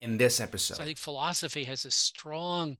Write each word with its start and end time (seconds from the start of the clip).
in 0.00 0.18
this 0.18 0.40
episode. 0.40 0.74
So 0.74 0.82
I 0.82 0.86
think 0.86 0.98
philosophy 0.98 1.64
has 1.64 1.84
a 1.84 1.90
strong 1.90 2.76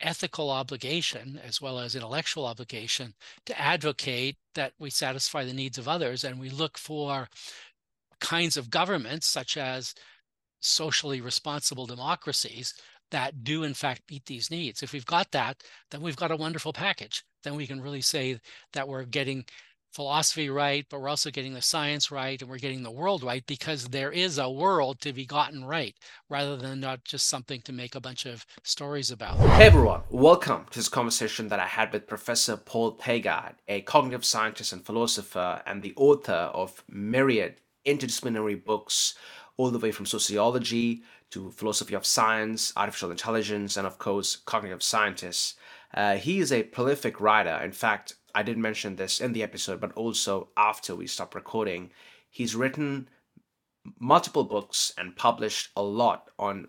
ethical 0.00 0.50
obligation 0.50 1.40
as 1.44 1.60
well 1.60 1.78
as 1.78 1.94
intellectual 1.94 2.44
obligation 2.44 3.14
to 3.46 3.60
advocate 3.60 4.36
that 4.54 4.72
we 4.78 4.90
satisfy 4.90 5.44
the 5.44 5.52
needs 5.52 5.78
of 5.78 5.88
others 5.88 6.24
and 6.24 6.40
we 6.40 6.50
look 6.50 6.76
for 6.76 7.28
kinds 8.20 8.56
of 8.56 8.70
governments 8.70 9.26
such 9.26 9.56
as 9.56 9.94
socially 10.60 11.20
responsible 11.20 11.86
democracies 11.86 12.74
that 13.10 13.44
do 13.44 13.62
in 13.62 13.74
fact 13.74 14.02
meet 14.10 14.24
these 14.26 14.50
needs 14.50 14.82
if 14.82 14.92
we've 14.92 15.06
got 15.06 15.30
that 15.30 15.62
then 15.90 16.00
we've 16.00 16.16
got 16.16 16.30
a 16.30 16.36
wonderful 16.36 16.72
package 16.72 17.24
then 17.44 17.54
we 17.54 17.66
can 17.66 17.80
really 17.80 18.00
say 18.00 18.38
that 18.72 18.86
we're 18.86 19.04
getting 19.04 19.44
philosophy 19.92 20.48
right, 20.48 20.86
but 20.88 21.00
we're 21.00 21.08
also 21.08 21.30
getting 21.30 21.52
the 21.52 21.62
science 21.62 22.10
right 22.10 22.40
and 22.40 22.50
we're 22.50 22.58
getting 22.58 22.82
the 22.82 22.90
world 22.90 23.22
right 23.22 23.46
because 23.46 23.88
there 23.88 24.10
is 24.10 24.38
a 24.38 24.50
world 24.50 25.00
to 25.00 25.12
be 25.12 25.26
gotten 25.26 25.64
right 25.64 25.94
rather 26.30 26.56
than 26.56 26.80
not 26.80 27.04
just 27.04 27.28
something 27.28 27.60
to 27.60 27.72
make 27.72 27.94
a 27.94 28.00
bunch 28.00 28.24
of 28.24 28.46
stories 28.62 29.10
about. 29.10 29.36
Hey 29.36 29.66
everyone, 29.66 30.00
welcome 30.08 30.64
to 30.70 30.78
this 30.78 30.88
conversation 30.88 31.48
that 31.48 31.60
I 31.60 31.66
had 31.66 31.92
with 31.92 32.06
Professor 32.06 32.56
Paul 32.56 32.96
Thagard, 32.96 33.54
a 33.68 33.82
cognitive 33.82 34.24
scientist 34.24 34.72
and 34.72 34.84
philosopher 34.84 35.62
and 35.66 35.82
the 35.82 35.92
author 35.96 36.50
of 36.54 36.82
myriad 36.88 37.56
interdisciplinary 37.86 38.64
books 38.64 39.14
all 39.58 39.70
the 39.70 39.78
way 39.78 39.92
from 39.92 40.06
sociology 40.06 41.02
to 41.30 41.50
philosophy 41.50 41.94
of 41.94 42.06
science, 42.06 42.72
artificial 42.76 43.10
intelligence, 43.10 43.76
and 43.76 43.86
of 43.86 43.98
course, 43.98 44.36
cognitive 44.36 44.82
scientists. 44.82 45.54
Uh, 45.94 46.16
he 46.16 46.40
is 46.40 46.50
a 46.50 46.62
prolific 46.62 47.20
writer. 47.20 47.60
In 47.62 47.72
fact, 47.72 48.14
I 48.34 48.42
didn't 48.42 48.62
mention 48.62 48.96
this 48.96 49.20
in 49.20 49.32
the 49.32 49.42
episode, 49.42 49.80
but 49.80 49.92
also 49.92 50.48
after 50.56 50.94
we 50.94 51.06
stopped 51.06 51.34
recording, 51.34 51.90
he's 52.30 52.54
written 52.54 53.08
multiple 53.98 54.44
books 54.44 54.92
and 54.96 55.16
published 55.16 55.70
a 55.76 55.82
lot 55.82 56.30
on 56.38 56.68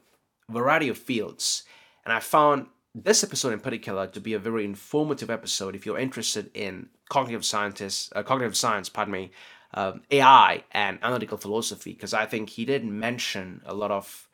a 0.49 0.51
variety 0.51 0.89
of 0.89 0.97
fields. 0.97 1.63
And 2.05 2.13
I 2.13 2.19
found 2.19 2.67
this 2.95 3.23
episode 3.23 3.53
in 3.53 3.59
particular 3.59 4.07
to 4.07 4.19
be 4.19 4.33
a 4.33 4.39
very 4.39 4.65
informative 4.65 5.29
episode 5.29 5.75
if 5.75 5.85
you're 5.85 5.97
interested 5.97 6.51
in 6.53 6.89
cognitive 7.09 7.45
scientists, 7.45 8.11
uh, 8.15 8.23
cognitive 8.23 8.55
science, 8.55 8.89
pardon 8.89 9.13
me, 9.13 9.31
uh, 9.73 9.93
AI 10.11 10.63
and 10.71 10.99
analytical 11.01 11.37
philosophy, 11.37 11.93
because 11.93 12.13
I 12.13 12.25
think 12.25 12.49
he 12.49 12.65
did 12.65 12.85
mention 12.85 13.61
a 13.65 13.73
lot 13.73 13.91
of 13.91 14.29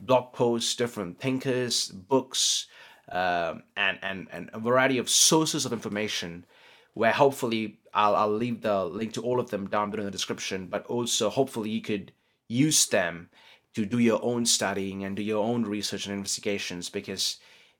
blog 0.00 0.32
posts, 0.32 0.74
different 0.74 1.20
thinkers, 1.20 1.88
books, 1.88 2.66
um, 3.10 3.62
and, 3.76 3.98
and, 4.02 4.28
and 4.32 4.50
a 4.52 4.58
variety 4.58 4.98
of 4.98 5.08
sources 5.08 5.64
of 5.64 5.72
information 5.72 6.44
where 6.94 7.12
hopefully 7.12 7.78
I'll, 7.94 8.16
I'll 8.16 8.32
leave 8.32 8.62
the 8.62 8.84
link 8.84 9.14
to 9.14 9.22
all 9.22 9.40
of 9.40 9.50
them 9.50 9.68
down 9.68 9.90
below 9.90 10.02
in 10.02 10.06
the 10.06 10.10
description, 10.10 10.66
but 10.66 10.86
also 10.86 11.30
hopefully 11.30 11.70
you 11.70 11.82
could 11.82 12.12
use 12.48 12.86
them 12.86 13.30
to 13.74 13.86
do 13.86 13.98
your 13.98 14.22
own 14.22 14.44
studying 14.44 15.04
and 15.04 15.16
do 15.16 15.22
your 15.22 15.44
own 15.44 15.64
research 15.64 16.06
and 16.06 16.14
investigations 16.14 16.90
because 16.90 17.38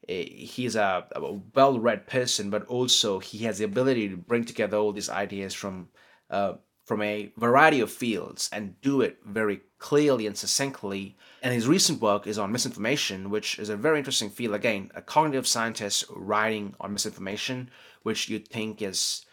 eh, 0.09 0.25
he's 0.25 0.77
a, 0.77 1.07
a 1.13 1.33
well-read 1.55 2.07
person, 2.07 2.49
but 2.49 2.65
also 2.67 3.19
he 3.19 3.39
has 3.45 3.59
the 3.59 3.65
ability 3.65 4.09
to 4.09 4.17
bring 4.17 4.45
together 4.45 4.77
all 4.79 4.93
these 4.93 5.11
ideas 5.11 5.53
from 5.53 5.89
uh, 6.31 6.55
from 6.85 7.01
a 7.03 7.33
variety 7.37 7.81
of 7.81 7.91
fields 7.91 8.51
and 8.53 8.81
do 8.81 9.01
it 9.03 9.19
very 9.25 9.61
clearly 9.79 10.27
and 10.27 10.37
succinctly. 10.37 11.17
And 11.43 11.55
his 11.55 11.69
recent 11.69 12.01
work 12.01 12.27
is 12.27 12.39
on 12.39 12.51
misinformation, 12.51 13.31
which 13.31 13.59
is 13.59 13.69
a 13.69 13.77
very 13.77 13.99
interesting 13.99 14.31
field. 14.31 14.55
Again, 14.55 14.91
a 14.95 15.03
cognitive 15.03 15.47
scientist 15.47 16.05
writing 16.11 16.75
on 16.81 16.93
misinformation, 16.93 17.71
which 18.03 18.29
you'd 18.29 18.49
think 18.49 18.83
is 18.83 19.25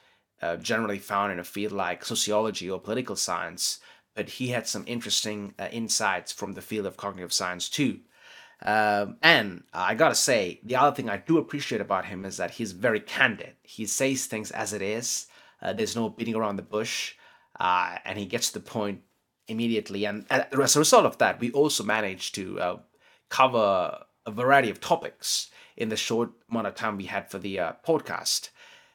uh, 0.41 0.55
generally 0.57 0.99
found 0.99 1.31
in 1.31 1.39
a 1.39 1.43
field 1.43 1.73
like 1.73 2.05
sociology 2.05 2.69
or 2.69 2.79
political 2.79 3.15
science. 3.15 3.79
But 4.15 4.29
he 4.29 4.49
had 4.49 4.67
some 4.67 4.83
interesting 4.87 5.53
uh, 5.59 5.67
insights 5.71 6.31
from 6.31 6.53
the 6.53 6.61
field 6.61 6.85
of 6.85 6.97
cognitive 6.97 7.33
science 7.33 7.69
too. 7.69 7.99
Um, 8.61 9.17
and 9.21 9.63
I 9.73 9.95
gotta 9.95 10.15
say, 10.15 10.59
the 10.63 10.75
other 10.75 10.95
thing 10.95 11.09
I 11.09 11.17
do 11.17 11.37
appreciate 11.37 11.81
about 11.81 12.05
him 12.05 12.25
is 12.25 12.37
that 12.37 12.51
he's 12.51 12.73
very 12.73 12.99
candid. 12.99 13.53
He 13.63 13.85
says 13.85 14.25
things 14.25 14.51
as 14.51 14.73
it 14.73 14.81
is. 14.81 15.27
Uh, 15.61 15.73
there's 15.73 15.95
no 15.95 16.09
beating 16.09 16.35
around 16.35 16.57
the 16.57 16.61
bush 16.61 17.15
uh, 17.59 17.97
and 18.05 18.17
he 18.17 18.25
gets 18.25 18.51
the 18.51 18.59
point 18.59 19.01
immediately. 19.47 20.05
And 20.05 20.25
as 20.29 20.75
a 20.75 20.79
result 20.79 21.05
of 21.05 21.17
that, 21.17 21.39
we 21.39 21.51
also 21.51 21.83
managed 21.83 22.35
to 22.35 22.59
uh, 22.59 22.77
cover 23.29 24.03
a 24.25 24.31
variety 24.31 24.69
of 24.69 24.79
topics 24.79 25.49
in 25.75 25.89
the 25.89 25.97
short 25.97 26.31
amount 26.49 26.67
of 26.67 26.75
time 26.75 26.97
we 26.97 27.05
had 27.05 27.29
for 27.29 27.39
the 27.39 27.59
uh, 27.59 27.73
podcast. 27.85 28.49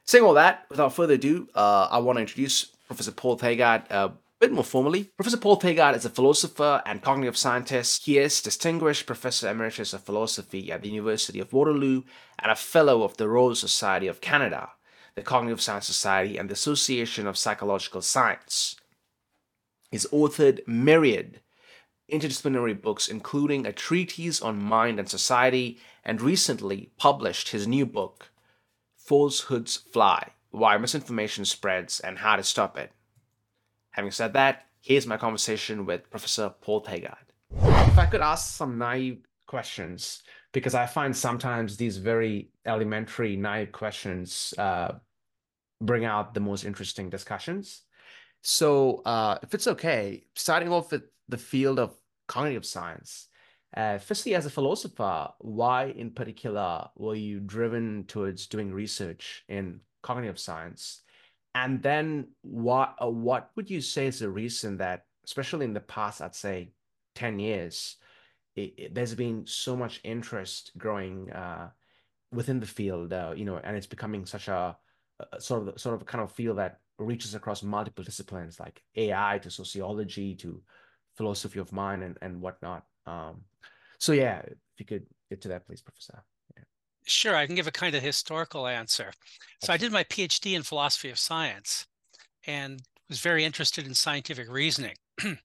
Saying 0.07 0.25
all 0.25 0.35
that, 0.35 0.67
without 0.71 0.95
further 0.95 1.15
ado, 1.15 1.49
uh, 1.55 1.89
I 1.91 1.99
want 1.99 2.17
to 2.17 2.21
introduce 2.21 2.65
Professor 2.87 3.13
Paul 3.13 3.39
Thagard 3.39 3.91
a 3.91 4.13
bit 4.41 4.53
more 4.53 4.65
formally. 4.65 5.05
Professor 5.17 5.39
Paul 5.39 5.59
Thagard 5.59 5.97
is 5.97 6.05
a 6.05 6.11
philosopher 6.11 6.83
and 6.85 7.03
cognitive 7.03 7.37
scientist. 7.37 8.05
He 8.05 8.19
is 8.19 8.43
Distinguished 8.43 9.07
Professor 9.07 9.49
Emeritus 9.49 9.93
of 9.93 10.03
Philosophy 10.03 10.71
at 10.71 10.83
the 10.83 10.91
University 10.91 11.41
of 11.41 11.53
Waterloo 11.53 12.03
and 12.39 12.53
a 12.53 12.57
Fellow 12.57 13.03
of 13.03 13.17
the 13.17 13.29
Royal 13.29 13.55
Society 13.55 14.07
of 14.07 14.21
Canada 14.21 14.71
the 15.15 15.23
Cognitive 15.23 15.61
Science 15.61 15.87
Society, 15.87 16.37
and 16.37 16.49
the 16.49 16.55
Association 16.55 17.27
of 17.27 17.39
Psychological 17.39 18.03
Science. 18.03 18.77
He's 19.91 20.07
authored 20.07 20.67
myriad 20.67 21.41
interdisciplinary 22.11 22.81
books, 22.81 23.09
including 23.09 23.65
a 23.65 23.73
treatise 23.73 24.43
on 24.43 24.63
mind 24.63 24.99
and 24.99 25.09
society, 25.09 25.79
and 26.05 26.21
recently 26.21 26.91
published 26.99 27.51
his 27.51 27.67
new 27.67 27.87
book, 27.87 28.31
Falsehoods 29.05 29.77
Fly 29.77 30.31
Why 30.51 30.79
Misinformation 30.79 31.45
Spreads 31.45 32.01
and 32.01 32.19
How 32.19 32.37
to 32.37 32.43
Stop 32.43 32.79
It. 32.79 32.91
Having 33.91 34.11
said 34.13 34.33
that, 34.33 34.67
here's 34.81 35.07
my 35.07 35.19
conversation 35.19 35.85
with 35.85 36.09
Professor 36.11 36.55
Paul 36.63 36.83
Thagard. 36.83 37.17
If 37.53 37.99
I 37.99 38.07
could 38.07 38.23
ask 38.23 38.55
some 38.57 38.79
naive 38.79 39.27
questions, 39.47 40.23
because 40.53 40.75
I 40.75 40.87
find 40.87 41.15
sometimes 41.15 41.77
these 41.77 41.99
very 41.99 42.49
elementary, 42.65 43.37
naive 43.37 43.73
questions 43.73 44.55
uh, 44.57 44.95
bring 45.83 46.07
out 46.07 46.33
the 46.33 46.41
most 46.41 46.65
interesting 46.65 47.11
discussions. 47.11 47.83
So, 48.41 49.03
uh, 49.05 49.39
if 49.43 49.55
it's 49.55 49.67
okay, 49.67 50.25
starting 50.35 50.71
off 50.71 50.93
with 50.93 51.03
the 51.29 51.39
field 51.39 51.79
of 51.79 51.95
cognitive 52.27 52.65
science, 52.65 53.29
uh, 53.77 53.99
firstly, 53.99 54.35
as 54.35 54.47
a 54.47 54.51
philosopher, 54.51 55.29
why 55.39 55.87
in 55.87 56.11
particular 56.11 56.89
were 56.97 57.17
you 57.17 57.41
driven 57.41 58.05
towards 58.07 58.47
doing 58.47 58.73
research 58.73 59.45
in 59.49 59.81
cognitive 60.03 60.39
science? 60.39 61.03
And 61.55 61.83
then, 61.83 62.29
what 62.43 62.95
uh, 63.03 63.09
what 63.09 63.51
would 63.57 63.71
you 63.71 63.81
say 63.81 64.07
is 64.07 64.21
the 64.21 64.31
reason 64.31 64.77
that, 64.79 65.07
especially 65.25 65.65
in 65.65 65.75
the 65.75 65.81
past, 65.81 66.23
I'd 66.23 66.35
say, 66.35 66.73
ten 67.15 67.39
years, 67.39 67.97
it, 68.55 68.75
it, 68.77 68.95
there's 68.95 69.15
been 69.15 69.47
so 69.47 69.77
much 69.77 70.01
interest 70.05 70.73
growing 70.79 71.31
uh, 71.33 71.71
within 72.33 72.61
the 72.61 72.67
field, 72.67 73.13
uh, 73.13 73.33
you 73.37 73.45
know, 73.45 73.57
and 73.63 73.77
it's 73.77 73.87
becoming 73.87 74.27
such 74.27 74.49
a, 74.49 74.77
a, 75.33 75.41
sort 75.41 75.69
of 75.69 75.81
sort 75.81 75.95
of 75.95 76.07
kind 76.07 76.23
of 76.23 76.33
field 76.33 76.59
that 76.59 76.81
reaches 76.99 77.35
across 77.35 77.63
multiple 77.63 78.05
disciplines 78.05 78.61
like 78.61 78.83
AI 78.95 79.39
to 79.43 79.51
sociology 79.51 80.35
to 80.37 80.63
philosophy 81.17 81.59
of 81.59 81.73
mind 81.73 82.03
and, 82.05 82.19
and 82.23 82.41
whatnot. 82.41 82.85
Um, 83.07 83.43
so 83.99 84.13
yeah, 84.13 84.41
if 84.47 84.57
you 84.79 84.87
could 84.87 85.07
get 85.31 85.41
to 85.43 85.49
that, 85.49 85.67
please, 85.67 85.83
Professor. 85.83 86.23
Yeah. 86.57 86.65
Sure, 87.07 87.37
I 87.37 87.47
can 87.47 87.55
give 87.55 87.67
a 87.67 87.73
kind 87.73 87.95
of 87.95 88.03
historical 88.03 88.67
answer. 88.67 89.13
So 89.63 89.73
I 89.73 89.77
did 89.77 89.93
my 89.93 90.05
PhD 90.05 90.55
in 90.55 90.63
philosophy 90.63 91.11
of 91.11 91.19
science 91.19 91.87
and 92.47 92.83
was 93.09 93.21
very 93.21 93.45
interested 93.45 93.87
in 93.87 93.95
scientific 93.95 94.51
reasoning. 94.51 94.95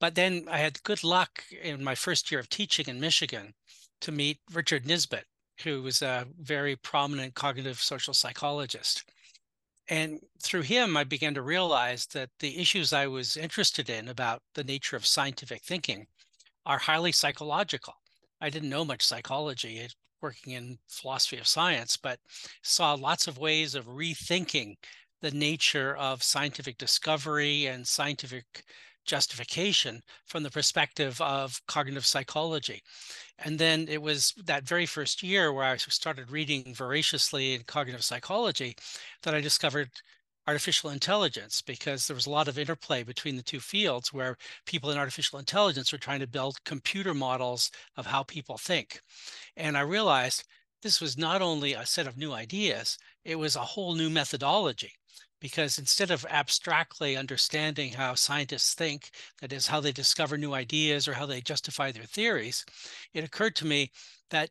But 0.00 0.16
then 0.16 0.46
I 0.50 0.58
had 0.58 0.82
good 0.82 1.02
luck 1.02 1.44
in 1.62 1.82
my 1.82 1.94
first 1.94 2.30
year 2.30 2.38
of 2.40 2.50
teaching 2.50 2.86
in 2.88 3.00
Michigan 3.00 3.54
to 4.02 4.12
meet 4.12 4.38
Richard 4.52 4.84
Nisbett, 4.84 5.24
who 5.62 5.82
was 5.82 6.02
a 6.02 6.26
very 6.38 6.76
prominent 6.76 7.34
cognitive 7.34 7.80
social 7.80 8.12
psychologist. 8.12 9.04
And 9.88 10.20
through 10.42 10.62
him, 10.62 10.96
I 10.96 11.04
began 11.04 11.32
to 11.34 11.42
realize 11.42 12.06
that 12.08 12.28
the 12.40 12.58
issues 12.60 12.92
I 12.92 13.06
was 13.06 13.38
interested 13.38 13.88
in 13.88 14.08
about 14.08 14.42
the 14.54 14.64
nature 14.64 14.96
of 14.96 15.06
scientific 15.06 15.62
thinking 15.62 16.06
are 16.66 16.78
highly 16.78 17.12
psychological. 17.12 17.94
I 18.40 18.50
didn't 18.50 18.70
know 18.70 18.84
much 18.84 19.06
psychology 19.06 19.80
eh, 19.80 19.88
working 20.20 20.54
in 20.54 20.78
philosophy 20.88 21.38
of 21.38 21.46
science, 21.46 21.96
but 21.96 22.18
saw 22.62 22.94
lots 22.94 23.26
of 23.26 23.38
ways 23.38 23.74
of 23.74 23.86
rethinking 23.86 24.76
the 25.20 25.30
nature 25.30 25.96
of 25.96 26.22
scientific 26.22 26.78
discovery 26.78 27.66
and 27.66 27.86
scientific 27.86 28.64
justification 29.04 30.02
from 30.26 30.42
the 30.42 30.50
perspective 30.50 31.20
of 31.20 31.60
cognitive 31.66 32.06
psychology. 32.06 32.82
And 33.38 33.58
then 33.58 33.86
it 33.88 34.00
was 34.00 34.32
that 34.44 34.66
very 34.66 34.86
first 34.86 35.22
year 35.22 35.52
where 35.52 35.64
I 35.64 35.76
started 35.76 36.30
reading 36.30 36.74
voraciously 36.74 37.54
in 37.54 37.62
cognitive 37.64 38.04
psychology 38.04 38.76
that 39.22 39.34
I 39.34 39.40
discovered 39.40 39.90
artificial 40.46 40.90
intelligence 40.90 41.62
because 41.62 42.06
there 42.06 42.14
was 42.14 42.26
a 42.26 42.30
lot 42.30 42.48
of 42.48 42.58
interplay 42.58 43.02
between 43.02 43.36
the 43.36 43.42
two 43.42 43.60
fields 43.60 44.12
where 44.12 44.36
people 44.66 44.90
in 44.90 44.98
artificial 44.98 45.38
intelligence 45.38 45.92
were 45.92 45.98
trying 45.98 46.20
to 46.20 46.26
build 46.26 46.62
computer 46.64 47.14
models 47.14 47.70
of 47.96 48.06
how 48.06 48.22
people 48.22 48.58
think. 48.58 49.00
And 49.56 49.76
I 49.76 49.80
realized 49.80 50.44
this 50.82 51.00
was 51.00 51.16
not 51.16 51.40
only 51.40 51.72
a 51.72 51.86
set 51.86 52.06
of 52.06 52.18
new 52.18 52.32
ideas, 52.32 52.98
it 53.24 53.36
was 53.36 53.56
a 53.56 53.60
whole 53.60 53.94
new 53.94 54.10
methodology 54.10 54.92
because 55.40 55.78
instead 55.78 56.10
of 56.10 56.24
abstractly 56.30 57.16
understanding 57.16 57.92
how 57.92 58.14
scientists 58.14 58.74
think, 58.74 59.10
that 59.40 59.52
is, 59.52 59.66
how 59.66 59.80
they 59.80 59.92
discover 59.92 60.38
new 60.38 60.54
ideas 60.54 61.06
or 61.06 61.12
how 61.12 61.26
they 61.26 61.40
justify 61.40 61.92
their 61.92 62.04
theories, 62.04 62.64
it 63.12 63.24
occurred 63.24 63.54
to 63.56 63.66
me 63.66 63.90
that, 64.30 64.50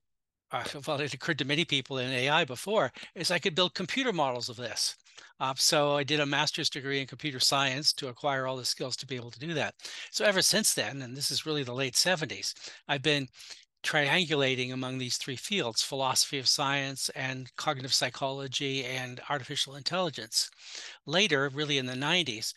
well, 0.88 1.00
it 1.00 1.14
occurred 1.14 1.40
to 1.40 1.46
many 1.46 1.66
people 1.66 1.98
in 1.98 2.12
AI 2.12 2.46
before, 2.46 2.92
is 3.16 3.32
I 3.32 3.40
could 3.40 3.56
build 3.56 3.74
computer 3.74 4.14
models 4.14 4.50
of 4.50 4.56
this. 4.56 4.96
Uh, 5.40 5.54
so 5.58 5.98
I 5.98 6.04
did 6.04 6.20
a 6.20 6.26
master's 6.26 6.70
degree 6.70 7.02
in 7.02 7.08
computer 7.08 7.40
science 7.40 7.92
to 7.94 8.08
acquire 8.08 8.46
all 8.46 8.56
the 8.56 8.66
skills 8.66 8.96
to 8.98 9.08
be 9.08 9.16
able 9.16 9.32
to 9.32 9.40
do 9.40 9.54
that. 9.56 9.76
So 10.12 10.26
ever 10.26 10.42
since 10.42 10.74
then, 10.74 11.02
and 11.02 11.18
this 11.18 11.32
is 11.32 11.46
really 11.46 11.64
the 11.64 11.74
late 11.74 11.96
70s, 11.96 12.54
I've 12.88 13.02
been 13.02 13.28
triangulating 13.84 14.72
among 14.72 14.98
these 14.98 15.18
three 15.18 15.36
fields 15.36 15.84
philosophy 15.84 16.40
of 16.40 16.48
science 16.48 17.10
and 17.10 17.54
cognitive 17.58 17.94
psychology 17.94 18.86
and 18.86 19.20
artificial 19.30 19.76
intelligence. 19.76 20.50
Later, 21.06 21.50
really 21.50 21.78
in 21.78 21.86
the 21.88 21.94
90s, 21.94 22.54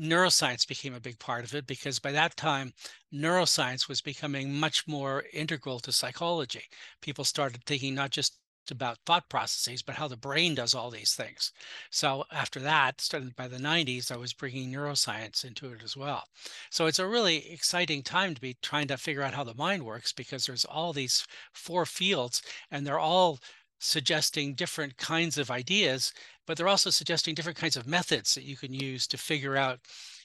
neuroscience 0.00 0.66
became 0.66 0.94
a 0.94 1.00
big 1.00 1.18
part 1.18 1.44
of 1.44 1.54
it 1.54 1.66
because 1.66 1.98
by 1.98 2.12
that 2.12 2.36
time, 2.36 2.72
neuroscience 3.12 3.88
was 3.88 4.00
becoming 4.00 4.52
much 4.54 4.86
more 4.86 5.24
integral 5.32 5.80
to 5.80 5.92
psychology. 5.92 6.64
People 7.00 7.24
started 7.24 7.64
thinking 7.64 7.94
not 7.94 8.10
just 8.10 8.38
about 8.70 8.98
thought 9.06 9.28
processes, 9.28 9.82
but 9.82 9.94
how 9.94 10.08
the 10.08 10.16
brain 10.16 10.54
does 10.54 10.74
all 10.74 10.90
these 10.90 11.14
things. 11.14 11.52
So 11.90 12.24
after 12.32 12.60
that, 12.60 13.00
starting 13.00 13.32
by 13.36 13.48
the 13.48 13.56
90s, 13.58 14.12
I 14.12 14.16
was 14.16 14.32
bringing 14.32 14.72
neuroscience 14.72 15.44
into 15.44 15.72
it 15.72 15.82
as 15.82 15.96
well. 15.96 16.24
So 16.70 16.86
it's 16.86 16.98
a 16.98 17.06
really 17.06 17.50
exciting 17.50 18.02
time 18.02 18.34
to 18.34 18.40
be 18.40 18.56
trying 18.62 18.88
to 18.88 18.96
figure 18.96 19.22
out 19.22 19.34
how 19.34 19.44
the 19.44 19.54
mind 19.54 19.84
works 19.84 20.12
because 20.12 20.44
there's 20.46 20.64
all 20.64 20.92
these 20.92 21.26
four 21.52 21.86
fields 21.86 22.42
and 22.70 22.86
they're 22.86 22.98
all 22.98 23.38
suggesting 23.80 24.54
different 24.54 24.96
kinds 24.96 25.38
of 25.38 25.50
ideas, 25.50 26.12
but 26.48 26.56
they're 26.56 26.66
also 26.66 26.90
suggesting 26.90 27.34
different 27.34 27.58
kinds 27.58 27.76
of 27.76 27.86
methods 27.86 28.34
that 28.34 28.42
you 28.42 28.56
can 28.56 28.74
use 28.74 29.06
to 29.06 29.16
figure 29.16 29.56
out 29.56 29.78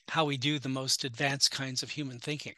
how 0.08 0.26
we 0.26 0.38
do 0.38 0.58
the 0.58 0.70
most 0.70 1.04
advanced 1.04 1.52
kinds 1.52 1.84
of 1.84 1.92
human 1.92 2.18
thinking. 2.18 2.54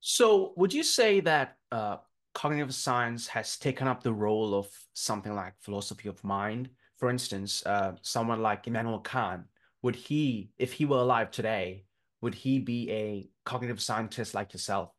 So, 0.00 0.54
would 0.56 0.72
you 0.72 0.82
say 0.82 1.20
that 1.20 1.56
uh, 1.70 1.96
cognitive 2.38 2.72
science 2.72 3.26
has 3.26 3.56
taken 3.56 3.88
up 3.88 4.00
the 4.00 4.12
role 4.12 4.54
of 4.54 4.68
something 4.92 5.34
like 5.34 5.54
philosophy 5.60 6.08
of 6.08 6.22
mind. 6.22 6.70
For 6.96 7.10
instance, 7.10 7.66
uh, 7.66 7.94
someone 8.02 8.42
like 8.42 8.68
Immanuel 8.68 9.00
Kant, 9.00 9.42
would 9.82 9.96
he, 9.96 10.50
if 10.56 10.72
he 10.72 10.84
were 10.84 10.98
alive 10.98 11.32
today, 11.32 11.84
would 12.20 12.36
he 12.36 12.60
be 12.60 12.90
a 12.92 13.28
cognitive 13.44 13.80
scientist 13.80 14.34
like 14.34 14.52
yourself? 14.52 14.90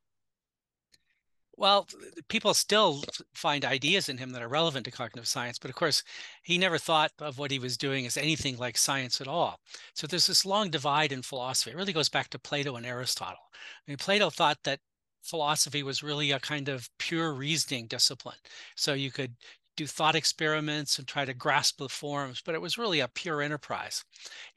Well, 1.59 1.87
people 2.29 2.53
still 2.53 3.03
find 3.33 3.65
ideas 3.65 4.07
in 4.07 4.17
him 4.17 4.29
that 4.29 4.41
are 4.41 4.47
relevant 4.47 4.85
to 4.85 4.91
cognitive 4.91 5.27
science, 5.27 5.59
but 5.59 5.69
of 5.69 5.75
course, 5.75 6.03
he 6.41 6.57
never 6.57 6.77
thought 6.77 7.11
of 7.19 7.37
what 7.37 7.51
he 7.51 7.59
was 7.59 7.75
doing 7.75 8.05
as 8.05 8.15
anything 8.15 8.57
like 8.57 8.77
science 8.77 9.19
at 9.19 9.27
all. 9.27 9.59
So 9.93 10.07
there's 10.07 10.27
this 10.27 10.45
long 10.45 10.69
divide 10.69 11.11
in 11.11 11.21
philosophy. 11.21 11.71
It 11.71 11.75
really 11.75 11.91
goes 11.91 12.07
back 12.07 12.29
to 12.29 12.39
Plato 12.39 12.77
and 12.77 12.85
Aristotle. 12.85 13.43
I 13.53 13.91
mean, 13.91 13.97
Plato 13.97 14.29
thought 14.29 14.59
that 14.63 14.79
philosophy 15.21 15.83
was 15.83 16.01
really 16.01 16.31
a 16.31 16.39
kind 16.39 16.69
of 16.69 16.89
pure 16.97 17.33
reasoning 17.33 17.87
discipline. 17.87 18.37
So 18.77 18.93
you 18.93 19.11
could 19.11 19.35
do 19.75 19.85
thought 19.85 20.15
experiments 20.15 20.97
and 20.97 21.09
try 21.09 21.25
to 21.25 21.33
grasp 21.33 21.77
the 21.77 21.89
forms, 21.89 22.41
but 22.41 22.55
it 22.55 22.61
was 22.61 22.77
really 22.77 23.01
a 23.01 23.09
pure 23.09 23.41
enterprise. 23.41 24.05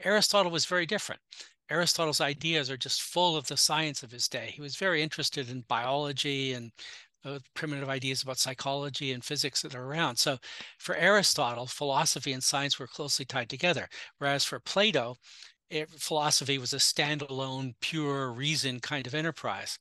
Aristotle 0.04 0.52
was 0.52 0.66
very 0.66 0.86
different. 0.86 1.20
Aristotle's 1.72 2.20
ideas 2.20 2.70
are 2.70 2.76
just 2.76 3.02
full 3.02 3.34
of 3.34 3.46
the 3.46 3.56
science 3.56 4.02
of 4.02 4.12
his 4.12 4.28
day. 4.28 4.52
He 4.54 4.60
was 4.60 4.76
very 4.76 5.02
interested 5.02 5.48
in 5.48 5.64
biology 5.68 6.52
and 6.52 6.70
uh, 7.24 7.38
primitive 7.54 7.88
ideas 7.88 8.22
about 8.22 8.38
psychology 8.38 9.12
and 9.12 9.24
physics 9.24 9.62
that 9.62 9.74
are 9.74 9.84
around. 9.84 10.16
So 10.16 10.36
for 10.78 10.94
Aristotle, 10.96 11.66
philosophy 11.66 12.32
and 12.32 12.42
science 12.42 12.78
were 12.78 12.86
closely 12.86 13.24
tied 13.24 13.48
together. 13.48 13.88
Whereas 14.18 14.44
for 14.44 14.60
Plato, 14.60 15.16
it, 15.72 15.90
philosophy 15.90 16.58
was 16.58 16.72
a 16.72 16.76
standalone, 16.76 17.74
pure 17.80 18.30
reason 18.30 18.80
kind 18.80 19.06
of 19.06 19.14
enterprise. 19.14 19.78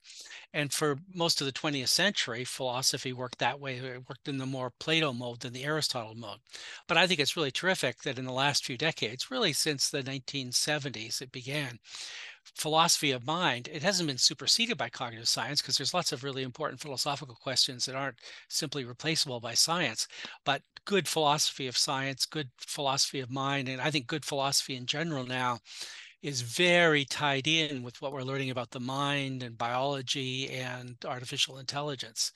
And 0.54 0.72
for 0.72 0.98
most 1.14 1.42
of 1.42 1.46
the 1.46 1.54
20th 1.54 1.90
century, 1.90 2.46
philosophy 2.46 3.12
worked 3.12 3.40
that 3.40 3.60
way. 3.60 3.78
It 3.78 4.08
worked 4.10 4.28
in 4.28 4.38
the 4.38 4.46
more 4.46 4.72
Plato 4.80 5.12
mode 5.12 5.42
than 5.42 5.54
the 5.54 5.66
Aristotle 5.66 6.16
mode. 6.16 6.40
But 6.88 6.98
I 6.98 7.08
think 7.08 7.20
it's 7.20 7.36
really 7.36 7.52
terrific 7.52 8.04
that 8.04 8.18
in 8.18 8.26
the 8.26 8.32
last 8.32 8.66
few 8.66 8.78
decades, 8.78 9.30
really 9.30 9.54
since 9.54 9.90
the 9.90 10.02
1970s, 10.02 11.22
it 11.22 11.32
began, 11.32 11.80
philosophy 12.56 13.12
of 13.12 13.26
mind, 13.26 13.70
it 13.72 13.84
hasn't 13.84 14.08
been 14.08 14.18
superseded 14.18 14.78
by 14.78 14.90
cognitive 14.90 15.28
science 15.28 15.62
because 15.62 15.78
there's 15.78 15.94
lots 15.94 16.12
of 16.12 16.24
really 16.24 16.44
important 16.44 16.82
philosophical 16.82 17.36
questions 17.36 17.86
that 17.86 17.96
aren't 17.96 18.20
simply 18.50 18.86
replaceable 18.86 19.40
by 19.40 19.54
science. 19.54 20.08
But 20.46 20.62
good 20.86 21.08
philosophy 21.08 21.68
of 21.68 21.78
science, 21.78 22.26
good 22.26 22.50
philosophy 22.60 23.20
of 23.20 23.30
mind, 23.30 23.70
and 23.70 23.82
I 23.82 23.92
think 23.92 24.08
good 24.08 24.26
philosophy 24.26 24.76
in 24.76 24.86
general 24.86 25.26
now 25.26 25.60
is 26.22 26.42
very 26.42 27.04
tied 27.04 27.48
in 27.48 27.82
with 27.82 28.00
what 28.02 28.14
we're 28.14 28.22
learning 28.22 28.52
about 28.52 28.70
the 28.70 28.80
mind 28.80 29.42
and 29.42 29.58
biology 29.58 30.50
and 30.52 30.96
artificial 31.06 31.58
intelligence. 31.58 32.32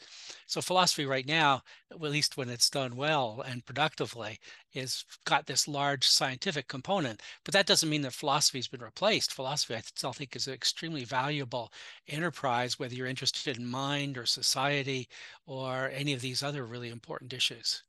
So 0.47 0.59
philosophy 0.59 1.05
right 1.05 1.27
now, 1.27 1.61
at 1.91 2.01
least 2.01 2.35
when 2.35 2.49
it's 2.49 2.69
done 2.69 2.95
well 2.95 3.43
and 3.47 3.65
productively, 3.65 4.39
is 4.73 5.05
got 5.25 5.45
this 5.45 5.67
large 5.67 6.07
scientific 6.07 6.67
component. 6.67 7.21
But 7.43 7.53
that 7.53 7.67
doesn't 7.67 7.89
mean 7.89 8.01
that 8.01 8.13
philosophy 8.13 8.57
has 8.57 8.67
been 8.67 8.81
replaced. 8.81 9.33
Philosophy, 9.33 9.75
I 9.75 9.81
still 9.81 10.13
think, 10.13 10.35
is 10.35 10.47
an 10.47 10.53
extremely 10.53 11.03
valuable 11.03 11.71
enterprise, 12.07 12.79
whether 12.79 12.95
you're 12.95 13.07
interested 13.07 13.57
in 13.57 13.67
mind 13.67 14.17
or 14.17 14.25
society 14.25 15.07
or 15.45 15.91
any 15.93 16.13
of 16.13 16.21
these 16.21 16.41
other 16.41 16.65
really 16.65 16.89
important 16.89 17.33
issues. 17.33 17.83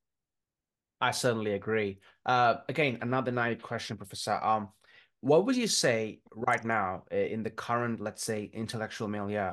I 1.01 1.11
certainly 1.11 1.53
agree. 1.53 1.99
Uh, 2.25 2.57
again, 2.69 2.99
another 3.03 3.31
naive 3.31 3.63
question, 3.63 3.97
Professor. 3.97 4.43
Um, 4.43 4.71
what 5.21 5.47
would 5.47 5.57
you 5.57 5.67
say 5.67 6.21
right 6.35 6.65
now 6.65 7.05
uh, 7.13 7.17
in 7.17 7.43
the 7.43 7.51
current, 7.51 8.01
let's 8.01 8.25
say, 8.25 8.51
intellectual 8.53 9.09
milieu 9.09 9.53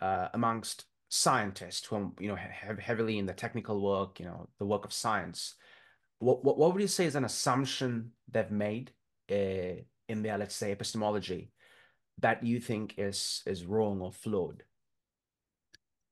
uh, 0.00 0.28
amongst 0.34 0.84
scientists 1.08 1.86
who 1.86 1.96
are, 1.96 2.10
you 2.20 2.28
know, 2.28 2.36
have 2.36 2.78
heavily 2.78 3.18
in 3.18 3.26
the 3.26 3.32
technical 3.32 3.80
work, 3.80 4.18
you 4.18 4.26
know, 4.26 4.48
the 4.58 4.66
work 4.66 4.84
of 4.84 4.92
science? 4.92 5.54
What, 6.18 6.44
what, 6.44 6.58
what 6.58 6.72
would 6.72 6.82
you 6.82 6.88
say 6.88 7.06
is 7.06 7.14
an 7.14 7.24
assumption 7.24 8.12
they've 8.30 8.50
made 8.50 8.92
uh, 9.30 9.80
in 10.08 10.22
their, 10.22 10.38
let's 10.38 10.56
say, 10.56 10.72
epistemology 10.72 11.52
that 12.20 12.44
you 12.44 12.60
think 12.60 12.94
is 12.98 13.42
is 13.46 13.64
wrong 13.64 14.00
or 14.00 14.12
flawed? 14.12 14.62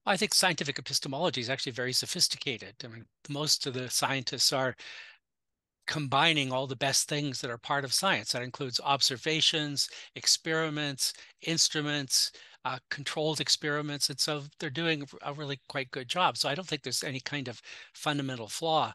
I 0.04 0.16
think 0.16 0.34
scientific 0.34 0.78
epistemology 0.78 1.40
is 1.40 1.50
actually 1.50 1.72
very 1.72 1.92
sophisticated. 1.92 2.74
I 2.84 2.88
mean, 2.88 3.06
most 3.28 3.66
of 3.66 3.74
the 3.74 3.88
scientists 3.88 4.52
are 4.52 4.74
combining 5.86 6.52
all 6.52 6.66
the 6.66 6.76
best 6.76 7.08
things 7.08 7.40
that 7.40 7.50
are 7.50 7.58
part 7.58 7.84
of 7.84 7.92
science. 7.92 8.32
That 8.32 8.42
includes 8.42 8.80
observations, 8.84 9.88
experiments, 10.14 11.12
instruments, 11.42 12.32
uh, 12.64 12.78
controlled 12.90 13.40
experiments. 13.40 14.08
And 14.10 14.20
so 14.20 14.42
they're 14.58 14.70
doing 14.70 15.04
a 15.22 15.32
really 15.32 15.60
quite 15.68 15.90
good 15.90 16.08
job. 16.08 16.36
So 16.36 16.48
I 16.48 16.54
don't 16.54 16.66
think 16.66 16.82
there's 16.82 17.04
any 17.04 17.20
kind 17.20 17.48
of 17.48 17.60
fundamental 17.94 18.48
flaw 18.48 18.92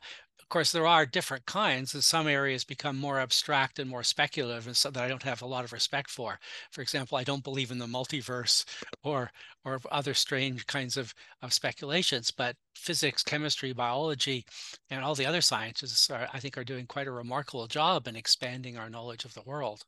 of 0.47 0.49
course, 0.49 0.71
there 0.71 0.87
are 0.87 1.05
different 1.05 1.45
kinds, 1.45 1.93
and 1.93 2.01
some 2.01 2.25
areas 2.25 2.63
become 2.63 2.97
more 2.97 3.19
abstract 3.19 3.79
and 3.79 3.89
more 3.89 4.01
speculative, 4.01 4.65
and 4.65 4.77
so 4.77 4.89
that 4.89 5.03
I 5.03 5.09
don't 5.09 5.23
have 5.23 5.41
a 5.41 5.45
lot 5.45 5.65
of 5.65 5.73
respect 5.73 6.09
for. 6.09 6.39
For 6.71 6.81
example, 6.81 7.17
I 7.17 7.25
don't 7.25 7.43
believe 7.43 7.69
in 7.69 7.79
the 7.79 7.85
multiverse 7.85 8.63
or 9.03 9.33
or 9.65 9.81
other 9.91 10.13
strange 10.13 10.65
kinds 10.65 10.95
of, 10.95 11.13
of 11.41 11.51
speculations, 11.51 12.31
but 12.31 12.55
physics, 12.75 13.23
chemistry, 13.23 13.73
biology, 13.73 14.45
and 14.89 15.03
all 15.03 15.15
the 15.15 15.25
other 15.25 15.41
sciences 15.41 16.09
are, 16.09 16.29
I 16.31 16.39
think, 16.39 16.57
are 16.57 16.63
doing 16.63 16.87
quite 16.87 17.07
a 17.07 17.11
remarkable 17.11 17.67
job 17.67 18.07
in 18.07 18.15
expanding 18.15 18.77
our 18.77 18.89
knowledge 18.89 19.25
of 19.25 19.33
the 19.33 19.41
world. 19.41 19.83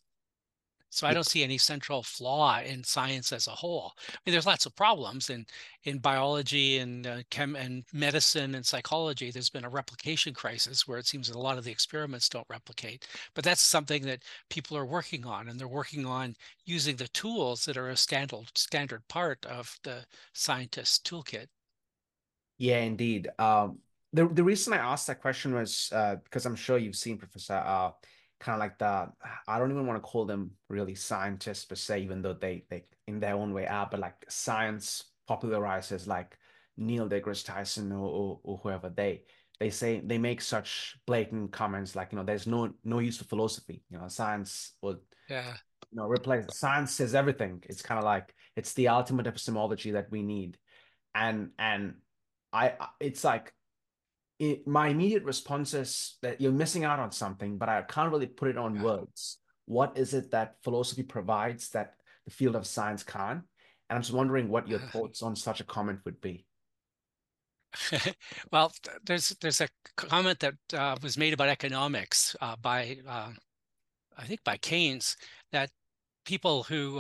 So 0.92 1.08
I 1.08 1.14
don't 1.14 1.26
see 1.26 1.44
any 1.44 1.58
central 1.58 2.02
flaw 2.02 2.60
in 2.62 2.84
science 2.84 3.32
as 3.32 3.48
a 3.48 3.52
whole. 3.52 3.94
I 4.10 4.18
mean, 4.26 4.34
there's 4.34 4.46
lots 4.46 4.66
of 4.66 4.76
problems 4.76 5.30
in 5.30 5.46
in 5.84 6.00
biology 6.00 6.80
and 6.80 7.08
uh, 7.08 7.18
chem 7.30 7.56
and 7.56 7.84
medicine 7.94 8.56
and 8.56 8.66
psychology. 8.66 9.32
There's 9.32 9.50
been 9.50 9.66
a 9.66 9.70
replication 9.70 10.34
crisis 10.34 10.88
where 10.88 10.98
it 10.98 11.08
seems 11.08 11.28
that 11.28 11.38
a 11.38 11.40
lot 11.40 11.58
of 11.58 11.64
the 11.64 11.72
experiments 11.72 12.28
don't 12.28 12.48
replicate. 12.50 13.08
But 13.36 13.44
that's 13.44 13.62
something 13.62 14.04
that 14.04 14.24
people 14.50 14.76
are 14.78 14.86
working 14.86 15.26
on, 15.26 15.48
and 15.48 15.60
they're 15.60 15.68
working 15.68 16.06
on 16.06 16.36
using 16.66 16.96
the 16.96 17.08
tools 17.10 17.66
that 17.66 17.78
are 17.78 17.90
a 17.90 17.98
standard 17.98 18.48
standard 18.56 19.08
part 19.08 19.46
of 19.46 19.78
the 19.84 20.06
scientist's 20.34 21.00
toolkit. 21.00 21.48
Yeah, 22.58 22.80
indeed. 22.80 23.30
Um, 23.38 23.80
the 24.12 24.28
the 24.28 24.44
reason 24.44 24.74
I 24.74 24.78
asked 24.78 25.08
that 25.08 25.22
question 25.22 25.54
was 25.54 25.92
uh, 25.94 26.16
because 26.24 26.46
I'm 26.46 26.56
sure 26.56 26.78
you've 26.78 26.96
seen 26.96 27.18
Professor. 27.18 27.54
Uh, 27.54 27.92
kind 28.40 28.56
of 28.56 28.60
like 28.60 28.78
the 28.80 29.10
I 29.48 29.60
don't 29.60 29.72
even 29.72 29.86
want 29.86 29.98
to 30.02 30.08
call 30.08 30.26
them 30.26 30.52
really 30.70 30.96
scientists 30.96 31.66
per 31.66 31.76
se, 31.76 32.02
even 32.02 32.22
though 32.22 32.34
they 32.34 32.66
they 32.70 32.86
in 33.08 33.20
their 33.20 33.36
own 33.36 33.54
way 33.54 33.68
are, 33.68 33.88
but 33.90 34.00
like 34.00 34.26
science 34.30 35.04
popularizers 35.30 36.08
like 36.08 36.38
Neil 36.78 37.10
deGrasse 37.10 37.46
Tyson 37.46 37.92
or, 37.92 38.08
or, 38.08 38.40
or 38.44 38.58
whoever. 38.64 38.90
They 38.90 39.24
they 39.60 39.70
say 39.70 40.02
they 40.04 40.18
make 40.18 40.42
such 40.42 40.98
blatant 41.06 41.52
comments 41.52 41.96
like 41.96 42.12
you 42.12 42.18
know 42.18 42.24
there's 42.24 42.48
no 42.48 42.72
no 42.84 43.00
use 43.00 43.18
for 43.18 43.26
philosophy. 43.26 43.84
You 43.90 43.98
know 43.98 44.08
science 44.08 44.74
would 44.82 45.00
yeah. 45.30 45.54
you 45.92 45.98
know 45.98 46.08
replace 46.08 46.46
science 46.52 46.92
says 46.92 47.14
everything. 47.14 47.64
It's 47.68 47.82
kind 47.82 48.00
of 48.00 48.06
like 48.06 48.34
it's 48.56 48.74
the 48.74 48.88
ultimate 48.88 49.28
epistemology 49.28 49.92
that 49.92 50.10
we 50.12 50.24
need. 50.24 50.58
And 51.14 51.50
and 51.60 51.96
I 52.54 52.74
it's 53.00 53.24
like 53.24 53.54
it, 54.40 54.66
my 54.66 54.88
immediate 54.88 55.24
response 55.24 55.74
is 55.74 56.18
that 56.22 56.40
you're 56.40 56.52
missing 56.52 56.86
out 56.86 57.00
on 57.00 57.12
something, 57.12 57.58
but 57.58 57.68
I 57.68 57.82
can't 57.82 58.12
really 58.12 58.28
put 58.28 58.50
it 58.50 58.58
on 58.58 58.76
yeah. 58.76 58.84
words. 58.84 59.38
What 59.66 59.98
is 59.98 60.14
it 60.14 60.32
that 60.32 60.56
philosophy 60.64 61.04
provides 61.04 61.70
that 61.72 61.94
the 62.26 62.32
field 62.32 62.56
of 62.56 62.66
science 62.66 63.04
can't? 63.04 63.44
And 63.90 63.96
I'm 63.98 64.02
just 64.02 64.14
wondering 64.14 64.50
what 64.50 64.68
your 64.68 64.80
thoughts 64.80 65.22
on 65.22 65.36
such 65.36 65.60
a 65.60 65.66
comment 65.66 66.00
would 66.06 66.22
be. 66.22 66.46
well, 68.52 68.72
there's 69.06 69.30
there's 69.42 69.62
a 69.62 69.68
comment 69.96 70.40
that 70.40 70.56
uh, 70.74 70.96
was 71.04 71.18
made 71.18 71.34
about 71.34 71.50
economics 71.50 72.36
uh, 72.42 72.56
by 72.60 72.98
uh, 73.08 73.30
I 74.18 74.26
think 74.26 74.44
by 74.44 74.58
Keynes 74.58 75.18
that 75.52 75.70
people 76.26 76.64
who 76.64 77.00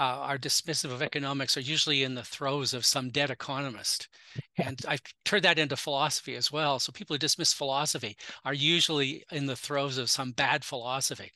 uh, 0.00 0.22
are 0.22 0.38
dismissive 0.38 0.90
of 0.90 1.02
economics 1.02 1.58
are 1.58 1.60
usually 1.60 2.02
in 2.02 2.14
the 2.14 2.24
throes 2.24 2.72
of 2.72 2.86
some 2.86 3.10
dead 3.10 3.30
economist. 3.30 4.08
And 4.56 4.80
I've 4.88 5.02
turned 5.26 5.44
that 5.44 5.58
into 5.58 5.76
philosophy 5.76 6.36
as 6.36 6.50
well. 6.50 6.78
So 6.78 6.90
people 6.90 7.12
who 7.12 7.18
dismiss 7.18 7.52
philosophy 7.52 8.16
are 8.46 8.54
usually 8.54 9.24
in 9.30 9.44
the 9.44 9.56
throes 9.56 9.98
of 9.98 10.08
some 10.08 10.32
bad 10.32 10.64
philosophy. 10.64 11.30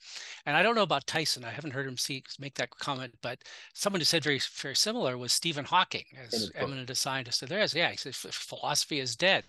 And 0.46 0.56
I 0.56 0.62
don't 0.62 0.74
know 0.74 0.82
about 0.82 1.06
Tyson. 1.06 1.44
I 1.44 1.50
haven't 1.50 1.72
heard 1.72 1.86
him 1.86 1.98
see, 1.98 2.24
make 2.40 2.54
that 2.54 2.70
comment, 2.70 3.14
but 3.20 3.42
someone 3.74 4.00
who 4.00 4.06
said 4.06 4.24
very, 4.24 4.40
very 4.56 4.76
similar 4.76 5.18
was 5.18 5.32
Stephen 5.32 5.66
Hawking, 5.66 6.04
as 6.18 6.50
eminent 6.54 6.88
a 6.88 6.94
scientist 6.94 7.46
there 7.46 7.60
is. 7.60 7.74
Yeah, 7.74 7.90
he 7.90 7.98
says 7.98 8.16
philosophy 8.16 8.98
is 8.98 9.14
dead. 9.14 9.44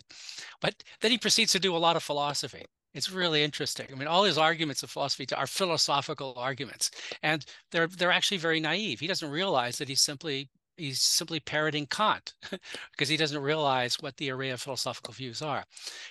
But 0.59 0.83
then 0.99 1.11
he 1.11 1.17
proceeds 1.17 1.53
to 1.53 1.59
do 1.59 1.73
a 1.73 1.77
lot 1.77 1.95
of 1.95 2.03
philosophy. 2.03 2.65
It's 2.95 3.11
really 3.11 3.43
interesting. 3.43 3.87
I 3.91 3.95
mean, 3.95 4.07
all 4.07 4.23
his 4.23 4.37
arguments 4.39 4.81
of 4.81 4.89
philosophy 4.89 5.27
are 5.35 5.45
philosophical 5.47 6.33
arguments, 6.37 6.89
and 7.21 7.45
they're 7.71 7.87
they're 7.87 8.11
actually 8.11 8.37
very 8.37 8.59
naive. 8.59 8.99
He 9.01 9.07
doesn't 9.07 9.29
realize 9.29 9.77
that 9.77 9.89
he's 9.89 10.01
simply 10.01 10.49
he's 10.77 11.01
simply 11.01 11.39
parroting 11.41 11.85
Kant 11.87 12.33
because 12.91 13.07
he 13.09 13.17
doesn't 13.17 13.41
realize 13.41 13.97
what 14.01 14.17
the 14.17 14.31
array 14.31 14.49
of 14.49 14.61
philosophical 14.61 15.13
views 15.13 15.41
are. 15.43 15.65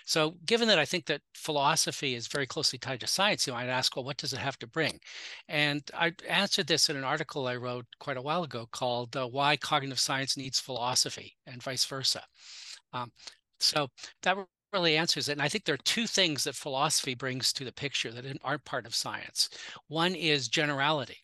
So, 0.07 0.37
given 0.47 0.69
that 0.69 0.79
I 0.79 0.85
think 0.87 1.07
that 1.07 1.23
philosophy 1.35 2.15
is 2.15 2.29
very 2.29 2.47
closely 2.47 2.79
tied 2.79 3.01
to 3.01 3.07
science, 3.09 3.47
you 3.47 3.53
might 3.55 3.69
ask, 3.69 3.97
well, 3.97 4.05
what 4.05 4.19
does 4.19 4.33
it 4.35 4.39
have 4.39 4.59
to 4.61 4.67
bring? 4.69 5.01
And 5.49 5.83
I 5.95 6.13
answered 6.29 6.67
this 6.69 6.89
in 6.91 6.97
an 6.97 7.05
article 7.05 7.47
I 7.49 7.57
wrote 7.57 7.87
quite 7.99 8.17
a 8.19 8.23
while 8.23 8.45
ago 8.45 8.69
called 8.73 9.17
uh, 9.17 9.27
"Why 9.27 9.57
Cognitive 9.57 10.01
Science 10.01 10.37
Needs 10.37 10.61
Philosophy" 10.61 11.37
and 11.47 11.63
vice 11.63 11.85
versa. 11.87 12.23
Um, 12.93 13.13
so 13.61 13.89
that 14.23 14.37
really 14.75 14.99
answers 14.99 15.29
it. 15.29 15.33
And 15.33 15.43
I 15.43 15.49
think 15.49 15.65
there 15.65 15.75
are 15.75 15.85
two 15.85 16.07
things 16.07 16.45
that 16.45 16.55
philosophy 16.55 17.15
brings 17.15 17.53
to 17.55 17.65
the 17.65 17.73
picture 17.73 18.13
that 18.13 18.25
aren't 18.45 18.65
part 18.65 18.87
of 18.87 18.95
science. 18.95 19.49
One 19.89 20.15
is 20.15 20.49
generality. 20.49 21.19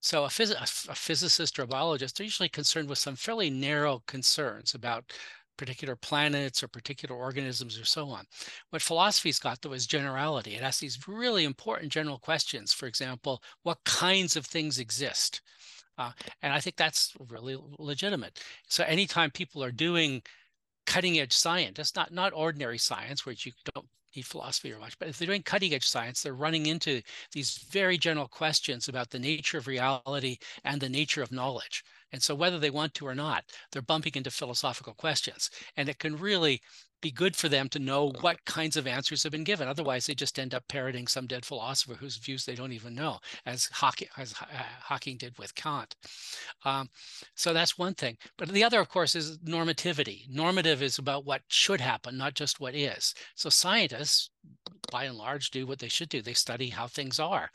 So 0.00 0.24
a, 0.24 0.28
phys- 0.28 0.88
a 0.88 0.94
physicist 0.94 1.58
or 1.58 1.62
a 1.62 1.66
biologist, 1.66 2.16
they're 2.16 2.24
usually 2.24 2.48
concerned 2.48 2.88
with 2.88 2.98
some 2.98 3.16
fairly 3.16 3.50
narrow 3.50 4.02
concerns 4.06 4.74
about 4.74 5.12
particular 5.56 5.96
planets 5.96 6.62
or 6.62 6.68
particular 6.68 7.16
organisms 7.16 7.78
or 7.78 7.84
so 7.84 8.08
on. 8.08 8.24
What 8.70 8.82
philosophy's 8.82 9.38
got 9.38 9.60
though 9.60 9.72
is 9.72 9.86
generality. 9.86 10.54
It 10.54 10.62
asks 10.62 10.80
these 10.80 11.08
really 11.08 11.44
important 11.44 11.92
general 11.92 12.18
questions. 12.18 12.72
For 12.72 12.86
example, 12.86 13.42
what 13.62 13.78
kinds 13.84 14.36
of 14.36 14.46
things 14.46 14.78
exist? 14.78 15.40
Uh, 15.98 16.12
and 16.42 16.52
I 16.52 16.60
think 16.60 16.76
that's 16.76 17.14
really 17.30 17.56
legitimate. 17.78 18.42
So 18.68 18.84
anytime 18.84 19.30
people 19.30 19.64
are 19.64 19.72
doing 19.72 20.22
cutting 20.86 21.18
edge 21.18 21.32
science. 21.32 21.76
That's 21.76 21.94
not 21.94 22.12
not 22.12 22.32
ordinary 22.34 22.78
science, 22.78 23.26
which 23.26 23.46
you 23.46 23.52
don't 23.74 23.86
need 24.14 24.26
philosophy 24.26 24.72
or 24.72 24.78
much. 24.78 24.98
But 24.98 25.08
if 25.08 25.18
they're 25.18 25.26
doing 25.26 25.42
cutting 25.42 25.74
edge 25.74 25.86
science, 25.86 26.22
they're 26.22 26.34
running 26.34 26.66
into 26.66 27.02
these 27.32 27.58
very 27.70 27.98
general 27.98 28.28
questions 28.28 28.88
about 28.88 29.10
the 29.10 29.18
nature 29.18 29.58
of 29.58 29.66
reality 29.66 30.38
and 30.64 30.80
the 30.80 30.88
nature 30.88 31.22
of 31.22 31.32
knowledge. 31.32 31.84
And 32.12 32.22
so 32.22 32.34
whether 32.34 32.58
they 32.58 32.70
want 32.70 32.94
to 32.94 33.06
or 33.06 33.14
not, 33.14 33.44
they're 33.70 33.82
bumping 33.82 34.12
into 34.14 34.30
philosophical 34.30 34.94
questions. 34.94 35.50
And 35.76 35.88
it 35.88 35.98
can 35.98 36.16
really 36.16 36.60
be 37.00 37.10
good 37.10 37.36
for 37.36 37.48
them 37.48 37.68
to 37.68 37.78
know 37.78 38.12
what 38.20 38.44
kinds 38.44 38.76
of 38.76 38.86
answers 38.86 39.22
have 39.22 39.32
been 39.32 39.44
given. 39.44 39.68
Otherwise, 39.68 40.06
they 40.06 40.14
just 40.14 40.38
end 40.38 40.54
up 40.54 40.66
parroting 40.68 41.06
some 41.06 41.26
dead 41.26 41.44
philosopher 41.44 41.94
whose 41.94 42.16
views 42.16 42.44
they 42.44 42.54
don't 42.54 42.72
even 42.72 42.94
know, 42.94 43.18
as 43.44 43.66
Hawking, 43.66 44.08
as 44.16 44.34
uh, 44.40 44.62
Hawking 44.80 45.16
did 45.16 45.38
with 45.38 45.54
Kant. 45.54 45.94
Um, 46.64 46.88
so 47.34 47.52
that's 47.52 47.78
one 47.78 47.94
thing. 47.94 48.16
But 48.38 48.48
the 48.48 48.64
other, 48.64 48.80
of 48.80 48.88
course, 48.88 49.14
is 49.14 49.38
normativity. 49.38 50.28
Normative 50.28 50.82
is 50.82 50.98
about 50.98 51.26
what 51.26 51.42
should 51.48 51.80
happen, 51.80 52.16
not 52.16 52.34
just 52.34 52.60
what 52.60 52.74
is. 52.74 53.14
So 53.34 53.50
scientists, 53.50 54.30
by 54.90 55.04
and 55.04 55.16
large, 55.16 55.50
do 55.50 55.66
what 55.66 55.78
they 55.78 55.88
should 55.88 56.08
do. 56.08 56.22
They 56.22 56.32
study 56.32 56.68
how 56.68 56.86
things 56.86 57.18
are. 57.18 57.50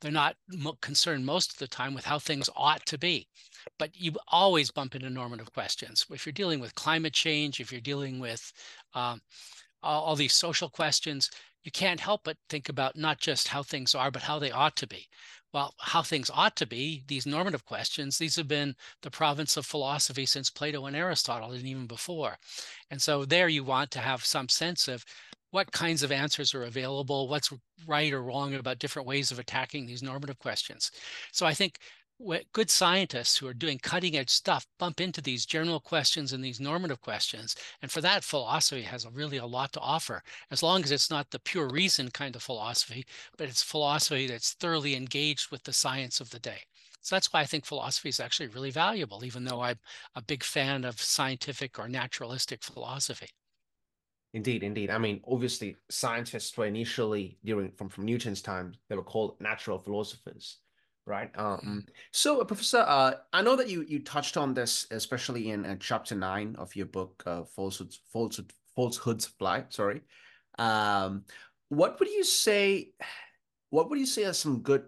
They're 0.00 0.10
not 0.10 0.36
concerned 0.80 1.24
most 1.24 1.52
of 1.52 1.58
the 1.58 1.68
time 1.68 1.94
with 1.94 2.04
how 2.04 2.18
things 2.18 2.50
ought 2.56 2.84
to 2.86 2.98
be 2.98 3.28
but 3.78 3.90
you 3.94 4.12
always 4.28 4.70
bump 4.70 4.94
into 4.94 5.10
normative 5.10 5.52
questions. 5.52 6.06
If 6.10 6.26
you're 6.26 6.32
dealing 6.32 6.60
with 6.60 6.74
climate 6.74 7.12
change, 7.12 7.60
if 7.60 7.72
you're 7.72 7.80
dealing 7.80 8.18
with 8.18 8.52
um, 8.94 9.20
all, 9.82 10.02
all 10.02 10.16
these 10.16 10.34
social 10.34 10.68
questions, 10.68 11.30
you 11.64 11.70
can't 11.70 12.00
help 12.00 12.22
but 12.24 12.36
think 12.48 12.68
about 12.68 12.96
not 12.96 13.18
just 13.20 13.48
how 13.48 13.62
things 13.62 13.94
are, 13.94 14.10
but 14.10 14.22
how 14.22 14.38
they 14.38 14.50
ought 14.50 14.76
to 14.76 14.86
be. 14.86 15.06
Well, 15.52 15.74
how 15.78 16.02
things 16.02 16.30
ought 16.32 16.56
to 16.56 16.66
be, 16.66 17.04
these 17.08 17.26
normative 17.26 17.66
questions, 17.66 18.16
these 18.16 18.36
have 18.36 18.48
been 18.48 18.74
the 19.02 19.10
province 19.10 19.58
of 19.58 19.66
philosophy 19.66 20.24
since 20.24 20.48
Plato 20.48 20.86
and 20.86 20.96
Aristotle 20.96 21.52
and 21.52 21.66
even 21.66 21.86
before. 21.86 22.38
And 22.90 23.00
so 23.00 23.26
there 23.26 23.48
you 23.48 23.62
want 23.62 23.90
to 23.90 23.98
have 23.98 24.24
some 24.24 24.48
sense 24.48 24.88
of 24.88 25.04
what 25.50 25.70
kinds 25.70 26.02
of 26.02 26.10
answers 26.10 26.54
are 26.54 26.64
available, 26.64 27.28
what's 27.28 27.52
right 27.86 28.12
or 28.14 28.22
wrong 28.22 28.54
about 28.54 28.78
different 28.78 29.06
ways 29.06 29.30
of 29.30 29.38
attacking 29.38 29.86
these 29.86 30.02
normative 30.02 30.38
questions. 30.38 30.90
So 31.32 31.44
I 31.44 31.52
think 31.52 31.78
good 32.52 32.70
scientists 32.70 33.36
who 33.36 33.46
are 33.46 33.54
doing 33.54 33.78
cutting 33.78 34.16
edge 34.16 34.30
stuff 34.30 34.66
bump 34.78 35.00
into 35.00 35.20
these 35.20 35.46
general 35.46 35.80
questions 35.80 36.32
and 36.32 36.44
these 36.44 36.60
normative 36.60 37.00
questions. 37.00 37.56
And 37.80 37.90
for 37.90 38.00
that, 38.00 38.24
philosophy 38.24 38.82
has 38.82 39.06
really 39.12 39.38
a 39.38 39.46
lot 39.46 39.72
to 39.72 39.80
offer, 39.80 40.22
as 40.50 40.62
long 40.62 40.82
as 40.84 40.90
it's 40.90 41.10
not 41.10 41.30
the 41.30 41.40
pure 41.40 41.68
reason 41.68 42.10
kind 42.10 42.36
of 42.36 42.42
philosophy, 42.42 43.04
but 43.36 43.48
it's 43.48 43.62
philosophy 43.62 44.26
that's 44.26 44.52
thoroughly 44.54 44.94
engaged 44.94 45.50
with 45.50 45.62
the 45.64 45.72
science 45.72 46.20
of 46.20 46.30
the 46.30 46.38
day. 46.38 46.60
So 47.00 47.16
that's 47.16 47.32
why 47.32 47.40
I 47.40 47.46
think 47.46 47.66
philosophy 47.66 48.08
is 48.08 48.20
actually 48.20 48.48
really 48.48 48.70
valuable, 48.70 49.24
even 49.24 49.44
though 49.44 49.60
I'm 49.60 49.80
a 50.14 50.22
big 50.22 50.44
fan 50.44 50.84
of 50.84 51.00
scientific 51.00 51.78
or 51.78 51.88
naturalistic 51.88 52.62
philosophy. 52.62 53.30
Indeed, 54.34 54.62
indeed. 54.62 54.90
I 54.90 54.98
mean, 54.98 55.20
obviously, 55.26 55.76
scientists 55.90 56.56
were 56.56 56.66
initially 56.66 57.38
during 57.44 57.72
from 57.72 57.88
from 57.88 58.06
Newton's 58.06 58.40
time 58.40 58.74
they 58.88 58.96
were 58.96 59.02
called 59.02 59.36
natural 59.40 59.78
philosophers 59.78 60.58
right? 61.06 61.30
Um, 61.34 61.84
so, 62.12 62.40
uh, 62.40 62.44
Professor, 62.44 62.84
uh, 62.86 63.14
I 63.32 63.42
know 63.42 63.56
that 63.56 63.68
you 63.68 63.82
you 63.82 64.00
touched 64.00 64.36
on 64.36 64.54
this, 64.54 64.86
especially 64.90 65.50
in 65.50 65.64
uh, 65.64 65.76
chapter 65.80 66.14
nine 66.14 66.56
of 66.58 66.74
your 66.76 66.86
book, 66.86 67.22
uh, 67.26 67.44
"Falsehoods, 67.44 68.00
Falsehood, 68.12 68.52
Falsehoods 68.74 69.26
Fly." 69.26 69.64
Sorry. 69.68 70.02
Um, 70.58 71.24
what 71.68 71.98
would 71.98 72.08
you 72.08 72.24
say? 72.24 72.92
What 73.70 73.88
would 73.90 73.98
you 73.98 74.06
say 74.06 74.24
are 74.24 74.32
some 74.32 74.60
good 74.60 74.84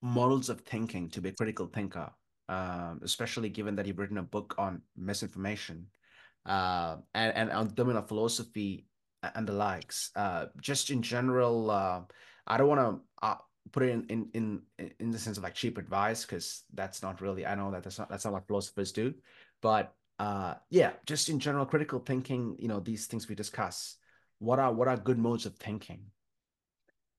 models 0.00 0.48
of 0.48 0.60
thinking 0.60 1.10
to 1.10 1.20
be 1.20 1.30
a 1.30 1.32
critical 1.32 1.66
thinker, 1.66 2.10
um, 2.48 3.00
especially 3.02 3.48
given 3.48 3.76
that 3.76 3.86
you've 3.86 3.98
written 3.98 4.18
a 4.18 4.22
book 4.22 4.54
on 4.58 4.82
misinformation 4.96 5.86
uh, 6.46 6.96
and 7.14 7.34
and 7.34 7.50
on 7.50 7.74
dominant 7.74 8.08
philosophy 8.08 8.86
and 9.22 9.46
the 9.46 9.52
likes? 9.52 10.10
Uh, 10.14 10.46
just 10.60 10.90
in 10.90 11.02
general, 11.02 11.70
uh, 11.70 12.00
I 12.46 12.56
don't 12.56 12.68
want 12.68 12.80
to 12.80 13.38
put 13.72 13.82
it 13.82 13.90
in 13.90 14.04
in 14.08 14.62
in 14.78 14.90
in 14.98 15.10
the 15.10 15.18
sense 15.18 15.36
of 15.36 15.42
like 15.42 15.54
cheap 15.54 15.78
advice 15.78 16.24
because 16.24 16.64
that's 16.74 17.02
not 17.02 17.20
really 17.20 17.46
I 17.46 17.54
know 17.54 17.70
that 17.70 17.82
that's 17.82 17.98
not 17.98 18.08
that's 18.08 18.24
not 18.24 18.34
what 18.34 18.46
philosophers 18.46 18.92
do, 18.92 19.14
but 19.62 19.94
uh 20.18 20.54
yeah, 20.70 20.92
just 21.06 21.28
in 21.28 21.38
general 21.40 21.66
critical 21.66 22.00
thinking, 22.00 22.56
you 22.58 22.68
know, 22.68 22.80
these 22.80 23.06
things 23.06 23.28
we 23.28 23.34
discuss. 23.34 23.96
What 24.38 24.58
are 24.58 24.72
what 24.72 24.88
are 24.88 24.96
good 24.96 25.18
modes 25.18 25.46
of 25.46 25.56
thinking? 25.56 26.10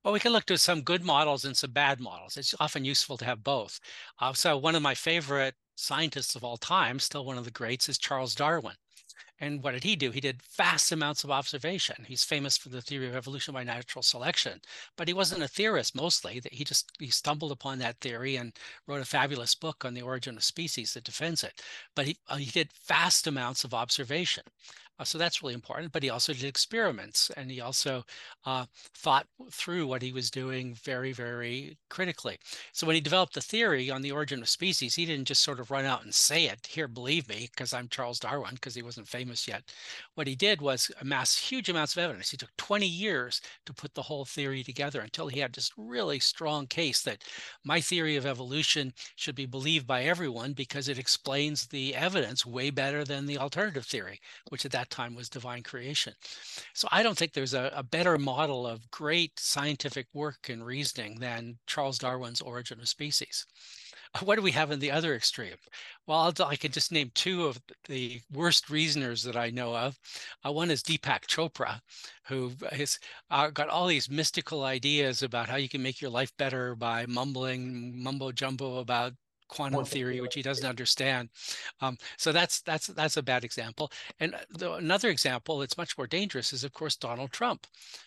Well, 0.04 0.14
we 0.14 0.20
can 0.20 0.32
look 0.32 0.46
to 0.46 0.56
some 0.56 0.80
good 0.80 1.04
models 1.04 1.44
and 1.44 1.54
some 1.56 1.72
bad 1.72 2.00
models. 2.00 2.38
It's 2.38 2.54
often 2.58 2.84
useful 2.86 3.18
to 3.18 3.24
have 3.26 3.44
both. 3.44 3.80
Uh, 4.18 4.32
so 4.32 4.56
one 4.56 4.74
of 4.74 4.80
my 4.82 4.94
favorite 4.94 5.54
scientists 5.76 6.34
of 6.34 6.44
all 6.44 6.56
time, 6.56 6.98
still 6.98 7.24
one 7.26 7.36
of 7.36 7.44
the 7.44 7.50
greats, 7.50 7.88
is 7.88 7.98
Charles 7.98 8.34
Darwin. 8.34 8.76
And 9.40 9.62
what 9.62 9.72
did 9.72 9.84
he 9.84 9.96
do? 9.96 10.10
He 10.10 10.20
did 10.20 10.42
vast 10.42 10.92
amounts 10.92 11.24
of 11.24 11.30
observation. 11.30 12.04
He's 12.06 12.24
famous 12.24 12.58
for 12.58 12.68
the 12.68 12.82
theory 12.82 13.08
of 13.08 13.16
evolution 13.16 13.54
by 13.54 13.64
natural 13.64 14.02
selection, 14.02 14.60
but 14.96 15.08
he 15.08 15.14
wasn't 15.14 15.42
a 15.42 15.48
theorist 15.48 15.94
mostly. 15.94 16.40
That 16.40 16.52
He 16.52 16.62
just 16.62 16.92
he 16.98 17.08
stumbled 17.08 17.50
upon 17.50 17.78
that 17.78 18.00
theory 18.00 18.36
and 18.36 18.52
wrote 18.86 19.00
a 19.00 19.06
fabulous 19.06 19.54
book 19.54 19.84
on 19.84 19.94
the 19.94 20.02
origin 20.02 20.36
of 20.36 20.44
species 20.44 20.92
that 20.94 21.04
defends 21.04 21.42
it. 21.42 21.62
But 21.94 22.06
he, 22.06 22.16
uh, 22.28 22.36
he 22.36 22.50
did 22.50 22.72
vast 22.86 23.26
amounts 23.26 23.64
of 23.64 23.72
observation. 23.72 24.44
Uh, 25.00 25.04
so 25.04 25.16
that's 25.16 25.42
really 25.42 25.54
important. 25.54 25.92
But 25.92 26.02
he 26.02 26.10
also 26.10 26.34
did 26.34 26.44
experiments 26.44 27.30
and 27.36 27.50
he 27.50 27.60
also 27.62 28.04
uh, 28.44 28.66
thought 28.94 29.26
through 29.50 29.86
what 29.86 30.02
he 30.02 30.12
was 30.12 30.30
doing 30.30 30.74
very, 30.74 31.12
very 31.12 31.78
critically. 31.88 32.38
So 32.72 32.86
when 32.86 32.94
he 32.94 33.00
developed 33.00 33.32
the 33.32 33.40
theory 33.40 33.90
on 33.90 34.02
the 34.02 34.12
origin 34.12 34.42
of 34.42 34.48
species, 34.48 34.94
he 34.94 35.06
didn't 35.06 35.26
just 35.26 35.42
sort 35.42 35.58
of 35.58 35.70
run 35.70 35.86
out 35.86 36.04
and 36.04 36.14
say 36.14 36.44
it, 36.44 36.66
here, 36.66 36.86
believe 36.86 37.28
me, 37.30 37.48
because 37.50 37.72
I'm 37.72 37.88
Charles 37.88 38.20
Darwin, 38.20 38.54
because 38.54 38.74
he 38.74 38.82
wasn't 38.82 39.08
famous 39.08 39.48
yet. 39.48 39.62
What 40.16 40.26
he 40.26 40.36
did 40.36 40.60
was 40.60 40.90
amass 41.00 41.36
huge 41.36 41.70
amounts 41.70 41.96
of 41.96 42.02
evidence. 42.02 42.30
He 42.30 42.36
took 42.36 42.54
20 42.58 42.86
years 42.86 43.40
to 43.64 43.72
put 43.72 43.94
the 43.94 44.02
whole 44.02 44.26
theory 44.26 44.62
together 44.62 45.00
until 45.00 45.28
he 45.28 45.40
had 45.40 45.54
this 45.54 45.70
really 45.78 46.20
strong 46.20 46.66
case 46.66 47.00
that 47.02 47.24
my 47.64 47.80
theory 47.80 48.16
of 48.16 48.26
evolution 48.26 48.92
should 49.16 49.34
be 49.34 49.46
believed 49.46 49.86
by 49.86 50.02
everyone 50.02 50.52
because 50.52 50.88
it 50.88 50.98
explains 50.98 51.66
the 51.66 51.94
evidence 51.94 52.44
way 52.44 52.68
better 52.68 53.02
than 53.02 53.24
the 53.24 53.38
alternative 53.38 53.86
theory, 53.86 54.20
which 54.50 54.66
at 54.66 54.72
that 54.72 54.89
time 54.90 55.14
was 55.14 55.28
divine 55.28 55.62
creation. 55.62 56.12
So 56.74 56.88
I 56.90 57.02
don't 57.02 57.16
think 57.16 57.32
there's 57.32 57.54
a, 57.54 57.72
a 57.74 57.82
better 57.82 58.18
model 58.18 58.66
of 58.66 58.90
great 58.90 59.38
scientific 59.38 60.06
work 60.12 60.48
and 60.48 60.64
reasoning 60.64 61.18
than 61.20 61.58
Charles 61.66 61.98
Darwin's 61.98 62.40
Origin 62.40 62.80
of 62.80 62.88
Species. 62.88 63.46
What 64.24 64.36
do 64.36 64.42
we 64.42 64.50
have 64.50 64.72
in 64.72 64.80
the 64.80 64.90
other 64.90 65.14
extreme? 65.14 65.54
Well, 66.06 66.34
i 66.44 66.56
can 66.56 66.72
just 66.72 66.90
name 66.90 67.12
two 67.14 67.46
of 67.46 67.60
the 67.88 68.20
worst 68.32 68.68
reasoners 68.68 69.22
that 69.22 69.36
I 69.36 69.50
know 69.50 69.76
of. 69.76 69.96
Uh, 70.44 70.50
one 70.50 70.70
is 70.70 70.82
Deepak 70.82 71.26
Chopra, 71.28 71.80
who 72.26 72.52
has 72.72 72.98
uh, 73.30 73.50
got 73.50 73.68
all 73.68 73.86
these 73.86 74.10
mystical 74.10 74.64
ideas 74.64 75.22
about 75.22 75.48
how 75.48 75.56
you 75.56 75.68
can 75.68 75.82
make 75.82 76.00
your 76.00 76.10
life 76.10 76.36
better 76.38 76.74
by 76.74 77.06
mumbling 77.06 78.02
mumbo 78.02 78.32
jumbo 78.32 78.78
about 78.78 79.12
quantum 79.50 79.84
theory, 79.84 80.20
which 80.20 80.34
he 80.34 80.42
doesn't 80.42 80.66
understand. 80.66 81.28
Um, 81.80 81.98
so 82.16 82.32
that's 82.32 82.62
that's 82.62 82.86
that's 82.86 83.16
a 83.16 83.22
bad 83.22 83.44
example. 83.44 83.90
And 84.20 84.34
the, 84.50 84.74
another 84.74 85.10
example 85.10 85.58
that's 85.58 85.76
much 85.76 85.98
more 85.98 86.06
dangerous 86.06 86.52
is, 86.52 86.64
of 86.64 86.72
course, 86.72 86.96
Donald 86.96 87.32
Trump, 87.32 87.66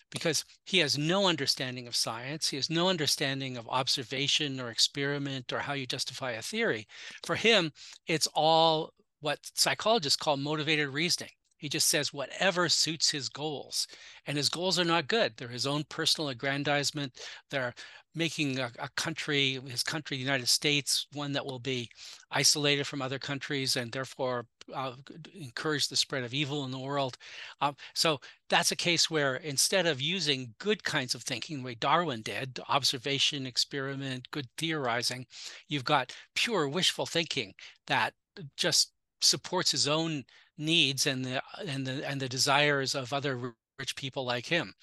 because 0.10 0.46
he 0.66 0.80
has 0.80 0.98
no 0.98 1.28
understanding 1.28 1.88
of 1.88 1.96
science. 1.96 2.48
He 2.48 2.56
has 2.56 2.70
no 2.70 2.90
understanding 2.90 3.58
of 3.58 3.68
observation 3.70 4.60
or 4.60 4.70
experiment 4.70 5.54
or 5.54 5.60
how 5.60 5.74
you 5.74 5.86
justify 5.86 6.32
a 6.32 6.42
theory. 6.42 6.88
For 7.24 7.36
him, 7.36 7.72
it's 8.08 8.28
all 8.34 8.94
what 9.20 9.40
psychologists 9.56 10.18
call 10.18 10.38
motivated 10.38 10.90
reasoning. 10.90 11.32
He 11.58 11.70
just 11.70 11.88
says 11.88 12.12
whatever 12.12 12.68
suits 12.68 13.10
his 13.10 13.30
goals. 13.30 13.88
And 14.28 14.36
his 14.36 14.50
goals 14.50 14.78
are 14.78 14.84
not 14.84 15.08
good. 15.08 15.32
They're 15.38 15.48
his 15.48 15.66
own 15.66 15.86
personal 15.88 16.28
aggrandizement. 16.28 17.14
They're 17.50 17.74
making 18.16 18.60
a, 18.60 18.72
a, 18.80 18.90
country, 18.96 19.60
his 19.68 19.84
country, 19.84 20.18
the 20.18 20.24
United 20.24 20.48
States, 20.48 21.08
one 21.14 21.32
that 21.34 21.46
will 21.46 21.60
be 21.60 21.90
isolated 22.32 22.86
from 22.86 23.02
other 23.02 23.20
countries 23.20 23.76
and 23.76 23.92
therefore 23.92 24.46
uh, 24.74 24.94
encourage 25.34 25.88
the 25.88 25.96
spread 25.96 26.24
of 26.24 26.34
evil 26.34 26.66
in 26.66 26.72
the 26.72 26.80
world. 26.80 27.18
Um, 27.62 27.76
so 27.94 28.20
that's 28.50 28.72
a 28.72 28.76
case 28.76 29.10
where 29.10 29.36
instead 29.38 29.86
of 29.86 30.02
using 30.02 30.54
good 30.60 30.84
kinds 30.84 31.16
of 31.16 31.24
thinking, 31.24 31.58
the 31.58 31.64
way 31.64 31.76
Darwin 31.76 32.22
did, 32.22 32.60
observation, 32.70 33.46
experiment, 33.46 34.30
good 34.32 34.48
theorizing, 34.58 35.26
you've 35.68 35.86
got 35.86 36.16
pure 36.36 36.68
wishful 36.68 37.06
thinking 37.06 37.54
that 37.88 38.14
just 38.58 38.92
supports 39.22 39.72
his 39.72 39.88
own 39.88 40.24
needs 40.58 41.08
and 41.08 41.26
the 41.26 41.42
and 41.66 41.88
the 41.88 42.08
and 42.08 42.22
the 42.22 42.30
desires 42.30 42.94
of 42.94 43.12
other 43.12 43.56
rich 43.80 43.96
people 43.96 44.26
like 44.26 44.46
him. 44.46 44.74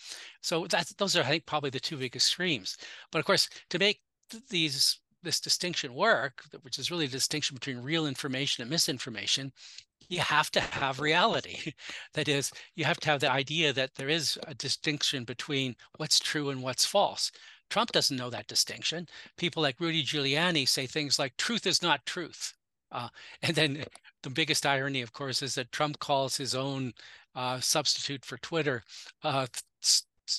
So 0.41 0.67
that's 0.69 0.93
those 0.95 1.17
are 1.17 1.23
I 1.23 1.29
think 1.29 1.47
probably 1.47 1.71
the 1.71 1.81
two 1.81 1.97
big 1.97 2.17
extremes. 2.17 2.77
But 3.11 3.19
of 3.19 3.25
course, 3.25 3.49
to 3.71 3.79
make 3.79 4.01
these 4.49 5.01
this 5.23 5.41
distinction 5.41 5.95
work, 5.95 6.43
which 6.63 6.79
is 6.79 6.91
really 6.91 7.07
the 7.07 7.13
distinction 7.13 7.55
between 7.55 7.83
real 7.83 8.07
information 8.07 8.63
and 8.63 8.71
misinformation, 8.71 9.53
you 10.09 10.21
have 10.21 10.51
to 10.53 10.61
have 10.61 11.01
reality. 11.01 11.73
that 12.15 12.29
is, 12.29 12.51
you 12.75 12.85
have 12.85 12.99
to 13.01 13.09
have 13.11 13.21
the 13.21 13.31
idea 13.31 13.73
that 13.73 13.95
there 13.95 14.09
is 14.09 14.39
a 14.47 14.55
distinction 14.55 15.25
between 15.25 15.77
what's 15.97 16.19
true 16.19 16.51
and 16.51 16.63
what's 16.63 16.85
false. 16.87 17.31
Trump 17.71 17.93
doesn't 17.93 18.17
know 18.17 18.31
that 18.31 18.49
distinction. 18.49 19.07
People 19.37 19.63
like 19.63 19.79
Rudy 19.79 20.03
Giuliani 20.03 20.67
say 20.67 20.87
things 20.87 21.19
like 21.19 21.37
truth 21.37 21.67
is 21.67 21.83
not 21.83 22.05
truth. 22.05 22.55
Uh, 22.91 23.09
and 23.43 23.55
then 23.55 23.85
the 24.23 24.31
biggest 24.31 24.67
irony, 24.67 25.01
of 25.01 25.13
course, 25.13 25.43
is 25.43 25.55
that 25.55 25.73
Trump 25.73 25.99
calls 26.01 26.37
his 26.37 26.55
own 26.55 26.93
uh, 27.35 27.61
substitute 27.61 28.25
for 28.25 28.39
Twitter 28.39 28.83
uh, 29.23 29.47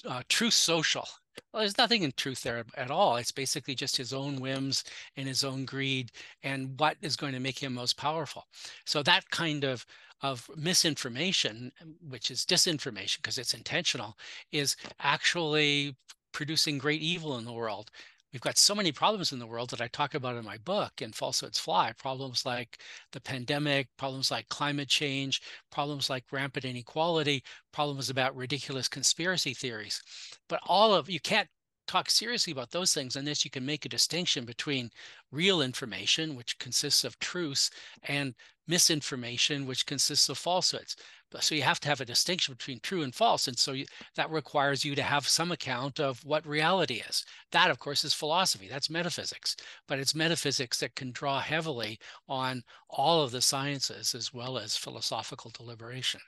uh, 0.07 0.21
Social. 0.29 1.07
Well, 1.53 1.61
there's 1.61 1.77
nothing 1.77 2.03
in 2.03 2.13
truth 2.15 2.43
there 2.43 2.63
at 2.75 2.91
all. 2.91 3.17
It's 3.17 3.31
basically 3.31 3.75
just 3.75 3.97
his 3.97 4.13
own 4.13 4.39
whims 4.39 4.83
and 5.15 5.27
his 5.27 5.43
own 5.43 5.65
greed 5.65 6.11
and 6.43 6.79
what 6.79 6.97
is 7.01 7.15
going 7.15 7.33
to 7.33 7.39
make 7.39 7.59
him 7.59 7.73
most 7.73 7.97
powerful. 7.97 8.47
So 8.85 9.03
that 9.03 9.29
kind 9.29 9.63
of 9.63 9.85
of 10.21 10.47
misinformation, 10.55 11.71
which 12.07 12.29
is 12.29 12.45
disinformation 12.45 13.17
because 13.17 13.39
it's 13.39 13.55
intentional, 13.55 14.17
is 14.51 14.75
actually 14.99 15.95
producing 16.31 16.77
great 16.77 17.01
evil 17.01 17.37
in 17.37 17.45
the 17.45 17.51
world 17.51 17.89
we've 18.31 18.41
got 18.41 18.57
so 18.57 18.75
many 18.75 18.91
problems 18.91 19.31
in 19.31 19.39
the 19.39 19.47
world 19.47 19.69
that 19.69 19.81
I 19.81 19.87
talk 19.87 20.13
about 20.13 20.35
in 20.35 20.45
my 20.45 20.57
book 20.57 21.01
and 21.01 21.13
falsehoods 21.13 21.59
fly. 21.59 21.93
Problems 21.97 22.45
like 22.45 22.79
the 23.11 23.21
pandemic 23.21 23.87
problems 23.97 24.31
like 24.31 24.49
climate 24.49 24.87
change 24.87 25.41
problems 25.71 26.09
like 26.09 26.25
rampant 26.31 26.65
inequality 26.65 27.43
problems 27.71 28.09
about 28.09 28.35
ridiculous 28.35 28.87
conspiracy 28.87 29.53
theories. 29.53 30.01
But 30.49 30.59
all 30.67 30.93
of 30.93 31.09
you 31.09 31.19
can't 31.19 31.49
talk 31.91 32.09
seriously 32.09 32.51
about 32.51 32.71
those 32.71 32.93
things 32.93 33.15
unless 33.15 33.43
you 33.43 33.51
can 33.51 33.65
make 33.65 33.85
a 33.85 33.89
distinction 33.89 34.45
between 34.45 34.89
real 35.31 35.61
information 35.61 36.35
which 36.35 36.57
consists 36.59 37.03
of 37.03 37.19
truths 37.19 37.69
and 38.03 38.33
misinformation 38.67 39.65
which 39.65 39.85
consists 39.85 40.29
of 40.29 40.37
falsehoods 40.37 40.95
so 41.39 41.55
you 41.55 41.61
have 41.61 41.79
to 41.79 41.87
have 41.87 42.01
a 42.01 42.05
distinction 42.05 42.55
between 42.55 42.79
true 42.81 43.03
and 43.03 43.15
false. 43.15 43.47
And 43.47 43.57
so 43.57 43.71
you, 43.71 43.85
that 44.15 44.29
requires 44.29 44.83
you 44.83 44.95
to 44.95 45.03
have 45.03 45.27
some 45.27 45.51
account 45.51 45.99
of 45.99 46.23
what 46.25 46.45
reality 46.45 47.01
is. 47.07 47.25
That, 47.51 47.71
of 47.71 47.79
course, 47.79 48.03
is 48.03 48.13
philosophy. 48.13 48.67
That's 48.67 48.89
metaphysics. 48.89 49.55
But 49.87 49.99
it's 49.99 50.13
metaphysics 50.13 50.79
that 50.79 50.95
can 50.95 51.11
draw 51.11 51.39
heavily 51.39 51.99
on 52.27 52.63
all 52.89 53.23
of 53.23 53.31
the 53.31 53.41
sciences 53.41 54.13
as 54.13 54.33
well 54.33 54.57
as 54.57 54.75
philosophical 54.75 55.51
deliberation. 55.51 56.19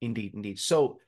Indeed, 0.00 0.34
indeed. 0.34 0.60
So 0.60 0.98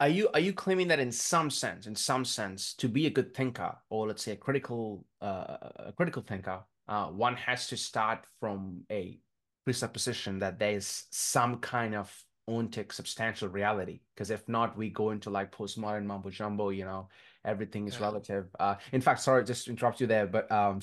are 0.00 0.08
you 0.08 0.28
are 0.34 0.40
you 0.40 0.52
claiming 0.52 0.88
that 0.88 1.00
in 1.00 1.12
some 1.12 1.50
sense, 1.50 1.86
in 1.86 1.94
some 1.94 2.24
sense, 2.24 2.74
to 2.74 2.88
be 2.88 3.06
a 3.06 3.10
good 3.10 3.34
thinker, 3.34 3.76
or 3.90 4.08
let's 4.08 4.22
say 4.22 4.32
a 4.32 4.36
critical 4.36 5.04
uh, 5.20 5.56
a 5.76 5.92
critical 5.96 6.22
thinker, 6.22 6.60
uh, 6.88 7.06
one 7.06 7.36
has 7.36 7.66
to 7.68 7.76
start 7.76 8.24
from 8.40 8.84
a 8.90 9.18
presupposition 9.64 10.38
that 10.38 10.58
there's 10.58 11.04
some 11.10 11.58
kind 11.58 11.94
of 11.94 12.12
ontic 12.48 12.92
substantial 12.92 13.48
reality? 13.48 14.00
Because 14.14 14.30
if 14.30 14.48
not 14.48 14.76
we 14.76 14.88
go 14.90 15.10
into 15.10 15.28
like 15.28 15.52
postmodern 15.52 16.06
mumbo 16.06 16.30
jumbo 16.30 16.70
you 16.70 16.84
know 16.84 17.08
everything 17.44 17.86
is 17.86 17.94
yeah. 17.94 18.02
relative. 18.04 18.46
Uh 18.58 18.76
in 18.92 19.00
fact 19.00 19.20
sorry 19.20 19.44
just 19.44 19.66
to 19.66 19.70
interrupt 19.70 20.00
you 20.00 20.06
there 20.06 20.26
but 20.26 20.50
um 20.50 20.80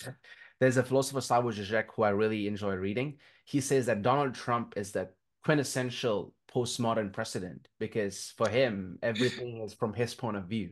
there's 0.60 0.78
a 0.78 0.84
philosopher 0.84 1.20
Slavoj 1.20 1.54
Žižek 1.54 1.86
who 1.96 2.04
I 2.04 2.10
really 2.10 2.48
enjoy 2.48 2.76
reading. 2.76 3.18
He 3.46 3.62
says 3.62 3.88
that 3.88 4.04
Donald 4.04 4.36
Trump 4.36 4.74
is 4.78 4.91
the 4.91 5.10
quintessential 5.44 6.34
postmodern 6.56 7.12
precedent 7.12 7.68
because 7.80 8.34
for 8.38 8.48
him 8.48 8.98
everything 9.04 9.62
is 9.62 9.74
from 9.74 9.94
his 9.94 10.15
point 10.15 10.38
of 10.38 10.46
view 10.46 10.70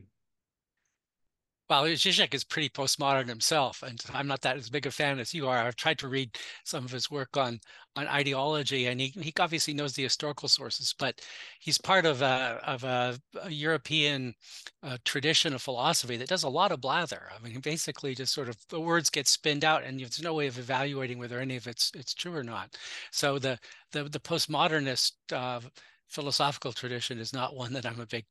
well, 1.68 1.84
Zizek 1.84 2.34
is 2.34 2.44
pretty 2.44 2.68
postmodern 2.68 3.26
himself, 3.28 3.82
and 3.82 3.98
I'm 4.12 4.26
not 4.26 4.42
that 4.42 4.56
as 4.56 4.68
big 4.68 4.86
a 4.86 4.90
fan 4.90 5.18
as 5.18 5.32
you 5.32 5.48
are. 5.48 5.58
I've 5.58 5.76
tried 5.76 5.98
to 6.00 6.08
read 6.08 6.36
some 6.64 6.84
of 6.84 6.90
his 6.90 7.10
work 7.10 7.36
on 7.36 7.60
on 7.96 8.06
ideology, 8.08 8.86
and 8.86 9.00
he, 9.00 9.08
he 9.08 9.32
obviously 9.38 9.72
knows 9.72 9.94
the 9.94 10.02
historical 10.02 10.48
sources, 10.48 10.94
but 10.98 11.20
he's 11.60 11.78
part 11.78 12.04
of 12.06 12.22
a 12.22 12.60
of 12.66 12.84
a, 12.84 13.18
a 13.42 13.50
European 13.50 14.34
uh, 14.82 14.98
tradition 15.04 15.54
of 15.54 15.62
philosophy 15.62 16.16
that 16.18 16.28
does 16.28 16.42
a 16.42 16.48
lot 16.48 16.72
of 16.72 16.80
blather. 16.80 17.30
I 17.34 17.42
mean, 17.42 17.60
basically, 17.60 18.14
just 18.14 18.34
sort 18.34 18.48
of 18.48 18.58
the 18.68 18.80
words 18.80 19.08
get 19.10 19.26
spinned 19.26 19.64
out, 19.64 19.84
and 19.84 20.00
there's 20.00 20.22
no 20.22 20.34
way 20.34 20.46
of 20.48 20.58
evaluating 20.58 21.18
whether 21.18 21.40
any 21.40 21.56
of 21.56 21.66
it's 21.66 21.90
it's 21.94 22.14
true 22.14 22.34
or 22.34 22.44
not. 22.44 22.76
So 23.10 23.38
the 23.38 23.58
the 23.92 24.04
the 24.04 24.20
postmodernist 24.20 25.12
uh, 25.32 25.60
philosophical 26.08 26.72
tradition 26.72 27.18
is 27.18 27.32
not 27.32 27.56
one 27.56 27.72
that 27.72 27.86
I'm 27.86 28.00
a 28.00 28.06
big 28.06 28.26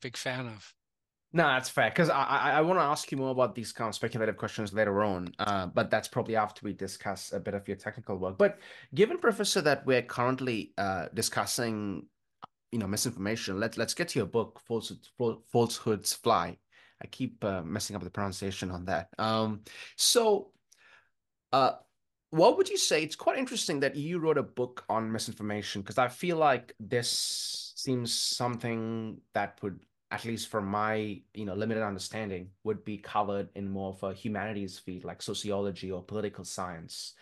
big 0.00 0.16
fan 0.16 0.46
of. 0.46 0.74
No, 1.34 1.44
that's 1.44 1.70
fair 1.70 1.88
because 1.88 2.10
I 2.10 2.22
I, 2.22 2.50
I 2.52 2.60
want 2.60 2.78
to 2.78 2.84
ask 2.84 3.10
you 3.10 3.16
more 3.16 3.30
about 3.30 3.54
these 3.54 3.72
kind 3.72 3.88
of 3.88 3.94
speculative 3.94 4.36
questions 4.36 4.72
later 4.72 5.02
on, 5.02 5.32
uh, 5.38 5.66
but 5.66 5.90
that's 5.90 6.08
probably 6.08 6.36
after 6.36 6.60
we 6.62 6.74
discuss 6.74 7.32
a 7.32 7.40
bit 7.40 7.54
of 7.54 7.66
your 7.66 7.76
technical 7.78 8.18
work. 8.18 8.36
But 8.36 8.58
given, 8.94 9.18
Professor, 9.18 9.62
that 9.62 9.86
we're 9.86 10.02
currently 10.02 10.74
uh, 10.76 11.06
discussing, 11.14 12.06
you 12.70 12.78
know, 12.78 12.86
misinformation, 12.86 13.58
let's 13.58 13.78
let's 13.78 13.94
get 13.94 14.08
to 14.08 14.18
your 14.18 14.26
book, 14.26 14.60
Falsehoods, 14.68 15.10
Falsehoods 15.50 16.12
Fly. 16.12 16.58
I 17.02 17.06
keep 17.06 17.42
uh, 17.44 17.62
messing 17.62 17.96
up 17.96 18.04
the 18.04 18.10
pronunciation 18.10 18.70
on 18.70 18.84
that. 18.84 19.08
Um, 19.18 19.62
so, 19.96 20.52
uh, 21.52 21.72
what 22.28 22.58
would 22.58 22.68
you 22.68 22.76
say? 22.76 23.02
It's 23.02 23.16
quite 23.16 23.38
interesting 23.38 23.80
that 23.80 23.96
you 23.96 24.18
wrote 24.18 24.38
a 24.38 24.42
book 24.42 24.84
on 24.88 25.10
misinformation 25.10 25.80
because 25.80 25.98
I 25.98 26.08
feel 26.08 26.36
like 26.36 26.74
this 26.78 27.72
seems 27.74 28.12
something 28.14 29.18
that 29.34 29.58
would 29.62 29.80
at 30.12 30.26
least 30.26 30.48
from 30.48 30.66
my 30.66 31.20
you 31.34 31.46
know 31.46 31.54
limited 31.54 31.82
understanding 31.82 32.50
would 32.64 32.84
be 32.84 32.98
covered 32.98 33.48
in 33.54 33.68
more 33.68 33.90
of 33.90 34.02
a 34.02 34.12
humanities 34.12 34.78
field 34.78 35.04
like 35.04 35.22
sociology 35.22 35.90
or 35.90 36.02
political 36.02 36.44
science 36.44 37.14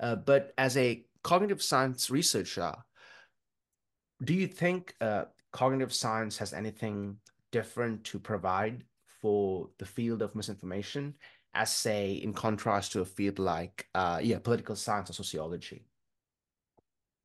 uh, 0.00 0.14
but 0.14 0.52
as 0.58 0.76
a 0.76 1.04
cognitive 1.22 1.62
science 1.62 2.10
researcher 2.10 2.74
do 4.22 4.34
you 4.34 4.46
think 4.46 4.94
uh, 5.00 5.24
cognitive 5.52 5.92
science 5.92 6.36
has 6.36 6.52
anything 6.52 7.16
different 7.50 8.04
to 8.04 8.18
provide 8.18 8.84
for 9.22 9.70
the 9.78 9.86
field 9.86 10.20
of 10.20 10.34
misinformation 10.34 11.14
as 11.54 11.70
say 11.70 12.12
in 12.12 12.34
contrast 12.34 12.92
to 12.92 13.00
a 13.00 13.04
field 13.04 13.38
like 13.38 13.86
uh, 13.94 14.20
yeah 14.22 14.38
political 14.38 14.76
science 14.76 15.08
or 15.08 15.14
sociology 15.14 15.86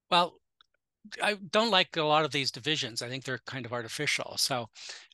well 0.10 0.39
I 1.21 1.36
don't 1.51 1.71
like 1.71 1.95
a 1.97 2.03
lot 2.03 2.25
of 2.25 2.32
these 2.32 2.51
divisions. 2.51 3.01
I 3.01 3.10
think 3.10 3.23
they're 3.23 3.41
kind 3.45 3.65
of 3.65 3.73
artificial. 3.73 4.36
So 4.38 4.69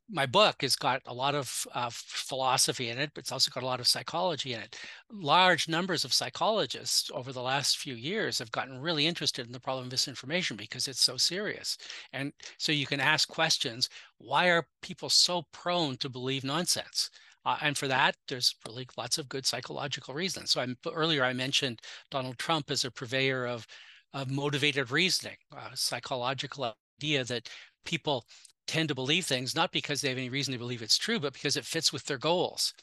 my 0.10 0.26
book 0.26 0.62
has 0.62 0.76
got 0.76 1.02
a 1.06 1.14
lot 1.14 1.34
of 1.34 1.66
uh, 1.74 1.90
philosophy 1.92 2.90
in 2.90 2.98
it, 3.00 3.12
but 3.16 3.22
it's 3.22 3.32
also 3.32 3.50
got 3.52 3.64
a 3.64 3.66
lot 3.66 3.80
of 3.80 3.88
psychology 3.88 4.54
in 4.54 4.60
it. 4.60 4.78
Large 5.12 5.68
numbers 5.68 6.06
of 6.06 6.14
psychologists 6.14 7.10
over 7.14 7.34
the 7.34 7.42
last 7.42 7.78
few 7.78 7.96
years 7.96 8.38
have 8.38 8.52
gotten 8.52 8.80
really 8.80 9.08
interested 9.08 9.48
in 9.48 9.52
the 9.52 9.60
problem 9.60 9.86
of 9.86 9.92
misinformation 9.92 10.58
because 10.58 10.88
it's 10.88 11.02
so 11.02 11.18
serious. 11.18 11.78
And 12.14 12.34
so 12.58 12.72
you 12.72 12.86
can 12.86 13.00
ask 13.00 13.28
questions 13.28 13.90
why 14.20 14.50
are 14.50 14.68
people 14.82 15.10
so 15.10 15.44
prone 15.52 15.98
to 15.98 16.10
believe 16.10 16.44
nonsense? 16.44 17.10
Uh, 17.44 17.58
and 17.62 17.78
for 17.78 17.88
that, 17.88 18.16
there's 18.28 18.56
really 18.68 18.88
lots 18.98 19.18
of 19.18 19.30
good 19.30 19.46
psychological 19.46 20.14
reasons. 20.14 20.52
So 20.52 20.62
I'm, 20.62 20.78
earlier 20.92 21.24
I 21.24 21.34
mentioned 21.34 21.82
Donald 22.12 22.38
Trump 22.38 22.72
as 22.72 22.86
a 22.86 22.92
purveyor 22.92 23.46
of, 23.46 23.68
of 24.14 24.30
motivated 24.32 24.92
reasoning, 24.92 25.38
a 25.52 25.76
psychological 25.76 26.74
idea 27.00 27.24
that 27.24 27.50
people 27.86 28.26
tend 28.68 28.90
to 28.90 28.96
believe 28.96 29.26
things 29.26 29.56
not 29.56 29.72
because 29.72 30.02
they 30.02 30.10
have 30.10 30.18
any 30.18 30.30
reason 30.30 30.54
to 30.54 30.60
believe 30.60 30.82
it's 30.82 30.98
true, 30.98 31.20
but 31.20 31.34
because 31.34 31.58
it 31.58 31.66
fits 31.66 31.94
with 31.94 32.06
their 32.06 32.18
goals. 32.18 32.74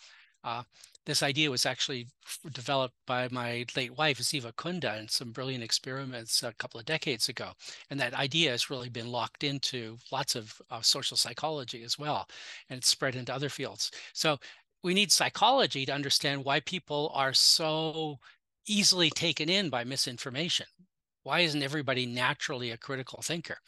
Uh, 0.45 0.62
this 1.05 1.23
idea 1.23 1.51
was 1.51 1.66
actually 1.66 2.07
developed 2.53 2.95
by 3.07 3.29
my 3.31 3.64
late 3.77 3.97
wife, 3.97 4.18
Ziva 4.18 4.53
Kunda, 4.55 4.99
in 4.99 5.09
some 5.09 5.33
brilliant 5.33 5.64
experiments 5.64 6.42
a 6.42 6.53
couple 6.55 6.79
of 6.79 6.87
decades 6.87 7.29
ago. 7.29 7.51
And 7.90 7.99
that 7.99 8.14
idea 8.14 8.51
has 8.53 8.71
really 8.71 8.88
been 8.88 9.11
locked 9.11 9.42
into 9.42 9.99
lots 10.12 10.37
of 10.37 10.61
uh, 10.71 10.81
social 10.81 11.16
psychology 11.16 11.83
as 11.83 11.99
well, 11.99 12.29
and 12.71 12.79
it's 12.79 12.88
spread 12.88 13.16
into 13.16 13.35
other 13.35 13.49
fields. 13.49 13.90
So 14.12 14.38
we 14.85 14.95
need 14.95 15.11
psychology 15.11 15.85
to 15.87 15.92
understand 15.92 16.45
why 16.45 16.61
people 16.61 17.11
are 17.14 17.33
so 17.33 18.18
easily 18.66 19.11
taken 19.11 19.49
in 19.49 19.71
by 19.71 19.83
misinformation. 19.85 20.66
Why 21.25 21.40
isn't 21.40 21.62
everybody 21.62 22.07
naturally 22.07 22.71
a 22.71 22.77
critical 22.77 23.23
thinker? 23.23 23.59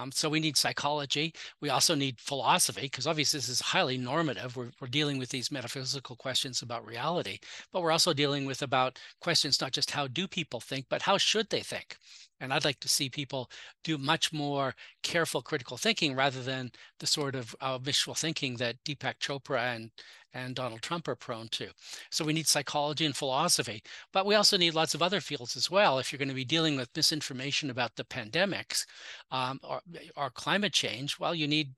Um, 0.00 0.12
so 0.12 0.28
we 0.28 0.40
need 0.40 0.56
psychology. 0.56 1.34
We 1.60 1.68
also 1.68 1.94
need 1.94 2.20
philosophy 2.20 2.82
because 2.82 3.06
obviously 3.06 3.38
this 3.38 3.48
is 3.48 3.60
highly 3.60 3.98
normative. 3.98 4.56
We're, 4.56 4.70
we're 4.80 4.88
dealing 4.88 5.18
with 5.18 5.28
these 5.30 5.50
metaphysical 5.50 6.16
questions 6.16 6.62
about 6.62 6.86
reality, 6.86 7.38
but 7.72 7.82
we're 7.82 7.92
also 7.92 8.12
dealing 8.14 8.46
with 8.46 8.62
about 8.62 8.98
questions 9.20 9.60
not 9.60 9.72
just 9.72 9.90
how 9.90 10.06
do 10.06 10.26
people 10.26 10.60
think, 10.60 10.86
but 10.88 11.02
how 11.02 11.18
should 11.18 11.50
they 11.50 11.60
think? 11.60 11.96
And 12.42 12.52
I'd 12.52 12.64
like 12.64 12.80
to 12.80 12.88
see 12.88 13.08
people 13.08 13.48
do 13.84 13.96
much 13.96 14.32
more 14.32 14.74
careful 15.02 15.42
critical 15.42 15.76
thinking 15.76 16.16
rather 16.16 16.42
than 16.42 16.72
the 16.98 17.06
sort 17.06 17.36
of 17.36 17.54
uh, 17.60 17.78
visual 17.78 18.16
thinking 18.16 18.56
that 18.56 18.82
Deepak 18.84 19.20
Chopra 19.20 19.74
and 19.74 19.90
and 20.34 20.54
Donald 20.54 20.80
Trump 20.80 21.08
are 21.08 21.14
prone 21.14 21.48
to. 21.48 21.68
So 22.10 22.24
we 22.24 22.32
need 22.32 22.46
psychology 22.46 23.04
and 23.04 23.14
philosophy, 23.14 23.82
but 24.14 24.24
we 24.24 24.34
also 24.34 24.56
need 24.56 24.74
lots 24.74 24.94
of 24.94 25.02
other 25.02 25.20
fields 25.20 25.56
as 25.56 25.70
well. 25.70 25.98
If 25.98 26.10
you're 26.10 26.18
going 26.18 26.30
to 26.30 26.34
be 26.34 26.44
dealing 26.44 26.76
with 26.76 26.96
misinformation 26.96 27.68
about 27.68 27.94
the 27.96 28.04
pandemics 28.04 28.86
um, 29.30 29.60
or, 29.62 29.82
or 30.16 30.30
climate 30.30 30.72
change, 30.72 31.18
well, 31.18 31.34
you 31.34 31.46
need 31.46 31.74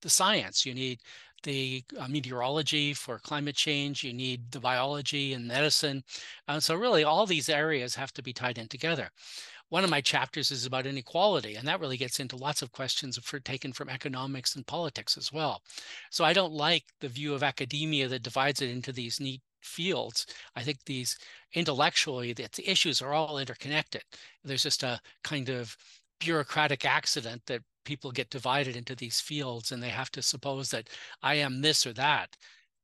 the 0.00 0.08
science. 0.08 0.64
You 0.64 0.72
need 0.72 1.00
the 1.42 1.84
uh, 1.98 2.08
meteorology 2.08 2.94
for 2.94 3.18
climate 3.18 3.56
change. 3.56 4.02
You 4.02 4.14
need 4.14 4.50
the 4.50 4.60
biology 4.60 5.34
and 5.34 5.46
medicine. 5.46 6.02
Uh, 6.48 6.58
so 6.58 6.74
really, 6.74 7.04
all 7.04 7.26
these 7.26 7.50
areas 7.50 7.94
have 7.94 8.12
to 8.14 8.22
be 8.22 8.32
tied 8.32 8.56
in 8.56 8.68
together 8.68 9.10
one 9.70 9.84
of 9.84 9.90
my 9.90 10.00
chapters 10.00 10.50
is 10.50 10.66
about 10.66 10.86
inequality, 10.86 11.54
and 11.54 11.66
that 11.66 11.80
really 11.80 11.96
gets 11.96 12.20
into 12.20 12.36
lots 12.36 12.60
of 12.60 12.72
questions 12.72 13.18
for, 13.18 13.40
taken 13.40 13.72
from 13.72 13.88
economics 13.88 14.54
and 14.54 14.66
politics 14.66 15.16
as 15.16 15.32
well. 15.32 15.62
So 16.10 16.24
I 16.24 16.32
don't 16.32 16.52
like 16.52 16.84
the 17.00 17.08
view 17.08 17.34
of 17.34 17.42
academia 17.42 18.08
that 18.08 18.22
divides 18.22 18.60
it 18.60 18.70
into 18.70 18.92
these 18.92 19.20
neat 19.20 19.40
fields. 19.62 20.26
I 20.56 20.62
think 20.62 20.78
these 20.84 21.16
intellectually, 21.54 22.32
that 22.34 22.52
the 22.52 22.68
issues 22.68 23.00
are 23.00 23.14
all 23.14 23.38
interconnected. 23.38 24.02
There's 24.44 24.64
just 24.64 24.82
a 24.82 25.00
kind 25.22 25.48
of 25.48 25.76
bureaucratic 26.18 26.84
accident 26.84 27.42
that 27.46 27.62
people 27.84 28.10
get 28.12 28.30
divided 28.30 28.76
into 28.76 28.94
these 28.94 29.20
fields 29.20 29.72
and 29.72 29.82
they 29.82 29.88
have 29.88 30.10
to 30.12 30.22
suppose 30.22 30.70
that 30.70 30.88
I 31.22 31.34
am 31.36 31.62
this 31.62 31.86
or 31.86 31.92
that. 31.94 32.36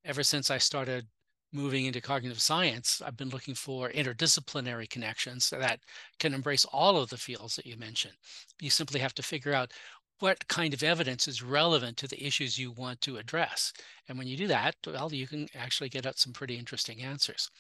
Ever 0.05 0.23
since 0.23 0.51
I 0.51 0.59
started 0.59 1.07
moving 1.53 1.87
into 1.87 2.01
cognitive 2.01 2.41
science, 2.41 3.01
I've 3.05 3.17
been 3.17 3.31
looking 3.31 3.55
for 3.55 3.91
interdisciplinary 3.91 4.89
connections 4.89 5.51
that 5.51 5.81
can 6.19 6.35
embrace 6.35 6.65
all 6.67 6.97
of 6.99 7.09
the 7.09 7.17
fields 7.17 7.57
that 7.57 7.67
you 7.67 7.77
mentioned. 7.77 8.15
You 8.61 8.71
simply 8.71 9.01
have 9.01 9.15
to 9.15 9.23
figure 9.23 9.55
out 9.55 9.73
what 10.19 10.49
kind 10.49 10.73
of 10.73 10.83
evidence 10.83 11.29
is 11.29 11.43
relevant 11.43 11.97
to 11.99 12.09
the 12.09 12.25
issues 12.25 12.59
you 12.59 12.73
want 12.73 13.01
to 13.03 13.19
address. 13.19 13.73
And 14.09 14.17
when 14.19 14.27
you 14.27 14.37
do 14.37 14.47
that, 14.49 14.75
well, 14.87 15.13
you 15.13 15.27
can 15.27 15.47
actually 15.55 15.91
get 15.91 16.07
at 16.07 16.19
some 16.19 16.33
pretty 16.33 16.57
interesting 16.57 17.03
answers. 17.03 17.51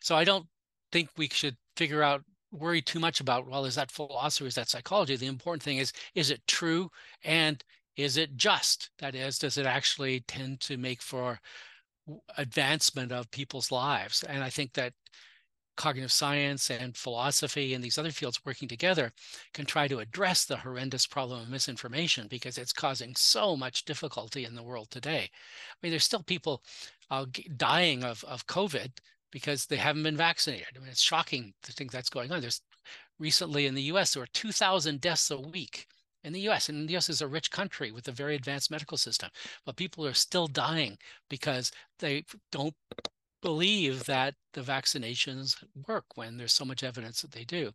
So 0.00 0.16
I 0.16 0.24
don't 0.24 0.46
think 0.90 1.10
we 1.16 1.28
should 1.28 1.56
figure 1.76 2.02
out 2.02 2.22
worry 2.50 2.80
too 2.80 2.98
much 2.98 3.20
about 3.20 3.46
well 3.46 3.66
is 3.66 3.74
that 3.74 3.90
philosophy 3.90 4.46
is 4.46 4.54
that 4.54 4.70
psychology 4.70 5.16
the 5.16 5.26
important 5.26 5.62
thing 5.62 5.76
is 5.76 5.92
is 6.14 6.30
it 6.30 6.40
true 6.46 6.88
and 7.22 7.62
is 7.96 8.16
it 8.16 8.36
just 8.36 8.88
that 8.98 9.14
is 9.14 9.38
does 9.38 9.58
it 9.58 9.66
actually 9.66 10.20
tend 10.20 10.58
to 10.58 10.78
make 10.78 11.02
for 11.02 11.38
advancement 12.36 13.12
of 13.12 13.30
people's 13.30 13.70
lives. 13.72 14.22
And 14.22 14.42
I 14.42 14.50
think 14.50 14.72
that 14.74 14.92
cognitive 15.76 16.10
science 16.10 16.70
and 16.70 16.96
philosophy 16.96 17.72
and 17.72 17.82
these 17.82 17.98
other 17.98 18.10
fields 18.10 18.40
working 18.44 18.66
together 18.66 19.12
can 19.54 19.64
try 19.64 19.86
to 19.86 20.00
address 20.00 20.44
the 20.44 20.56
horrendous 20.56 21.06
problem 21.06 21.40
of 21.40 21.48
misinformation 21.48 22.26
because 22.26 22.58
it's 22.58 22.72
causing 22.72 23.14
so 23.14 23.56
much 23.56 23.84
difficulty 23.84 24.44
in 24.44 24.56
the 24.56 24.62
world 24.62 24.90
today. 24.90 25.30
I 25.30 25.76
mean, 25.82 25.90
there's 25.90 26.04
still 26.04 26.24
people 26.24 26.62
uh, 27.10 27.26
dying 27.56 28.02
of, 28.02 28.24
of 28.24 28.46
COVID 28.48 28.90
because 29.30 29.66
they 29.66 29.76
haven't 29.76 30.02
been 30.02 30.16
vaccinated. 30.16 30.66
I 30.76 30.80
mean, 30.80 30.88
it's 30.88 31.00
shocking 31.00 31.54
to 31.62 31.72
think 31.72 31.92
that's 31.92 32.10
going 32.10 32.32
on. 32.32 32.40
There's 32.40 32.60
recently 33.20 33.66
in 33.66 33.74
the 33.74 33.82
US, 33.82 34.14
there 34.14 34.22
were 34.22 34.28
2,000 34.32 35.00
deaths 35.00 35.30
a 35.30 35.40
week 35.40 35.86
in 36.24 36.32
the 36.32 36.48
US. 36.48 36.68
And 36.68 36.88
the 36.88 36.96
US 36.96 37.08
is 37.08 37.20
a 37.20 37.28
rich 37.28 37.50
country 37.50 37.90
with 37.90 38.08
a 38.08 38.12
very 38.12 38.34
advanced 38.34 38.70
medical 38.70 38.96
system, 38.96 39.30
but 39.64 39.76
people 39.76 40.06
are 40.06 40.14
still 40.14 40.46
dying 40.46 40.98
because 41.28 41.70
they 41.98 42.24
don't 42.52 42.74
believe 43.40 44.04
that 44.04 44.34
the 44.52 44.60
vaccinations 44.60 45.62
work 45.86 46.04
when 46.16 46.36
there's 46.36 46.52
so 46.52 46.64
much 46.64 46.82
evidence 46.82 47.22
that 47.22 47.30
they 47.30 47.44
do. 47.44 47.70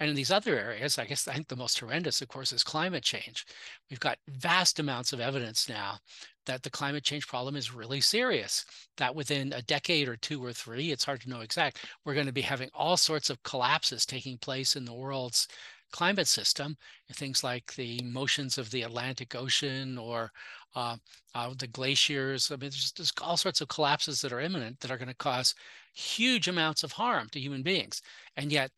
And 0.00 0.10
in 0.10 0.16
these 0.16 0.32
other 0.32 0.58
areas, 0.58 0.98
I 0.98 1.04
guess 1.04 1.28
I 1.28 1.34
think 1.34 1.48
the 1.48 1.56
most 1.56 1.78
horrendous, 1.78 2.20
of 2.20 2.28
course, 2.28 2.52
is 2.52 2.64
climate 2.64 3.04
change. 3.04 3.46
We've 3.88 4.00
got 4.00 4.18
vast 4.28 4.80
amounts 4.80 5.12
of 5.12 5.20
evidence 5.20 5.68
now 5.68 5.98
that 6.46 6.62
the 6.62 6.70
climate 6.70 7.04
change 7.04 7.26
problem 7.26 7.56
is 7.56 7.74
really 7.74 8.00
serious, 8.00 8.64
that 8.96 9.14
within 9.14 9.52
a 9.52 9.62
decade 9.62 10.08
or 10.08 10.16
two 10.16 10.44
or 10.44 10.52
three, 10.52 10.90
it's 10.90 11.04
hard 11.04 11.20
to 11.20 11.28
know 11.28 11.40
exact, 11.40 11.84
we're 12.04 12.14
going 12.14 12.26
to 12.26 12.32
be 12.32 12.42
having 12.42 12.70
all 12.74 12.96
sorts 12.96 13.30
of 13.30 13.42
collapses 13.42 14.06
taking 14.06 14.38
place 14.38 14.76
in 14.76 14.84
the 14.84 14.94
world's 14.94 15.48
climate 15.92 16.28
system, 16.28 16.76
things 17.12 17.42
like 17.44 17.74
the 17.74 18.00
motions 18.02 18.58
of 18.58 18.70
the 18.70 18.82
Atlantic 18.82 19.34
Ocean 19.34 19.98
or 19.98 20.32
uh, 20.74 20.96
uh, 21.34 21.54
the 21.58 21.66
glaciers. 21.66 22.50
I 22.50 22.54
mean, 22.54 22.70
there's, 22.70 22.92
there's 22.92 23.12
all 23.20 23.36
sorts 23.36 23.60
of 23.60 23.68
collapses 23.68 24.20
that 24.20 24.32
are 24.32 24.40
imminent 24.40 24.80
that 24.80 24.90
are 24.90 24.98
going 24.98 25.08
to 25.08 25.14
cause 25.14 25.54
huge 25.94 26.48
amounts 26.48 26.82
of 26.82 26.92
harm 26.92 27.28
to 27.30 27.40
human 27.40 27.62
beings. 27.62 28.02
And 28.36 28.52
yet, 28.52 28.70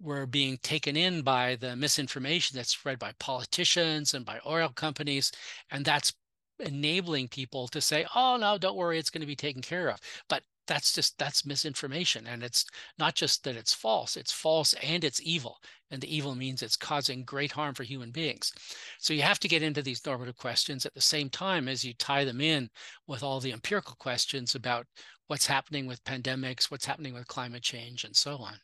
we're 0.00 0.26
being 0.26 0.58
taken 0.62 0.96
in 0.96 1.22
by 1.22 1.56
the 1.56 1.76
misinformation 1.76 2.56
that's 2.56 2.70
spread 2.70 2.98
by 2.98 3.12
politicians 3.20 4.12
and 4.12 4.24
by 4.24 4.40
oil 4.44 4.68
companies. 4.68 5.30
And 5.70 5.84
that's 5.84 6.12
enabling 6.58 7.28
people 7.28 7.68
to 7.68 7.80
say, 7.80 8.04
oh, 8.14 8.36
no, 8.36 8.58
don't 8.58 8.76
worry, 8.76 8.98
it's 8.98 9.10
going 9.10 9.20
to 9.20 9.26
be 9.26 9.36
taken 9.36 9.62
care 9.62 9.88
of. 9.88 10.00
But 10.28 10.42
that's 10.66 10.94
just 10.94 11.18
that's 11.18 11.46
misinformation 11.46 12.26
and 12.26 12.42
it's 12.42 12.64
not 12.98 13.14
just 13.14 13.44
that 13.44 13.56
it's 13.56 13.74
false 13.74 14.16
it's 14.16 14.32
false 14.32 14.74
and 14.82 15.04
it's 15.04 15.20
evil 15.22 15.58
and 15.94 16.02
the 16.02 16.14
evil 16.14 16.34
means 16.34 16.60
it's 16.60 16.76
causing 16.76 17.22
great 17.24 17.52
harm 17.52 17.72
for 17.72 17.84
human 17.84 18.10
beings. 18.10 18.52
So 18.98 19.14
you 19.14 19.22
have 19.22 19.38
to 19.38 19.48
get 19.48 19.62
into 19.62 19.80
these 19.80 20.04
normative 20.04 20.36
questions 20.36 20.84
at 20.84 20.92
the 20.92 21.00
same 21.00 21.30
time 21.30 21.68
as 21.68 21.84
you 21.84 21.94
tie 21.94 22.24
them 22.24 22.40
in 22.40 22.68
with 23.06 23.22
all 23.22 23.38
the 23.38 23.52
empirical 23.52 23.94
questions 24.00 24.56
about 24.56 24.86
what's 25.28 25.46
happening 25.46 25.86
with 25.86 26.02
pandemics 26.04 26.70
what's 26.70 26.84
happening 26.84 27.14
with 27.14 27.28
climate 27.28 27.62
change 27.62 28.04
and 28.04 28.14
so 28.14 28.36
on. 28.38 28.54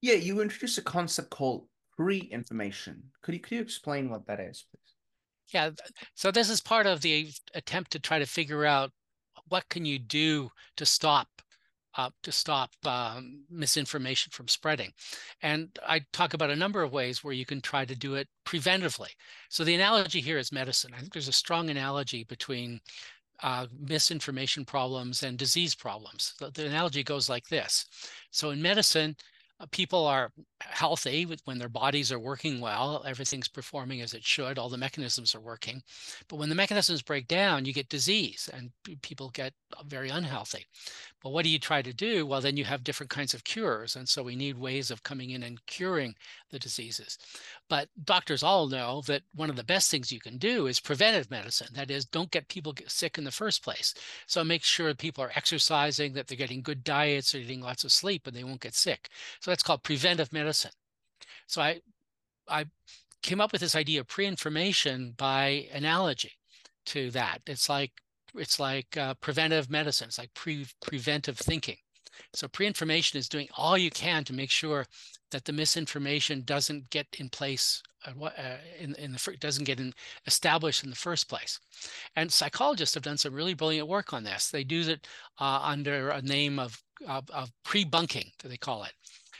Yeah 0.00 0.14
you 0.14 0.40
introduced 0.40 0.78
a 0.78 0.82
concept 0.82 1.30
called 1.30 1.66
pre-information. 1.96 3.02
Could 3.22 3.34
you 3.34 3.40
could 3.40 3.56
you 3.56 3.60
explain 3.60 4.08
what 4.08 4.26
that 4.26 4.38
is 4.38 4.64
please? 4.70 4.94
Yeah 5.52 5.70
so 6.14 6.30
this 6.30 6.48
is 6.48 6.60
part 6.60 6.86
of 6.86 7.00
the 7.00 7.30
attempt 7.54 7.90
to 7.90 7.98
try 7.98 8.20
to 8.20 8.26
figure 8.26 8.64
out 8.64 8.92
what 9.48 9.68
can 9.68 9.84
you 9.84 9.98
do 9.98 10.50
to 10.76 10.86
stop 10.86 11.28
uh, 11.96 12.10
to 12.22 12.32
stop 12.32 12.70
um, 12.84 13.44
misinformation 13.50 14.30
from 14.32 14.48
spreading. 14.48 14.92
And 15.42 15.68
I 15.86 16.00
talk 16.12 16.34
about 16.34 16.50
a 16.50 16.56
number 16.56 16.82
of 16.82 16.92
ways 16.92 17.22
where 17.22 17.34
you 17.34 17.46
can 17.46 17.60
try 17.60 17.84
to 17.84 17.94
do 17.94 18.14
it 18.16 18.28
preventively. 18.44 19.10
So 19.48 19.64
the 19.64 19.74
analogy 19.74 20.20
here 20.20 20.38
is 20.38 20.52
medicine. 20.52 20.92
I 20.94 21.00
think 21.00 21.12
there's 21.12 21.28
a 21.28 21.32
strong 21.32 21.70
analogy 21.70 22.24
between 22.24 22.80
uh, 23.42 23.66
misinformation 23.78 24.64
problems 24.64 25.22
and 25.22 25.38
disease 25.38 25.74
problems. 25.74 26.34
The, 26.38 26.50
the, 26.50 26.66
analogy 26.66 27.02
goes 27.02 27.28
like 27.28 27.48
this. 27.48 27.86
So 28.30 28.50
in 28.50 28.62
medicine, 28.62 29.16
uh, 29.60 29.66
people 29.70 30.06
are 30.06 30.30
healthy 30.70 31.26
when 31.44 31.58
their 31.58 31.68
bodies 31.68 32.10
are 32.10 32.18
working 32.18 32.60
well 32.60 33.04
everything's 33.06 33.48
performing 33.48 34.00
as 34.00 34.14
it 34.14 34.24
should 34.24 34.58
all 34.58 34.68
the 34.68 34.76
mechanisms 34.76 35.34
are 35.34 35.40
working. 35.40 35.82
But 36.28 36.36
when 36.36 36.48
the 36.48 36.54
mechanisms 36.54 37.02
break 37.02 37.28
down 37.28 37.64
you 37.64 37.72
get 37.72 37.88
disease 37.88 38.48
and 38.52 38.70
people 39.02 39.30
get 39.30 39.52
uh, 39.76 39.82
very 39.86 40.08
unhealthy. 40.08 40.66
But 41.22 41.30
what 41.30 41.44
do 41.44 41.50
you 41.50 41.58
try 41.58 41.82
to 41.82 41.92
do? 41.92 42.26
Well 42.26 42.40
then 42.40 42.56
you 42.56 42.64
have 42.64 42.84
different 42.84 43.10
kinds 43.10 43.34
of 43.34 43.44
cures 43.44 43.96
and 43.96 44.08
so 44.08 44.22
we 44.22 44.36
need 44.36 44.58
ways 44.58 44.90
of 44.90 45.02
coming 45.02 45.30
in 45.30 45.42
and 45.42 45.64
curing 45.66 46.14
the 46.50 46.58
diseases. 46.58 47.18
But 47.68 47.88
doctors 48.04 48.42
all 48.42 48.68
know 48.68 49.02
that 49.06 49.22
one 49.34 49.50
of 49.50 49.56
the 49.56 49.64
best 49.64 49.90
things 49.90 50.12
you 50.12 50.20
can 50.20 50.38
do 50.38 50.66
is 50.66 50.80
preventive 50.80 51.30
medicine. 51.30 51.68
That 51.74 51.90
is 51.90 52.04
don't 52.04 52.30
get 52.30 52.48
people 52.48 52.72
get 52.72 52.90
sick 52.90 53.18
in 53.18 53.24
the 53.24 53.30
first 53.30 53.62
place. 53.62 53.94
So 54.26 54.44
make 54.44 54.62
sure 54.62 54.94
people 54.94 55.24
are 55.24 55.32
exercising 55.34 56.14
that 56.14 56.26
they're 56.26 56.36
getting 56.36 56.62
good 56.62 56.84
diets 56.84 57.32
they're 57.32 57.42
getting 57.42 57.60
lots 57.60 57.84
of 57.84 57.92
sleep 57.92 58.26
and 58.26 58.36
they 58.36 58.44
won't 58.44 58.60
get 58.60 58.74
sick. 58.74 59.08
So 59.40 59.50
that's 59.50 59.62
called 59.62 59.82
preventive 59.82 60.32
medicine 60.32 60.53
so 61.46 61.62
I, 61.62 61.80
I 62.48 62.66
came 63.22 63.40
up 63.40 63.52
with 63.52 63.60
this 63.60 63.76
idea 63.76 64.00
of 64.00 64.08
pre-information 64.08 65.14
by 65.16 65.68
analogy 65.72 66.32
to 66.86 67.10
that. 67.12 67.40
It's 67.46 67.68
like 67.68 67.92
it's 68.36 68.58
like 68.58 68.96
uh, 68.96 69.14
preventive 69.14 69.70
medicine. 69.70 70.08
It's 70.08 70.18
like 70.18 70.34
pre 70.34 70.66
preventive 70.82 71.38
thinking. 71.38 71.76
So 72.32 72.48
pre-information 72.48 73.18
is 73.18 73.28
doing 73.28 73.48
all 73.56 73.78
you 73.78 73.90
can 73.90 74.24
to 74.24 74.32
make 74.32 74.50
sure 74.50 74.86
that 75.30 75.44
the 75.44 75.52
misinformation 75.52 76.42
doesn't 76.44 76.90
get 76.90 77.06
in 77.18 77.28
place 77.28 77.82
uh, 78.06 78.24
uh 78.24 78.56
in, 78.78 78.94
in 78.96 79.12
the 79.12 79.36
doesn't 79.40 79.64
get 79.64 79.80
in, 79.80 79.92
established 80.26 80.84
in 80.84 80.90
the 80.90 80.96
first 80.96 81.28
place. 81.28 81.58
And 82.16 82.30
psychologists 82.30 82.94
have 82.94 83.02
done 83.02 83.16
some 83.16 83.34
really 83.34 83.54
brilliant 83.54 83.88
work 83.88 84.12
on 84.12 84.24
this. 84.24 84.50
They 84.50 84.64
do 84.64 84.82
it 84.82 85.06
uh, 85.40 85.60
under 85.62 86.10
a 86.10 86.22
name 86.22 86.58
of, 86.58 86.80
of, 87.08 87.28
of 87.30 87.50
pre-bunking, 87.64 88.30
they 88.44 88.56
call 88.56 88.84
it. 88.84 88.92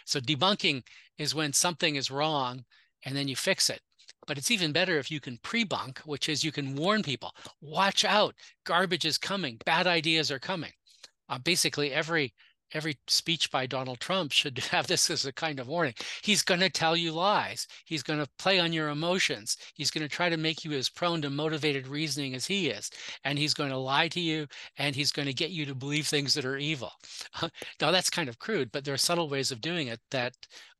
So 0.04 0.20
debunking 0.20 0.82
is 1.18 1.34
when 1.34 1.52
something 1.52 1.96
is 1.96 2.10
wrong 2.10 2.64
and 3.04 3.16
then 3.16 3.28
you 3.28 3.36
fix 3.36 3.70
it. 3.70 3.80
But 4.26 4.38
it's 4.38 4.50
even 4.50 4.72
better 4.72 4.98
if 4.98 5.10
you 5.10 5.20
can 5.20 5.38
pre-bunk, 5.42 5.98
which 6.00 6.28
is 6.28 6.44
you 6.44 6.52
can 6.52 6.74
warn 6.74 7.02
people, 7.02 7.34
watch 7.60 8.04
out, 8.04 8.34
garbage 8.64 9.04
is 9.04 9.18
coming, 9.18 9.58
bad 9.66 9.86
ideas 9.86 10.30
are 10.30 10.38
coming. 10.38 10.72
Uh, 11.28 11.38
basically, 11.38 11.92
every 11.92 12.32
every 12.74 12.96
speech 13.06 13.50
by 13.50 13.66
Donald 13.66 14.00
Trump 14.00 14.32
should 14.32 14.58
have 14.70 14.86
this 14.86 15.08
as 15.08 15.24
a 15.24 15.32
kind 15.32 15.60
of 15.60 15.68
warning. 15.68 15.94
He's 16.22 16.42
going 16.42 16.60
to 16.60 16.68
tell 16.68 16.96
you 16.96 17.12
lies. 17.12 17.66
He's 17.84 18.02
going 18.02 18.18
to 18.18 18.28
play 18.38 18.58
on 18.58 18.72
your 18.72 18.88
emotions. 18.88 19.56
He's 19.74 19.90
going 19.90 20.06
to 20.06 20.14
try 20.14 20.28
to 20.28 20.36
make 20.36 20.64
you 20.64 20.72
as 20.72 20.88
prone 20.88 21.22
to 21.22 21.30
motivated 21.30 21.86
reasoning 21.86 22.34
as 22.34 22.46
he 22.46 22.68
is. 22.68 22.90
And 23.24 23.38
he's 23.38 23.54
going 23.54 23.70
to 23.70 23.78
lie 23.78 24.08
to 24.08 24.20
you 24.20 24.46
and 24.78 24.94
he's 24.94 25.12
going 25.12 25.26
to 25.26 25.34
get 25.34 25.50
you 25.50 25.64
to 25.66 25.74
believe 25.74 26.06
things 26.06 26.34
that 26.34 26.44
are 26.44 26.58
evil. 26.58 26.92
now, 27.80 27.90
that's 27.90 28.10
kind 28.10 28.28
of 28.28 28.38
crude, 28.38 28.70
but 28.72 28.84
there 28.84 28.94
are 28.94 28.98
subtle 28.98 29.28
ways 29.28 29.50
of 29.50 29.60
doing 29.60 29.88
it 29.88 30.00
that 30.10 30.34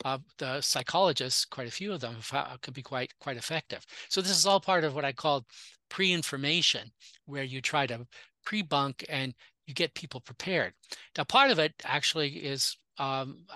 uh, 0.05 0.19
the 0.39 0.61
psychologists, 0.61 1.45
quite 1.45 1.69
a 1.69 1.73
few 1.73 1.93
of 1.93 2.01
them, 2.01 2.17
could 2.63 2.75
be 2.75 2.83
quite, 2.83 3.13
quite 3.21 3.37
effective. 3.37 3.85
So, 4.09 4.21
this 4.21 4.37
is 4.37 4.47
all 4.47 4.61
part 4.61 4.85
of 4.85 4.95
what 4.95 5.05
I 5.05 5.13
call 5.13 5.47
pre 5.89 6.13
information, 6.13 6.91
where 7.27 7.45
you 7.45 7.61
try 7.61 7.87
to 7.87 8.07
pre-bunk 8.45 9.05
and 9.09 9.35
you 9.67 9.75
get 9.75 9.95
people 9.95 10.21
prepared. 10.21 10.75
Now, 11.17 11.25
part 11.25 11.51
of 11.51 11.59
it 11.59 11.73
actually 11.85 12.31
is 12.37 12.77
um, 12.99 13.47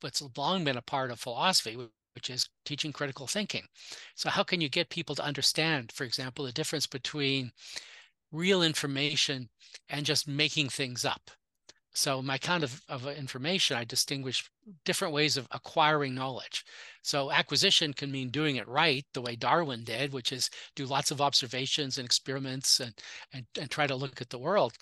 what's 0.00 0.22
long 0.36 0.64
been 0.64 0.76
a 0.76 0.82
part 0.82 1.10
of 1.10 1.20
philosophy, 1.20 1.76
which 2.14 2.30
is 2.30 2.48
teaching 2.64 2.92
critical 2.92 3.26
thinking. 3.26 3.64
So, 4.14 4.30
how 4.30 4.42
can 4.42 4.60
you 4.60 4.68
get 4.68 4.90
people 4.90 5.14
to 5.16 5.24
understand, 5.24 5.92
for 5.92 6.04
example, 6.04 6.44
the 6.44 6.52
difference 6.52 6.86
between 6.86 7.52
real 8.32 8.62
information 8.62 9.48
and 9.88 10.06
just 10.06 10.28
making 10.28 10.68
things 10.68 11.04
up? 11.04 11.30
So, 11.94 12.22
my 12.22 12.38
kind 12.38 12.62
of, 12.62 12.80
of 12.88 13.08
information, 13.08 13.76
I 13.76 13.84
distinguish 13.84 14.48
different 14.84 15.14
ways 15.14 15.36
of 15.36 15.48
acquiring 15.50 16.14
knowledge. 16.14 16.64
So, 17.02 17.32
acquisition 17.32 17.92
can 17.92 18.12
mean 18.12 18.30
doing 18.30 18.56
it 18.56 18.68
right, 18.68 19.04
the 19.14 19.22
way 19.22 19.34
Darwin 19.34 19.84
did, 19.84 20.12
which 20.12 20.32
is 20.32 20.50
do 20.76 20.86
lots 20.86 21.10
of 21.10 21.20
observations 21.20 21.98
and 21.98 22.04
experiments 22.04 22.80
and, 22.80 22.94
and, 23.32 23.46
and 23.60 23.70
try 23.70 23.86
to 23.86 23.96
look 23.96 24.20
at 24.20 24.30
the 24.30 24.38
world. 24.38 24.74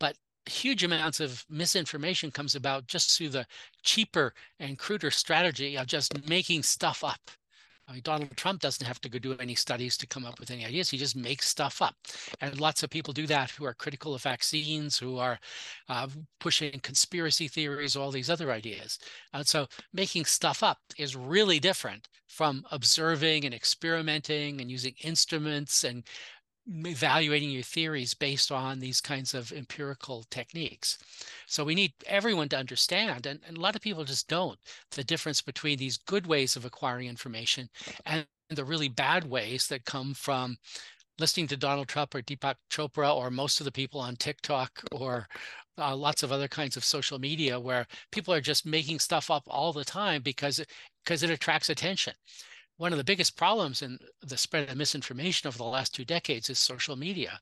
But 0.00 0.16
huge 0.46 0.84
amounts 0.84 1.20
of 1.20 1.44
misinformation 1.48 2.30
comes 2.30 2.54
about 2.54 2.86
just 2.86 3.16
through 3.16 3.30
the 3.30 3.46
cheaper 3.82 4.34
and 4.60 4.78
cruder 4.78 5.10
strategy 5.10 5.76
of 5.76 5.86
just 5.86 6.28
making 6.28 6.62
stuff 6.62 7.02
up. 7.02 7.30
I 7.86 7.92
mean, 7.92 8.00
Donald 8.02 8.34
Trump 8.36 8.62
doesn't 8.62 8.86
have 8.86 9.00
to 9.02 9.10
go 9.10 9.18
do 9.18 9.36
any 9.38 9.54
studies 9.54 9.98
to 9.98 10.06
come 10.06 10.24
up 10.24 10.40
with 10.40 10.50
any 10.50 10.64
ideas. 10.64 10.88
He 10.88 10.96
just 10.96 11.16
makes 11.16 11.48
stuff 11.48 11.82
up. 11.82 11.94
And 12.40 12.58
lots 12.58 12.82
of 12.82 12.88
people 12.88 13.12
do 13.12 13.26
that 13.26 13.50
who 13.50 13.66
are 13.66 13.74
critical 13.74 14.14
of 14.14 14.22
vaccines, 14.22 14.96
who 14.96 15.18
are 15.18 15.38
uh, 15.90 16.08
pushing 16.40 16.80
conspiracy 16.80 17.46
theories, 17.46 17.94
all 17.94 18.10
these 18.10 18.30
other 18.30 18.50
ideas. 18.50 18.98
And 19.34 19.46
so 19.46 19.66
making 19.92 20.24
stuff 20.24 20.62
up 20.62 20.78
is 20.96 21.14
really 21.14 21.60
different 21.60 22.08
from 22.26 22.64
observing 22.70 23.44
and 23.44 23.54
experimenting 23.54 24.62
and 24.62 24.70
using 24.70 24.94
instruments 25.02 25.84
and 25.84 26.04
evaluating 26.66 27.50
your 27.50 27.62
theories 27.62 28.14
based 28.14 28.50
on 28.50 28.80
these 28.80 29.00
kinds 29.00 29.34
of 29.34 29.52
empirical 29.52 30.24
techniques. 30.30 30.98
So 31.46 31.64
we 31.64 31.74
need 31.74 31.92
everyone 32.06 32.48
to 32.50 32.58
understand, 32.58 33.26
and, 33.26 33.40
and, 33.46 33.56
a 33.56 33.60
lot 33.60 33.76
of 33.76 33.82
people 33.82 34.04
just 34.04 34.28
don't, 34.28 34.58
the 34.92 35.04
difference 35.04 35.42
between 35.42 35.78
these 35.78 35.98
good 35.98 36.26
ways 36.26 36.56
of 36.56 36.64
acquiring 36.64 37.08
information 37.08 37.68
and 38.06 38.26
the 38.48 38.64
really 38.64 38.88
bad 38.88 39.28
ways 39.28 39.66
that 39.68 39.84
come 39.84 40.14
from 40.14 40.56
listening 41.18 41.46
to 41.48 41.56
Donald 41.56 41.88
Trump 41.88 42.14
or 42.14 42.22
Deepak 42.22 42.56
Chopra 42.70 43.14
or 43.14 43.30
most 43.30 43.60
of 43.60 43.64
the 43.64 43.72
people 43.72 44.00
on 44.00 44.16
TikTok 44.16 44.82
or 44.90 45.28
uh, 45.78 45.94
lots 45.94 46.22
of 46.22 46.32
other 46.32 46.48
kinds 46.48 46.76
of 46.76 46.84
social 46.84 47.18
media 47.18 47.58
where 47.58 47.86
people 48.10 48.32
are 48.32 48.40
just 48.40 48.66
making 48.66 48.98
stuff 48.98 49.30
up 49.30 49.44
all 49.46 49.72
the 49.72 49.84
time 49.84 50.22
because 50.22 50.60
because 51.04 51.22
it 51.22 51.30
attracts 51.30 51.68
attention 51.68 52.14
one 52.76 52.92
of 52.92 52.98
the 52.98 53.04
biggest 53.04 53.36
problems 53.36 53.82
in 53.82 53.98
the 54.22 54.36
spread 54.36 54.68
of 54.68 54.76
misinformation 54.76 55.48
over 55.48 55.58
the 55.58 55.64
last 55.64 55.94
two 55.94 56.04
decades 56.04 56.50
is 56.50 56.58
social 56.58 56.96
media. 56.96 57.38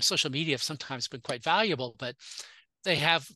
Social 0.00 0.30
media 0.30 0.54
have 0.54 0.62
sometimes 0.62 1.08
been 1.08 1.22
quite 1.22 1.42
valuable, 1.42 1.94
but 1.98 2.14
they 2.84 2.96
have 2.96 3.30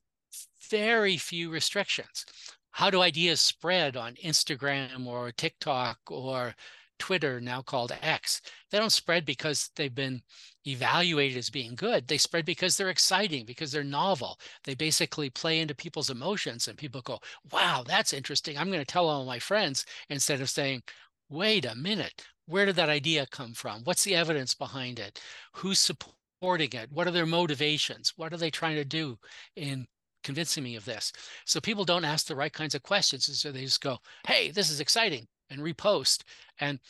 very 0.71 1.17
few 1.17 1.51
restrictions. 1.51 2.27
How 2.73 2.91
do 2.91 3.01
ideas 3.01 3.41
spread 3.41 3.97
on 3.97 4.15
Instagram 4.25 5.07
or 5.07 5.33
TikTok 5.33 5.99
or 6.09 6.55
Twitter, 6.99 7.41
now 7.41 7.63
called 7.63 7.93
X? 8.03 8.43
They 8.71 8.79
don't 8.79 8.93
spread 8.93 9.25
because 9.25 9.71
they've 9.75 9.95
been 9.95 10.23
evaluated 10.67 11.39
as 11.39 11.51
being 11.51 11.75
good. 11.75 12.07
They 12.07 12.19
spread 12.19 12.45
because 12.45 12.77
they're 12.77 12.91
exciting, 12.91 13.47
because 13.47 13.73
they're 13.73 13.83
novel. 13.83 14.39
They 14.65 14.75
basically 14.75 15.31
play 15.31 15.61
into 15.61 15.75
people's 15.75 16.11
emotions, 16.11 16.69
and 16.69 16.77
people 16.77 17.01
go, 17.01 17.19
Wow, 17.51 17.83
that's 17.87 18.13
interesting. 18.13 18.57
I'm 18.57 18.69
going 18.69 18.81
to 18.81 18.85
tell 18.85 19.09
all 19.09 19.25
my 19.25 19.39
friends 19.39 19.87
instead 20.11 20.41
of 20.41 20.51
saying, 20.51 20.83
wait 21.31 21.65
a 21.65 21.75
minute, 21.75 22.27
where 22.47 22.67
did 22.67 22.77
that 22.77 22.89
idea 22.89 23.25
come 23.31 23.55
from? 23.55 23.83
What's 23.85 24.05
the 24.05 24.17
evidence 24.17 24.55
behind 24.55 24.99
it? 24.99 25.21
Who's 25.55 25.79
supporting 25.79 26.73
it? 26.73 26.91
What 26.91 27.07
are 27.07 27.13
their 27.13 27.27
motivations? 27.27 28.13
What 28.17 28.33
are 28.33 28.37
they 28.37 28.51
trying 28.51 28.77
to 28.77 28.85
do 28.85 29.17
in 29.57 29.87
convincing 30.25 30.65
me 30.65 30.75
of 30.75 30.85
this? 30.85 31.13
So 31.47 31.61
people 31.61 31.85
don't 31.85 32.05
ask 32.05 32.27
the 32.27 32.37
right 32.37 32.53
kinds 32.53 32.75
of 32.75 32.83
questions. 32.83 33.27
So 33.41 33.53
they 33.53 33.65
just 33.65 33.81
go, 33.81 33.99
hey, 34.27 34.51
this 34.51 34.71
is 34.71 34.81
exciting 34.81 35.29
and 35.51 35.61
repost. 35.61 36.25
And 36.59 36.81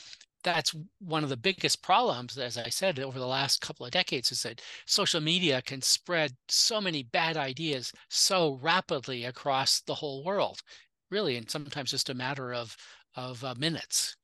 that's 0.42 0.74
one 1.00 1.22
of 1.22 1.28
the 1.28 1.36
biggest 1.36 1.82
problems, 1.82 2.38
as 2.38 2.56
I 2.56 2.70
said, 2.70 2.98
over 2.98 3.18
the 3.18 3.26
last 3.26 3.60
couple 3.60 3.84
of 3.84 3.92
decades, 3.92 4.32
is 4.32 4.42
that 4.44 4.62
social 4.86 5.20
media 5.20 5.60
can 5.60 5.82
spread 5.82 6.32
so 6.48 6.80
many 6.80 7.02
bad 7.02 7.36
ideas 7.36 7.92
so 8.08 8.58
rapidly 8.62 9.26
across 9.26 9.82
the 9.82 9.94
whole 9.94 10.24
world, 10.24 10.62
really, 11.10 11.36
and 11.36 11.50
sometimes 11.50 11.90
just 11.90 12.08
a 12.08 12.14
matter 12.14 12.54
of 12.54 12.74
of 13.16 13.44
uh, 13.44 13.54
minutes. 13.58 14.16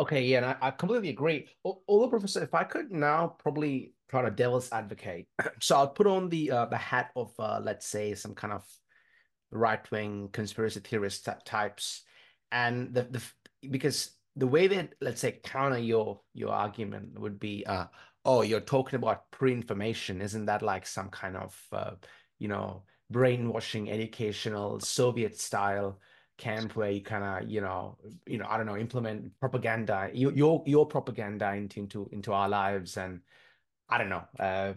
Okay, 0.00 0.22
yeah, 0.24 0.38
and 0.38 0.46
I, 0.46 0.56
I 0.60 0.70
completely 0.72 1.10
agree. 1.10 1.48
Although, 1.64 2.08
Professor, 2.08 2.42
if 2.42 2.52
I 2.52 2.64
could 2.64 2.90
now 2.90 3.36
probably 3.38 3.94
try 4.10 4.22
to 4.22 4.30
devil's 4.30 4.72
advocate, 4.72 5.28
so 5.60 5.76
I'll 5.76 5.88
put 5.88 6.06
on 6.08 6.28
the 6.28 6.50
uh, 6.50 6.66
the 6.66 6.76
hat 6.76 7.10
of 7.14 7.32
uh, 7.38 7.60
let's 7.62 7.86
say 7.86 8.14
some 8.14 8.34
kind 8.34 8.52
of 8.52 8.64
right 9.52 9.88
wing 9.92 10.30
conspiracy 10.32 10.80
theorist 10.80 11.28
types, 11.44 12.02
and 12.50 12.92
the 12.92 13.04
the 13.04 13.22
because 13.70 14.10
the 14.34 14.48
way 14.48 14.66
that 14.66 14.94
let's 15.00 15.20
say 15.20 15.38
counter 15.44 15.78
your 15.78 16.20
your 16.34 16.50
argument 16.50 17.16
would 17.20 17.38
be, 17.38 17.64
uh, 17.64 17.86
oh, 18.24 18.42
you're 18.42 18.60
talking 18.60 18.96
about 18.96 19.30
pre-information, 19.30 20.20
isn't 20.20 20.46
that 20.46 20.62
like 20.62 20.86
some 20.88 21.08
kind 21.08 21.36
of 21.36 21.56
uh, 21.72 21.92
you 22.40 22.48
know 22.48 22.82
brainwashing, 23.10 23.88
educational 23.92 24.80
Soviet 24.80 25.38
style? 25.38 26.00
Camp 26.36 26.74
where 26.74 26.90
you 26.90 27.00
kind 27.00 27.24
of 27.24 27.48
you 27.48 27.60
know 27.60 27.96
you 28.26 28.38
know 28.38 28.46
i 28.48 28.56
don't 28.56 28.66
know 28.66 28.76
implement 28.76 29.30
propaganda 29.38 30.10
your 30.12 30.62
your 30.66 30.86
propaganda 30.86 31.52
into 31.54 31.80
into 31.80 32.08
into 32.12 32.32
our 32.32 32.48
lives 32.48 32.96
and 32.96 33.20
i 33.88 33.98
don't 33.98 34.08
know 34.08 34.24
uh 34.40 34.72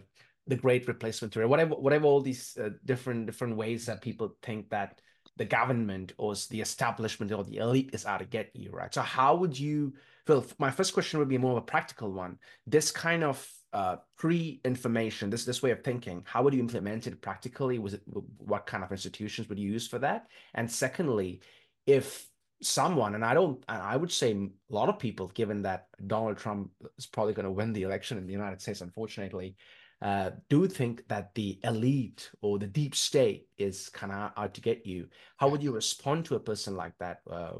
the 0.46 0.56
great 0.56 0.86
replacement 0.86 1.34
theory 1.34 1.46
whatever 1.46 1.74
whatever 1.74 2.06
all 2.06 2.20
these 2.20 2.56
uh, 2.62 2.70
different 2.84 3.26
different 3.26 3.56
ways 3.56 3.86
that 3.86 4.00
people 4.00 4.36
think 4.42 4.70
that 4.70 5.00
the 5.38 5.44
government 5.44 6.12
or 6.18 6.34
the 6.50 6.60
establishment 6.60 7.32
or 7.32 7.44
the 7.44 7.58
elite 7.58 7.90
is 7.92 8.04
out 8.04 8.18
to 8.18 8.26
get 8.26 8.50
you 8.54 8.70
right? 8.72 8.92
So 8.92 9.02
how 9.02 9.36
would 9.36 9.58
you 9.58 9.94
Phil, 10.26 10.44
my 10.58 10.70
first 10.70 10.92
question 10.92 11.18
would 11.20 11.28
be 11.28 11.38
more 11.38 11.52
of 11.52 11.58
a 11.58 11.62
practical 11.62 12.12
one. 12.12 12.38
This 12.66 12.90
kind 12.90 13.24
of 13.24 13.48
uh, 13.72 13.96
pre-information, 14.16 15.30
this 15.30 15.44
this 15.44 15.62
way 15.62 15.70
of 15.70 15.84
thinking, 15.84 16.22
how 16.26 16.42
would 16.42 16.54
you 16.54 16.60
implement 16.60 17.06
it 17.06 17.20
practically? 17.20 17.78
Was 17.78 17.94
it 17.94 18.02
what 18.38 18.66
kind 18.66 18.82
of 18.82 18.90
institutions 18.92 19.48
would 19.48 19.58
you 19.58 19.70
use 19.70 19.86
for 19.86 19.98
that? 19.98 20.26
And 20.54 20.70
secondly, 20.70 21.40
if 21.86 22.28
someone, 22.62 23.14
and 23.14 23.24
I 23.24 23.34
don't, 23.34 23.62
I 23.68 23.96
would 23.96 24.12
say 24.12 24.32
a 24.32 24.74
lot 24.74 24.88
of 24.88 24.98
people, 24.98 25.28
given 25.28 25.62
that 25.62 25.86
Donald 26.06 26.38
Trump 26.38 26.70
is 26.96 27.06
probably 27.06 27.34
going 27.34 27.44
to 27.44 27.52
win 27.52 27.72
the 27.72 27.82
election 27.82 28.18
in 28.18 28.26
the 28.26 28.32
United 28.32 28.60
States, 28.60 28.80
unfortunately, 28.80 29.56
uh, 30.00 30.30
do 30.48 30.66
think 30.66 31.06
that 31.08 31.34
the 31.34 31.58
elite 31.64 32.30
or 32.40 32.58
the 32.58 32.66
deep 32.66 32.94
state 32.94 33.48
is 33.58 33.88
kind 33.88 34.12
of 34.12 34.30
out 34.36 34.54
to 34.54 34.60
get 34.60 34.86
you. 34.86 35.08
How 35.36 35.48
would 35.48 35.62
you 35.62 35.72
respond 35.72 36.24
to 36.26 36.36
a 36.36 36.40
person 36.40 36.76
like 36.76 36.92
that? 37.00 37.18
Uh, 37.28 37.54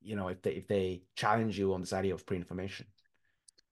you 0.00 0.14
know, 0.14 0.28
if 0.28 0.40
they 0.42 0.52
if 0.52 0.68
they 0.68 1.02
challenge 1.16 1.58
you 1.58 1.74
on 1.74 1.80
this 1.80 1.92
idea 1.92 2.14
of 2.14 2.26
pre-information? 2.26 2.86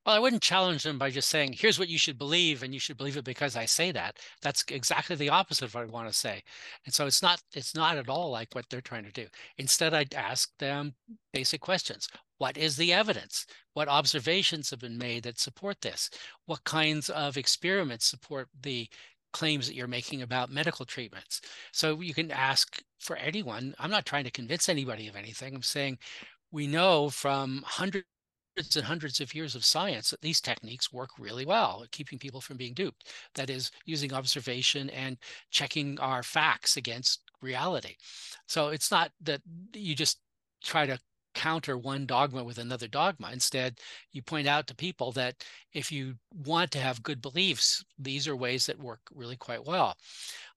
Well, 0.06 0.14
I 0.14 0.20
wouldn't 0.20 0.42
challenge 0.42 0.84
them 0.84 0.98
by 0.98 1.10
just 1.10 1.28
saying, 1.28 1.54
here's 1.54 1.80
what 1.80 1.88
you 1.88 1.98
should 1.98 2.16
believe, 2.16 2.62
and 2.62 2.72
you 2.72 2.78
should 2.78 2.96
believe 2.96 3.16
it 3.16 3.24
because 3.24 3.56
I 3.56 3.64
say 3.64 3.90
that. 3.90 4.18
That's 4.40 4.64
exactly 4.68 5.16
the 5.16 5.30
opposite 5.30 5.64
of 5.64 5.74
what 5.74 5.82
I 5.82 5.86
want 5.86 6.06
to 6.06 6.14
say. 6.14 6.44
And 6.84 6.94
so 6.94 7.06
it's 7.06 7.22
not 7.22 7.42
it's 7.54 7.74
not 7.74 7.96
at 7.98 8.08
all 8.08 8.30
like 8.30 8.54
what 8.54 8.66
they're 8.70 8.80
trying 8.80 9.04
to 9.04 9.10
do. 9.10 9.26
Instead, 9.58 9.94
I'd 9.94 10.14
ask 10.14 10.56
them 10.58 10.94
basic 11.32 11.60
questions. 11.60 12.08
What 12.38 12.56
is 12.56 12.76
the 12.76 12.92
evidence? 12.92 13.46
What 13.74 13.88
observations 13.88 14.70
have 14.70 14.78
been 14.78 14.96
made 14.96 15.24
that 15.24 15.40
support 15.40 15.80
this? 15.80 16.08
What 16.44 16.62
kinds 16.62 17.10
of 17.10 17.36
experiments 17.36 18.06
support 18.06 18.48
the 18.62 18.88
claims 19.32 19.66
that 19.66 19.74
you're 19.74 19.88
making 19.88 20.22
about 20.22 20.50
medical 20.52 20.86
treatments? 20.86 21.40
So 21.72 22.00
you 22.00 22.14
can 22.14 22.30
ask 22.30 22.80
for 23.00 23.16
anyone. 23.16 23.74
I'm 23.80 23.90
not 23.90 24.06
trying 24.06 24.24
to 24.24 24.30
convince 24.30 24.68
anybody 24.68 25.08
of 25.08 25.16
anything. 25.16 25.56
I'm 25.56 25.62
saying 25.62 25.98
we 26.52 26.68
know 26.68 27.10
from 27.10 27.64
hundreds 27.66 28.06
and 28.76 28.84
hundreds 28.84 29.20
of 29.20 29.34
years 29.34 29.54
of 29.54 29.64
science 29.64 30.10
that 30.10 30.22
these 30.22 30.40
techniques 30.40 30.92
work 30.92 31.10
really 31.18 31.44
well 31.44 31.82
at 31.84 31.90
keeping 31.92 32.18
people 32.18 32.40
from 32.40 32.56
being 32.56 32.72
duped. 32.74 33.12
That 33.34 33.50
is, 33.50 33.70
using 33.84 34.12
observation 34.12 34.88
and 34.90 35.18
checking 35.50 35.98
our 36.00 36.22
facts 36.22 36.76
against 36.76 37.20
reality. 37.42 37.96
So 38.46 38.68
it's 38.68 38.90
not 38.90 39.10
that 39.22 39.42
you 39.74 39.94
just 39.94 40.20
try 40.64 40.86
to 40.86 40.98
counter 41.34 41.76
one 41.76 42.06
dogma 42.06 42.42
with 42.42 42.56
another 42.56 42.88
dogma. 42.88 43.30
Instead, 43.30 43.78
you 44.12 44.22
point 44.22 44.48
out 44.48 44.66
to 44.66 44.74
people 44.74 45.12
that 45.12 45.44
if 45.74 45.92
you 45.92 46.14
want 46.46 46.70
to 46.70 46.78
have 46.78 47.02
good 47.02 47.20
beliefs, 47.20 47.84
these 47.98 48.26
are 48.26 48.34
ways 48.34 48.64
that 48.66 48.78
work 48.80 49.00
really 49.14 49.36
quite 49.36 49.66
well. 49.66 49.96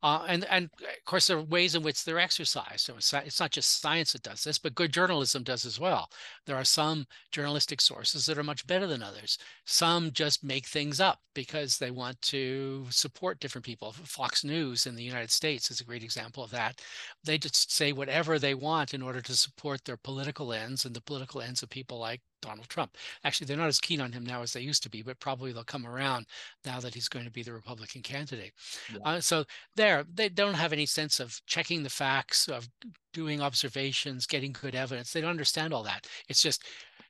Uh, 0.02 0.24
and, 0.30 0.46
and 0.46 0.66
of 0.82 1.06
course, 1.06 1.28
there 1.28 1.38
are 1.38 1.44
ways 1.44 1.76
in 1.76 1.84
which 1.84 2.06
they're 2.06 2.20
exercised. 2.20 2.82
So 2.82 2.96
it's, 2.96 3.12
it's 3.14 3.40
not 3.40 3.52
just 3.52 3.82
science 3.82 4.14
that 4.14 4.24
does 4.24 4.44
this, 4.44 4.58
but 4.58 4.76
good 4.76 4.94
journalism 4.94 5.44
does 5.44 5.66
as 5.66 5.80
well. 5.80 6.10
There 6.46 6.56
are 6.56 6.64
some 6.64 7.06
journalistic 7.32 7.82
sources 7.82 8.26
that 8.26 8.38
are 8.38 8.44
much 8.44 8.66
better 8.66 8.88
than 8.88 9.04
others. 9.04 9.38
Some 9.66 10.12
just 10.12 10.44
make 10.44 10.68
things 10.68 11.02
up 11.02 11.20
because 11.34 11.78
they 11.78 11.92
want 11.92 12.22
to 12.24 12.86
support 12.90 13.40
different 13.40 13.66
people. 13.66 13.92
Fox 13.92 14.44
News 14.46 14.86
in 14.86 14.96
the 14.96 15.04
United 15.04 15.32
States 15.32 15.70
is 15.70 15.82
a 15.82 15.86
great 15.86 16.04
example 16.04 16.44
of 16.44 16.52
that. 16.52 16.82
They 17.26 17.38
just 17.38 17.74
say 17.74 17.92
whatever 17.92 18.40
they 18.40 18.56
want 18.56 18.94
in 18.94 19.02
order 19.02 19.22
to 19.22 19.34
support 19.34 19.84
their 19.84 19.98
political 19.98 20.54
ends 20.54 20.86
and 20.86 20.96
the 20.96 21.02
political 21.02 21.42
ends 21.42 21.62
of 21.62 21.70
people 21.70 22.00
like 22.00 22.22
Donald 22.42 22.68
Trump. 22.70 22.98
Actually, 23.24 23.48
they're 23.48 23.58
not 23.58 23.68
as 23.68 23.80
keen 23.80 24.02
on 24.02 24.12
him 24.12 24.26
now 24.26 24.42
as 24.42 24.54
they 24.54 24.62
used 24.62 24.84
to 24.84 24.90
be, 24.90 25.02
but 25.02 25.20
probably 25.20 25.52
they'll 25.52 25.64
come 25.64 25.86
around 25.86 26.26
now 26.66 26.80
that 26.80 26.94
he's 26.94 27.08
going 27.08 27.26
to 27.26 27.32
be 27.32 27.44
the 27.44 27.54
Republican 27.54 28.02
candidate. 28.02 28.54
Yeah. 28.92 29.00
Uh, 29.04 29.20
so 29.20 29.44
there, 29.76 30.06
they 30.14 30.30
don't 30.30 30.54
have 30.54 30.74
any 30.74 30.86
sense 30.86 31.20
of 31.20 31.40
checking 31.46 31.84
the 31.84 31.90
facts, 31.90 32.48
of 32.48 32.68
doing 33.14 33.42
observations, 33.42 34.26
getting 34.26 34.52
good 34.52 34.76
evidence. 34.76 35.12
They 35.12 35.22
don't 35.22 35.30
understand 35.30 35.74
all 35.74 35.84
that. 35.84 36.08
It's 36.28 36.42
just 36.42 36.64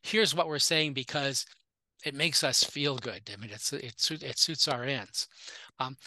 here's 0.04 0.36
what 0.36 0.48
we're 0.48 0.60
saying 0.60 0.94
because 0.94 1.46
it 2.06 2.16
makes 2.16 2.44
us 2.44 2.64
feel 2.64 2.98
good. 2.98 3.22
I 3.32 3.36
mean, 3.38 3.50
it's 3.52 3.74
it, 3.74 4.12
it 4.24 4.40
suits 4.40 4.68
our 4.68 4.84
ends. 4.84 5.28
Um, 5.80 5.98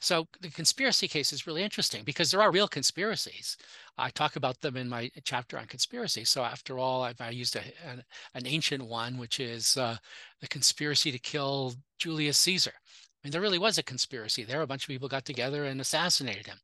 so 0.00 0.26
the 0.40 0.48
conspiracy 0.48 1.06
case 1.06 1.30
is 1.32 1.46
really 1.46 1.62
interesting 1.62 2.04
because 2.04 2.30
there 2.30 2.40
are 2.40 2.50
real 2.50 2.68
conspiracies. 2.68 3.58
I 3.98 4.08
talk 4.08 4.36
about 4.36 4.60
them 4.60 4.78
in 4.78 4.88
my 4.88 5.10
chapter 5.24 5.58
on 5.58 5.66
conspiracy. 5.66 6.24
So 6.24 6.42
after 6.42 6.78
all, 6.78 7.02
I've, 7.02 7.20
I 7.20 7.30
used 7.30 7.54
a, 7.54 7.60
an, 7.86 8.02
an, 8.34 8.46
ancient 8.46 8.82
one, 8.86 9.18
which 9.18 9.38
is 9.40 9.76
uh, 9.76 9.96
the 10.40 10.48
conspiracy 10.48 11.12
to 11.12 11.18
kill 11.18 11.74
Julius 11.98 12.38
Caesar. 12.38 12.72
I 12.74 13.18
mean, 13.22 13.32
there 13.32 13.42
really 13.42 13.58
was 13.58 13.76
a 13.76 13.82
conspiracy 13.82 14.42
there. 14.42 14.62
A 14.62 14.66
bunch 14.66 14.84
of 14.84 14.88
people 14.88 15.08
got 15.08 15.26
together 15.26 15.64
and 15.64 15.82
assassinated 15.82 16.46
him. 16.46 16.56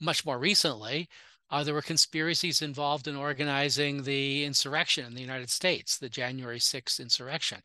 Much 0.00 0.26
more 0.26 0.38
recently, 0.38 1.08
uh, 1.50 1.64
there 1.64 1.74
were 1.74 1.82
conspiracies 1.82 2.62
involved 2.62 3.08
in 3.08 3.16
organizing 3.16 4.04
the 4.04 4.44
insurrection 4.44 5.04
in 5.04 5.14
the 5.14 5.20
United 5.20 5.50
States, 5.50 5.98
the 5.98 6.08
January 6.08 6.58
6th 6.58 7.00
insurrection. 7.00 7.60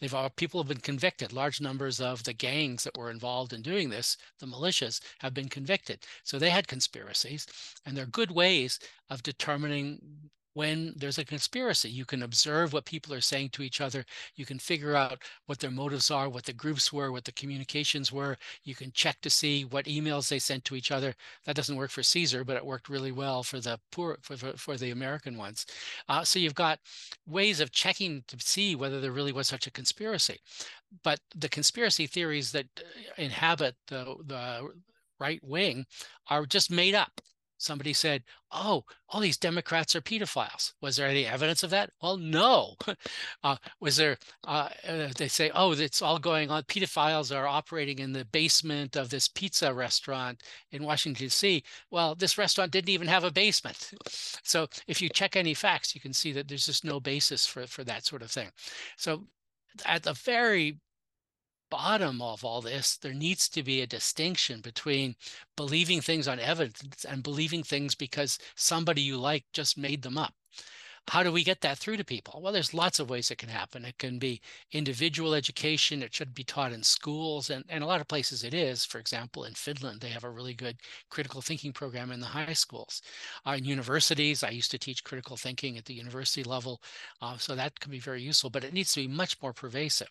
They've 0.00 0.14
all, 0.14 0.30
people 0.30 0.60
have 0.60 0.68
been 0.68 0.78
convicted. 0.78 1.32
Large 1.32 1.60
numbers 1.60 2.00
of 2.00 2.24
the 2.24 2.32
gangs 2.32 2.84
that 2.84 2.96
were 2.96 3.10
involved 3.10 3.52
in 3.52 3.62
doing 3.62 3.88
this, 3.90 4.16
the 4.38 4.46
militias, 4.46 5.00
have 5.20 5.32
been 5.32 5.48
convicted. 5.48 6.00
So 6.22 6.38
they 6.38 6.50
had 6.50 6.68
conspiracies, 6.68 7.46
and 7.86 7.96
there 7.96 8.04
are 8.04 8.08
good 8.08 8.30
ways 8.30 8.78
of 9.08 9.22
determining 9.22 10.30
when 10.54 10.92
there's 10.96 11.18
a 11.18 11.24
conspiracy. 11.24 11.90
You 11.90 12.04
can 12.04 12.22
observe 12.22 12.72
what 12.72 12.84
people 12.84 13.14
are 13.14 13.20
saying 13.20 13.50
to 13.50 13.62
each 13.62 13.80
other. 13.80 14.04
You 14.34 14.44
can 14.44 14.58
figure 14.58 14.96
out 14.96 15.22
what 15.46 15.60
their 15.60 15.70
motives 15.70 16.10
are, 16.10 16.28
what 16.28 16.44
the 16.44 16.52
groups 16.52 16.92
were, 16.92 17.12
what 17.12 17.24
the 17.24 17.32
communications 17.32 18.12
were. 18.12 18.36
You 18.64 18.74
can 18.74 18.90
check 18.92 19.20
to 19.22 19.30
see 19.30 19.64
what 19.64 19.86
emails 19.86 20.28
they 20.28 20.38
sent 20.38 20.64
to 20.66 20.74
each 20.74 20.90
other. 20.90 21.14
That 21.44 21.56
doesn't 21.56 21.76
work 21.76 21.90
for 21.90 22.02
Caesar, 22.02 22.44
but 22.44 22.56
it 22.56 22.66
worked 22.66 22.88
really 22.88 23.12
well 23.12 23.42
for 23.42 23.60
the 23.60 23.78
poor 23.92 24.18
for, 24.22 24.36
for, 24.36 24.52
for 24.56 24.76
the 24.76 24.90
American 24.90 25.36
ones. 25.36 25.66
Uh, 26.08 26.24
so 26.24 26.38
you've 26.38 26.54
got 26.54 26.80
ways 27.26 27.60
of 27.60 27.72
checking 27.72 28.24
to 28.28 28.36
see 28.40 28.74
whether 28.74 29.00
there 29.00 29.12
really 29.12 29.32
was 29.32 29.48
such 29.48 29.66
a 29.66 29.72
conspiracy. 29.72 30.38
But 31.04 31.20
the 31.34 31.48
conspiracy 31.48 32.06
theories 32.06 32.52
that 32.52 32.66
uh, 32.78 32.82
inhabit 33.16 33.76
the, 33.88 34.16
the 34.26 34.70
right 35.20 35.40
wing 35.44 35.86
are 36.28 36.46
just 36.46 36.70
made 36.70 36.94
up 36.94 37.20
somebody 37.60 37.92
said, 37.92 38.24
"Oh, 38.50 38.84
all 39.08 39.20
these 39.20 39.36
Democrats 39.36 39.94
are 39.94 40.00
pedophiles." 40.00 40.72
Was 40.80 40.96
there 40.96 41.08
any 41.08 41.26
evidence 41.26 41.62
of 41.62 41.70
that? 41.70 41.90
Well, 42.02 42.16
no. 42.16 42.76
uh, 43.44 43.56
was 43.80 43.96
there? 43.96 44.18
Uh, 44.44 44.70
uh, 44.86 45.08
they 45.16 45.28
say, 45.28 45.50
"Oh, 45.54 45.72
it's 45.72 46.02
all 46.02 46.18
going 46.18 46.50
on. 46.50 46.64
Pedophiles 46.64 47.34
are 47.34 47.46
operating 47.46 47.98
in 47.98 48.12
the 48.12 48.24
basement 48.24 48.96
of 48.96 49.10
this 49.10 49.28
pizza 49.28 49.72
restaurant 49.74 50.42
in 50.72 50.84
Washington 50.84 51.26
D.C." 51.26 51.62
Well, 51.90 52.14
this 52.14 52.38
restaurant 52.38 52.72
didn't 52.72 52.90
even 52.90 53.08
have 53.08 53.24
a 53.24 53.30
basement. 53.30 53.92
So, 54.42 54.68
if 54.88 55.00
you 55.02 55.08
check 55.08 55.36
any 55.36 55.54
facts, 55.54 55.94
you 55.94 56.00
can 56.00 56.12
see 56.12 56.32
that 56.32 56.48
there's 56.48 56.66
just 56.66 56.84
no 56.84 56.98
basis 57.00 57.46
for 57.46 57.66
for 57.66 57.84
that 57.84 58.04
sort 58.04 58.22
of 58.22 58.30
thing. 58.30 58.48
So, 58.96 59.26
at 59.84 60.02
the 60.02 60.12
very 60.14 60.78
bottom 61.70 62.20
of 62.20 62.44
all 62.44 62.60
this, 62.60 62.96
there 62.96 63.14
needs 63.14 63.48
to 63.50 63.62
be 63.62 63.80
a 63.80 63.86
distinction 63.86 64.60
between 64.60 65.14
believing 65.56 66.00
things 66.00 66.28
on 66.28 66.40
evidence 66.40 67.04
and 67.04 67.22
believing 67.22 67.62
things 67.62 67.94
because 67.94 68.38
somebody 68.56 69.02
you 69.02 69.16
like 69.18 69.44
just 69.52 69.78
made 69.78 70.02
them 70.02 70.18
up. 70.18 70.34
How 71.10 71.24
do 71.24 71.32
we 71.32 71.42
get 71.42 71.60
that 71.62 71.76
through 71.76 71.96
to 71.96 72.04
people? 72.04 72.40
Well, 72.40 72.52
there's 72.52 72.72
lots 72.72 73.00
of 73.00 73.10
ways 73.10 73.32
it 73.32 73.38
can 73.38 73.48
happen. 73.48 73.84
It 73.84 73.98
can 73.98 74.20
be 74.20 74.40
individual 74.70 75.34
education. 75.34 76.04
It 76.04 76.14
should 76.14 76.36
be 76.36 76.44
taught 76.44 76.72
in 76.72 76.84
schools, 76.84 77.50
and, 77.50 77.64
and 77.68 77.82
a 77.82 77.86
lot 77.88 78.00
of 78.00 78.06
places 78.06 78.44
it 78.44 78.54
is. 78.54 78.84
For 78.84 79.00
example, 79.00 79.42
in 79.42 79.54
Finland, 79.54 80.02
they 80.02 80.10
have 80.10 80.22
a 80.22 80.30
really 80.30 80.54
good 80.54 80.76
critical 81.08 81.42
thinking 81.42 81.72
program 81.72 82.12
in 82.12 82.20
the 82.20 82.26
high 82.26 82.52
schools. 82.52 83.02
Uh, 83.44 83.56
in 83.58 83.64
universities, 83.64 84.44
I 84.44 84.50
used 84.50 84.70
to 84.70 84.78
teach 84.78 85.02
critical 85.02 85.36
thinking 85.36 85.76
at 85.76 85.86
the 85.86 85.94
university 85.94 86.44
level, 86.44 86.80
uh, 87.20 87.36
so 87.38 87.56
that 87.56 87.80
can 87.80 87.90
be 87.90 87.98
very 87.98 88.22
useful, 88.22 88.48
but 88.48 88.62
it 88.62 88.72
needs 88.72 88.92
to 88.92 89.00
be 89.00 89.08
much 89.08 89.36
more 89.42 89.52
pervasive. 89.52 90.10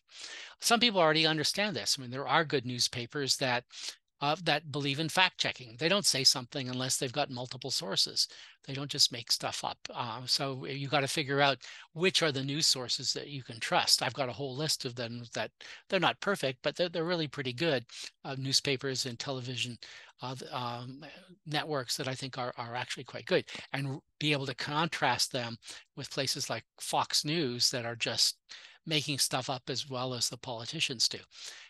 Some 0.60 0.82
people 0.82 1.00
already 1.00 1.26
understand 1.26 1.78
this. 1.78 1.96
I 1.98 2.02
mean, 2.02 2.12
there 2.12 2.28
are 2.28 2.44
good 2.44 2.66
newspapers 2.66 3.38
that 3.38 3.64
uh, 4.22 4.36
that 4.44 4.72
believe 4.72 5.00
in 5.00 5.10
fact 5.10 5.38
checking. 5.38 5.76
They 5.78 5.90
don't 5.90 6.06
say 6.06 6.24
something 6.24 6.68
unless 6.68 6.98
they've 6.98 7.12
got 7.12 7.30
multiple 7.30 7.72
sources. 7.72 8.28
They 8.68 8.74
don't 8.74 8.92
just 8.92 9.12
make 9.12 9.32
stuff 9.32 9.64
up. 9.64 9.78
Uh, 9.94 10.22
so 10.26 10.66
you 10.66 10.88
got 10.88 11.00
to 11.02 11.08
figure 11.08 11.42
out 11.42 11.60
which 11.94 12.22
are 12.22 12.32
the 12.32 12.44
news 12.44 12.68
sources 12.68 13.14
that 13.14 13.30
you 13.30 13.44
can 13.44 13.60
trust. 13.60 14.04
I've 14.04 14.14
got 14.14 14.30
a 14.30 14.34
whole 14.34 14.56
list 14.56 14.86
of 14.86 14.96
them 14.96 15.24
that 15.34 15.52
they're 15.88 16.00
not 16.00 16.20
perfect, 16.20 16.60
but 16.62 16.76
they're, 16.76 16.90
they're 16.90 17.04
really 17.04 17.28
pretty 17.28 17.54
good. 17.54 17.86
Uh, 18.26 18.36
newspapers 18.38 19.06
and 19.06 19.18
television 19.18 19.78
uh, 20.22 20.36
um, 20.52 21.06
networks 21.46 21.96
that 21.98 22.08
I 22.08 22.14
think 22.14 22.38
are, 22.38 22.54
are 22.58 22.76
actually 22.76 23.06
quite 23.06 23.26
good 23.26 23.46
and 23.72 24.02
be 24.20 24.34
able 24.34 24.46
to 24.48 24.56
contrast 24.56 25.32
them 25.32 25.58
with 25.96 26.12
places 26.12 26.50
like 26.50 26.66
Fox 26.80 27.24
News 27.24 27.72
that 27.72 27.86
are 27.86 27.96
just 27.96 28.38
making 28.90 29.20
stuff 29.20 29.50
up 29.50 29.70
as 29.70 29.90
well 29.90 30.14
as 30.14 30.30
the 30.30 30.38
politicians 30.38 31.08
do. 31.08 31.20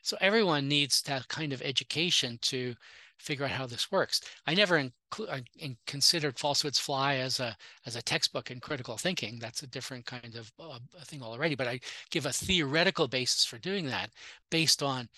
So 0.02 0.18
everyone 0.22 0.68
needs 0.68 1.02
that 1.04 1.28
kind 1.28 1.54
of 1.54 1.62
education 1.62 2.40
to 2.44 2.76
figure 3.20 3.46
out 3.46 3.52
how 3.52 3.68
this 3.68 3.92
works. 3.92 4.22
I 4.48 4.54
never 4.54 4.82
inclu- 4.82 5.46
in 5.58 5.78
considered 5.86 6.40
falsehoods 6.40 6.80
fly 6.80 7.16
as 7.16 7.40
a 7.40 7.56
as 7.86 7.96
a 7.96 8.02
textbook 8.02 8.50
in 8.50 8.60
critical 8.62 8.98
thinking. 8.98 9.40
That's 9.40 9.62
a 9.62 9.68
different 9.68 10.06
kind 10.06 10.36
of 10.36 10.52
uh, 10.60 10.80
thing 11.06 11.22
already. 11.22 11.56
But 11.56 11.68
I 11.68 11.82
give 12.10 12.26
a 12.26 12.32
theoretical 12.32 13.08
basis 13.08 13.46
for 13.46 13.58
doing 13.60 13.86
that 13.88 14.12
based 14.50 14.82
on 14.82 15.10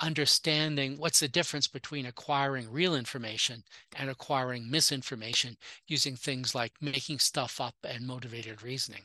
understanding 0.00 0.96
what's 0.96 1.20
the 1.20 1.28
difference 1.28 1.66
between 1.66 2.06
acquiring 2.06 2.70
real 2.70 2.94
information 2.94 3.62
and 3.96 4.08
acquiring 4.08 4.70
misinformation 4.70 5.56
using 5.86 6.16
things 6.16 6.54
like 6.54 6.72
making 6.80 7.18
stuff 7.18 7.60
up 7.60 7.74
and 7.84 8.06
motivated 8.06 8.62
reasoning. 8.62 9.04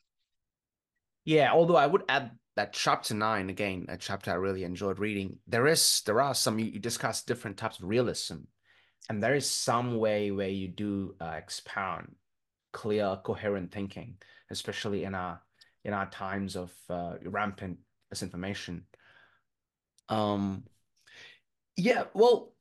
Yeah, 1.26 1.52
although 1.52 1.76
I 1.76 1.88
would 1.88 2.04
add 2.08 2.32
that 2.56 2.72
chapter 2.72 3.14
nine 3.14 3.50
again, 3.50 3.88
a 3.90 3.98
chapter 3.98 4.32
I 4.32 4.36
really 4.36 4.64
enjoyed 4.64 5.00
reading. 5.00 5.40
There 5.48 5.68
is 5.68 6.02
there 6.06 6.22
are 6.22 6.34
some 6.36 6.60
you, 6.60 6.66
you 6.66 6.80
discuss 6.80 7.24
different 7.24 7.58
types 7.58 7.80
of 7.80 7.86
realism, 7.86 8.38
and 9.10 9.22
there 9.22 9.36
is 9.36 9.50
some 9.50 9.98
way 9.98 10.32
where 10.32 10.50
you 10.50 10.68
do 10.68 11.16
uh, 11.20 11.34
expound 11.36 12.16
clear, 12.72 13.18
coherent 13.24 13.72
thinking, 13.72 14.18
especially 14.52 15.04
in 15.04 15.16
our 15.16 15.42
in 15.84 15.94
our 15.94 16.10
times 16.10 16.56
of 16.56 16.72
uh, 16.90 17.16
rampant 17.24 17.80
misinformation. 18.12 18.86
Um, 20.10 20.64
yeah, 21.76 22.04
well, 22.14 22.54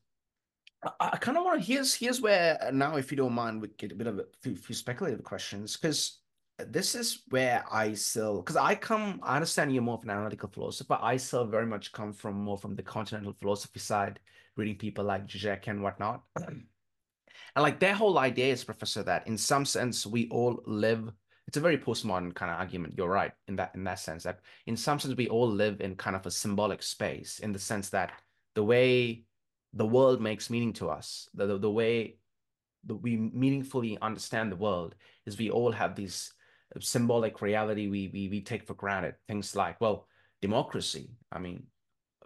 I, 0.82 1.10
I 1.12 1.16
kind 1.18 1.36
of 1.36 1.44
want 1.44 1.60
to. 1.60 1.66
Here's 1.66 1.94
here's 1.94 2.20
where 2.20 2.70
now, 2.72 2.96
if 2.96 3.10
you 3.10 3.16
don't 3.18 3.34
mind, 3.34 3.60
we 3.60 3.68
get 3.68 3.92
a 3.92 3.94
bit 3.94 4.06
of 4.06 4.18
a 4.18 4.24
few, 4.42 4.56
few 4.56 4.74
speculative 4.74 5.22
questions 5.22 5.76
because 5.76 6.18
this 6.58 6.94
is 6.94 7.22
where 7.30 7.64
I 7.70 7.94
still 7.94 8.38
because 8.38 8.56
I 8.56 8.74
come. 8.74 9.20
I 9.22 9.34
understand 9.34 9.72
you're 9.72 9.82
more 9.82 9.96
of 9.96 10.04
an 10.04 10.10
analytical 10.10 10.48
philosopher. 10.48 10.98
I 11.00 11.16
still 11.16 11.46
very 11.46 11.66
much 11.66 11.92
come 11.92 12.12
from 12.12 12.36
more 12.36 12.58
from 12.58 12.76
the 12.76 12.82
continental 12.82 13.34
philosophy 13.40 13.80
side, 13.80 14.20
reading 14.56 14.76
people 14.76 15.04
like 15.04 15.26
Zizek 15.26 15.66
and 15.66 15.82
whatnot. 15.82 16.22
And 16.36 17.62
like 17.62 17.80
their 17.80 17.94
whole 17.94 18.18
idea 18.18 18.52
is, 18.52 18.64
Professor, 18.64 19.02
that 19.04 19.26
in 19.26 19.36
some 19.36 19.64
sense 19.64 20.06
we 20.06 20.28
all 20.28 20.62
live. 20.66 21.10
It's 21.46 21.56
a 21.56 21.60
very 21.60 21.76
postmodern 21.76 22.34
kind 22.34 22.50
of 22.50 22.58
argument. 22.58 22.94
You're 22.96 23.08
right 23.08 23.32
in 23.48 23.56
that 23.56 23.72
in 23.74 23.84
that 23.84 23.98
sense 23.98 24.22
that 24.22 24.40
in 24.66 24.76
some 24.76 24.98
sense 24.98 25.14
we 25.16 25.28
all 25.28 25.48
live 25.48 25.80
in 25.80 25.96
kind 25.96 26.16
of 26.16 26.24
a 26.26 26.30
symbolic 26.30 26.82
space 26.82 27.40
in 27.40 27.52
the 27.52 27.58
sense 27.58 27.90
that 27.90 28.12
the 28.54 28.64
way 28.64 29.24
the 29.72 29.86
world 29.86 30.20
makes 30.20 30.50
meaning 30.50 30.72
to 30.74 30.88
us, 30.88 31.28
the, 31.34 31.46
the, 31.46 31.58
the 31.58 31.70
way 31.70 32.16
that 32.86 32.94
we 32.94 33.16
meaningfully 33.16 33.98
understand 34.00 34.52
the 34.52 34.56
world 34.56 34.94
is 35.26 35.36
we 35.36 35.50
all 35.50 35.72
have 35.72 35.96
these 35.96 36.32
symbolic 36.80 37.40
reality 37.40 37.88
we, 37.88 38.08
we, 38.12 38.28
we 38.28 38.40
take 38.42 38.66
for 38.66 38.74
granted. 38.74 39.14
Things 39.28 39.54
like, 39.54 39.80
well, 39.80 40.06
democracy. 40.42 41.10
I 41.32 41.38
mean, 41.38 41.64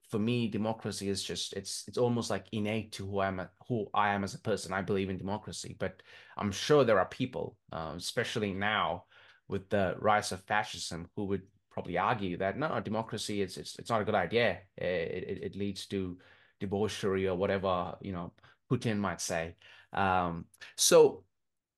for 0.09 0.19
me, 0.19 0.49
democracy 0.49 1.09
is 1.09 1.23
just 1.23 1.53
it's 1.53 1.85
it's 1.87 1.99
almost 1.99 2.31
like 2.31 2.47
innate 2.53 2.93
to 2.93 3.07
who 3.07 3.19
I 3.19 3.29
am 3.29 3.47
who 3.69 3.89
I 3.93 4.15
am 4.15 4.25
as 4.25 4.35
a 4.35 4.41
person. 4.41 4.73
I 4.73 4.83
believe 4.83 5.11
in 5.11 5.19
democracy, 5.19 5.77
but 5.79 6.03
I'm 6.37 6.51
sure 6.51 6.85
there 6.85 6.99
are 6.99 7.07
people, 7.07 7.57
uh, 7.73 7.95
especially 7.97 8.55
now 8.55 9.05
with 9.49 9.69
the 9.69 9.97
rise 9.99 10.33
of 10.33 10.43
fascism, 10.45 11.09
who 11.15 11.25
would 11.27 11.43
probably 11.71 11.99
argue 11.99 12.39
that 12.39 12.59
no, 12.59 12.81
democracy 12.81 13.43
is 13.43 13.59
it's 13.59 13.79
it's 13.79 13.91
not 13.91 14.01
a 14.01 14.05
good 14.05 14.15
idea. 14.15 14.61
It 14.77 14.85
it, 14.85 15.39
it 15.43 15.57
leads 15.57 15.87
to 15.87 16.17
debauchery 16.59 17.29
or 17.29 17.37
whatever 17.37 17.95
you 18.01 18.13
know 18.13 18.33
Putin 18.71 18.99
might 18.99 19.21
say. 19.21 19.57
Um, 19.93 20.47
so 20.77 21.25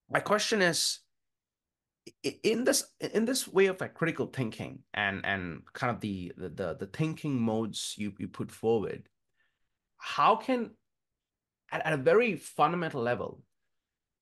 my 0.08 0.20
question 0.20 0.62
is 0.62 1.00
in 2.22 2.64
this 2.64 2.84
in 3.00 3.24
this 3.24 3.46
way 3.46 3.66
of 3.66 3.80
like 3.80 3.94
critical 3.94 4.26
thinking 4.26 4.80
and 4.94 5.24
and 5.24 5.62
kind 5.72 5.94
of 5.94 6.00
the 6.00 6.32
the 6.36 6.76
the 6.78 6.88
thinking 6.92 7.40
modes 7.40 7.94
you 7.98 8.12
you 8.18 8.26
put 8.26 8.50
forward 8.50 9.08
how 9.98 10.36
can 10.36 10.70
at, 11.70 11.84
at 11.84 11.92
a 11.92 11.98
very 11.98 12.36
fundamental 12.36 13.02
level 13.02 13.42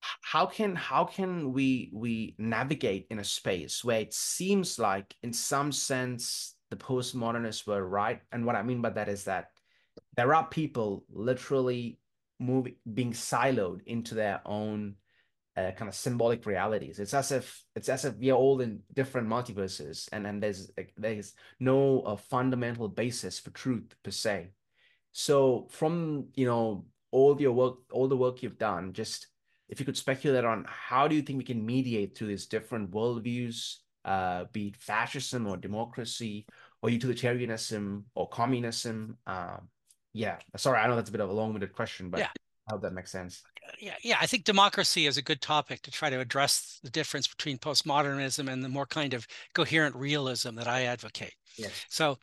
how 0.01 0.47
can 0.47 0.74
how 0.74 1.05
can 1.05 1.53
we 1.53 1.91
we 1.93 2.35
navigate 2.39 3.07
in 3.11 3.18
a 3.18 3.24
space 3.24 3.85
where 3.85 4.01
it 4.01 4.14
seems 4.14 4.79
like 4.79 5.14
in 5.22 5.33
some 5.33 5.72
sense 5.72 6.55
the 6.70 6.76
postmodernists 6.76 7.66
were 7.66 7.87
right? 7.87 8.20
And 8.33 8.45
what 8.45 8.57
i 8.57 8.62
mean 8.62 8.83
by 8.83 8.91
that 8.91 9.09
is 9.09 9.24
that 9.24 9.51
there 10.16 10.35
are 10.35 10.47
people 10.47 11.05
literally 11.11 11.99
moving 12.39 12.76
being 12.95 13.12
siloed 13.12 13.81
into 13.87 14.14
their 14.14 14.41
own 14.47 14.95
uh, 15.59 15.72
kind 15.72 15.88
of 15.88 15.94
symbolic 15.94 16.46
realities. 16.46 16.98
It's 16.98 17.14
as 17.14 17.32
if 17.32 17.64
it's 17.74 17.88
as 17.88 18.04
if 18.04 18.16
we 18.16 18.30
are 18.30 18.38
all 18.38 18.61
in 18.61 18.80
different 18.94 19.28
multiverses, 19.28 20.09
and 20.12 20.26
and 20.26 20.42
there's 20.42 20.70
there's 20.96 21.34
no 21.59 22.00
uh, 22.02 22.16
fundamental 22.16 22.88
basis 22.88 23.38
for 23.38 23.50
truth 23.50 23.94
per 24.04 24.11
se. 24.11 24.50
So 25.12 25.66
from 25.70 26.28
you 26.34 26.46
know 26.46 26.84
all 27.11 27.40
your 27.40 27.52
work, 27.52 27.76
all 27.90 28.09
the 28.09 28.16
work 28.16 28.42
you've 28.42 28.59
done, 28.59 28.92
just 28.92 29.26
if 29.68 29.80
you 29.80 29.86
could 29.86 29.96
speculate 29.96 30.44
on 30.44 30.64
how 30.68 31.09
do 31.09 31.16
you 31.16 31.22
think 31.22 31.38
we 31.38 31.44
can 31.44 31.64
mediate 31.64 32.16
through 32.16 32.28
these 32.28 32.46
different 32.46 32.90
worldviews, 32.90 33.76
uh, 34.04 34.44
be 34.52 34.68
it 34.68 34.76
fascism 34.76 35.46
or 35.46 35.56
democracy 35.56 36.46
or 36.82 36.90
utilitarianism 36.90 38.04
or 38.14 38.28
communism. 38.28 39.16
Um, 39.26 39.68
yeah, 40.12 40.36
sorry, 40.56 40.78
I 40.78 40.86
know 40.86 40.96
that's 40.96 41.11
a 41.11 41.12
bit 41.12 41.20
of 41.20 41.30
a 41.30 41.32
long-winded 41.32 41.72
question, 41.72 42.11
but 42.11 42.20
yeah. 42.20 42.30
I 42.69 42.73
hope 42.73 42.83
that 42.83 42.93
makes 42.93 43.11
sense. 43.11 43.43
Yeah, 43.81 43.95
yeah, 44.03 44.16
I 44.21 44.27
think 44.27 44.45
democracy 44.45 45.07
is 45.07 45.16
a 45.16 45.23
good 45.23 45.41
topic 45.41 45.83
to 45.83 45.91
try 45.91 46.11
to 46.11 46.21
address 46.21 46.81
the 46.83 46.91
difference 46.91 47.27
between 47.27 47.59
postmodernism 47.59 48.51
and 48.51 48.62
the 48.62 48.69
more 48.69 48.87
kind 48.87 49.14
of 49.14 49.27
coherent 49.55 49.95
realism 49.97 50.55
that 50.57 50.69
I 50.69 50.83
advocate. 50.83 51.35
Yes. 51.57 51.73
So, 51.89 52.19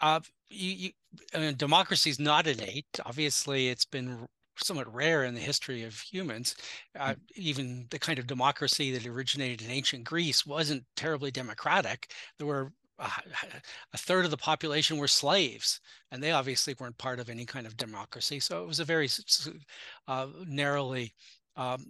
uh, 0.00 0.20
you, 0.48 0.70
you 0.70 0.90
I 1.34 1.38
mean, 1.38 1.56
democracy 1.56 2.10
is 2.10 2.18
not 2.18 2.46
innate. 2.46 2.86
Obviously, 3.04 3.68
it's 3.68 3.84
been 3.84 4.26
somewhat 4.56 4.92
rare 4.92 5.24
in 5.24 5.34
the 5.34 5.40
history 5.40 5.84
of 5.84 5.98
humans. 5.98 6.54
Uh, 6.98 7.10
mm. 7.10 7.16
even 7.36 7.86
the 7.90 7.98
kind 7.98 8.18
of 8.18 8.26
democracy 8.26 8.92
that 8.92 9.06
originated 9.06 9.62
in 9.62 9.70
ancient 9.70 10.04
Greece 10.04 10.46
wasn't 10.46 10.84
terribly 10.96 11.30
democratic. 11.30 12.12
There 12.38 12.46
were 12.46 12.72
a 13.00 13.98
third 13.98 14.24
of 14.24 14.30
the 14.30 14.36
population 14.36 14.98
were 14.98 15.08
slaves, 15.08 15.80
and 16.10 16.22
they 16.22 16.32
obviously 16.32 16.74
weren't 16.78 16.98
part 16.98 17.20
of 17.20 17.30
any 17.30 17.44
kind 17.44 17.66
of 17.66 17.76
democracy. 17.76 18.40
So 18.40 18.62
it 18.62 18.66
was 18.66 18.80
a 18.80 18.84
very 18.84 19.08
uh, 20.06 20.26
narrowly 20.46 21.14
um, 21.56 21.86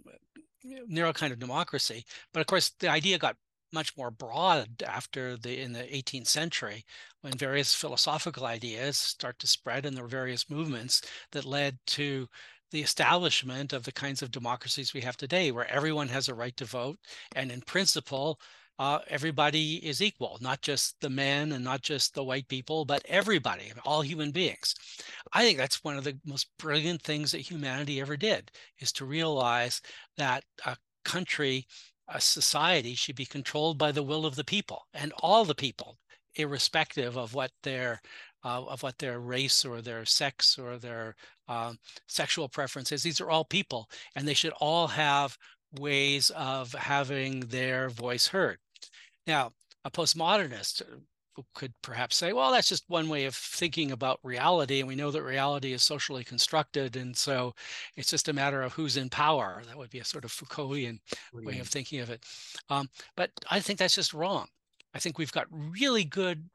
narrow 0.63 1.13
kind 1.13 1.33
of 1.33 1.39
democracy. 1.39 2.05
But 2.33 2.41
of 2.41 2.47
course, 2.47 2.71
the 2.79 2.89
idea 2.89 3.17
got 3.17 3.35
much 3.73 3.95
more 3.97 4.11
broad 4.11 4.83
after 4.85 5.37
the 5.37 5.61
in 5.61 5.71
the 5.71 5.83
18th 5.83 6.27
century 6.27 6.83
when 7.21 7.33
various 7.33 7.73
philosophical 7.73 8.45
ideas 8.45 8.97
start 8.97 9.39
to 9.39 9.47
spread 9.47 9.85
and 9.85 9.95
there 9.95 10.03
were 10.03 10.09
various 10.09 10.49
movements 10.49 11.01
that 11.31 11.45
led 11.45 11.77
to 11.87 12.27
the 12.71 12.81
establishment 12.81 13.73
of 13.73 13.83
the 13.83 13.91
kinds 13.91 14.21
of 14.21 14.31
democracies 14.31 14.93
we 14.93 15.01
have 15.01 15.15
today 15.15 15.51
where 15.51 15.71
everyone 15.71 16.07
has 16.09 16.27
a 16.27 16.33
right 16.33 16.55
to 16.57 16.65
vote 16.65 16.97
and 17.35 17.49
in 17.49 17.61
principle 17.61 18.39
uh, 18.79 18.99
everybody 19.07 19.75
is 19.85 20.01
equal, 20.01 20.37
not 20.41 20.61
just 20.61 20.99
the 21.01 21.09
men 21.09 21.51
and 21.51 21.63
not 21.63 21.81
just 21.81 22.13
the 22.13 22.23
white 22.23 22.47
people, 22.47 22.83
but 22.85 23.03
everybody, 23.07 23.71
all 23.85 24.01
human 24.01 24.31
beings. 24.31 24.75
I 25.33 25.43
think 25.43 25.57
that's 25.57 25.83
one 25.83 25.97
of 25.97 26.03
the 26.03 26.17
most 26.25 26.47
brilliant 26.57 27.01
things 27.01 27.31
that 27.31 27.39
humanity 27.41 28.01
ever 28.01 28.17
did 28.17 28.51
is 28.79 28.91
to 28.93 29.05
realize 29.05 29.81
that 30.17 30.43
a 30.65 30.77
country, 31.05 31.67
a 32.07 32.19
society 32.19 32.95
should 32.95 33.15
be 33.15 33.25
controlled 33.25 33.77
by 33.77 33.91
the 33.91 34.03
will 34.03 34.25
of 34.25 34.35
the 34.35 34.43
people 34.43 34.87
and 34.93 35.13
all 35.19 35.45
the 35.45 35.55
people, 35.55 35.97
irrespective 36.35 37.17
of 37.17 37.33
what 37.33 37.51
their 37.63 38.01
uh, 38.43 38.63
of 38.65 38.81
what 38.81 38.97
their 38.97 39.19
race 39.19 39.63
or 39.63 39.81
their 39.81 40.03
sex 40.05 40.57
or 40.57 40.77
their 40.77 41.15
uh, 41.47 41.73
sexual 42.07 42.49
preferences. 42.49 43.03
These 43.03 43.21
are 43.21 43.29
all 43.29 43.45
people, 43.45 43.89
and 44.15 44.27
they 44.27 44.33
should 44.33 44.53
all 44.53 44.87
have 44.87 45.37
ways 45.79 46.29
of 46.31 46.73
having 46.73 47.41
their 47.41 47.89
voice 47.89 48.27
heard. 48.27 48.57
Now, 49.27 49.51
a 49.85 49.91
postmodernist 49.91 50.81
uh, 50.81 51.41
could 51.53 51.73
perhaps 51.81 52.17
say, 52.17 52.33
well, 52.33 52.51
that's 52.51 52.67
just 52.67 52.83
one 52.87 53.07
way 53.09 53.25
of 53.25 53.35
thinking 53.35 53.91
about 53.91 54.19
reality. 54.23 54.79
And 54.79 54.87
we 54.87 54.95
know 54.95 55.11
that 55.11 55.23
reality 55.23 55.73
is 55.73 55.81
socially 55.81 56.23
constructed. 56.23 56.95
And 56.95 57.15
so 57.15 57.53
it's 57.95 58.09
just 58.09 58.27
a 58.27 58.33
matter 58.33 58.61
of 58.61 58.73
who's 58.73 58.97
in 58.97 59.09
power. 59.09 59.61
That 59.67 59.77
would 59.77 59.89
be 59.89 59.99
a 59.99 60.05
sort 60.05 60.25
of 60.25 60.31
Foucaultian 60.31 60.99
way 61.33 61.59
of 61.59 61.67
thinking 61.67 61.99
of 61.99 62.09
it. 62.09 62.25
Um, 62.69 62.89
but 63.15 63.31
I 63.49 63.59
think 63.59 63.79
that's 63.79 63.95
just 63.95 64.13
wrong. 64.13 64.47
I 64.93 64.99
think 64.99 65.17
we've 65.17 65.31
got 65.31 65.47
really 65.51 66.03
good 66.03 66.49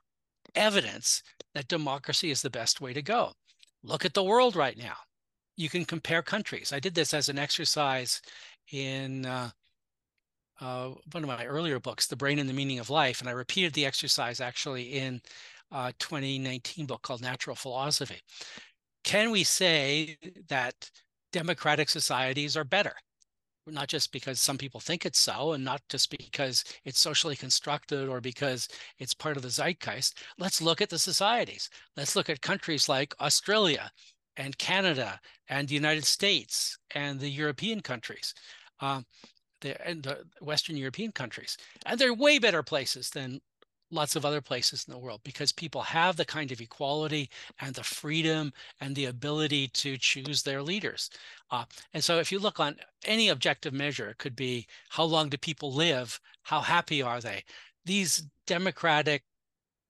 evidence 0.54 1.22
that 1.54 1.68
democracy 1.68 2.30
is 2.30 2.42
the 2.42 2.50
best 2.50 2.80
way 2.80 2.92
to 2.92 3.02
go. 3.02 3.32
Look 3.82 4.04
at 4.04 4.14
the 4.14 4.24
world 4.24 4.56
right 4.56 4.76
now. 4.76 4.96
You 5.56 5.70
can 5.70 5.86
compare 5.86 6.22
countries. 6.22 6.72
I 6.72 6.80
did 6.80 6.94
this 6.94 7.14
as 7.14 7.30
an 7.30 7.38
exercise 7.38 8.20
in 8.72 9.26
uh, 9.26 9.50
uh, 10.60 10.90
one 11.12 11.22
of 11.22 11.28
my 11.28 11.44
earlier 11.44 11.78
books, 11.78 12.06
The 12.06 12.16
Brain 12.16 12.38
and 12.38 12.48
the 12.48 12.54
Meaning 12.54 12.78
of 12.78 12.90
Life. 12.90 13.20
And 13.20 13.28
I 13.28 13.32
repeated 13.32 13.72
the 13.72 13.86
exercise 13.86 14.40
actually 14.40 14.94
in 14.94 15.20
a 15.70 15.92
2019 15.98 16.86
book 16.86 17.02
called 17.02 17.22
Natural 17.22 17.56
Philosophy. 17.56 18.20
Can 19.04 19.30
we 19.30 19.44
say 19.44 20.16
that 20.48 20.90
democratic 21.32 21.88
societies 21.88 22.56
are 22.56 22.64
better? 22.64 22.94
Not 23.68 23.88
just 23.88 24.12
because 24.12 24.40
some 24.40 24.58
people 24.58 24.78
think 24.78 25.04
it's 25.04 25.18
so, 25.18 25.52
and 25.52 25.64
not 25.64 25.82
just 25.88 26.16
because 26.16 26.62
it's 26.84 27.00
socially 27.00 27.34
constructed 27.34 28.08
or 28.08 28.20
because 28.20 28.68
it's 28.98 29.12
part 29.12 29.36
of 29.36 29.42
the 29.42 29.50
zeitgeist. 29.50 30.18
Let's 30.38 30.62
look 30.62 30.80
at 30.80 30.88
the 30.88 31.00
societies. 31.00 31.68
Let's 31.96 32.14
look 32.14 32.30
at 32.30 32.40
countries 32.40 32.88
like 32.88 33.12
Australia 33.20 33.90
and 34.36 34.58
Canada 34.58 35.20
and 35.48 35.68
the 35.68 35.74
United 35.74 36.04
States 36.04 36.78
and 36.94 37.20
the 37.20 37.30
European 37.30 37.80
countries. 37.80 38.34
Um, 38.80 39.06
the, 39.62 39.88
and 39.88 40.02
the 40.02 40.24
Western 40.40 40.76
European 40.76 41.12
countries. 41.12 41.56
And 41.86 41.98
they're 41.98 42.12
way 42.12 42.38
better 42.38 42.62
places 42.62 43.08
than 43.10 43.40
lots 43.90 44.16
of 44.16 44.24
other 44.24 44.40
places 44.40 44.84
in 44.86 44.92
the 44.92 44.98
world 44.98 45.20
because 45.24 45.52
people 45.52 45.80
have 45.80 46.16
the 46.16 46.24
kind 46.24 46.50
of 46.50 46.60
equality 46.60 47.30
and 47.60 47.74
the 47.74 47.84
freedom 47.84 48.52
and 48.80 48.94
the 48.94 49.06
ability 49.06 49.68
to 49.68 49.96
choose 49.96 50.42
their 50.42 50.62
leaders. 50.62 51.10
Uh, 51.50 51.64
and 51.94 52.02
so 52.02 52.18
if 52.18 52.32
you 52.32 52.38
look 52.38 52.58
on 52.58 52.76
any 53.04 53.28
objective 53.28 53.72
measure, 53.72 54.08
it 54.08 54.18
could 54.18 54.34
be 54.34 54.66
how 54.88 55.04
long 55.04 55.28
do 55.28 55.36
people 55.36 55.72
live? 55.72 56.20
How 56.42 56.60
happy 56.60 57.00
are 57.00 57.20
they? 57.20 57.44
These 57.84 58.24
democratic 58.46 59.22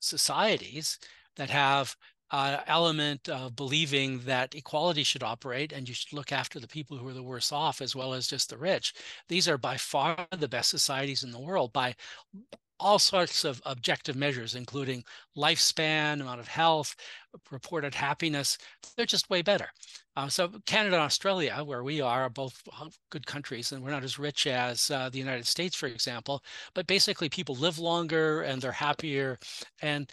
societies 0.00 0.98
that 1.36 1.50
have 1.50 1.96
uh, 2.30 2.58
element 2.66 3.28
of 3.28 3.54
believing 3.54 4.20
that 4.20 4.54
equality 4.54 5.02
should 5.02 5.22
operate 5.22 5.72
and 5.72 5.88
you 5.88 5.94
should 5.94 6.12
look 6.12 6.32
after 6.32 6.58
the 6.58 6.68
people 6.68 6.96
who 6.96 7.06
are 7.06 7.12
the 7.12 7.22
worse 7.22 7.52
off 7.52 7.80
as 7.80 7.94
well 7.94 8.12
as 8.12 8.26
just 8.26 8.50
the 8.50 8.58
rich. 8.58 8.94
These 9.28 9.48
are 9.48 9.58
by 9.58 9.76
far 9.76 10.26
the 10.36 10.48
best 10.48 10.70
societies 10.70 11.22
in 11.22 11.30
the 11.30 11.40
world 11.40 11.72
by 11.72 11.94
all 12.78 12.98
sorts 12.98 13.44
of 13.44 13.62
objective 13.64 14.16
measures, 14.16 14.54
including 14.54 15.02
lifespan, 15.36 16.20
amount 16.20 16.40
of 16.40 16.48
health, 16.48 16.94
reported 17.50 17.94
happiness. 17.94 18.58
They're 18.96 19.06
just 19.06 19.30
way 19.30 19.42
better. 19.42 19.68
Uh, 20.14 20.28
so 20.28 20.50
Canada 20.66 20.96
and 20.96 21.04
Australia, 21.04 21.62
where 21.64 21.82
we 21.82 22.00
are, 22.00 22.22
are 22.22 22.30
both 22.30 22.62
good 23.10 23.26
countries, 23.26 23.72
and 23.72 23.82
we're 23.82 23.90
not 23.90 24.04
as 24.04 24.18
rich 24.18 24.46
as 24.46 24.90
uh, 24.90 25.08
the 25.08 25.18
United 25.18 25.46
States, 25.46 25.76
for 25.76 25.86
example. 25.86 26.42
But 26.74 26.86
basically, 26.86 27.28
people 27.28 27.54
live 27.54 27.78
longer 27.78 28.42
and 28.42 28.60
they're 28.60 28.72
happier, 28.72 29.38
and 29.80 30.10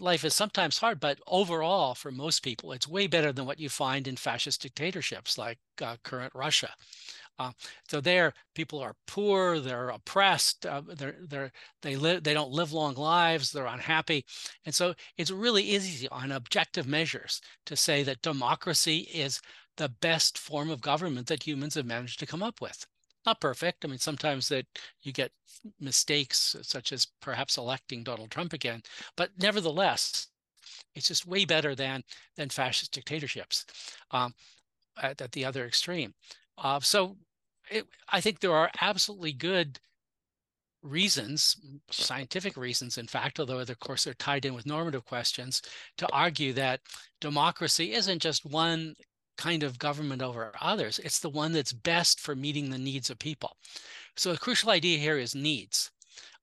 life 0.00 0.24
is 0.24 0.34
sometimes 0.34 0.78
hard, 0.78 1.00
but 1.00 1.18
overall, 1.26 1.94
for 1.94 2.10
most 2.10 2.42
people, 2.42 2.72
it's 2.72 2.88
way 2.88 3.06
better 3.06 3.32
than 3.32 3.46
what 3.46 3.60
you 3.60 3.68
find 3.68 4.06
in 4.06 4.16
fascist 4.16 4.62
dictatorships 4.62 5.38
like 5.38 5.58
uh, 5.82 5.96
current 6.02 6.32
Russia. 6.34 6.70
Uh, 7.38 7.52
so 7.88 8.00
there, 8.00 8.32
people 8.54 8.78
are 8.80 8.96
poor, 9.06 9.60
they're 9.60 9.90
oppressed, 9.90 10.64
uh, 10.64 10.80
they're, 10.96 11.16
they're, 11.20 11.52
they 11.82 11.94
live, 11.94 12.22
they 12.22 12.32
don't 12.32 12.50
live 12.50 12.72
long 12.72 12.94
lives, 12.94 13.52
they're 13.52 13.66
unhappy, 13.66 14.24
and 14.64 14.74
so 14.74 14.94
it's 15.18 15.30
really 15.30 15.62
easy 15.62 16.08
on 16.08 16.32
objective 16.32 16.86
measures 16.86 17.42
to 17.66 17.76
say 17.76 18.02
that 18.02 18.22
democracy 18.22 19.00
is 19.12 19.40
the 19.76 19.88
best 19.88 20.38
form 20.38 20.70
of 20.70 20.80
government 20.80 21.26
that 21.26 21.46
humans 21.46 21.74
have 21.74 21.84
managed 21.84 22.18
to 22.18 22.26
come 22.26 22.42
up 22.42 22.60
with 22.62 22.86
not 23.26 23.40
perfect. 23.40 23.84
I 23.84 23.88
mean, 23.88 23.98
sometimes 23.98 24.48
that 24.48 24.66
you 25.02 25.12
get 25.12 25.32
mistakes, 25.80 26.56
such 26.62 26.92
as 26.92 27.06
perhaps 27.20 27.58
electing 27.58 28.02
Donald 28.02 28.30
Trump 28.30 28.52
again, 28.52 28.82
but 29.16 29.30
nevertheless, 29.38 30.28
it's 30.94 31.08
just 31.08 31.26
way 31.26 31.44
better 31.44 31.74
than 31.74 32.02
than 32.36 32.48
fascist 32.48 32.92
dictatorships 32.92 33.66
um, 34.10 34.34
at, 35.02 35.20
at, 35.20 35.32
the 35.32 35.44
other 35.44 35.66
extreme. 35.66 36.14
Uh, 36.58 36.80
so, 36.80 37.16
it, 37.70 37.86
I 38.08 38.20
think 38.20 38.40
there 38.40 38.54
are 38.54 38.70
absolutely 38.80 39.32
good 39.32 39.78
reasons, 40.82 41.56
scientific 41.90 42.56
reasons, 42.56 42.98
in 42.98 43.06
fact, 43.06 43.40
although 43.40 43.58
of 43.58 43.78
course 43.80 44.04
they're 44.04 44.14
tied 44.14 44.44
in 44.44 44.54
with 44.54 44.66
normative 44.66 45.04
questions, 45.04 45.62
to 45.98 46.08
argue 46.12 46.52
that 46.54 46.80
democracy 47.20 47.92
isn't 47.94 48.22
just 48.22 48.44
one 48.44 48.94
kind 49.36 49.62
of 49.62 49.78
government 49.78 50.22
over 50.22 50.52
others. 50.60 50.98
It's 51.00 51.20
the 51.20 51.30
one 51.30 51.52
that's 51.52 51.72
best 51.72 52.20
for 52.20 52.34
meeting 52.34 52.70
the 52.70 52.78
needs 52.78 53.10
of 53.10 53.18
people. 53.18 53.56
So 54.16 54.32
the 54.32 54.38
crucial 54.38 54.70
idea 54.70 54.98
here 54.98 55.18
is 55.18 55.34
needs. 55.34 55.90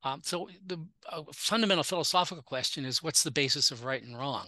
Um, 0.04 0.22
so 0.24 0.50
the 0.66 0.80
uh, 1.10 1.24
fundamental 1.32 1.84
philosophical 1.84 2.44
question 2.44 2.84
is 2.84 3.02
what's 3.02 3.24
the 3.24 3.32
basis 3.32 3.72
of 3.72 3.86
right 3.86 4.04
and 4.04 4.18
wrong? 4.18 4.48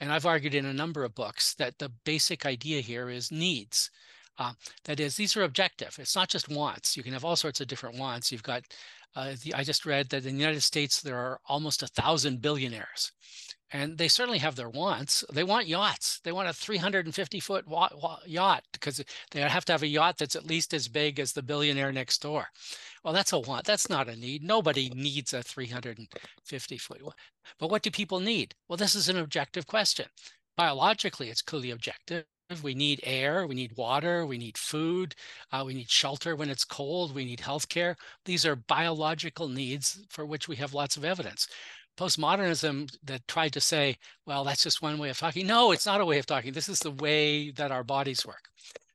And 0.00 0.10
I've 0.10 0.26
argued 0.26 0.54
in 0.54 0.64
a 0.64 0.72
number 0.72 1.04
of 1.04 1.14
books 1.14 1.54
that 1.54 1.78
the 1.78 1.90
basic 2.04 2.46
idea 2.46 2.80
here 2.80 3.10
is 3.10 3.30
needs. 3.30 3.90
Uh, 4.38 4.54
that 4.84 4.98
is, 4.98 5.16
these 5.16 5.36
are 5.36 5.42
objective. 5.42 5.96
It's 6.00 6.16
not 6.16 6.28
just 6.28 6.48
wants. 6.48 6.96
You 6.96 7.02
can 7.02 7.12
have 7.12 7.24
all 7.24 7.36
sorts 7.36 7.60
of 7.60 7.68
different 7.68 7.98
wants. 7.98 8.32
You've 8.32 8.42
got, 8.42 8.62
uh, 9.14 9.34
the, 9.42 9.54
I 9.54 9.62
just 9.62 9.86
read 9.86 10.08
that 10.08 10.26
in 10.26 10.34
the 10.34 10.40
United 10.40 10.62
States, 10.62 11.02
there 11.02 11.18
are 11.18 11.38
almost 11.46 11.82
a 11.82 11.86
thousand 11.86 12.40
billionaires 12.40 13.12
and 13.72 13.98
they 13.98 14.08
certainly 14.08 14.38
have 14.38 14.56
their 14.56 14.68
wants. 14.68 15.24
They 15.32 15.42
want 15.42 15.66
yachts. 15.66 16.20
They 16.22 16.32
want 16.32 16.48
a 16.48 16.52
350 16.52 17.40
foot 17.40 17.66
wa- 17.66 17.88
wa- 18.00 18.20
yacht 18.26 18.64
because 18.72 19.02
they 19.30 19.40
have 19.40 19.64
to 19.64 19.72
have 19.72 19.82
a 19.82 19.86
yacht 19.86 20.18
that's 20.18 20.36
at 20.36 20.46
least 20.46 20.72
as 20.74 20.86
big 20.88 21.18
as 21.18 21.32
the 21.32 21.42
billionaire 21.42 21.92
next 21.92 22.22
door. 22.22 22.48
Well, 23.02 23.14
that's 23.14 23.32
a 23.32 23.38
want. 23.38 23.64
That's 23.64 23.90
not 23.90 24.08
a 24.08 24.16
need. 24.16 24.42
Nobody 24.42 24.90
needs 24.90 25.32
a 25.32 25.42
350 25.42 26.78
foot. 26.78 27.02
But 27.58 27.70
what 27.70 27.82
do 27.82 27.90
people 27.90 28.20
need? 28.20 28.54
Well, 28.68 28.76
this 28.76 28.94
is 28.94 29.08
an 29.08 29.18
objective 29.18 29.66
question. 29.66 30.06
Biologically, 30.56 31.30
it's 31.30 31.42
clearly 31.42 31.70
objective. 31.70 32.24
We 32.62 32.74
need 32.74 33.00
air, 33.02 33.46
we 33.46 33.54
need 33.54 33.76
water, 33.76 34.26
we 34.26 34.36
need 34.36 34.58
food, 34.58 35.14
uh, 35.50 35.64
we 35.66 35.72
need 35.72 35.90
shelter 35.90 36.36
when 36.36 36.50
it's 36.50 36.64
cold, 36.64 37.14
we 37.14 37.24
need 37.24 37.40
healthcare. 37.40 37.96
These 38.26 38.44
are 38.44 38.54
biological 38.54 39.48
needs 39.48 39.98
for 40.10 40.26
which 40.26 40.46
we 40.46 40.56
have 40.56 40.74
lots 40.74 40.96
of 40.98 41.04
evidence 41.06 41.48
postmodernism 41.96 42.96
that 43.04 43.26
tried 43.28 43.52
to 43.52 43.60
say, 43.60 43.96
well, 44.26 44.44
that's 44.44 44.64
just 44.64 44.82
one 44.82 44.98
way 44.98 45.10
of 45.10 45.18
talking. 45.18 45.46
No, 45.46 45.72
it's 45.72 45.86
not 45.86 46.00
a 46.00 46.04
way 46.04 46.18
of 46.18 46.26
talking. 46.26 46.52
This 46.52 46.68
is 46.68 46.80
the 46.80 46.90
way 46.90 47.50
that 47.52 47.70
our 47.70 47.84
bodies 47.84 48.26
work. 48.26 48.48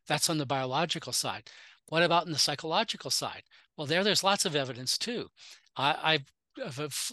That's 0.08 0.30
on 0.30 0.38
the 0.38 0.46
biological 0.46 1.14
side. 1.14 1.50
What 1.88 2.04
about 2.04 2.26
in 2.26 2.34
the 2.34 2.40
psychological 2.40 3.12
side? 3.12 3.44
Well, 3.78 3.88
there, 3.88 4.04
there's 4.04 4.24
lots 4.24 4.46
of 4.46 4.56
evidence 4.56 4.98
too. 4.98 5.30
I, 5.78 5.96
I've 6.02 6.26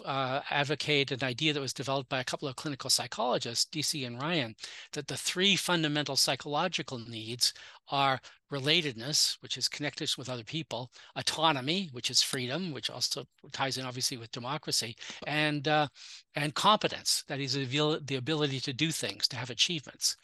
uh, 0.04 0.40
advocate 0.50 1.12
an 1.12 1.22
idea 1.22 1.52
that 1.52 1.60
was 1.60 1.72
developed 1.72 2.08
by 2.08 2.20
a 2.20 2.24
couple 2.24 2.48
of 2.48 2.56
clinical 2.56 2.90
psychologists, 2.90 3.66
Deci 3.70 4.06
and 4.06 4.20
Ryan, 4.20 4.54
that 4.92 5.06
the 5.06 5.16
three 5.16 5.56
fundamental 5.56 6.16
psychological 6.16 6.98
needs 6.98 7.52
are 7.90 8.20
relatedness, 8.52 9.36
which 9.40 9.56
is 9.56 9.68
connected 9.68 10.10
with 10.16 10.28
other 10.28 10.44
people, 10.44 10.90
autonomy, 11.16 11.88
which 11.92 12.10
is 12.10 12.22
freedom, 12.22 12.72
which 12.72 12.90
also 12.90 13.24
ties 13.52 13.78
in 13.78 13.84
obviously 13.84 14.16
with 14.16 14.30
democracy, 14.32 14.96
and 15.26 15.68
uh, 15.68 15.88
and 16.34 16.54
competence, 16.54 17.24
that 17.28 17.40
is 17.40 17.54
the 17.54 18.16
ability 18.16 18.60
to 18.60 18.72
do 18.72 18.90
things, 18.90 19.26
to 19.28 19.36
have 19.36 19.50
achievements. 19.50 20.16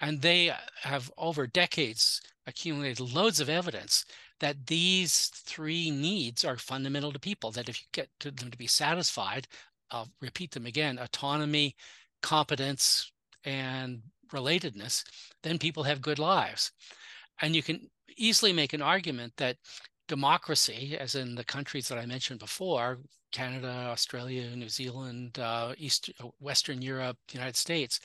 And 0.00 0.22
they 0.22 0.52
have 0.82 1.10
over 1.18 1.46
decades 1.46 2.20
accumulated 2.46 3.00
loads 3.00 3.40
of 3.40 3.48
evidence 3.48 4.04
that 4.40 4.66
these 4.66 5.26
three 5.28 5.90
needs 5.90 6.44
are 6.44 6.56
fundamental 6.56 7.12
to 7.12 7.18
people, 7.18 7.50
that 7.50 7.68
if 7.68 7.80
you 7.80 7.86
get 7.92 8.08
to 8.20 8.30
them 8.30 8.50
to 8.50 8.58
be 8.58 8.66
satisfied, 8.66 9.48
I'll 9.90 10.08
repeat 10.20 10.52
them 10.52 10.66
again 10.66 10.98
autonomy, 10.98 11.74
competence, 12.22 13.10
and 13.44 14.02
relatedness, 14.32 15.04
then 15.42 15.58
people 15.58 15.82
have 15.82 16.02
good 16.02 16.18
lives. 16.18 16.72
And 17.40 17.54
you 17.56 17.62
can 17.62 17.88
easily 18.16 18.52
make 18.52 18.72
an 18.72 18.82
argument 18.82 19.32
that 19.36 19.56
democracy, 20.06 20.96
as 20.98 21.14
in 21.14 21.34
the 21.34 21.44
countries 21.44 21.88
that 21.88 21.98
I 21.98 22.06
mentioned 22.06 22.40
before, 22.40 22.98
Canada, 23.30 23.88
Australia, 23.90 24.54
New 24.56 24.68
Zealand, 24.68 25.38
uh, 25.38 25.74
East, 25.76 26.10
Western 26.40 26.80
Europe, 26.80 27.18
United 27.32 27.56
States, 27.56 28.00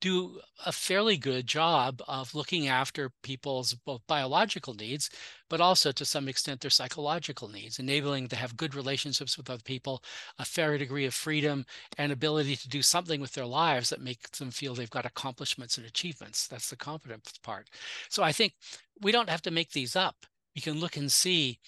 do 0.00 0.40
a 0.64 0.72
fairly 0.72 1.16
good 1.16 1.46
job 1.46 2.02
of 2.08 2.34
looking 2.34 2.68
after 2.68 3.10
people's 3.22 3.74
both 3.74 4.00
biological 4.06 4.74
needs, 4.74 5.10
but 5.48 5.60
also 5.60 5.92
to 5.92 6.04
some 6.04 6.28
extent 6.28 6.60
their 6.60 6.70
psychological 6.70 7.48
needs, 7.48 7.78
enabling 7.78 8.24
them 8.24 8.28
to 8.30 8.36
have 8.36 8.56
good 8.56 8.74
relationships 8.74 9.36
with 9.36 9.50
other 9.50 9.62
people, 9.62 10.02
a 10.38 10.44
fair 10.44 10.78
degree 10.78 11.04
of 11.04 11.14
freedom, 11.14 11.64
and 11.98 12.12
ability 12.12 12.56
to 12.56 12.68
do 12.68 12.82
something 12.82 13.20
with 13.20 13.32
their 13.32 13.46
lives 13.46 13.90
that 13.90 14.00
makes 14.00 14.38
them 14.38 14.50
feel 14.50 14.74
they've 14.74 14.90
got 14.90 15.06
accomplishments 15.06 15.76
and 15.76 15.86
achievements. 15.86 16.46
That's 16.48 16.70
the 16.70 16.76
competence 16.76 17.32
part. 17.42 17.68
So 18.08 18.22
I 18.22 18.32
think 18.32 18.54
we 19.02 19.12
don't 19.12 19.30
have 19.30 19.42
to 19.42 19.50
make 19.50 19.72
these 19.72 19.96
up. 19.96 20.16
We 20.54 20.62
can 20.62 20.80
look 20.80 20.96
and 20.96 21.12
see 21.12 21.58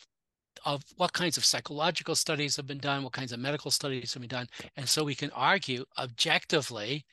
of 0.64 0.84
what 0.96 1.12
kinds 1.12 1.36
of 1.36 1.44
psychological 1.44 2.14
studies 2.14 2.56
have 2.56 2.66
been 2.66 2.78
done, 2.78 3.02
what 3.02 3.12
kinds 3.12 3.32
of 3.32 3.40
medical 3.40 3.70
studies 3.70 4.14
have 4.14 4.22
been 4.22 4.28
done. 4.28 4.48
And 4.76 4.88
so 4.88 5.04
we 5.04 5.14
can 5.14 5.30
argue 5.30 5.84
objectively 5.98 7.04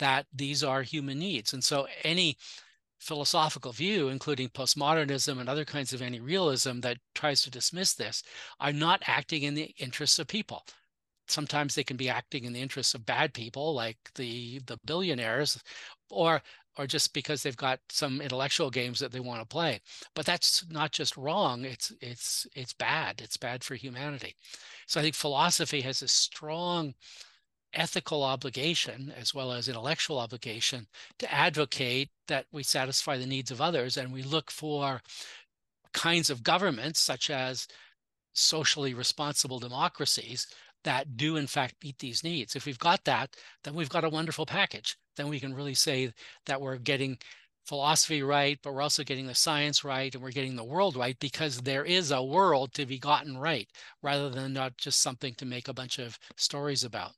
that 0.00 0.26
these 0.34 0.64
are 0.64 0.82
human 0.82 1.20
needs. 1.20 1.54
And 1.54 1.64
so 1.64 1.86
any 2.04 2.36
philosophical 2.98 3.72
view, 3.72 4.08
including 4.08 4.48
postmodernism 4.50 5.40
and 5.40 5.48
other 5.48 5.64
kinds 5.64 5.92
of 5.94 6.02
anti-realism 6.02 6.80
that 6.80 6.98
tries 7.14 7.42
to 7.42 7.50
dismiss 7.50 7.94
this, 7.94 8.22
are 8.60 8.72
not 8.72 9.02
acting 9.06 9.42
in 9.44 9.54
the 9.54 9.74
interests 9.78 10.18
of 10.18 10.26
people. 10.26 10.64
Sometimes 11.28 11.74
they 11.74 11.84
can 11.84 11.96
be 11.96 12.08
acting 12.10 12.44
in 12.44 12.52
the 12.52 12.60
interests 12.60 12.94
of 12.94 13.06
bad 13.06 13.32
people, 13.32 13.74
like 13.74 13.98
the 14.16 14.60
the 14.66 14.78
billionaires, 14.84 15.62
or 16.10 16.42
or 16.76 16.86
just 16.86 17.14
because 17.14 17.42
they've 17.42 17.56
got 17.56 17.80
some 17.90 18.20
intellectual 18.20 18.70
games 18.70 18.98
that 19.00 19.12
they 19.12 19.20
want 19.20 19.40
to 19.40 19.46
play. 19.46 19.80
But 20.14 20.26
that's 20.26 20.64
not 20.70 20.92
just 20.92 21.16
wrong; 21.16 21.64
it's 21.64 21.92
it's 22.00 22.46
it's 22.54 22.72
bad. 22.74 23.20
It's 23.22 23.36
bad 23.36 23.62
for 23.64 23.76
humanity. 23.76 24.34
So 24.86 25.00
I 25.00 25.02
think 25.04 25.14
philosophy 25.14 25.80
has 25.82 26.02
a 26.02 26.08
strong 26.08 26.94
ethical 27.74 28.22
obligation 28.22 29.12
as 29.16 29.34
well 29.34 29.52
as 29.52 29.68
intellectual 29.68 30.18
obligation 30.18 30.86
to 31.18 31.32
advocate 31.32 32.10
that 32.26 32.46
we 32.52 32.62
satisfy 32.62 33.16
the 33.16 33.26
needs 33.26 33.50
of 33.50 33.60
others 33.60 33.96
and 33.96 34.12
we 34.12 34.22
look 34.22 34.50
for 34.50 35.00
kinds 35.92 36.30
of 36.30 36.42
governments 36.42 37.00
such 37.00 37.30
as 37.30 37.66
socially 38.32 38.94
responsible 38.94 39.58
democracies 39.58 40.46
that 40.84 41.16
do 41.16 41.36
in 41.36 41.46
fact 41.46 41.74
meet 41.82 41.98
these 41.98 42.24
needs. 42.24 42.56
If 42.56 42.66
we've 42.66 42.78
got 42.78 43.04
that 43.04 43.36
then 43.64 43.74
we've 43.74 43.88
got 43.88 44.04
a 44.04 44.08
wonderful 44.08 44.46
package. 44.46 44.96
Then 45.16 45.28
we 45.28 45.40
can 45.40 45.54
really 45.54 45.74
say 45.74 46.12
that 46.46 46.60
we're 46.60 46.76
getting 46.78 47.18
philosophy 47.66 48.22
right 48.22 48.58
but 48.62 48.72
we're 48.72 48.82
also 48.82 49.04
getting 49.04 49.26
the 49.26 49.34
science 49.34 49.84
right 49.84 50.14
and 50.14 50.24
we're 50.24 50.30
getting 50.30 50.56
the 50.56 50.64
world 50.64 50.96
right 50.96 51.18
because 51.20 51.58
there 51.58 51.84
is 51.84 52.10
a 52.10 52.22
world 52.22 52.72
to 52.72 52.86
be 52.86 52.98
gotten 52.98 53.36
right 53.38 53.68
rather 54.02 54.30
than 54.30 54.52
not 54.52 54.76
just 54.76 55.00
something 55.00 55.34
to 55.34 55.44
make 55.44 55.68
a 55.68 55.74
bunch 55.74 55.98
of 55.98 56.18
stories 56.36 56.82
about 56.82 57.12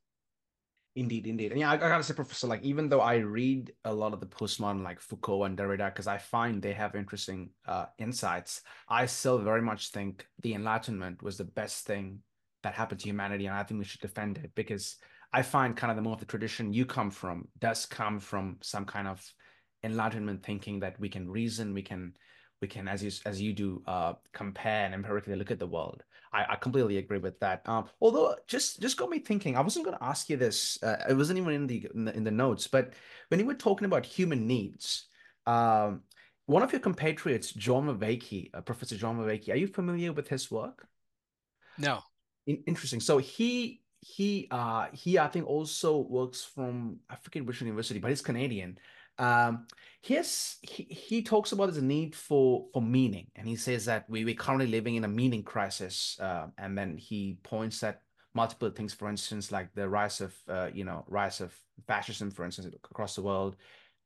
Indeed, 0.95 1.27
indeed. 1.27 1.53
And 1.53 1.61
yeah, 1.61 1.71
I, 1.71 1.75
I, 1.75 1.79
gotta 1.79 2.03
say, 2.03 2.13
Professor, 2.13 2.47
like, 2.47 2.63
even 2.63 2.89
though 2.89 3.01
I 3.01 3.17
read 3.17 3.73
a 3.85 3.95
lot 3.95 4.13
of 4.13 4.21
the 4.21 4.27
postmodern, 4.27 4.83
like 4.83 5.01
Foucault 5.01 5.45
and 5.45 5.57
Derrida, 5.57 5.87
because 5.87 6.07
I 6.07 6.19
find 6.19 6.61
they 6.61 6.75
have 6.75 6.95
interesting 6.95 7.51
uh, 7.67 7.87
insights, 7.99 8.61
I 8.89 9.07
still 9.07 9.39
very 9.39 9.63
much 9.63 9.91
think 9.91 10.27
the 10.43 10.55
Enlightenment 10.55 11.23
was 11.23 11.39
the 11.39 11.45
best 11.45 11.87
thing 11.87 12.19
that 12.63 12.75
happened 12.75 13.01
to 13.01 13.09
humanity. 13.09 13.47
And 13.47 13.57
I 13.57 13.63
think 13.63 13.79
we 13.79 13.87
should 13.87 14.03
defend 14.03 14.37
it 14.37 14.51
because 14.55 14.97
I 15.33 15.41
find 15.41 15.75
kind 15.75 15.91
of 15.91 15.97
the 15.97 16.03
more 16.03 16.13
of 16.13 16.21
the 16.21 16.27
tradition 16.27 16.75
you 16.75 16.85
come 16.85 17.11
from 17.11 17.49
does 17.59 17.87
come 17.87 18.21
from 18.21 18.59
some 18.61 18.85
kind 18.85 19.09
of 19.09 19.25
enlightenment 19.83 20.43
thinking 20.43 20.81
that 20.81 21.01
we 21.01 21.09
can 21.09 21.29
reason, 21.29 21.73
we 21.73 21.83
can 21.83 22.13
we 22.63 22.69
can, 22.69 22.89
as 22.89 23.03
you 23.03 23.11
as 23.27 23.41
you 23.41 23.53
do, 23.53 23.83
uh, 23.87 24.15
compare 24.33 24.87
and 24.87 24.95
empirically 24.95 25.37
look 25.37 25.51
at 25.51 25.59
the 25.59 25.67
world. 25.67 26.05
I, 26.33 26.47
I 26.51 26.57
completely 26.57 26.97
agree 26.97 27.19
with 27.19 27.39
that. 27.41 27.63
Um, 27.67 27.89
although 28.01 28.37
just 28.47 28.81
just 28.81 28.97
got 28.97 29.11
me 29.11 29.19
thinking. 29.19 29.57
I 29.57 29.61
wasn't 29.61 29.85
going 29.85 29.99
to 29.99 30.05
ask 30.05 30.31
you 30.31 30.37
this. 30.37 30.83
Uh, 30.83 31.05
it 31.11 31.15
wasn't 31.15 31.39
even 31.39 31.53
in 31.53 31.67
the, 31.67 31.89
in 31.95 32.05
the 32.07 32.17
in 32.17 32.25
the 32.25 32.31
notes. 32.31 32.67
But 32.67 32.95
when 33.29 33.41
you 33.41 33.47
were 33.47 33.55
talking 33.55 33.85
about 33.85 34.07
human 34.07 34.47
needs, 34.47 35.09
um, 35.47 36.03
one 36.47 36.63
of 36.63 36.73
your 36.73 36.81
compatriots, 36.81 37.53
John 37.53 37.87
Vervaeke, 37.87 38.51
uh, 38.55 38.61
Professor 38.63 38.97
John 38.97 39.19
Vervaeke, 39.19 39.51
are 39.51 39.57
you 39.57 39.67
familiar 39.67 40.13
with 40.13 40.29
his 40.29 40.51
work? 40.51 40.87
No. 41.79 42.01
In, 42.47 42.63
interesting. 42.67 43.01
So 43.01 43.19
he 43.19 43.83
he 44.01 44.49
uh 44.51 44.87
he 44.93 45.19
I 45.19 45.29
think 45.29 45.47
also 45.47 45.99
works 45.99 46.43
from 46.43 46.99
I 47.09 47.17
forget 47.17 47.45
which 47.45 47.61
university, 47.61 48.01
but 48.01 48.09
he's 48.09 48.23
Canadian. 48.23 48.79
Um, 49.19 49.67
has, 50.09 50.57
he 50.63 50.83
he 50.85 51.23
talks 51.23 51.53
about 51.53 51.73
the 51.75 51.83
need 51.83 52.15
for 52.15 52.67
for 52.73 52.83
meaning, 52.83 53.29
and 53.37 53.47
he 53.47 53.57
says 53.57 53.85
that 53.85 54.09
we 54.09 54.25
we're 54.25 54.35
currently 54.35 54.67
living 54.67 54.97
in 54.97 55.05
a 55.05 55.09
meaning 55.09 55.43
crisis. 55.43 56.19
Uh, 56.21 56.49
and 56.59 56.77
then 56.77 56.97
he 56.97 57.39
points 57.43 57.83
at 57.83 58.03
multiple 58.35 58.71
things, 58.71 58.95
for 58.95 59.09
instance, 59.09 59.53
like 59.53 59.73
the 59.75 59.89
rise 59.89 60.21
of 60.21 60.35
uh, 60.49 60.71
you 60.73 60.85
know 60.85 61.05
rise 61.09 61.41
of 61.41 61.55
fascism, 61.87 62.31
for 62.31 62.45
instance, 62.45 62.75
across 62.91 63.15
the 63.15 63.23
world. 63.23 63.57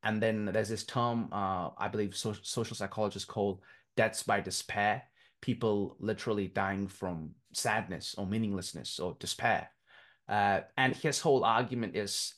And 0.03 0.23
then 0.23 0.45
there's 0.45 0.69
this 0.69 0.85
term, 0.85 1.29
uh, 1.33 1.71
I 1.77 1.89
believe, 1.89 2.15
so, 2.15 2.35
social 2.43 2.77
psychologists 2.77 3.27
call 3.27 3.63
deaths 3.97 4.23
by 4.23 4.41
despair. 4.41 5.03
People 5.41 5.97
literally 5.99 6.49
dying 6.49 6.87
from 6.87 7.31
sadness 7.53 8.15
or 8.17 8.27
meaninglessness 8.27 9.01
or 9.01 9.17
despair. 9.19 9.69
Uh, 10.29 10.61
and 10.77 10.95
his 10.95 11.21
whole 11.21 11.45
argument 11.45 11.97
is 11.97 12.35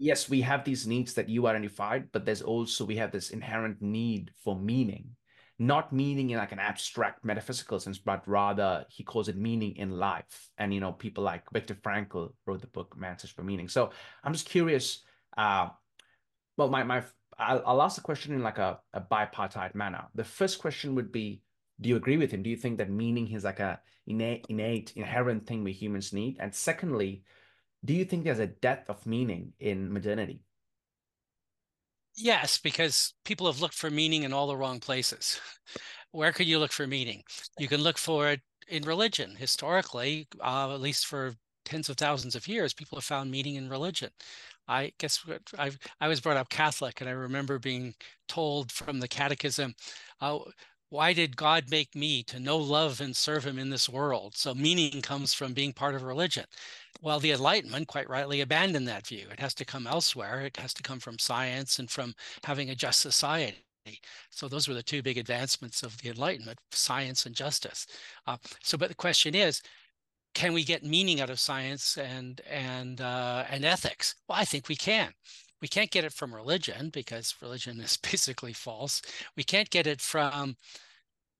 yes, 0.00 0.28
we 0.28 0.40
have 0.40 0.64
these 0.64 0.86
needs 0.86 1.14
that 1.14 1.28
you 1.28 1.46
identified, 1.46 2.10
but 2.10 2.24
there's 2.24 2.42
also 2.42 2.84
we 2.84 2.96
have 2.96 3.12
this 3.12 3.30
inherent 3.30 3.82
need 3.82 4.32
for 4.42 4.58
meaning, 4.58 5.10
not 5.58 5.92
meaning 5.92 6.30
in 6.30 6.38
like 6.38 6.52
an 6.52 6.58
abstract 6.58 7.22
metaphysical 7.22 7.78
sense, 7.78 7.98
but 7.98 8.26
rather 8.26 8.86
he 8.88 9.04
calls 9.04 9.28
it 9.28 9.36
meaning 9.36 9.76
in 9.76 9.90
life. 9.90 10.48
And 10.56 10.72
you 10.72 10.80
know, 10.80 10.92
people 10.92 11.22
like 11.22 11.44
Viktor 11.52 11.74
Frankl 11.74 12.32
wrote 12.46 12.62
the 12.62 12.66
book 12.66 12.96
Man's 12.96 13.22
Search 13.22 13.34
for 13.34 13.44
Meaning. 13.44 13.68
So 13.68 13.90
I'm 14.24 14.32
just 14.32 14.48
curious. 14.48 15.02
Uh, 15.36 15.68
well, 16.56 16.70
my 16.70 16.82
my 16.82 17.04
I'll, 17.38 17.62
I'll 17.66 17.82
ask 17.82 17.96
the 17.96 18.02
question 18.02 18.34
in 18.34 18.42
like 18.42 18.58
a, 18.58 18.80
a 18.94 19.00
bipartite 19.00 19.74
manner. 19.74 20.04
The 20.14 20.24
first 20.24 20.58
question 20.58 20.94
would 20.94 21.12
be, 21.12 21.42
do 21.80 21.88
you 21.88 21.96
agree 21.96 22.16
with 22.16 22.30
him? 22.30 22.42
Do 22.42 22.50
you 22.50 22.56
think 22.56 22.78
that 22.78 22.90
meaning 22.90 23.30
is 23.32 23.44
like 23.44 23.60
a 23.60 23.80
innate, 24.06 24.46
innate, 24.48 24.92
inherent 24.96 25.46
thing 25.46 25.62
we 25.62 25.72
humans 25.72 26.12
need? 26.12 26.36
And 26.40 26.54
secondly, 26.54 27.22
do 27.84 27.94
you 27.94 28.04
think 28.04 28.24
there's 28.24 28.38
a 28.38 28.46
depth 28.46 28.90
of 28.90 29.06
meaning 29.06 29.52
in 29.58 29.92
modernity? 29.92 30.42
Yes, 32.16 32.58
because 32.58 33.14
people 33.24 33.46
have 33.46 33.60
looked 33.60 33.74
for 33.74 33.90
meaning 33.90 34.24
in 34.24 34.32
all 34.32 34.46
the 34.46 34.56
wrong 34.56 34.80
places. 34.80 35.40
Where 36.12 36.32
could 36.32 36.46
you 36.46 36.58
look 36.58 36.72
for 36.72 36.86
meaning? 36.86 37.22
You 37.58 37.68
can 37.68 37.80
look 37.82 37.98
for 37.98 38.28
it 38.28 38.40
in 38.68 38.82
religion. 38.84 39.36
Historically, 39.36 40.28
uh, 40.40 40.74
at 40.74 40.80
least 40.80 41.06
for 41.06 41.34
tens 41.64 41.88
of 41.88 41.96
thousands 41.96 42.34
of 42.34 42.48
years, 42.48 42.74
people 42.74 42.96
have 42.98 43.04
found 43.04 43.30
meaning 43.30 43.54
in 43.54 43.68
religion. 43.68 44.10
I 44.68 44.92
guess 44.98 45.24
I 45.58 45.72
I 46.00 46.08
was 46.08 46.20
brought 46.20 46.36
up 46.36 46.48
Catholic, 46.50 47.00
and 47.00 47.08
I 47.10 47.12
remember 47.12 47.58
being 47.58 47.94
told 48.28 48.70
from 48.72 49.00
the 49.00 49.08
Catechism, 49.08 49.74
uh, 50.20 50.40
why 50.90 51.12
did 51.12 51.36
God 51.36 51.70
make 51.70 51.94
me 51.94 52.22
to 52.24 52.40
know, 52.40 52.58
love, 52.58 53.00
and 53.00 53.16
serve 53.16 53.44
him 53.46 53.58
in 53.58 53.70
this 53.70 53.88
world? 53.88 54.36
So 54.36 54.54
meaning 54.54 55.02
comes 55.02 55.32
from 55.34 55.54
being 55.54 55.72
part 55.72 55.94
of 55.94 56.02
religion. 56.02 56.44
Well, 57.02 57.20
the 57.20 57.32
Enlightenment 57.32 57.88
quite 57.88 58.08
rightly 58.08 58.40
abandoned 58.40 58.86
that 58.88 59.06
view. 59.06 59.26
It 59.32 59.40
has 59.40 59.54
to 59.54 59.64
come 59.64 59.86
elsewhere. 59.86 60.42
It 60.42 60.56
has 60.58 60.74
to 60.74 60.82
come 60.82 61.00
from 61.00 61.18
science 61.18 61.78
and 61.78 61.90
from 61.90 62.14
having 62.44 62.70
a 62.70 62.74
just 62.74 63.00
society. 63.00 63.56
So 64.30 64.48
those 64.48 64.68
were 64.68 64.74
the 64.74 64.82
two 64.82 65.02
big 65.02 65.18
advancements 65.18 65.82
of 65.82 65.96
the 65.98 66.10
Enlightenment, 66.10 66.58
science 66.70 67.26
and 67.26 67.34
justice. 67.34 67.86
Uh, 68.26 68.36
so, 68.62 68.76
but 68.76 68.88
the 68.88 68.94
question 68.94 69.34
is, 69.34 69.62
can 70.34 70.52
we 70.52 70.64
get 70.64 70.84
meaning 70.84 71.20
out 71.20 71.30
of 71.30 71.40
science 71.40 71.96
and 71.98 72.40
and 72.48 73.00
uh, 73.00 73.44
and 73.50 73.64
ethics? 73.64 74.14
Well, 74.28 74.38
I 74.38 74.44
think 74.44 74.68
we 74.68 74.76
can. 74.76 75.12
We 75.60 75.68
can't 75.68 75.90
get 75.90 76.04
it 76.04 76.12
from 76.12 76.34
religion 76.34 76.90
because 76.90 77.34
religion 77.42 77.80
is 77.80 77.96
basically 78.10 78.52
false. 78.52 79.02
We 79.36 79.42
can't 79.44 79.70
get 79.70 79.86
it 79.86 80.00
from 80.00 80.56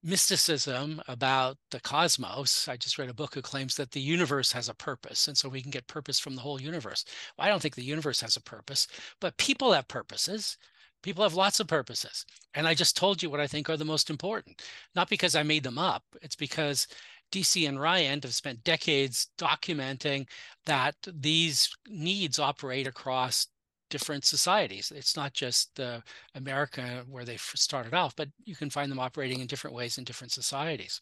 mysticism 0.03 1.03
about 1.09 1.59
the 1.71 1.81
cosmos. 1.81 2.69
I 2.69 2.77
just 2.77 2.99
read 2.99 3.11
a 3.11 3.15
book 3.15 3.35
who 3.35 3.43
claims 3.43 3.77
that 3.77 3.91
the 3.91 4.01
universe 4.01 4.51
has 4.53 4.69
a 4.69 4.75
purpose. 4.75 5.29
And 5.29 5.37
so 5.37 5.49
we 5.49 5.63
can 5.63 5.71
get 5.71 5.87
purpose 5.87 6.19
from 6.19 6.35
the 6.35 6.41
whole 6.41 6.61
universe. 6.61 7.05
Well, 7.37 7.47
I 7.47 7.51
don't 7.51 7.61
think 7.61 7.75
the 7.75 7.83
universe 7.83 8.21
has 8.21 8.37
a 8.37 8.43
purpose, 8.43 8.87
but 9.21 9.37
people 9.37 9.73
have 9.73 9.89
purposes. 9.89 10.57
People 11.03 11.23
have 11.23 11.35
lots 11.35 11.61
of 11.61 11.67
purposes. 11.67 12.25
And 12.55 12.67
I 12.67 12.75
just 12.75 12.97
told 12.97 13.23
you 13.23 13.31
what 13.31 13.41
I 13.41 13.47
think 13.47 13.69
are 13.69 13.77
the 13.77 13.85
most 13.85 14.11
important, 14.11 14.63
not 14.95 15.09
because 15.09 15.35
I 15.35 15.43
made 15.43 15.63
them 15.65 15.79
up. 15.79 16.03
It's 16.23 16.37
because 16.37 16.87
Deci 17.33 17.69
and 17.69 17.81
Ryan 17.81 18.21
have 18.23 18.35
spent 18.35 18.65
decades 18.65 19.29
documenting 19.39 20.27
that 20.67 20.97
these 21.07 21.71
needs 21.89 22.39
operate 22.39 22.87
across 22.87 23.47
different 23.91 24.25
societies. 24.25 24.93
It's 24.95 25.17
not 25.17 25.35
just 25.35 25.79
uh, 25.79 26.01
America 26.35 27.05
where 27.09 27.25
they 27.25 27.37
started 27.37 27.93
off, 27.93 28.17
but 28.17 28.29
you 28.45 28.57
can 28.57 28.71
find 28.71 28.91
them 28.91 28.99
operating 28.99 29.41
in 29.41 29.47
different 29.47 29.77
ways 29.77 29.99
in 29.99 30.05
different 30.05 30.33
societies. 30.33 31.01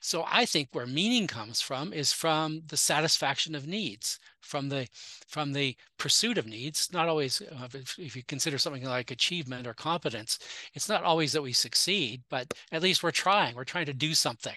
So 0.00 0.24
I 0.30 0.44
think 0.44 0.68
where 0.72 0.86
meaning 0.86 1.26
comes 1.26 1.60
from 1.60 1.92
is 1.92 2.12
from 2.12 2.62
the 2.66 2.76
satisfaction 2.76 3.54
of 3.54 3.66
needs, 3.66 4.18
from 4.40 4.68
the 4.68 4.88
from 5.26 5.52
the 5.52 5.76
pursuit 5.98 6.36
of 6.36 6.46
needs. 6.46 6.90
Not 6.92 7.08
always, 7.08 7.40
uh, 7.40 7.68
if, 7.72 7.98
if 7.98 8.16
you 8.16 8.22
consider 8.24 8.58
something 8.58 8.84
like 8.84 9.10
achievement 9.10 9.66
or 9.66 9.74
competence, 9.74 10.38
it's 10.74 10.88
not 10.88 11.04
always 11.04 11.32
that 11.32 11.42
we 11.42 11.52
succeed, 11.52 12.22
but 12.28 12.52
at 12.72 12.82
least 12.82 13.02
we're 13.02 13.10
trying. 13.10 13.54
We're 13.54 13.64
trying 13.64 13.86
to 13.86 13.94
do 13.94 14.14
something. 14.14 14.56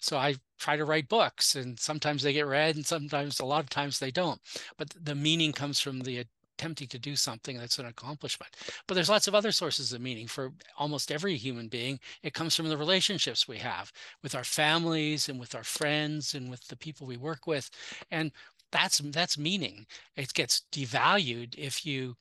So 0.00 0.16
I 0.16 0.36
try 0.58 0.76
to 0.76 0.84
write 0.84 1.08
books 1.08 1.54
and 1.56 1.78
sometimes 1.78 2.22
they 2.22 2.32
get 2.32 2.46
read 2.46 2.76
and 2.76 2.86
sometimes 2.86 3.38
a 3.38 3.44
lot 3.44 3.62
of 3.62 3.70
times 3.70 3.98
they 3.98 4.10
don't. 4.10 4.40
But 4.78 4.94
the 5.00 5.14
meaning 5.14 5.52
comes 5.52 5.78
from 5.78 6.00
the 6.00 6.24
attempting 6.60 6.88
to 6.88 6.98
do 6.98 7.16
something 7.16 7.56
that's 7.56 7.78
an 7.78 7.86
accomplishment. 7.86 8.54
But 8.86 8.94
there's 8.94 9.08
lots 9.08 9.26
of 9.26 9.34
other 9.34 9.50
sources 9.50 9.94
of 9.94 10.02
meaning 10.02 10.26
for 10.26 10.52
almost 10.78 11.10
every 11.10 11.36
human 11.36 11.68
being. 11.68 11.98
It 12.22 12.34
comes 12.34 12.54
from 12.54 12.68
the 12.68 12.76
relationships 12.76 13.48
we 13.48 13.56
have 13.58 13.90
with 14.22 14.34
our 14.34 14.44
families 14.44 15.30
and 15.30 15.40
with 15.40 15.54
our 15.54 15.64
friends 15.64 16.34
and 16.34 16.50
with 16.50 16.66
the 16.68 16.76
people 16.76 17.06
we 17.06 17.16
work 17.16 17.46
with. 17.46 17.70
And 18.10 18.30
that's 18.72 18.98
that's 18.98 19.38
meaning. 19.38 19.86
It 20.16 20.34
gets 20.34 20.62
devalued 20.70 21.54
if 21.56 21.86
you 21.86 22.16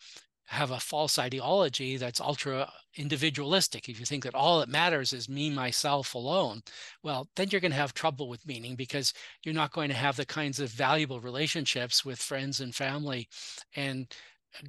have 0.49 0.71
a 0.71 0.79
false 0.79 1.19
ideology 1.19 1.95
that's 1.95 2.19
ultra 2.19 2.67
individualistic. 2.95 3.87
If 3.87 3.99
you 3.99 4.05
think 4.07 4.23
that 4.23 4.33
all 4.33 4.59
that 4.59 4.67
matters 4.67 5.13
is 5.13 5.29
me, 5.29 5.51
myself 5.51 6.15
alone, 6.15 6.63
well, 7.03 7.29
then 7.35 7.49
you're 7.51 7.61
going 7.61 7.71
to 7.71 7.77
have 7.77 7.93
trouble 7.93 8.27
with 8.27 8.47
meaning 8.47 8.75
because 8.75 9.13
you're 9.43 9.53
not 9.53 9.73
going 9.73 9.89
to 9.89 9.95
have 9.95 10.15
the 10.15 10.25
kinds 10.25 10.59
of 10.59 10.69
valuable 10.71 11.19
relationships 11.19 12.03
with 12.03 12.17
friends 12.17 12.61
and 12.61 12.73
family 12.73 13.27
and 13.75 14.07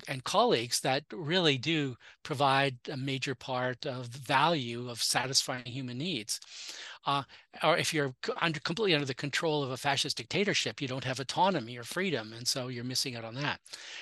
and 0.08 0.24
colleagues 0.24 0.80
that 0.80 1.04
really 1.12 1.58
do 1.58 1.96
provide 2.22 2.76
a 2.90 2.96
major 2.96 3.34
part 3.34 3.86
of 3.86 4.12
the 4.12 4.18
value 4.18 4.88
of 4.88 5.02
satisfying 5.02 5.64
human 5.64 5.98
needs. 5.98 6.40
Uh, 7.06 7.22
or 7.62 7.76
if 7.78 7.94
you're 7.94 8.14
under, 8.40 8.60
completely 8.60 8.94
under 8.94 9.06
the 9.06 9.14
control 9.14 9.62
of 9.62 9.70
a 9.70 9.76
fascist 9.76 10.18
dictatorship, 10.18 10.80
you 10.80 10.88
don't 10.88 11.04
have 11.04 11.20
autonomy 11.20 11.76
or 11.78 11.82
freedom, 11.82 12.32
and 12.32 12.46
so 12.46 12.68
you're 12.68 12.84
missing 12.84 13.16
out 13.16 13.24
on 13.24 13.34
that. 13.34 13.60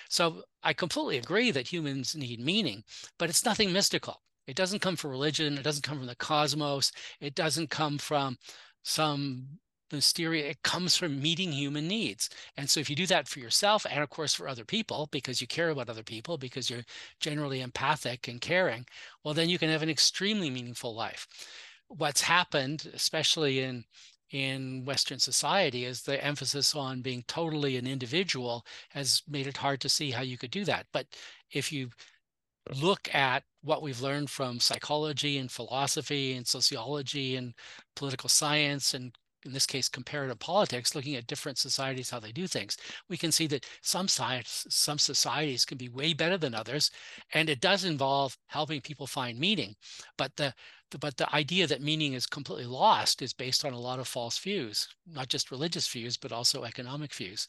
So 0.08 0.42
I 0.62 0.72
completely 0.72 1.18
agree 1.18 1.50
that 1.52 1.72
humans 1.72 2.16
need 2.16 2.40
meaning, 2.40 2.82
but 3.18 3.28
it's 3.30 3.44
nothing 3.44 3.72
mystical. 3.72 4.20
It 4.48 4.56
doesn't 4.56 4.80
come 4.80 4.96
from 4.96 5.10
religion. 5.10 5.58
It 5.58 5.62
doesn't 5.62 5.82
come 5.82 5.98
from 5.98 6.06
the 6.06 6.16
cosmos. 6.16 6.90
It 7.20 7.34
doesn't 7.34 7.68
come 7.68 7.98
from 7.98 8.38
some 8.82 9.46
mysterious 9.92 10.50
it 10.50 10.62
comes 10.62 10.96
from 10.96 11.20
meeting 11.20 11.52
human 11.52 11.88
needs. 11.88 12.30
And 12.56 12.68
so 12.68 12.80
if 12.80 12.90
you 12.90 12.96
do 12.96 13.06
that 13.06 13.28
for 13.28 13.40
yourself 13.40 13.86
and 13.90 14.02
of 14.02 14.10
course 14.10 14.34
for 14.34 14.48
other 14.48 14.64
people 14.64 15.08
because 15.10 15.40
you 15.40 15.46
care 15.46 15.70
about 15.70 15.88
other 15.88 16.02
people 16.02 16.38
because 16.38 16.70
you're 16.70 16.84
generally 17.20 17.60
empathic 17.60 18.28
and 18.28 18.40
caring 18.40 18.86
well 19.24 19.34
then 19.34 19.48
you 19.48 19.58
can 19.58 19.70
have 19.70 19.82
an 19.82 19.90
extremely 19.90 20.50
meaningful 20.50 20.94
life. 20.94 21.26
What's 21.88 22.22
happened 22.22 22.90
especially 22.94 23.60
in 23.60 23.84
in 24.30 24.84
western 24.84 25.18
society 25.18 25.84
is 25.86 26.02
the 26.02 26.22
emphasis 26.22 26.74
on 26.74 27.00
being 27.00 27.24
totally 27.26 27.76
an 27.76 27.86
individual 27.86 28.64
has 28.90 29.22
made 29.26 29.46
it 29.46 29.56
hard 29.56 29.80
to 29.80 29.88
see 29.88 30.10
how 30.10 30.22
you 30.22 30.36
could 30.36 30.50
do 30.50 30.64
that. 30.64 30.86
But 30.92 31.06
if 31.50 31.72
you 31.72 31.90
look 32.76 33.12
at 33.14 33.44
what 33.62 33.82
we've 33.82 34.00
learned 34.00 34.30
from 34.30 34.60
psychology 34.60 35.38
and 35.38 35.50
philosophy 35.50 36.34
and 36.34 36.46
sociology 36.46 37.36
and 37.36 37.54
political 37.96 38.28
science 38.28 38.94
and 38.94 39.14
in 39.44 39.52
this 39.52 39.66
case, 39.66 39.88
comparative 39.88 40.38
politics, 40.38 40.94
looking 40.94 41.14
at 41.16 41.26
different 41.26 41.58
societies, 41.58 42.10
how 42.10 42.20
they 42.20 42.32
do 42.32 42.46
things, 42.46 42.76
we 43.08 43.16
can 43.16 43.32
see 43.32 43.46
that 43.48 43.66
some 43.82 44.08
science, 44.08 44.66
some 44.68 44.98
societies 44.98 45.64
can 45.64 45.78
be 45.78 45.88
way 45.88 46.12
better 46.12 46.36
than 46.36 46.54
others. 46.54 46.90
And 47.34 47.48
it 47.48 47.60
does 47.60 47.84
involve 47.84 48.36
helping 48.46 48.80
people 48.80 49.06
find 49.06 49.38
meaning. 49.38 49.76
But 50.16 50.36
the, 50.36 50.54
but 51.00 51.16
the 51.18 51.32
idea 51.34 51.66
that 51.66 51.82
meaning 51.82 52.14
is 52.14 52.26
completely 52.26 52.64
lost 52.64 53.20
is 53.20 53.34
based 53.34 53.64
on 53.64 53.74
a 53.74 53.78
lot 53.78 53.98
of 53.98 54.08
false 54.08 54.38
views, 54.38 54.88
not 55.06 55.28
just 55.28 55.50
religious 55.50 55.86
views, 55.86 56.16
but 56.16 56.32
also 56.32 56.64
economic 56.64 57.14
views. 57.14 57.46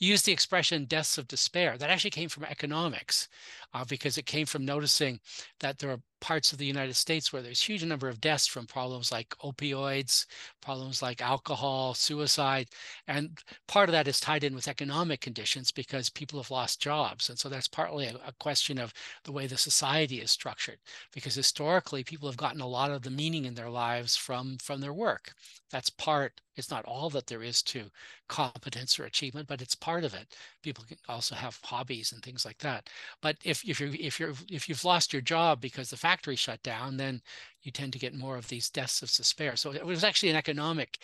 You 0.00 0.08
use 0.08 0.22
the 0.22 0.32
expression 0.32 0.86
deaths 0.86 1.18
of 1.18 1.28
despair. 1.28 1.76
That 1.76 1.90
actually 1.90 2.10
came 2.10 2.30
from 2.30 2.44
economics 2.44 3.28
uh, 3.74 3.84
because 3.86 4.16
it 4.16 4.24
came 4.24 4.46
from 4.46 4.64
noticing 4.64 5.20
that 5.60 5.78
there 5.78 5.90
are 5.90 6.00
parts 6.20 6.52
of 6.52 6.58
the 6.58 6.66
United 6.66 6.94
States 6.94 7.32
where 7.32 7.42
there's 7.42 7.62
huge 7.62 7.84
number 7.84 8.08
of 8.08 8.20
deaths 8.20 8.46
from 8.46 8.66
problems 8.66 9.12
like 9.12 9.28
opioids, 9.44 10.26
problems 10.60 11.02
like 11.02 11.20
alcohol, 11.22 11.94
suicide. 11.94 12.68
And 13.06 13.38
part 13.66 13.88
of 13.88 13.92
that 13.92 14.08
is 14.08 14.20
tied 14.20 14.44
in 14.44 14.54
with 14.54 14.68
economic 14.68 15.20
conditions 15.20 15.70
because 15.70 16.10
people 16.10 16.40
have 16.40 16.50
lost 16.50 16.80
jobs. 16.80 17.28
And 17.28 17.38
so 17.38 17.48
that's 17.48 17.68
partly 17.68 18.06
a, 18.06 18.14
a 18.26 18.32
question 18.40 18.78
of 18.78 18.92
the 19.24 19.32
way 19.32 19.46
the 19.46 19.56
society 19.56 20.20
is 20.20 20.30
structured, 20.30 20.78
because 21.12 21.34
historically 21.34 22.04
people 22.04 22.28
have 22.28 22.36
gotten 22.36 22.60
a 22.60 22.66
lot 22.66 22.90
of 22.90 23.02
the 23.02 23.10
meaning 23.10 23.44
in 23.44 23.54
their 23.54 23.70
lives 23.70 24.16
from, 24.16 24.58
from 24.58 24.80
their 24.80 24.94
work. 24.94 25.32
That's 25.70 25.90
part, 25.90 26.40
it's 26.56 26.70
not 26.70 26.84
all 26.86 27.10
that 27.10 27.26
there 27.26 27.42
is 27.42 27.62
to 27.64 27.90
competence 28.28 28.98
or 28.98 29.04
achievement, 29.04 29.48
but 29.48 29.60
it's 29.60 29.74
part 29.74 30.02
of 30.04 30.14
it. 30.14 30.34
People 30.62 30.84
can 30.84 30.96
also 31.08 31.34
have 31.34 31.58
hobbies 31.62 32.12
and 32.12 32.22
things 32.22 32.44
like 32.44 32.58
that. 32.58 32.88
But 33.20 33.36
if, 33.44 33.64
if 33.68 33.78
you're 33.80 33.94
if 33.94 34.18
you're 34.18 34.32
if 34.50 34.68
you've 34.68 34.84
lost 34.84 35.12
your 35.12 35.22
job 35.22 35.60
because 35.60 35.90
the 35.90 35.96
factory 35.96 36.36
shut 36.36 36.62
down, 36.62 36.96
then 36.96 37.20
you 37.62 37.70
tend 37.72 37.92
to 37.92 37.98
get 37.98 38.14
more 38.14 38.36
of 38.36 38.48
these 38.48 38.70
deaths 38.70 39.02
of 39.02 39.10
despair. 39.12 39.56
So 39.56 39.72
it 39.72 39.84
was 39.84 40.04
actually 40.04 40.30
an 40.30 40.36
economic 40.36 40.98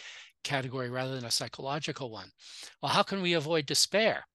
category 0.44 0.90
rather 0.90 1.14
than 1.14 1.24
a 1.24 1.30
psychological 1.30 2.10
one. 2.10 2.30
Well, 2.82 2.92
how 2.92 3.02
can 3.02 3.22
we 3.22 3.32
avoid 3.34 3.66
despair? 3.66 4.26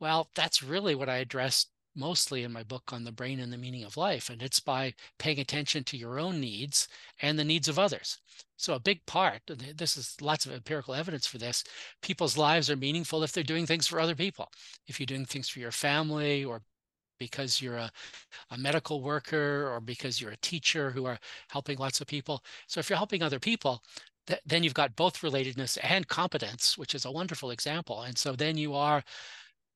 Well, 0.00 0.30
that's 0.34 0.62
really 0.62 0.94
what 0.94 1.08
I 1.08 1.18
addressed 1.18 1.70
mostly 1.98 2.44
in 2.44 2.52
my 2.52 2.62
book 2.62 2.92
on 2.92 3.04
the 3.04 3.12
brain 3.12 3.40
and 3.40 3.52
the 3.52 3.58
meaning 3.58 3.84
of 3.84 3.96
life. 3.96 4.30
And 4.30 4.42
it's 4.42 4.60
by 4.60 4.94
paying 5.18 5.40
attention 5.40 5.84
to 5.84 5.96
your 5.96 6.18
own 6.18 6.40
needs 6.40 6.88
and 7.20 7.38
the 7.38 7.44
needs 7.44 7.68
of 7.68 7.78
others. 7.78 8.18
So, 8.56 8.74
a 8.74 8.80
big 8.80 9.04
part, 9.06 9.42
this 9.76 9.96
is 9.96 10.16
lots 10.20 10.46
of 10.46 10.52
empirical 10.52 10.94
evidence 10.94 11.26
for 11.26 11.38
this, 11.38 11.64
people's 12.02 12.36
lives 12.38 12.70
are 12.70 12.76
meaningful 12.76 13.22
if 13.22 13.32
they're 13.32 13.44
doing 13.44 13.66
things 13.66 13.86
for 13.86 14.00
other 14.00 14.14
people. 14.14 14.50
If 14.86 14.98
you're 14.98 15.06
doing 15.06 15.24
things 15.24 15.48
for 15.48 15.60
your 15.60 15.72
family 15.72 16.44
or 16.44 16.62
because 17.18 17.60
you're 17.60 17.76
a, 17.76 17.90
a 18.50 18.58
medical 18.58 19.02
worker 19.02 19.68
or 19.72 19.80
because 19.80 20.20
you're 20.20 20.30
a 20.32 20.36
teacher 20.38 20.90
who 20.90 21.04
are 21.04 21.18
helping 21.50 21.78
lots 21.78 22.00
of 22.00 22.06
people. 22.06 22.42
So, 22.66 22.80
if 22.80 22.88
you're 22.90 22.96
helping 22.96 23.22
other 23.22 23.40
people, 23.40 23.82
th- 24.28 24.40
then 24.46 24.62
you've 24.62 24.74
got 24.74 24.96
both 24.96 25.20
relatedness 25.20 25.78
and 25.82 26.06
competence, 26.06 26.78
which 26.78 26.94
is 26.94 27.04
a 27.04 27.10
wonderful 27.10 27.50
example. 27.50 28.02
And 28.02 28.16
so 28.16 28.32
then 28.32 28.56
you 28.56 28.74
are 28.74 29.02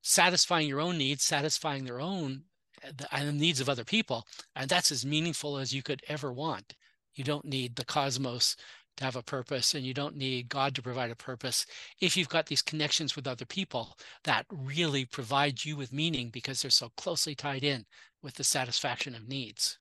satisfying 0.02 0.68
your 0.68 0.80
own 0.80 0.98
needs, 0.98 1.24
satisfying 1.24 1.84
their 1.84 2.00
own 2.00 2.42
eh, 2.82 2.90
and 3.10 3.28
the 3.28 3.32
needs 3.32 3.60
of 3.60 3.68
other 3.68 3.84
people. 3.84 4.26
And 4.54 4.68
that's 4.68 4.92
as 4.92 5.06
meaningful 5.06 5.56
as 5.56 5.72
you 5.72 5.82
could 5.82 6.02
ever 6.08 6.32
want. 6.32 6.74
You 7.14 7.24
don't 7.24 7.44
need 7.44 7.76
the 7.76 7.84
cosmos 7.84 8.56
to 8.96 9.04
have 9.04 9.16
a 9.16 9.22
purpose 9.22 9.74
and 9.74 9.84
you 9.86 9.94
don't 9.94 10.16
need 10.16 10.48
God 10.48 10.74
to 10.74 10.82
provide 10.82 11.10
a 11.10 11.16
purpose. 11.16 11.64
If 12.00 12.16
you've 12.16 12.28
got 12.28 12.46
these 12.46 12.62
connections 12.62 13.16
with 13.16 13.26
other 13.26 13.46
people 13.46 13.96
that 14.24 14.46
really 14.50 15.04
provide 15.04 15.64
you 15.64 15.76
with 15.76 15.92
meaning 15.92 16.28
because 16.30 16.60
they're 16.60 16.70
so 16.70 16.90
closely 16.96 17.34
tied 17.34 17.64
in 17.64 17.86
with 18.22 18.34
the 18.34 18.44
satisfaction 18.44 19.14
of 19.14 19.28
needs. 19.28 19.78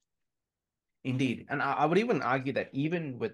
Indeed. 1.04 1.46
And 1.50 1.62
I 1.62 1.86
would 1.86 1.98
even 1.98 2.22
argue 2.22 2.54
that 2.54 2.70
even 2.74 3.18
with 3.18 3.34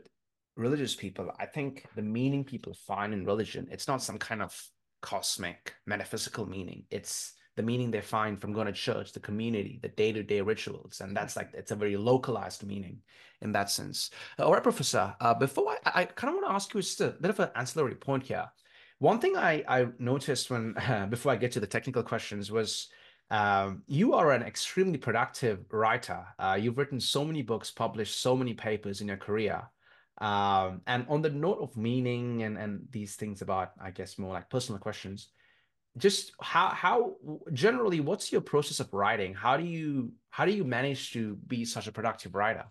religious 0.56 0.96
people, 0.96 1.32
I 1.38 1.46
think 1.46 1.86
the 1.96 2.02
meaning 2.02 2.44
people 2.44 2.74
find 2.74 3.14
in 3.14 3.26
religion, 3.26 3.68
it's 3.70 3.88
not 3.88 4.02
some 4.02 4.18
kind 4.18 4.42
of 4.42 4.60
cosmic 5.02 5.74
metaphysical 5.86 6.48
meaning 6.48 6.84
it's 6.92 7.34
the 7.56 7.64
meaning 7.64 7.90
they 7.90 8.02
find 8.02 8.40
from 8.40 8.54
going 8.54 8.68
to 8.68 8.74
church 8.74 9.12
the 9.12 9.20
community 9.20 9.80
the 9.82 9.88
day-to-day 9.90 10.42
rituals 10.42 11.02
and 11.02 11.16
that's 11.16 11.36
like 11.36 11.50
it's 11.54 11.72
a 11.72 11.76
very 11.76 11.98
localized 11.98 12.64
meaning 12.66 13.00
in 13.42 13.52
that 13.52 13.70
sense 13.70 14.12
uh, 14.40 14.46
all 14.46 14.54
right 14.54 14.64
professor 14.64 15.16
uh, 15.22 15.34
before 15.34 15.76
i, 15.86 16.02
I 16.02 16.06
kind 16.06 16.30
of 16.30 16.36
want 16.36 16.48
to 16.48 16.54
ask 16.54 16.74
you 16.74 16.82
just 16.82 17.02
a 17.02 17.16
bit 17.20 17.32
of 17.32 17.40
an 17.40 17.50
ancillary 17.56 17.96
point 17.96 18.24
here 18.24 18.46
one 19.00 19.20
thing 19.20 19.36
i 19.36 19.64
i 19.68 19.88
noticed 20.00 20.50
when 20.50 20.78
uh, 20.78 21.06
before 21.10 21.32
i 21.32 21.36
get 21.36 21.52
to 21.54 21.60
the 21.60 21.68
technical 21.68 22.04
questions 22.04 22.52
was 22.52 22.90
um, 23.30 23.84
you 23.88 24.14
are 24.14 24.32
an 24.32 24.44
extremely 24.44 24.98
productive 24.98 25.66
writer. 25.72 26.26
Uh, 26.40 26.58
you've 26.60 26.78
written 26.78 27.00
so 27.00 27.26
many 27.26 27.42
books, 27.42 27.72
published 27.72 28.22
so 28.22 28.36
many 28.36 28.54
papers 28.54 29.02
in 29.02 29.08
your 29.08 29.18
career. 29.18 29.64
Um, 30.20 30.82
and 30.88 31.06
on 31.10 31.22
the 31.22 31.30
note 31.30 31.60
of 31.62 31.78
meaning 31.78 32.44
and 32.44 32.58
and 32.58 32.88
these 32.90 33.16
things 33.16 33.42
about, 33.42 33.72
I 33.80 33.92
guess, 33.92 34.18
more 34.18 34.34
like 34.34 34.50
personal 34.50 34.80
questions, 34.80 35.30
just 35.98 36.32
how 36.42 36.70
how 36.70 37.16
generally, 37.54 38.00
what's 38.00 38.32
your 38.32 38.42
process 38.42 38.80
of 38.80 38.94
writing? 38.94 39.34
How 39.34 39.58
do 39.58 39.64
you 39.64 40.14
how 40.30 40.46
do 40.46 40.52
you 40.52 40.64
manage 40.64 41.12
to 41.14 41.36
be 41.48 41.66
such 41.66 41.88
a 41.88 41.92
productive 41.92 42.36
writer? 42.36 42.66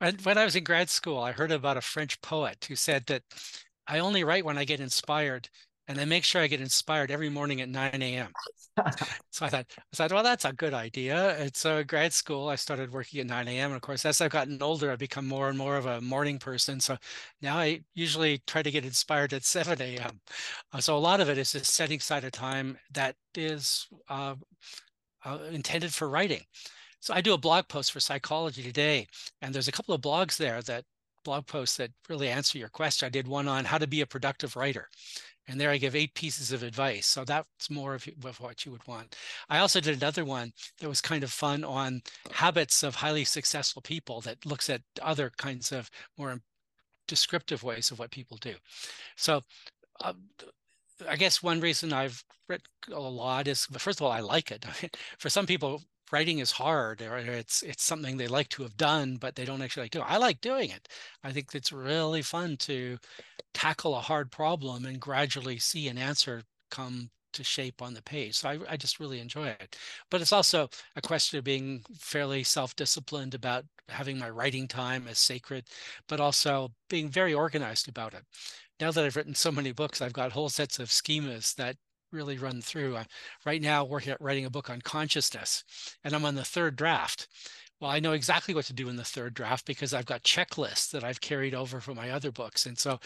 And 0.00 0.20
when 0.22 0.38
I 0.38 0.44
was 0.44 0.56
in 0.56 0.64
grad 0.64 0.88
school, 0.88 1.18
I 1.18 1.32
heard 1.32 1.52
about 1.52 1.76
a 1.76 1.82
French 1.82 2.20
poet 2.22 2.64
who 2.68 2.76
said 2.76 3.06
that 3.06 3.22
I 3.86 3.98
only 3.98 4.24
write 4.24 4.44
when 4.44 4.56
I 4.56 4.64
get 4.64 4.80
inspired 4.80 5.48
and 5.90 6.00
I 6.00 6.04
make 6.04 6.22
sure 6.22 6.40
I 6.40 6.46
get 6.46 6.60
inspired 6.60 7.10
every 7.10 7.28
morning 7.28 7.60
at 7.60 7.68
9 7.68 8.00
a.m. 8.00 8.30
so 9.30 9.44
I 9.44 9.48
thought, 9.48 9.66
I 9.76 9.96
thought, 9.96 10.12
well, 10.12 10.22
that's 10.22 10.44
a 10.44 10.52
good 10.52 10.72
idea. 10.72 11.36
It's 11.36 11.64
a 11.64 11.82
grad 11.82 12.12
school. 12.12 12.48
I 12.48 12.54
started 12.54 12.92
working 12.92 13.18
at 13.18 13.26
9 13.26 13.48
a.m. 13.48 13.70
And 13.70 13.76
of 13.76 13.82
course, 13.82 14.06
as 14.06 14.20
I've 14.20 14.30
gotten 14.30 14.62
older, 14.62 14.92
I've 14.92 15.00
become 15.00 15.26
more 15.26 15.48
and 15.48 15.58
more 15.58 15.76
of 15.76 15.86
a 15.86 16.00
morning 16.00 16.38
person. 16.38 16.78
So 16.78 16.96
now 17.42 17.58
I 17.58 17.80
usually 17.92 18.40
try 18.46 18.62
to 18.62 18.70
get 18.70 18.84
inspired 18.84 19.32
at 19.32 19.44
7 19.44 19.82
a.m. 19.82 20.20
Uh, 20.72 20.80
so 20.80 20.96
a 20.96 20.98
lot 20.98 21.20
of 21.20 21.28
it 21.28 21.38
is 21.38 21.50
just 21.50 21.74
setting 21.74 21.98
aside 21.98 22.22
a 22.22 22.30
time 22.30 22.78
that 22.92 23.16
is 23.34 23.88
uh, 24.08 24.36
uh, 25.24 25.38
intended 25.50 25.92
for 25.92 26.08
writing. 26.08 26.42
So 27.00 27.14
I 27.14 27.20
do 27.20 27.34
a 27.34 27.38
blog 27.38 27.66
post 27.66 27.90
for 27.90 27.98
Psychology 27.98 28.62
Today, 28.62 29.08
and 29.42 29.52
there's 29.52 29.68
a 29.68 29.72
couple 29.72 29.94
of 29.94 30.00
blogs 30.00 30.36
there 30.36 30.62
that 30.62 30.84
blog 31.24 31.46
posts 31.46 31.76
that 31.76 31.90
really 32.08 32.28
answer 32.28 32.58
your 32.58 32.68
question. 32.68 33.06
I 33.06 33.10
did 33.10 33.28
one 33.28 33.48
on 33.48 33.64
how 33.64 33.78
to 33.78 33.86
be 33.86 34.00
a 34.00 34.06
productive 34.06 34.56
writer. 34.56 34.88
And 35.50 35.60
there 35.60 35.70
I 35.70 35.78
give 35.78 35.96
eight 35.96 36.14
pieces 36.14 36.52
of 36.52 36.62
advice. 36.62 37.06
So 37.06 37.24
that's 37.24 37.68
more 37.68 37.94
of, 37.94 38.06
what 38.38 38.64
you 38.64 38.70
would 38.70 38.86
want. 38.86 39.16
I 39.48 39.58
also 39.58 39.80
did 39.80 39.96
another 39.96 40.24
one 40.24 40.52
that 40.78 40.88
was 40.88 41.00
kind 41.00 41.24
of 41.24 41.32
fun 41.32 41.64
on 41.64 42.02
habits 42.30 42.84
of 42.84 42.94
highly 42.94 43.24
successful 43.24 43.82
people 43.82 44.20
that 44.20 44.46
looks 44.46 44.70
at 44.70 44.82
other 45.02 45.32
kinds 45.36 45.72
of 45.72 45.90
more 46.16 46.38
descriptive 47.08 47.64
ways 47.64 47.90
of 47.90 47.98
what 47.98 48.12
people 48.12 48.36
do. 48.36 48.54
So 49.16 49.42
uh, 50.00 50.12
I 51.08 51.16
guess 51.16 51.42
one 51.42 51.58
reason 51.60 51.92
I've 51.92 52.22
read 52.48 52.62
a 52.92 53.00
lot 53.00 53.48
is, 53.48 53.66
first 53.66 54.00
of 54.00 54.06
all, 54.06 54.12
I 54.12 54.20
like 54.20 54.52
it. 54.52 54.64
For 55.18 55.30
some 55.30 55.46
people, 55.46 55.82
writing 56.12 56.38
is 56.38 56.52
hard 56.52 57.02
or 57.02 57.16
it's 57.18 57.62
it's 57.62 57.84
something 57.84 58.16
they 58.16 58.28
like 58.28 58.48
to 58.48 58.62
have 58.62 58.76
done 58.76 59.16
but 59.16 59.36
they 59.36 59.44
don't 59.44 59.62
actually 59.62 59.84
like 59.84 59.92
do 59.92 60.00
i 60.00 60.16
like 60.16 60.40
doing 60.40 60.70
it. 60.70 60.88
I 61.24 61.32
think 61.32 61.54
it's 61.54 61.72
really 61.72 62.22
fun 62.22 62.56
to 62.58 62.98
tackle 63.54 63.96
a 63.96 64.00
hard 64.00 64.30
problem 64.30 64.84
and 64.86 65.00
gradually 65.00 65.58
see 65.58 65.88
an 65.88 65.98
answer 65.98 66.42
come 66.70 67.10
to 67.32 67.44
shape 67.44 67.80
on 67.82 67.94
the 67.94 68.02
page. 68.02 68.36
So 68.36 68.48
I, 68.48 68.58
I 68.70 68.76
just 68.76 68.98
really 69.00 69.20
enjoy 69.20 69.48
it. 69.48 69.76
But 70.10 70.20
it's 70.20 70.32
also 70.32 70.68
a 70.96 71.00
question 71.00 71.38
of 71.38 71.44
being 71.44 71.82
fairly 71.98 72.42
self-disciplined 72.42 73.34
about 73.34 73.64
having 73.88 74.18
my 74.18 74.30
writing 74.30 74.68
time 74.68 75.06
as 75.08 75.18
sacred 75.18 75.64
but 76.08 76.20
also 76.20 76.72
being 76.88 77.08
very 77.08 77.34
organized 77.34 77.88
about 77.88 78.14
it. 78.14 78.24
Now 78.80 78.90
that 78.90 79.04
I've 79.04 79.16
written 79.16 79.34
so 79.34 79.52
many 79.52 79.72
books, 79.72 80.00
I've 80.00 80.12
got 80.12 80.32
whole 80.32 80.48
sets 80.48 80.78
of 80.78 80.88
schemas 80.88 81.54
that 81.56 81.76
really 82.12 82.38
run 82.38 82.60
through. 82.60 82.96
I'm 82.96 83.06
right 83.44 83.62
now 83.62 83.84
working 83.84 84.12
at 84.12 84.20
writing 84.20 84.44
a 84.44 84.50
book 84.50 84.70
on 84.70 84.80
consciousness, 84.82 85.64
and 86.04 86.14
I'm 86.14 86.24
on 86.24 86.34
the 86.34 86.44
third 86.44 86.76
draft. 86.76 87.28
Well, 87.80 87.90
I 87.90 88.00
know 88.00 88.12
exactly 88.12 88.54
what 88.54 88.66
to 88.66 88.74
do 88.74 88.90
in 88.90 88.96
the 88.96 89.04
third 89.04 89.32
draft 89.32 89.64
because 89.64 89.94
I've 89.94 90.06
got 90.06 90.22
checklists 90.22 90.90
that 90.90 91.02
I've 91.02 91.22
carried 91.22 91.54
over 91.54 91.80
from 91.80 91.96
my 91.96 92.10
other 92.10 92.30
books. 92.30 92.66
And 92.66 92.78
so 92.78 93.00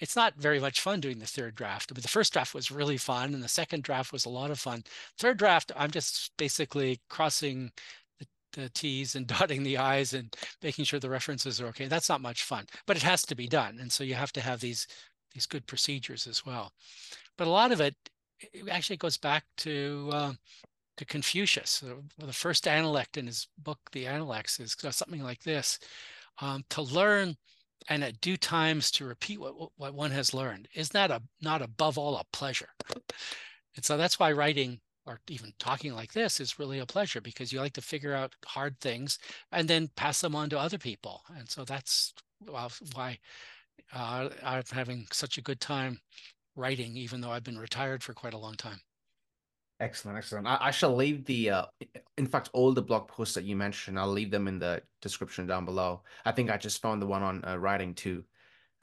it's 0.00 0.16
not 0.16 0.34
very 0.36 0.58
much 0.58 0.80
fun 0.80 1.00
doing 1.00 1.20
the 1.20 1.26
third 1.26 1.54
draft. 1.54 1.94
But 1.94 2.02
the 2.02 2.08
first 2.08 2.32
draft 2.32 2.52
was 2.52 2.72
really 2.72 2.96
fun, 2.96 3.34
and 3.34 3.42
the 3.42 3.48
second 3.48 3.84
draft 3.84 4.12
was 4.12 4.24
a 4.24 4.30
lot 4.30 4.50
of 4.50 4.58
fun. 4.58 4.82
Third 5.16 5.38
draft, 5.38 5.70
I'm 5.76 5.92
just 5.92 6.32
basically 6.36 7.00
crossing 7.08 7.70
the, 8.18 8.26
the 8.52 8.68
T's 8.70 9.14
and 9.14 9.26
dotting 9.28 9.62
the 9.62 9.78
I's 9.78 10.12
and 10.12 10.34
making 10.60 10.86
sure 10.86 10.98
the 10.98 11.08
references 11.10 11.60
are 11.60 11.68
okay. 11.68 11.86
That's 11.86 12.08
not 12.08 12.20
much 12.20 12.42
fun, 12.42 12.66
but 12.86 12.96
it 12.96 13.04
has 13.04 13.22
to 13.26 13.36
be 13.36 13.46
done. 13.46 13.78
And 13.80 13.92
so 13.92 14.02
you 14.02 14.14
have 14.14 14.32
to 14.32 14.40
have 14.40 14.60
these 14.60 14.88
these 15.34 15.46
good 15.46 15.66
procedures 15.66 16.26
as 16.26 16.46
well. 16.46 16.72
But 17.36 17.46
a 17.46 17.50
lot 17.50 17.70
of 17.70 17.80
it 17.80 17.94
it 18.40 18.68
actually 18.70 18.96
goes 18.96 19.16
back 19.16 19.44
to 19.58 20.10
uh, 20.12 20.32
to 20.96 21.04
Confucius. 21.04 21.82
the 22.18 22.32
first 22.32 22.66
analect 22.66 23.16
in 23.16 23.26
his 23.26 23.48
book, 23.58 23.78
The 23.92 24.06
Analects, 24.06 24.60
is 24.60 24.76
something 24.90 25.22
like 25.22 25.42
this: 25.42 25.78
um, 26.40 26.64
to 26.70 26.82
learn 26.82 27.36
and 27.88 28.02
at 28.02 28.20
due 28.20 28.36
times 28.36 28.90
to 28.92 29.06
repeat 29.06 29.40
what 29.40 29.54
what 29.76 29.94
one 29.94 30.10
has 30.10 30.34
learned. 30.34 30.68
Isn't 30.74 30.92
that 30.94 31.10
a 31.10 31.22
not 31.40 31.62
above 31.62 31.98
all 31.98 32.16
a 32.16 32.24
pleasure? 32.32 32.70
And 33.76 33.84
so 33.84 33.96
that's 33.96 34.18
why 34.18 34.32
writing 34.32 34.80
or 35.06 35.20
even 35.28 35.52
talking 35.58 35.94
like 35.94 36.12
this 36.12 36.40
is 36.40 36.58
really 36.58 36.80
a 36.80 36.86
pleasure 36.86 37.20
because 37.20 37.52
you 37.52 37.60
like 37.60 37.74
to 37.74 37.82
figure 37.82 38.14
out 38.14 38.34
hard 38.44 38.78
things 38.80 39.18
and 39.52 39.68
then 39.68 39.88
pass 39.96 40.20
them 40.20 40.34
on 40.34 40.50
to 40.50 40.58
other 40.58 40.78
people. 40.78 41.22
And 41.38 41.48
so 41.48 41.64
that's 41.64 42.12
why 42.92 43.18
uh, 43.94 44.28
I'm 44.42 44.64
having 44.72 45.06
such 45.12 45.38
a 45.38 45.42
good 45.42 45.60
time 45.60 46.00
writing, 46.56 46.96
even 46.96 47.20
though 47.20 47.30
I've 47.30 47.44
been 47.44 47.58
retired 47.58 48.02
for 48.02 48.14
quite 48.14 48.34
a 48.34 48.38
long 48.38 48.54
time. 48.54 48.80
Excellent, 49.78 50.16
excellent. 50.16 50.46
I, 50.46 50.58
I 50.60 50.70
shall 50.70 50.96
leave 50.96 51.26
the, 51.26 51.50
uh, 51.50 51.64
in 52.16 52.26
fact, 52.26 52.48
all 52.54 52.72
the 52.72 52.82
blog 52.82 53.08
posts 53.08 53.34
that 53.34 53.44
you 53.44 53.56
mentioned, 53.56 53.98
I'll 53.98 54.10
leave 54.10 54.30
them 54.30 54.48
in 54.48 54.58
the 54.58 54.82
description 55.02 55.46
down 55.46 55.66
below. 55.66 56.02
I 56.24 56.32
think 56.32 56.50
I 56.50 56.56
just 56.56 56.80
found 56.80 57.02
the 57.02 57.06
one 57.06 57.22
on 57.22 57.44
uh, 57.44 57.56
writing 57.58 57.94
too. 57.94 58.24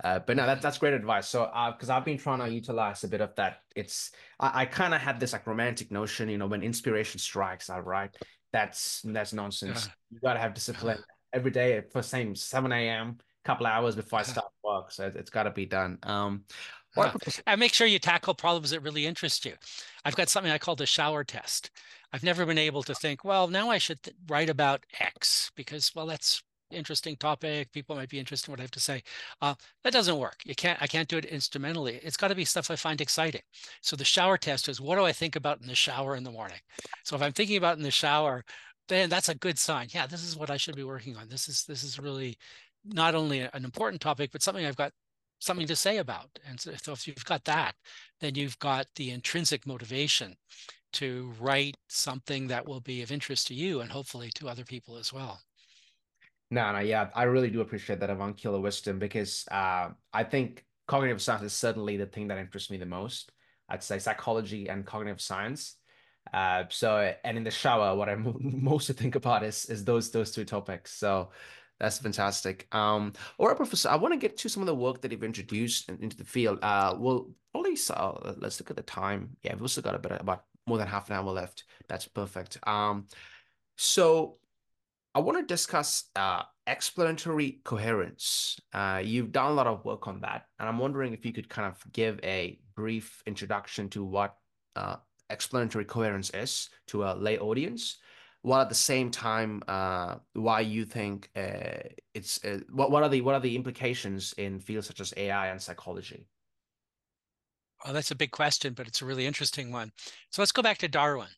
Uh, 0.03 0.19
but 0.19 0.37
no, 0.37 0.45
that, 0.45 0.61
that's 0.61 0.77
great 0.77 0.93
advice. 0.93 1.27
So, 1.27 1.43
uh, 1.43 1.71
because 1.71 1.89
I've 1.89 2.05
been 2.05 2.17
trying 2.17 2.39
to 2.39 2.49
utilize 2.49 3.03
a 3.03 3.07
bit 3.07 3.21
of 3.21 3.33
that, 3.35 3.61
it's 3.75 4.11
I, 4.39 4.61
I 4.61 4.65
kind 4.65 4.93
of 4.93 5.01
had 5.01 5.19
this 5.19 5.33
like 5.33 5.47
romantic 5.47 5.91
notion, 5.91 6.29
you 6.29 6.37
know, 6.37 6.47
when 6.47 6.61
inspiration 6.61 7.19
strikes, 7.19 7.69
I 7.69 7.79
write. 7.79 8.15
That's 8.51 9.01
that's 9.03 9.33
nonsense. 9.33 9.89
You 10.11 10.19
gotta 10.21 10.39
have 10.39 10.53
discipline 10.53 10.99
every 11.33 11.51
day 11.51 11.81
for 11.91 11.99
the 11.99 12.07
same 12.07 12.35
7 12.35 12.71
a.m. 12.71 13.17
couple 13.45 13.65
hours 13.65 13.95
before 13.95 14.19
I 14.19 14.23
start 14.23 14.51
work. 14.63 14.91
So 14.91 15.07
it, 15.07 15.15
has 15.15 15.29
got 15.29 15.43
to 15.43 15.51
be 15.51 15.65
done. 15.65 15.97
Um, 16.03 16.43
And 17.47 17.59
make 17.59 17.73
sure 17.73 17.87
you 17.87 17.99
tackle 17.99 18.33
problems 18.33 18.71
that 18.71 18.81
really 18.81 19.05
interest 19.05 19.45
you. 19.45 19.53
I've 20.05 20.15
got 20.15 20.29
something 20.29 20.51
I 20.51 20.57
call 20.57 20.75
the 20.75 20.85
shower 20.85 21.23
test. 21.23 21.71
I've 22.11 22.23
never 22.23 22.45
been 22.45 22.57
able 22.57 22.83
to 22.83 22.93
think, 22.93 23.23
well, 23.23 23.47
now 23.47 23.69
I 23.69 23.79
should 23.79 23.99
write 24.27 24.49
about 24.49 24.85
X 24.99 25.51
because, 25.55 25.91
well, 25.95 26.05
that's 26.05 26.43
interesting 26.73 27.15
topic. 27.15 27.71
People 27.71 27.95
might 27.95 28.09
be 28.09 28.19
interested 28.19 28.49
in 28.49 28.53
what 28.53 28.59
I 28.59 28.63
have 28.63 28.71
to 28.71 28.79
say. 28.79 29.03
Uh, 29.41 29.55
that 29.83 29.93
doesn't 29.93 30.17
work. 30.17 30.37
You 30.45 30.55
can't. 30.55 30.81
I 30.81 30.87
can't 30.87 31.07
do 31.07 31.17
it 31.17 31.25
instrumentally. 31.25 31.99
It's 32.03 32.17
got 32.17 32.29
to 32.29 32.35
be 32.35 32.45
stuff 32.45 32.69
I 32.71 32.75
find 32.75 32.99
exciting. 33.01 33.41
So 33.81 33.95
the 33.95 34.05
shower 34.05 34.37
test 34.37 34.69
is 34.69 34.81
what 34.81 34.97
do 34.97 35.05
I 35.05 35.11
think 35.11 35.35
about 35.35 35.61
in 35.61 35.67
the 35.67 35.75
shower 35.75 36.15
in 36.15 36.23
the 36.23 36.31
morning? 36.31 36.59
So 37.03 37.15
if 37.15 37.21
I'm 37.21 37.33
thinking 37.33 37.57
about 37.57 37.77
in 37.77 37.83
the 37.83 37.91
shower, 37.91 38.43
then 38.87 39.09
that's 39.09 39.29
a 39.29 39.35
good 39.35 39.57
sign. 39.57 39.87
Yeah, 39.91 40.07
this 40.07 40.23
is 40.23 40.35
what 40.35 40.49
I 40.49 40.57
should 40.57 40.75
be 40.75 40.83
working 40.83 41.15
on. 41.15 41.29
This 41.29 41.47
is 41.47 41.65
this 41.65 41.83
is 41.83 41.99
really 41.99 42.37
not 42.85 43.15
only 43.15 43.41
an 43.41 43.63
important 43.63 44.01
topic, 44.01 44.31
but 44.31 44.41
something 44.41 44.65
I've 44.65 44.75
got 44.75 44.91
something 45.43 45.67
to 45.67 45.75
say 45.75 45.97
about. 45.97 46.39
And 46.47 46.59
so, 46.59 46.71
so 46.81 46.93
if 46.93 47.07
you've 47.07 47.25
got 47.25 47.43
that, 47.45 47.75
then 48.19 48.35
you've 48.35 48.59
got 48.59 48.87
the 48.95 49.11
intrinsic 49.11 49.67
motivation 49.67 50.35
to 50.93 51.33
write 51.39 51.75
something 51.87 52.47
that 52.47 52.67
will 52.67 52.79
be 52.79 53.01
of 53.01 53.11
interest 53.11 53.47
to 53.47 53.53
you 53.53 53.81
and 53.81 53.91
hopefully 53.91 54.29
to 54.35 54.47
other 54.47 54.63
people 54.63 54.95
as 54.97 55.11
well. 55.11 55.41
No, 56.51 56.71
no, 56.71 56.79
yeah, 56.79 57.09
I 57.15 57.23
really 57.23 57.49
do 57.49 57.61
appreciate 57.61 57.99
that 57.99 58.11
avuncular 58.11 58.59
wisdom 58.59 58.99
because 58.99 59.45
uh, 59.49 59.89
I 60.13 60.23
think 60.23 60.63
cognitive 60.87 61.21
science 61.21 61.43
is 61.43 61.53
certainly 61.53 61.97
the 61.97 62.05
thing 62.05 62.27
that 62.27 62.37
interests 62.37 62.69
me 62.69 62.77
the 62.77 62.85
most. 62.85 63.31
I'd 63.69 63.81
say 63.81 63.97
psychology 63.97 64.69
and 64.69 64.85
cognitive 64.85 65.21
science. 65.21 65.77
Uh, 66.31 66.63
so, 66.69 67.13
and 67.23 67.37
in 67.37 67.43
the 67.43 67.51
shower, 67.51 67.95
what 67.95 68.07
I 68.07 68.15
mostly 68.39 68.95
think 68.95 69.15
about 69.15 69.43
is 69.43 69.65
is 69.65 69.83
those 69.83 70.11
those 70.11 70.31
two 70.31 70.45
topics. 70.45 70.93
So, 70.93 71.31
that's 71.79 71.97
fantastic. 71.97 72.67
Um, 72.71 73.13
all 73.37 73.47
right, 73.47 73.57
Professor, 73.57 73.89
I 73.89 73.95
want 73.95 74.13
to 74.13 74.19
get 74.19 74.37
to 74.37 74.49
some 74.49 74.61
of 74.63 74.67
the 74.67 74.75
work 74.75 75.01
that 75.01 75.11
you've 75.11 75.23
introduced 75.23 75.89
into 75.89 76.15
the 76.15 76.23
field. 76.23 76.59
Uh, 76.61 76.95
well, 76.97 77.29
probably 77.51 77.75
so. 77.75 78.35
Let's 78.37 78.59
look 78.59 78.69
at 78.69 78.77
the 78.77 78.83
time. 78.83 79.35
Yeah, 79.43 79.53
we've 79.53 79.63
also 79.63 79.81
got 79.81 79.95
a 79.95 79.99
bit 79.99 80.13
about 80.19 80.43
more 80.65 80.77
than 80.77 80.87
half 80.87 81.09
an 81.09 81.15
hour 81.15 81.31
left. 81.31 81.65
That's 81.89 82.07
perfect. 82.07 82.57
Um, 82.65 83.07
so 83.77 84.37
I 85.15 85.19
want 85.19 85.37
to 85.39 85.45
discuss 85.45 86.05
uh, 86.15 86.43
explanatory 86.67 87.59
coherence. 87.63 88.59
Uh, 88.73 89.01
you've 89.03 89.31
done 89.31 89.51
a 89.51 89.53
lot 89.53 89.67
of 89.67 89.85
work 89.85 90.07
on 90.07 90.21
that, 90.21 90.45
and 90.59 90.67
I'm 90.67 90.79
wondering 90.79 91.13
if 91.13 91.25
you 91.25 91.33
could 91.33 91.49
kind 91.49 91.67
of 91.67 91.91
give 91.91 92.19
a 92.23 92.59
brief 92.75 93.21
introduction 93.25 93.89
to 93.89 94.03
what 94.03 94.35
uh, 94.75 94.95
explanatory 95.29 95.85
coherence 95.85 96.29
is 96.31 96.69
to 96.87 97.03
a 97.03 97.13
lay 97.13 97.37
audience, 97.37 97.97
while 98.43 98.61
at 98.61 98.69
the 98.69 98.75
same 98.75 99.09
time, 99.09 99.63
uh, 99.67 100.17
why 100.33 100.59
you 100.59 100.85
think 100.85 101.29
uh, 101.35 101.89
it's 102.13 102.43
uh, 102.43 102.59
what 102.71 102.91
what 102.91 103.01
are 103.01 103.09
the 103.09 103.21
what 103.21 103.35
are 103.35 103.41
the 103.41 103.55
implications 103.55 104.33
in 104.37 104.59
fields 104.59 104.87
such 104.87 104.99
as 104.99 105.13
AI 105.17 105.47
and 105.47 105.61
psychology? 105.61 106.27
Well, 107.83 107.93
that's 107.93 108.11
a 108.11 108.15
big 108.15 108.31
question, 108.31 108.73
but 108.73 108.87
it's 108.87 109.01
a 109.01 109.05
really 109.05 109.25
interesting 109.25 109.71
one. 109.71 109.91
So 110.29 110.41
let's 110.41 110.51
go 110.51 110.61
back 110.61 110.77
to 110.79 110.87
Darwin. 110.87 111.29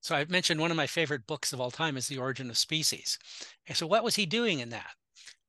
So 0.00 0.14
I 0.14 0.24
mentioned 0.26 0.60
one 0.60 0.70
of 0.70 0.76
my 0.76 0.86
favorite 0.86 1.26
books 1.26 1.52
of 1.52 1.60
all 1.60 1.70
time 1.70 1.96
is 1.96 2.06
The 2.06 2.18
Origin 2.18 2.48
of 2.50 2.58
Species. 2.58 3.18
And 3.66 3.76
so 3.76 3.86
what 3.86 4.04
was 4.04 4.16
he 4.16 4.26
doing 4.26 4.60
in 4.60 4.68
that? 4.70 4.94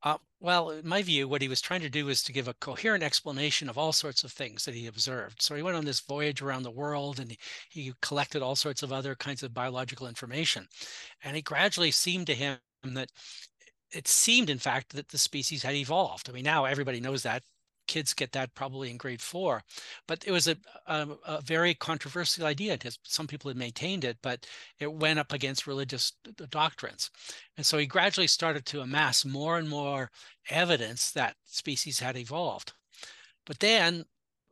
Uh, 0.03 0.17
well, 0.39 0.69
in 0.69 0.87
my 0.87 1.01
view, 1.01 1.27
what 1.27 1.41
he 1.41 1.47
was 1.47 1.61
trying 1.61 1.81
to 1.81 1.89
do 1.89 2.05
was 2.05 2.21
to 2.23 2.31
give 2.31 2.47
a 2.47 2.53
coherent 2.55 3.03
explanation 3.03 3.67
of 3.67 3.77
all 3.77 3.91
sorts 3.91 4.23
of 4.23 4.31
things 4.31 4.63
that 4.65 4.75
he 4.75 4.85
observed. 4.85 5.41
So 5.41 5.55
he 5.55 5.63
went 5.63 5.75
on 5.75 5.85
this 5.85 5.99
voyage 6.01 6.41
around 6.41 6.63
the 6.63 6.71
world 6.71 7.19
and 7.19 7.35
he, 7.69 7.93
collected 8.01 8.41
all 8.43 8.55
sorts 8.55 8.83
of 8.83 8.93
other 8.93 9.15
kinds 9.15 9.41
of 9.41 9.53
biological 9.53 10.07
information. 10.07 10.67
And 11.23 11.35
it 11.35 11.43
gradually 11.43 11.91
seemed 11.91 12.27
to 12.27 12.35
him 12.35 12.59
that 12.83 13.11
it 13.91 14.07
seemed, 14.07 14.49
in 14.49 14.59
fact, 14.59 14.93
that 14.93 15.09
the 15.09 15.17
species 15.17 15.63
had 15.63 15.75
evolved. 15.75 16.29
I 16.29 16.33
mean, 16.33 16.43
now 16.43 16.65
everybody 16.65 16.99
knows 16.99 17.23
that 17.23 17.43
kids 17.87 18.13
get 18.13 18.31
that 18.33 18.53
probably 18.53 18.89
in 18.89 18.97
grade 18.97 19.21
four. 19.21 19.63
But 20.07 20.23
it 20.25 20.31
was 20.31 20.47
a, 20.47 20.57
a, 20.85 21.07
a, 21.25 21.41
very 21.41 21.73
controversial 21.73 22.45
idea. 22.45 22.77
Some 23.03 23.27
people 23.27 23.49
had 23.49 23.57
maintained 23.57 24.03
it, 24.03 24.17
but 24.21 24.45
it 24.79 24.91
went 24.91 25.19
up 25.19 25.33
against 25.33 25.67
religious 25.67 26.13
doctrines. 26.49 27.09
And 27.55 27.65
so 27.65 27.77
he 27.77 27.85
gradually 27.85 28.27
started 28.27 28.65
to 28.67 28.81
amass 28.81 29.25
more 29.25 29.57
and 29.57 29.69
more 29.69 30.11
evidence 30.49 31.11
that 31.11 31.35
species 31.45 31.99
had 31.99 32.17
evolved. 32.17 32.73
But 33.45 33.59
then 33.59 34.05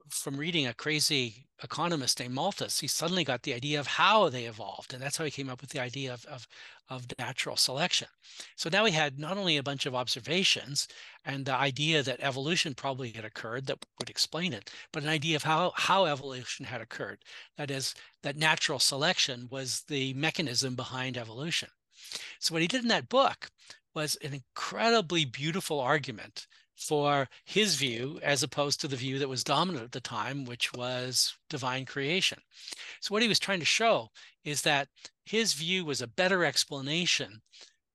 from 0.09 0.37
reading 0.37 0.67
a 0.67 0.73
crazy 0.73 1.47
economist 1.63 2.19
named 2.19 2.33
Malthus, 2.33 2.79
he 2.79 2.87
suddenly 2.87 3.23
got 3.23 3.43
the 3.43 3.53
idea 3.53 3.79
of 3.79 3.87
how 3.87 4.29
they 4.29 4.45
evolved. 4.45 4.93
And 4.93 5.01
that's 5.01 5.17
how 5.17 5.25
he 5.25 5.31
came 5.31 5.49
up 5.49 5.61
with 5.61 5.71
the 5.71 5.81
idea 5.81 6.13
of, 6.13 6.25
of, 6.25 6.47
of 6.89 7.05
natural 7.17 7.55
selection. 7.55 8.07
So 8.55 8.69
now 8.69 8.83
we 8.83 8.91
had 8.91 9.17
not 9.19 9.37
only 9.37 9.57
a 9.57 9.63
bunch 9.63 9.85
of 9.85 9.95
observations 9.95 10.87
and 11.23 11.45
the 11.45 11.55
idea 11.55 12.03
that 12.03 12.19
evolution 12.21 12.75
probably 12.75 13.11
had 13.11 13.25
occurred 13.25 13.65
that 13.67 13.85
would 13.99 14.09
explain 14.09 14.53
it, 14.53 14.71
but 14.91 15.03
an 15.03 15.09
idea 15.09 15.35
of 15.35 15.43
how, 15.43 15.71
how 15.75 16.05
evolution 16.05 16.65
had 16.65 16.81
occurred. 16.81 17.19
That 17.57 17.71
is, 17.71 17.95
that 18.23 18.37
natural 18.37 18.79
selection 18.79 19.47
was 19.49 19.83
the 19.87 20.13
mechanism 20.13 20.75
behind 20.75 21.17
evolution. 21.17 21.69
So 22.39 22.53
what 22.53 22.61
he 22.61 22.67
did 22.67 22.83
in 22.83 22.89
that 22.89 23.09
book 23.09 23.49
was 23.93 24.15
an 24.17 24.33
incredibly 24.33 25.25
beautiful 25.25 25.79
argument 25.79 26.47
for 26.75 27.27
his 27.45 27.75
view 27.75 28.19
as 28.21 28.43
opposed 28.43 28.81
to 28.81 28.87
the 28.87 28.95
view 28.95 29.19
that 29.19 29.29
was 29.29 29.43
dominant 29.43 29.85
at 29.85 29.91
the 29.91 30.01
time, 30.01 30.45
which 30.45 30.73
was 30.73 31.35
divine 31.49 31.85
creation. 31.85 32.39
So, 32.99 33.13
what 33.13 33.21
he 33.21 33.27
was 33.27 33.39
trying 33.39 33.59
to 33.59 33.65
show 33.65 34.09
is 34.43 34.61
that 34.63 34.89
his 35.25 35.53
view 35.53 35.85
was 35.85 36.01
a 36.01 36.07
better 36.07 36.43
explanation 36.45 37.41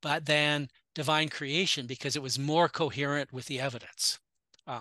but 0.02 0.26
than 0.26 0.68
divine 0.94 1.28
creation 1.28 1.86
because 1.86 2.16
it 2.16 2.22
was 2.22 2.38
more 2.38 2.68
coherent 2.68 3.32
with 3.32 3.46
the 3.46 3.60
evidence. 3.60 4.18
Uh, 4.66 4.80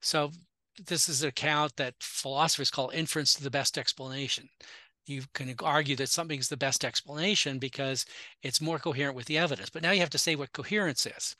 so, 0.00 0.30
this 0.86 1.08
is 1.08 1.22
an 1.22 1.28
account 1.28 1.74
that 1.76 1.94
philosophers 2.00 2.70
call 2.70 2.90
inference 2.90 3.34
to 3.34 3.42
the 3.42 3.50
best 3.50 3.76
explanation. 3.76 4.48
You 5.06 5.22
can 5.32 5.54
argue 5.62 5.96
that 5.96 6.10
something's 6.10 6.48
the 6.48 6.56
best 6.56 6.84
explanation 6.84 7.58
because 7.58 8.04
it's 8.42 8.60
more 8.60 8.78
coherent 8.78 9.16
with 9.16 9.26
the 9.26 9.38
evidence. 9.38 9.70
But 9.70 9.82
now 9.82 9.90
you 9.90 10.00
have 10.00 10.10
to 10.10 10.18
say 10.18 10.36
what 10.36 10.52
coherence 10.52 11.06
is. 11.06 11.34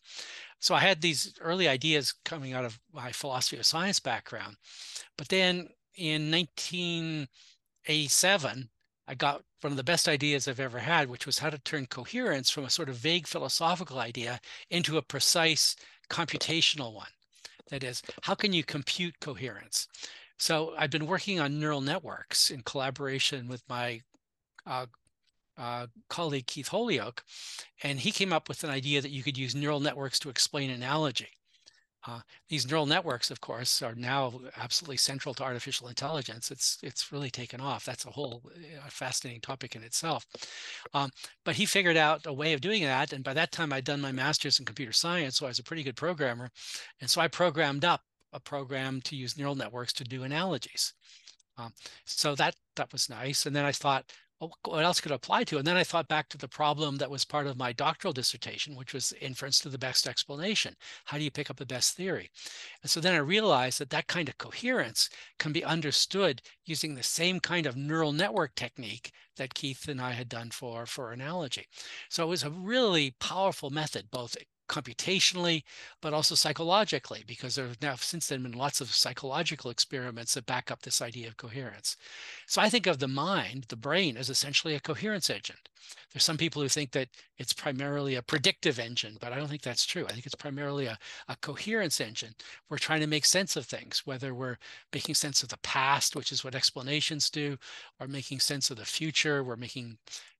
So 0.61 0.75
I 0.75 0.81
had 0.81 1.01
these 1.01 1.35
early 1.41 1.69
ideas 1.69 2.15
coming 2.25 2.53
out 2.53 2.65
of 2.65 2.81
my 2.93 3.13
philosophy 3.13 3.59
of 3.59 3.67
science 3.67 4.01
background. 4.01 4.57
But 5.17 5.29
then 5.29 5.69
in 5.95 6.31
1987, 6.31 8.69
I 9.07 9.15
got 9.15 9.43
one 9.61 9.73
of 9.73 9.77
the 9.77 9.85
best 9.85 10.09
ideas 10.09 10.47
I've 10.47 10.61
ever 10.61 10.79
had, 10.79 11.09
which 11.09 11.27
was 11.27 11.39
how 11.39 11.51
to 11.51 11.59
turn 11.59 11.87
coherence 11.87 12.51
from 12.51 12.65
a 12.65 12.71
sort 12.71 12.89
of 12.89 12.97
vague 12.97 13.27
philosophical 13.27 13.99
idea 13.99 14.41
into 14.71 14.99
a 14.99 15.03
precise 15.03 15.77
computational 16.11 16.95
one. 16.95 17.09
That 17.71 17.85
is, 17.85 18.03
how 18.23 18.35
can 18.35 18.53
you 18.53 18.65
compute 18.65 19.21
coherence? 19.21 19.89
So 20.39 20.75
I've 20.79 20.91
been 20.91 21.07
working 21.07 21.41
on 21.41 21.59
neural 21.59 21.81
networks 21.81 22.51
in 22.51 22.63
collaboration 22.63 23.49
with 23.49 23.63
my 23.69 24.03
uh, 24.67 24.87
uh, 25.59 25.87
colleague 26.09 26.47
Keith 26.47 26.69
Holyoak, 26.69 27.21
and 27.83 27.99
he 27.99 28.13
came 28.13 28.33
up 28.33 28.49
with 28.49 28.65
an 28.65 28.71
idea 28.71 29.01
that 29.01 29.11
you 29.11 29.23
could 29.23 29.37
use 29.37 29.55
neural 29.55 29.81
networks 29.81 30.19
to 30.21 30.31
explain 30.31 30.71
analogy. 30.71 31.29
Uh, 32.07 32.21
these 32.49 32.67
neural 32.67 32.87
networks, 32.87 33.31
of 33.31 33.41
course, 33.41 33.83
are 33.83 33.95
now 33.95 34.41
absolutely 34.57 34.97
central 34.97 35.35
to 35.35 35.43
artificial 35.43 35.89
intelligence. 35.89 36.51
It's 36.51 36.79
it's 36.83 37.13
really 37.13 37.31
taken 37.31 37.61
off. 37.61 37.85
That's 37.85 38.07
a 38.07 38.11
whole 38.11 38.43
uh, 38.47 38.89
fascinating 38.89 39.41
topic 39.41 39.75
in 39.75 39.83
itself. 39.83 40.25
Um, 40.95 41.11
but 41.45 41.57
he 41.57 41.67
figured 41.67 41.97
out 41.97 42.27
a 42.27 42.33
way 42.33 42.53
of 42.53 42.61
doing 42.61 42.83
that, 42.85 43.13
and 43.13 43.25
by 43.25 43.35
that 43.35 43.51
time, 43.53 43.73
I'd 43.73 43.85
done 43.85 44.01
my 44.01 44.13
master's 44.13 44.59
in 44.61 44.65
computer 44.65 44.93
science, 44.93 45.37
so 45.37 45.47
I 45.47 45.49
was 45.49 45.59
a 45.59 45.65
pretty 45.65 45.83
good 45.83 45.97
programmer, 45.97 46.51
and 47.01 47.11
so 47.11 47.21
I 47.21 47.29
programmed 47.29 47.85
up 47.85 48.01
a 48.33 48.41
program 48.41 49.01
to 49.03 49.17
use 49.17 49.37
neural 49.37 49.57
networks 49.57 49.93
to 49.95 50.05
do 50.05 50.23
analogies. 50.23 50.95
Um, 51.59 51.73
so 52.05 52.35
that 52.37 52.55
that 52.77 52.93
was 52.93 53.11
nice. 53.11 53.45
And 53.47 53.55
then 53.55 53.65
I 53.65 53.73
thought, 53.73 54.13
what 54.39 54.85
else 54.85 55.01
could 55.01 55.13
apply 55.13 55.45
to? 55.45 55.59
And 55.59 55.67
then 55.67 55.77
I 55.77 55.85
thought 55.85 56.09
back 56.09 56.29
to 56.29 56.39
the 56.39 56.49
problem 56.49 56.97
that 56.97 57.11
was 57.11 57.25
part 57.25 57.47
of 57.47 57.57
my 57.57 57.73
doctoral 57.73 58.13
dissertation, 58.13 58.77
which 58.77 58.95
was 58.95 59.13
inference 59.21 59.59
to 59.61 59.69
the 59.69 59.79
best 59.79 60.07
explanation. 60.07 60.75
How 61.07 61.19
do 61.19 61.25
you 61.25 61.31
pick 61.31 61.51
up 61.51 61.57
the 61.57 61.67
best 61.67 61.97
theory? 61.97 62.31
And 62.83 62.91
so 62.91 63.01
then 63.01 63.15
I 63.15 63.19
realized 63.19 63.81
that 63.81 63.91
that 63.91 64.07
kind 64.07 64.29
of 64.29 64.39
coherence 64.39 65.11
can 65.39 65.53
be 65.53 65.65
understood 65.65 66.41
using 66.65 66.95
the 66.95 67.03
same 67.03 67.41
kind 67.41 67.67
of 67.67 67.77
neural 67.77 68.13
network 68.13 68.55
technique 68.55 69.11
that 69.37 69.55
Keith 69.55 69.89
and 69.89 70.01
I 70.01 70.13
had 70.13 70.29
done 70.29 70.51
for, 70.51 70.87
for 70.87 71.13
analogy. 71.13 71.67
So 72.09 72.25
it 72.25 72.29
was 72.29 72.45
a 72.45 72.51
really 72.51 73.17
powerful 73.19 73.71
method, 73.71 74.11
both 74.11 74.37
computationally, 74.69 75.63
but 76.01 76.15
also 76.15 76.35
psychologically, 76.35 77.25
because 77.27 77.55
there 77.55 77.67
have 77.67 77.83
now 77.83 77.97
since 77.97 78.29
then 78.29 78.43
been 78.43 78.53
lots 78.53 78.81
of 78.81 78.95
psychological 78.95 79.71
experiments 79.71 80.35
that 80.35 80.47
back 80.47 80.71
up 80.71 80.83
this 80.83 81.03
idea 81.03 81.29
of 81.29 81.37
coherence. 81.37 81.97
So 82.47 82.61
I 82.61 82.69
think 82.69 82.87
of 82.87 82.99
the 82.99 83.09
mind, 83.09 83.67
the 83.69 83.77
brain, 83.77 84.17
as 84.17 84.31
essentially 84.31 84.75
a 84.75 84.81
coherence 84.81 85.31
engine. 85.31 85.57
There's 86.13 86.25
some 86.25 86.37
people 86.37 86.61
who 86.61 86.69
think 86.69 86.93
that 86.93 87.09
it's 87.39 87.53
primarily 87.53 88.15
a 88.15 88.23
predictive 88.23 88.79
engine, 88.79 89.17
but 89.21 89.33
I 89.33 89.37
don't 89.37 89.49
think 89.49 89.63
that's 89.63 89.87
true. 89.87 90.05
I 90.07 90.13
think 90.13 90.27
it's 90.27 90.35
primarily 90.35 90.87
a, 90.87 90.99
a 91.29 91.37
coherence 91.37 92.01
engine. 92.01 92.35
We're 92.69 92.79
trying 92.79 93.01
to 93.01 93.07
make 93.07 93.25
sense 93.25 93.57
of 93.57 93.67
things, 93.67 94.03
whether 94.05 94.35
we're 94.35 94.59
making 94.93 95.15
sense 95.15 95.43
of 95.43 95.49
the 95.49 95.59
past, 95.59 96.17
which 96.17 96.33
is 96.33 96.45
what 96.45 96.55
explanations 96.55 97.31
do, 97.31 97.57
or 98.01 98.07
making 98.07 98.41
sense 98.41 98.71
of 98.71 98.77
the 98.77 98.85
future. 98.85 99.43
We're 99.43 99.57
making 99.57 99.99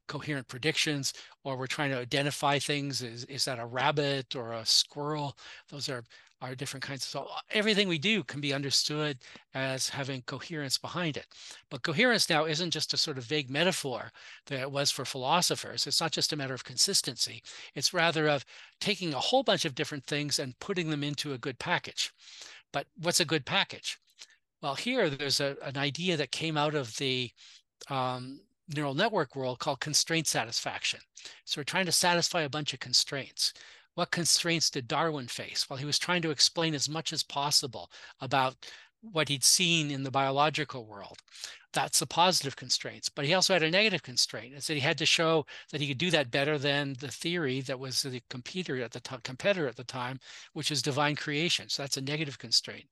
coherent 0.09 0.49
predictions, 0.49 1.13
or 1.45 1.57
we're 1.57 1.67
trying 1.67 1.91
to 1.91 1.99
identify 1.99 2.59
things. 2.59 3.03
Is, 3.03 3.25
is 3.25 3.45
that 3.45 3.61
a 3.61 3.67
rabbit 3.67 4.35
or 4.35 4.53
a 4.53 4.67
squirrel? 4.67 5.37
Those 5.71 5.89
are, 5.89 6.03
are 6.41 6.55
different 6.55 6.85
kinds 6.85 7.05
of, 7.05 7.11
so 7.11 7.29
everything 7.51 7.89
we 7.89 7.99
do 7.99 8.25
can 8.25 8.41
be 8.41 8.53
understood 8.53 9.19
as 9.55 9.89
having 9.89 10.23
coherence 10.23 10.79
behind 10.79 11.17
it. 11.17 11.27
But 11.71 11.83
coherence 11.83 12.29
now 12.29 12.45
isn't 12.47 12.71
just 12.71 12.95
a 12.95 12.97
sort 12.97 13.19
of 13.19 13.25
vague 13.25 13.51
metaphor 13.51 14.11
that 14.47 14.61
it 14.61 14.71
was 14.71 14.91
for 14.91 15.05
philosophers. 15.05 15.87
It's 15.87 16.01
not 16.01 16.13
just 16.13 16.33
a 16.33 16.37
matter 16.37 16.55
of 16.55 16.65
consistency. 16.65 17.43
It's 17.75 17.95
rather 17.95 18.29
of 18.29 18.45
taking 18.81 19.15
a 19.15 19.21
whole 19.21 19.43
bunch 19.43 19.65
of 19.65 19.75
different 19.75 20.05
things 20.07 20.39
and 20.39 20.59
putting 20.59 20.91
them 20.91 21.05
into 21.05 21.33
a 21.33 21.39
good 21.39 21.59
package. 21.59 22.13
But 22.73 22.87
what's 23.01 23.21
a 23.21 23.25
good 23.25 23.47
package? 23.47 23.99
Well, 24.63 24.75
here 24.75 25.09
there's 25.09 25.41
a, 25.41 25.57
an 25.63 25.77
idea 25.77 26.17
that 26.17 26.33
came 26.33 26.57
out 26.57 26.75
of 26.75 26.97
the 26.97 27.31
um, 27.89 28.41
neural 28.75 28.95
network 28.95 29.35
world 29.35 29.59
called 29.59 29.81
constraint 29.81 30.27
satisfaction. 30.27 31.01
So 31.45 31.61
we're 31.61 31.65
trying 31.65 31.87
to 31.87 31.93
satisfy 31.93 32.43
a 32.43 32.49
bunch 32.49 32.73
of 32.73 32.81
constraints. 32.81 33.53
What 33.95 34.11
constraints 34.11 34.71
did 34.71 34.87
Darwin 34.87 35.27
face? 35.27 35.69
Well, 35.69 35.79
he 35.79 35.85
was 35.85 35.99
trying 35.99 36.23
to 36.23 36.31
explain 36.31 36.75
as 36.75 36.89
much 36.89 37.13
as 37.13 37.23
possible 37.23 37.91
about 38.21 38.55
what 39.01 39.29
he'd 39.29 39.45
seen 39.45 39.91
in 39.91 40.03
the 40.03 40.11
biological 40.11 40.87
world. 40.87 41.19
That's 41.73 42.01
the 42.01 42.07
positive 42.07 42.57
constraints. 42.57 43.09
But 43.09 43.27
he 43.27 43.35
also 43.35 43.53
had 43.53 43.63
a 43.63 43.71
negative 43.71 44.03
constraint. 44.03 44.55
Is 44.55 44.67
that 44.67 44.75
he 44.75 44.81
had 44.81 44.99
to 44.99 45.07
show 45.07 45.45
that 45.71 45.81
he 45.81 45.89
could 45.89 45.99
do 45.99 46.11
that 46.11 46.31
better 46.31 46.59
than 46.59 46.97
the 46.99 47.09
theory 47.09 47.61
that 47.63 47.79
was 47.79 48.03
the 48.03 48.23
computer 48.31 48.83
at 48.83 48.91
the 48.91 49.01
time, 49.01 49.21
competitor 49.23 49.69
at 49.69 49.77
the 49.77 49.85
time, 49.85 50.19
which 50.55 50.71
is 50.71 50.83
divine 50.83 51.15
creation. 51.15 51.69
So 51.69 51.83
that's 51.83 51.99
a 51.99 52.03
negative 52.03 52.39
constraint. 52.39 52.87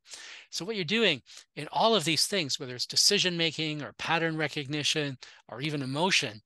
So 0.51 0.65
what 0.65 0.77
you're 0.77 0.85
doing 0.85 1.23
in 1.57 1.69
all 1.73 1.95
of 1.95 2.05
these 2.05 2.27
things, 2.27 2.61
whether 2.61 2.75
it's 2.75 2.87
decision 2.87 3.37
making 3.37 3.83
or 3.83 3.95
pattern 3.95 4.37
recognition 4.37 5.17
or 5.49 5.61
even 5.61 5.83
emotion, 5.83 6.43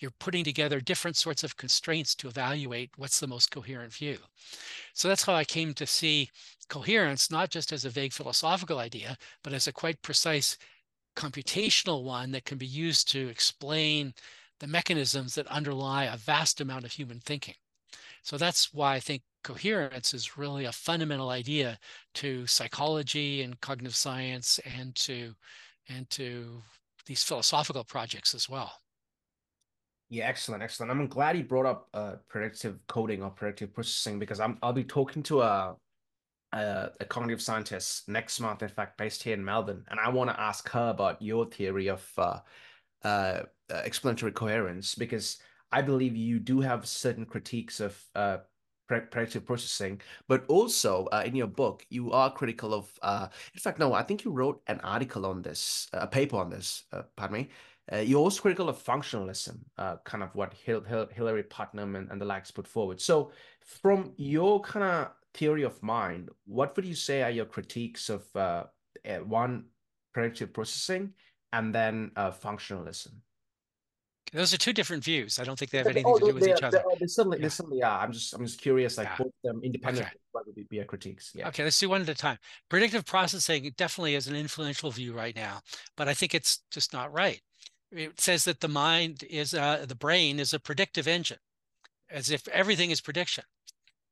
you're 0.00 0.10
putting 0.18 0.44
together 0.44 0.80
different 0.80 1.16
sorts 1.16 1.44
of 1.44 1.56
constraints 1.56 2.14
to 2.16 2.28
evaluate 2.28 2.90
what's 2.96 3.20
the 3.20 3.26
most 3.26 3.50
coherent 3.50 3.92
view. 3.92 4.18
So 4.94 5.08
that's 5.08 5.22
how 5.22 5.34
I 5.34 5.44
came 5.44 5.74
to 5.74 5.86
see 5.86 6.30
coherence, 6.68 7.30
not 7.30 7.50
just 7.50 7.72
as 7.72 7.84
a 7.84 7.90
vague 7.90 8.12
philosophical 8.12 8.78
idea, 8.78 9.16
but 9.44 9.52
as 9.52 9.66
a 9.66 9.72
quite 9.72 10.00
precise 10.02 10.56
computational 11.16 12.02
one 12.04 12.30
that 12.32 12.44
can 12.44 12.58
be 12.58 12.66
used 12.66 13.10
to 13.12 13.28
explain 13.28 14.14
the 14.60 14.66
mechanisms 14.66 15.34
that 15.34 15.46
underlie 15.48 16.04
a 16.04 16.16
vast 16.16 16.60
amount 16.60 16.84
of 16.84 16.92
human 16.92 17.20
thinking. 17.20 17.54
So 18.22 18.36
that's 18.36 18.72
why 18.72 18.94
I 18.94 19.00
think 19.00 19.22
coherence 19.42 20.14
is 20.14 20.36
really 20.36 20.66
a 20.66 20.72
fundamental 20.72 21.30
idea 21.30 21.78
to 22.14 22.46
psychology 22.46 23.42
and 23.42 23.60
cognitive 23.60 23.96
science 23.96 24.60
and 24.76 24.94
to 24.96 25.34
and 25.88 26.08
to 26.10 26.62
these 27.06 27.22
philosophical 27.22 27.84
projects 27.84 28.34
as 28.34 28.48
well. 28.48 28.72
Yeah, 30.10 30.26
excellent, 30.26 30.62
excellent. 30.62 30.90
I'm 30.90 31.06
glad 31.06 31.36
you 31.36 31.44
brought 31.44 31.66
up 31.66 31.88
uh, 31.94 32.16
predictive 32.28 32.84
coding 32.88 33.22
or 33.22 33.30
predictive 33.30 33.72
processing 33.72 34.18
because 34.18 34.40
I'm 34.40 34.58
I'll 34.60 34.72
be 34.72 34.82
talking 34.82 35.22
to 35.24 35.42
a, 35.42 35.76
a 36.52 36.90
a 36.98 37.04
cognitive 37.04 37.40
scientist 37.40 38.08
next 38.08 38.40
month, 38.40 38.62
in 38.62 38.68
fact, 38.68 38.98
based 38.98 39.22
here 39.22 39.34
in 39.34 39.44
Melbourne, 39.44 39.84
and 39.88 40.00
I 40.00 40.08
want 40.08 40.28
to 40.30 40.40
ask 40.40 40.68
her 40.70 40.90
about 40.90 41.22
your 41.22 41.46
theory 41.46 41.88
of 41.88 42.12
uh, 42.18 42.40
uh, 43.04 43.42
explanatory 43.70 44.32
coherence 44.32 44.96
because 44.96 45.38
I 45.70 45.82
believe 45.82 46.16
you 46.16 46.40
do 46.40 46.60
have 46.60 46.88
certain 46.88 47.24
critiques 47.24 47.78
of 47.78 47.96
uh, 48.16 48.38
predictive 48.88 49.46
processing, 49.46 50.00
but 50.26 50.44
also 50.48 51.06
uh, 51.12 51.22
in 51.24 51.36
your 51.36 51.46
book, 51.46 51.86
you 51.88 52.10
are 52.10 52.32
critical 52.32 52.74
of. 52.74 52.92
Uh, 53.00 53.28
in 53.54 53.60
fact, 53.60 53.78
no, 53.78 53.92
I 53.94 54.02
think 54.02 54.24
you 54.24 54.32
wrote 54.32 54.60
an 54.66 54.80
article 54.80 55.24
on 55.24 55.42
this, 55.42 55.88
a 55.92 56.08
paper 56.08 56.36
on 56.36 56.50
this. 56.50 56.82
Uh, 56.92 57.02
pardon 57.14 57.34
me, 57.34 57.48
uh, 57.92 57.98
you're 57.98 58.20
also 58.20 58.42
critical 58.42 58.68
of 58.68 58.82
functionalism, 58.82 59.58
uh, 59.78 59.96
kind 60.04 60.22
of 60.22 60.34
what 60.34 60.54
Hil 60.54 60.82
Hil 60.82 61.08
Hilary 61.12 61.42
Putnam 61.42 61.96
and, 61.96 62.10
and 62.10 62.20
the 62.20 62.24
likes 62.24 62.50
put 62.50 62.66
forward. 62.66 63.00
So, 63.00 63.32
from 63.60 64.12
your 64.16 64.60
kind 64.60 64.84
of 64.84 65.12
theory 65.34 65.62
of 65.62 65.82
mind, 65.82 66.30
what 66.46 66.76
would 66.76 66.84
you 66.84 66.94
say 66.94 67.22
are 67.22 67.30
your 67.30 67.46
critiques 67.46 68.08
of 68.08 68.24
uh, 68.36 68.64
one 69.24 69.64
predictive 70.12 70.52
processing 70.52 71.14
and 71.52 71.74
then 71.74 72.12
uh, 72.16 72.30
functionalism? 72.30 73.12
Those 74.32 74.54
are 74.54 74.58
two 74.58 74.72
different 74.72 75.02
views. 75.02 75.40
I 75.40 75.44
don't 75.44 75.58
think 75.58 75.72
they 75.72 75.78
have 75.78 75.88
anything 75.88 76.04
oh, 76.06 76.16
to 76.16 76.26
do 76.26 76.34
with 76.34 76.46
each 76.46 76.62
other. 76.62 76.84
They 77.00 77.08
certainly, 77.08 77.38
yeah. 77.38 77.42
they 77.42 77.48
certainly 77.48 77.82
are. 77.82 78.00
I'm 78.00 78.12
just, 78.12 78.32
I'm 78.32 78.46
just 78.46 78.60
curious, 78.60 78.96
like 78.96 79.08
yeah. 79.08 79.16
both 79.18 79.32
them 79.42 79.60
independent. 79.64 80.06
Okay. 80.06 80.16
What 80.30 80.46
would 80.46 80.68
be 80.68 80.76
your 80.76 80.84
critiques? 80.84 81.32
Yeah. 81.34 81.48
Okay, 81.48 81.64
let's 81.64 81.80
do 81.80 81.88
one 81.88 82.02
at 82.02 82.08
a 82.08 82.14
time. 82.14 82.38
Predictive 82.68 83.04
processing 83.04 83.72
definitely 83.76 84.14
is 84.14 84.28
an 84.28 84.36
influential 84.36 84.92
view 84.92 85.12
right 85.12 85.34
now, 85.34 85.58
but 85.96 86.06
I 86.06 86.14
think 86.14 86.36
it's 86.36 86.60
just 86.70 86.92
not 86.92 87.12
right 87.12 87.40
it 87.92 88.20
says 88.20 88.44
that 88.44 88.60
the 88.60 88.68
mind 88.68 89.24
is 89.28 89.54
uh, 89.54 89.84
the 89.86 89.94
brain 89.94 90.38
is 90.38 90.54
a 90.54 90.60
predictive 90.60 91.08
engine, 91.08 91.38
as 92.10 92.30
if 92.30 92.46
everything 92.48 92.90
is 92.90 93.00
prediction. 93.00 93.44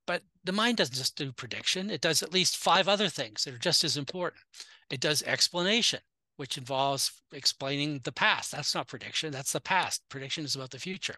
But 0.07 0.23
the 0.43 0.53
mind 0.53 0.79
doesn't 0.79 0.97
just 0.97 1.17
do 1.17 1.33
prediction; 1.33 1.91
it 1.91 2.01
does 2.01 2.23
at 2.23 2.33
least 2.33 2.57
five 2.57 2.89
other 2.89 3.09
things 3.09 3.45
that 3.45 3.55
are 3.55 3.59
just 3.59 3.85
as 3.85 3.97
important. 3.97 4.43
It 4.91 5.01
does 5.01 5.23
explanation, 5.23 6.01
which 6.39 6.57
involves 6.57 7.13
explaining 7.33 8.01
the 8.05 8.13
past. 8.13 8.53
That's 8.53 8.75
not 8.75 8.87
prediction, 8.87 9.33
that's 9.33 9.53
the 9.53 9.61
past. 9.61 10.03
Prediction 10.09 10.45
is 10.45 10.55
about 10.55 10.71
the 10.71 10.79
future. 10.79 11.17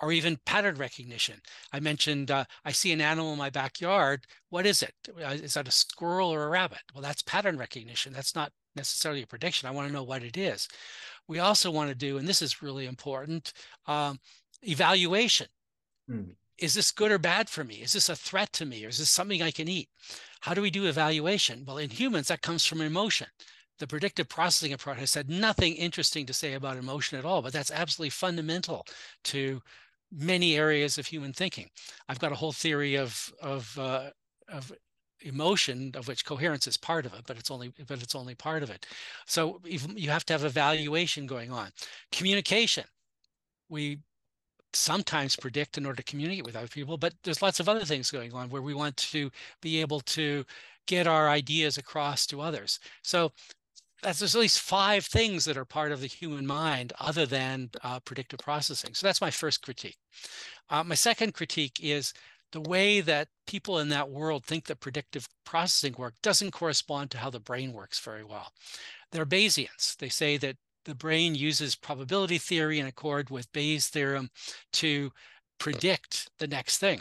Or 0.00 0.10
even 0.10 0.38
pattern 0.46 0.76
recognition. 0.76 1.40
I 1.72 1.80
mentioned 1.80 2.30
uh, 2.30 2.46
I 2.64 2.72
see 2.72 2.90
an 2.90 3.00
animal 3.02 3.32
in 3.32 3.38
my 3.38 3.50
backyard. 3.50 4.26
What 4.48 4.66
is 4.66 4.82
it? 4.82 4.94
Uh, 5.22 5.36
that 5.36 5.68
a 5.68 5.70
squirrel 5.70 6.32
or 6.32 6.44
a 6.44 6.48
rabbit? 6.48 6.80
Well, 6.94 7.02
that's 7.02 7.22
pattern 7.22 7.58
recognition. 7.58 8.12
That's 8.12 8.34
not 8.34 8.52
necessarily 8.74 9.22
a 9.22 9.26
prediction. 9.26 9.68
I 9.68 9.72
want 9.72 9.88
to 9.88 9.92
know 9.92 10.02
what 10.02 10.24
it 10.24 10.36
is. 10.36 10.66
We 11.28 11.38
also 11.38 11.70
want 11.70 11.88
to 11.88 11.94
do, 11.94 12.18
and 12.18 12.28
this 12.28 12.42
is 12.42 12.62
really 12.62 12.86
important, 12.86 13.52
um, 13.86 14.18
evaluation. 14.62 15.46
Mm. 16.10 16.34
Is 16.58 16.74
this 16.74 16.92
good 16.92 17.10
or 17.10 17.18
bad 17.18 17.48
for 17.48 17.64
me? 17.64 17.76
Is 17.76 17.92
this 17.92 18.08
a 18.08 18.16
threat 18.16 18.52
to 18.54 18.66
me? 18.66 18.84
Or 18.84 18.88
is 18.88 18.98
this 18.98 19.10
something 19.10 19.42
I 19.42 19.50
can 19.50 19.68
eat? 19.68 19.88
How 20.40 20.54
do 20.54 20.62
we 20.62 20.70
do 20.70 20.86
evaluation? 20.86 21.64
Well, 21.66 21.78
in 21.78 21.90
humans, 21.90 22.28
that 22.28 22.42
comes 22.42 22.64
from 22.64 22.80
emotion. 22.80 23.26
The 23.78 23.86
predictive 23.86 24.28
processing 24.28 24.72
approach 24.72 24.98
has 24.98 25.10
said 25.10 25.28
nothing 25.28 25.74
interesting 25.74 26.26
to 26.26 26.34
say 26.34 26.52
about 26.52 26.76
emotion 26.76 27.18
at 27.18 27.24
all, 27.24 27.42
but 27.42 27.52
that's 27.52 27.72
absolutely 27.72 28.10
fundamental 28.10 28.86
to 29.24 29.62
many 30.12 30.56
areas 30.56 30.96
of 30.96 31.06
human 31.06 31.32
thinking. 31.32 31.70
I've 32.08 32.20
got 32.20 32.30
a 32.30 32.36
whole 32.36 32.52
theory 32.52 32.94
of 32.94 33.32
of 33.42 33.76
uh, 33.78 34.10
of 34.48 34.72
emotion 35.24 35.92
of 35.94 36.06
which 36.08 36.24
coherence 36.24 36.66
is 36.66 36.76
part 36.76 37.06
of 37.06 37.14
it 37.14 37.22
but 37.26 37.38
it's 37.38 37.50
only 37.50 37.72
but 37.86 38.02
it's 38.02 38.14
only 38.14 38.34
part 38.34 38.62
of 38.62 38.70
it. 38.70 38.86
So 39.26 39.60
you 39.64 40.10
have 40.10 40.24
to 40.26 40.32
have 40.32 40.44
evaluation 40.44 41.26
going 41.26 41.50
on. 41.50 41.70
Communication. 42.12 42.84
We 43.68 44.00
sometimes 44.72 45.36
predict 45.36 45.78
in 45.78 45.86
order 45.86 45.96
to 45.96 46.02
communicate 46.02 46.44
with 46.44 46.56
other 46.56 46.68
people 46.68 46.96
but 46.96 47.14
there's 47.22 47.42
lots 47.42 47.60
of 47.60 47.68
other 47.68 47.84
things 47.84 48.10
going 48.10 48.32
on 48.32 48.50
where 48.50 48.62
we 48.62 48.74
want 48.74 48.96
to 48.96 49.30
be 49.60 49.80
able 49.80 50.00
to 50.00 50.44
get 50.86 51.06
our 51.06 51.28
ideas 51.28 51.78
across 51.78 52.26
to 52.26 52.40
others. 52.40 52.78
So 53.02 53.32
that's, 54.02 54.18
there's 54.18 54.34
at 54.34 54.40
least 54.40 54.60
five 54.60 55.06
things 55.06 55.44
that 55.46 55.56
are 55.56 55.64
part 55.64 55.92
of 55.92 56.00
the 56.00 56.06
human 56.06 56.46
mind 56.46 56.92
other 57.00 57.24
than 57.26 57.70
uh, 57.82 58.00
predictive 58.00 58.38
processing. 58.38 58.94
So 58.94 59.06
that's 59.06 59.20
my 59.20 59.30
first 59.30 59.62
critique. 59.62 59.96
Uh, 60.68 60.84
my 60.84 60.94
second 60.94 61.34
critique 61.34 61.78
is 61.82 62.12
the 62.54 62.60
way 62.60 63.00
that 63.00 63.26
people 63.48 63.80
in 63.80 63.88
that 63.88 64.08
world 64.08 64.44
think 64.44 64.66
that 64.66 64.78
predictive 64.78 65.28
processing 65.44 65.92
work 65.98 66.14
doesn't 66.22 66.52
correspond 66.52 67.10
to 67.10 67.18
how 67.18 67.28
the 67.28 67.40
brain 67.40 67.72
works 67.72 67.98
very 67.98 68.22
well. 68.22 68.52
They're 69.10 69.26
Bayesians. 69.26 69.96
They 69.96 70.08
say 70.08 70.36
that 70.36 70.56
the 70.84 70.94
brain 70.94 71.34
uses 71.34 71.74
probability 71.74 72.38
theory 72.38 72.78
in 72.78 72.86
accord 72.86 73.28
with 73.28 73.52
Bayes' 73.52 73.88
theorem 73.88 74.30
to 74.74 75.10
predict 75.58 76.30
the 76.38 76.46
next 76.46 76.78
thing. 76.78 77.00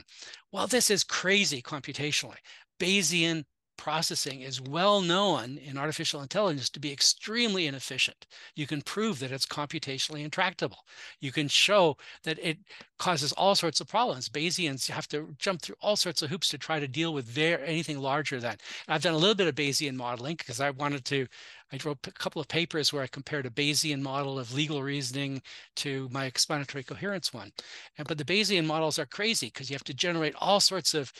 Well, 0.51 0.65
this 0.65 0.89
is 0.89 1.03
crazy 1.03 1.61
computationally. 1.61 2.37
Bayesian 2.79 3.43
processing 3.77 4.41
is 4.41 4.61
well 4.61 5.01
known 5.01 5.57
in 5.57 5.77
artificial 5.77 6.21
intelligence 6.21 6.69
to 6.69 6.79
be 6.79 6.91
extremely 6.91 7.67
inefficient. 7.67 8.25
You 8.55 8.67
can 8.67 8.81
prove 8.81 9.19
that 9.19 9.31
it's 9.31 9.45
computationally 9.45 10.23
intractable. 10.23 10.85
You 11.19 11.31
can 11.31 11.47
show 11.47 11.97
that 12.23 12.39
it 12.39 12.59
causes 12.97 13.33
all 13.33 13.55
sorts 13.55 13.81
of 13.81 13.87
problems. 13.87 14.29
Bayesians 14.29 14.89
have 14.89 15.07
to 15.09 15.35
jump 15.37 15.61
through 15.61 15.75
all 15.81 15.95
sorts 15.95 16.21
of 16.21 16.29
hoops 16.29 16.49
to 16.49 16.57
try 16.57 16.79
to 16.79 16.87
deal 16.87 17.13
with 17.13 17.37
anything 17.37 17.99
larger 17.99 18.39
than. 18.39 18.57
I've 18.87 19.01
done 19.01 19.13
a 19.13 19.17
little 19.17 19.35
bit 19.35 19.47
of 19.47 19.55
Bayesian 19.55 19.95
modeling 19.95 20.35
because 20.35 20.59
I 20.61 20.69
wanted 20.69 21.05
to 21.05 21.27
I 21.73 21.79
wrote 21.83 22.05
a 22.05 22.11
couple 22.11 22.39
of 22.39 22.47
papers 22.47 22.93
where 22.93 23.01
I 23.01 23.07
compared 23.07 23.47
a 23.47 23.49
Bayesian 23.49 23.99
model 23.99 24.37
of 24.37 24.53
legal 24.53 24.83
reasoning 24.83 25.41
to 25.77 26.07
my 26.11 26.25
explanatory 26.25 26.83
coherence 26.83 27.33
one. 27.33 27.51
And, 27.97 28.07
but 28.07 28.19
the 28.19 28.25
Bayesian 28.25 28.65
models 28.65 28.99
are 28.99 29.07
crazy 29.07 29.47
because 29.47 29.71
you 29.71 29.73
have 29.73 29.83
to 29.85 29.93
generate 29.93 30.35
all 30.37 30.59
sorts 30.59 30.93
of 30.93 31.11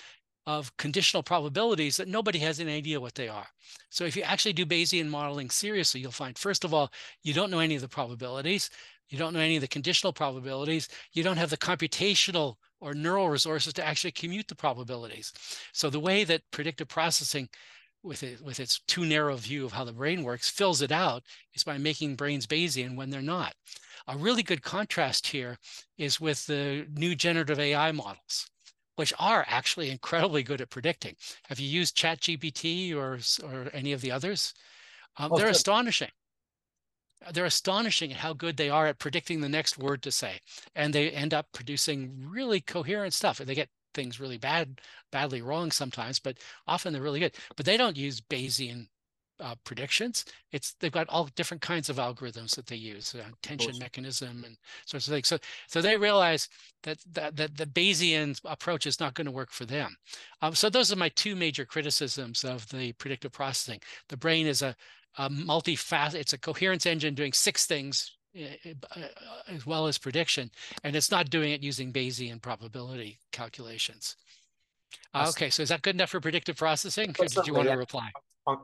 of 0.45 0.75
conditional 0.77 1.23
probabilities 1.23 1.97
that 1.97 2.07
nobody 2.07 2.39
has 2.39 2.59
an 2.59 2.67
idea 2.67 2.99
what 2.99 3.15
they 3.15 3.27
are. 3.27 3.47
So 3.89 4.03
if 4.03 4.15
you 4.15 4.23
actually 4.23 4.53
do 4.53 4.65
Bayesian 4.65 5.07
modeling 5.07 5.49
seriously, 5.49 6.01
you'll 6.01 6.11
find, 6.11 6.37
first 6.37 6.63
of 6.63 6.73
all, 6.73 6.91
you 7.21 7.33
don't 7.33 7.51
know 7.51 7.59
any 7.59 7.75
of 7.75 7.81
the 7.81 7.87
probabilities. 7.87 8.69
You 9.09 9.17
don't 9.17 9.33
know 9.33 9.39
any 9.39 9.55
of 9.55 9.61
the 9.61 9.67
conditional 9.67 10.11
probabilities. 10.11 10.89
You 11.13 11.23
don't 11.23 11.37
have 11.37 11.49
the 11.49 11.57
computational 11.57 12.55
or 12.81 12.93
neural 12.93 13.29
resources 13.29 13.73
to 13.73 13.85
actually 13.85 14.11
commute 14.11 14.47
the 14.47 14.55
probabilities. 14.55 15.31
So 15.71 15.89
the 15.89 15.99
way 15.99 16.23
that 16.25 16.41
predictive 16.51 16.87
processing 16.89 17.47
with 18.03 18.21
it 18.21 18.41
with 18.41 18.59
its 18.59 18.79
too 18.81 19.05
narrow 19.05 19.37
view 19.37 19.65
of 19.65 19.71
how 19.71 19.85
the 19.85 19.93
brain 19.93 20.23
works 20.23 20.49
fills 20.49 20.81
it 20.81 20.91
out 20.91 21.23
is 21.53 21.63
by 21.63 21.77
making 21.77 22.15
brains 22.15 22.45
Bayesian 22.45 22.95
when 22.95 23.09
they're 23.09 23.21
not. 23.21 23.53
A 24.07 24.17
really 24.17 24.43
good 24.43 24.61
contrast 24.61 25.27
here 25.27 25.57
is 25.97 26.19
with 26.19 26.45
the 26.45 26.85
new 26.93 27.15
generative 27.15 27.59
AI 27.59 27.93
models, 27.93 28.49
which 28.95 29.13
are 29.19 29.45
actually 29.47 29.89
incredibly 29.89 30.43
good 30.43 30.61
at 30.61 30.69
predicting. 30.69 31.15
Have 31.47 31.59
you 31.59 31.67
used 31.67 31.97
ChatGPT 31.97 32.95
or 32.95 33.19
or 33.45 33.69
any 33.73 33.91
of 33.93 34.01
the 34.01 34.11
others? 34.11 34.53
Um, 35.17 35.31
oh, 35.31 35.37
they're 35.37 35.49
astonishing 35.49 36.09
they're 37.31 37.45
astonishing 37.45 38.11
at 38.11 38.17
how 38.17 38.33
good 38.33 38.57
they 38.57 38.69
are 38.69 38.87
at 38.87 38.99
predicting 38.99 39.41
the 39.41 39.49
next 39.49 39.77
word 39.77 40.01
to 40.01 40.11
say 40.11 40.39
and 40.75 40.93
they 40.93 41.09
end 41.09 41.33
up 41.33 41.47
producing 41.53 42.11
really 42.27 42.59
coherent 42.59 43.13
stuff 43.13 43.37
they 43.37 43.55
get 43.55 43.69
things 43.93 44.19
really 44.19 44.37
bad 44.37 44.81
badly 45.11 45.41
wrong 45.41 45.71
sometimes 45.71 46.19
but 46.19 46.37
often 46.67 46.91
they're 46.91 47.01
really 47.01 47.19
good 47.19 47.35
but 47.55 47.65
they 47.65 47.77
don't 47.77 47.97
use 47.97 48.21
bayesian 48.21 48.87
uh, 49.39 49.55
predictions. 49.63 50.25
It's 50.51 50.73
they've 50.79 50.91
got 50.91 51.09
all 51.09 51.29
different 51.35 51.61
kinds 51.61 51.89
of 51.89 51.97
algorithms 51.97 52.55
that 52.55 52.67
they 52.67 52.75
use 52.75 53.15
uh, 53.15 53.23
tension 53.41 53.73
mechanism 53.79 54.43
and 54.45 54.57
sorts 54.85 55.07
of 55.07 55.13
things. 55.13 55.27
So 55.27 55.37
so 55.67 55.81
they 55.81 55.97
realize 55.97 56.49
that 56.83 56.99
that, 57.13 57.35
that 57.37 57.57
the 57.57 57.65
bayesian 57.65 58.39
approach 58.45 58.85
is 58.85 58.99
not 58.99 59.13
going 59.13 59.25
to 59.25 59.31
work 59.31 59.51
for 59.51 59.65
them. 59.65 59.95
Um, 60.41 60.55
so 60.55 60.69
those 60.69 60.91
are 60.91 60.97
my 60.97 61.09
two 61.09 61.35
major 61.35 61.65
criticisms 61.65 62.43
of 62.43 62.67
the 62.69 62.93
predictive 62.93 63.31
processing. 63.31 63.79
The 64.09 64.17
brain 64.17 64.47
is 64.47 64.61
a 64.61 64.75
a 65.17 65.29
multifaceted, 65.29 66.15
it's 66.15 66.33
a 66.33 66.37
coherence 66.37 66.85
engine 66.85 67.13
doing 67.13 67.33
six 67.33 67.65
things 67.65 68.17
eh, 68.35 68.55
eh, 68.65 68.73
uh, 68.95 69.01
as 69.47 69.65
well 69.65 69.87
as 69.87 69.97
prediction, 69.97 70.49
and 70.83 70.95
it's 70.95 71.11
not 71.11 71.29
doing 71.29 71.51
it 71.51 71.61
using 71.61 71.93
Bayesian 71.93 72.41
probability 72.41 73.19
calculations. 73.31 74.15
Uh, 75.13 75.27
okay, 75.29 75.49
so 75.49 75.61
is 75.61 75.69
that 75.69 75.81
good 75.81 75.95
enough 75.95 76.09
for 76.09 76.19
predictive 76.19 76.55
processing? 76.55 77.11
Did 77.11 77.47
you 77.47 77.53
want 77.53 77.69
to 77.69 77.75
reply? 77.75 78.09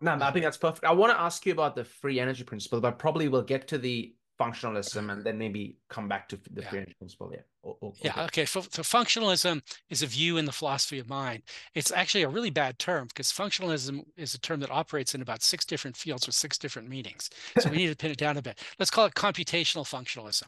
No, 0.01 0.17
I 0.21 0.31
think 0.31 0.43
that's 0.43 0.57
perfect. 0.57 0.85
I 0.85 0.91
want 0.91 1.13
to 1.13 1.19
ask 1.19 1.45
you 1.45 1.53
about 1.53 1.75
the 1.75 1.85
free 1.85 2.19
energy 2.19 2.43
principle, 2.43 2.81
but 2.81 2.99
probably 2.99 3.29
we'll 3.29 3.41
get 3.41 3.67
to 3.69 3.77
the 3.77 4.13
functionalism 4.39 5.11
and 5.11 5.23
then 5.23 5.37
maybe 5.37 5.77
come 5.89 6.07
back 6.07 6.29
to 6.29 6.39
the 6.51 6.61
yeah. 6.61 6.69
free 6.69 6.79
energy 6.79 6.95
principle. 6.97 7.31
Yeah. 7.33 7.71
okay. 7.83 8.01
Yeah. 8.01 8.23
Okay. 8.25 8.45
So, 8.45 8.61
so, 8.61 8.81
functionalism 8.81 9.61
is 9.89 10.01
a 10.01 10.07
view 10.07 10.37
in 10.37 10.45
the 10.45 10.51
philosophy 10.51 10.99
of 10.99 11.09
mind. 11.09 11.43
It's 11.75 11.91
actually 11.91 12.23
a 12.23 12.29
really 12.29 12.49
bad 12.49 12.79
term 12.79 13.07
because 13.07 13.31
functionalism 13.31 14.05
is 14.15 14.33
a 14.33 14.39
term 14.39 14.61
that 14.61 14.71
operates 14.71 15.13
in 15.13 15.21
about 15.21 15.43
six 15.43 15.65
different 15.65 15.97
fields 15.97 16.25
with 16.25 16.35
six 16.35 16.57
different 16.57 16.87
meanings. 16.87 17.29
So 17.59 17.69
we 17.69 17.77
need 17.77 17.89
to 17.89 17.95
pin 17.95 18.11
it 18.11 18.17
down 18.17 18.37
a 18.37 18.41
bit. 18.41 18.59
Let's 18.79 18.91
call 18.91 19.05
it 19.05 19.13
computational 19.13 19.85
functionalism 19.85 20.47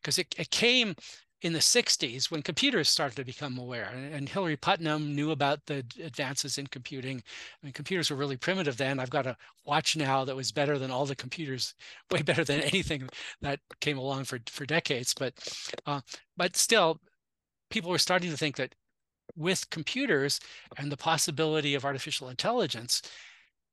because 0.00 0.18
yeah. 0.18 0.22
it, 0.22 0.34
it 0.38 0.50
came 0.50 0.94
in 1.44 1.52
the 1.52 1.58
60s 1.58 2.30
when 2.30 2.40
computers 2.40 2.88
started 2.88 3.16
to 3.16 3.24
become 3.24 3.58
aware 3.58 3.90
and 3.92 4.26
Hilary 4.26 4.56
Putnam 4.56 5.14
knew 5.14 5.30
about 5.30 5.66
the 5.66 5.84
advances 6.02 6.56
in 6.56 6.66
computing. 6.66 7.18
I 7.18 7.66
mean, 7.66 7.74
computers 7.74 8.10
were 8.10 8.16
really 8.16 8.38
primitive 8.38 8.78
then. 8.78 8.98
I've 8.98 9.10
got 9.10 9.26
a 9.26 9.36
watch 9.66 9.94
now 9.94 10.24
that 10.24 10.34
was 10.34 10.50
better 10.50 10.78
than 10.78 10.90
all 10.90 11.04
the 11.04 11.14
computers, 11.14 11.74
way 12.10 12.22
better 12.22 12.44
than 12.44 12.62
anything 12.62 13.10
that 13.42 13.60
came 13.82 13.98
along 13.98 14.24
for, 14.24 14.38
for 14.48 14.64
decades. 14.64 15.12
But, 15.12 15.34
uh, 15.84 16.00
but 16.34 16.56
still, 16.56 16.98
people 17.68 17.90
were 17.90 17.98
starting 17.98 18.30
to 18.30 18.38
think 18.38 18.56
that 18.56 18.74
with 19.36 19.68
computers 19.68 20.40
and 20.78 20.90
the 20.90 20.96
possibility 20.96 21.74
of 21.74 21.84
artificial 21.84 22.30
intelligence, 22.30 23.02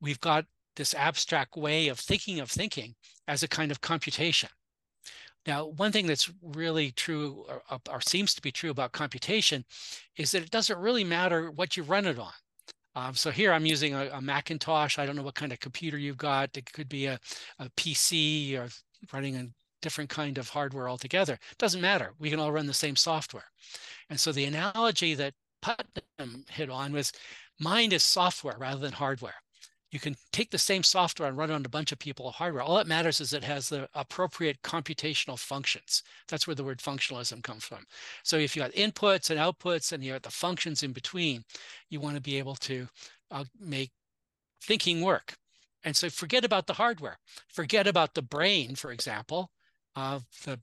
we've 0.02 0.20
got 0.20 0.46
this 0.76 0.94
abstract 0.94 1.56
way 1.56 1.88
of 1.88 2.00
thinking 2.00 2.42
of 2.42 2.52
thinking 2.52 2.96
as 3.30 3.44
a 3.44 3.48
kind 3.48 3.72
of 3.72 3.80
computation. 3.80 4.50
Now, 5.48 5.66
one 5.66 5.92
thing 5.92 6.06
that's 6.06 6.32
really 6.42 6.92
true 6.92 7.46
or, 7.50 7.82
or, 7.90 8.02
seems 8.02 8.36
to 8.36 8.42
be 8.42 8.52
true 8.52 8.70
about 8.70 8.92
computation 8.92 9.66
is 10.16 10.32
that 10.32 10.44
it 10.44 10.52
doesn't 10.52 10.78
really 10.78 11.04
matter 11.04 11.50
what 11.50 11.76
you 11.76 11.84
run 11.84 12.06
it 12.06 12.20
on. 12.20 12.32
Um, 12.94 13.16
so 13.16 13.32
here 13.32 13.52
I'm 13.52 13.66
using 13.66 13.96
a, 13.96 14.10
a, 14.14 14.22
Macintosh. 14.22 15.00
I 15.00 15.06
don't 15.06 15.16
know 15.16 15.24
what 15.24 15.36
kind 15.36 15.52
of 15.52 15.60
computer 15.60 15.98
you've 15.98 16.18
got. 16.18 16.56
It 16.58 16.72
could 16.72 16.90
be 16.90 17.06
a, 17.08 17.20
a 17.58 17.70
PC 17.72 18.58
or 18.60 18.70
running 19.14 19.36
a 19.36 19.48
different 19.82 20.10
kind 20.10 20.38
of 20.38 20.50
hardware 20.50 20.90
altogether. 20.90 21.34
It 21.34 21.58
doesn't 21.58 21.82
matter. 21.82 22.14
We 22.20 22.30
can 22.30 22.40
all 22.40 22.52
run 22.52 22.68
the 22.68 22.74
same 22.74 22.96
software. 22.96 23.46
And 24.10 24.20
so 24.20 24.32
the 24.32 24.46
analogy 24.46 25.16
that 25.16 25.34
Putnam 25.62 26.46
hit 26.50 26.70
on 26.70 26.92
was 26.92 27.14
mind 27.60 27.94
is 27.94 28.04
software 28.04 28.58
rather 28.60 28.80
than 28.80 28.92
hardware 28.92 29.36
you 29.92 30.00
can 30.00 30.16
take 30.32 30.52
the 30.52 30.58
same 30.58 30.84
software 30.84 31.28
and 31.28 31.38
run 31.38 31.52
it 31.52 31.54
on 31.54 31.66
a 31.66 31.70
bunch 31.70 31.92
of 31.92 32.00
people 32.00 32.32
hardware. 32.32 32.64
All 32.64 32.78
that 32.78 32.88
matters 32.88 33.20
is 33.20 33.34
it 33.34 33.44
has 33.44 33.70
the 33.70 33.90
appropriate 33.94 34.62
computational 34.64 35.38
functions. 35.38 36.04
That's 36.30 36.48
where 36.48 36.56
the 36.56 36.64
word 36.64 36.80
functionalism 36.80 37.44
comes 37.44 37.66
from. 37.66 37.86
So 38.24 38.38
if 38.38 38.56
you 38.56 38.62
got 38.62 38.72
inputs 38.72 39.30
and 39.30 39.40
outputs 39.40 39.92
and 39.92 40.04
you 40.04 40.14
have 40.14 40.22
the 40.22 40.32
functions 40.32 40.82
in 40.82 40.94
between, 40.94 41.44
you 41.90 42.00
want 42.00 42.16
to 42.16 42.22
be 42.22 42.38
able 42.38 42.56
to 42.56 42.88
uh, 43.30 43.44
make 43.60 43.92
thinking 44.64 45.02
work. 45.02 45.36
And 45.84 45.96
so 45.96 46.10
forget 46.10 46.46
about 46.46 46.68
the 46.68 46.74
hardware. 46.74 47.18
Forget 47.50 47.88
about 47.88 48.14
the 48.14 48.22
brain, 48.22 48.76
for 48.76 48.92
example. 48.92 49.52
Uh, 49.96 50.20
the 50.46 50.60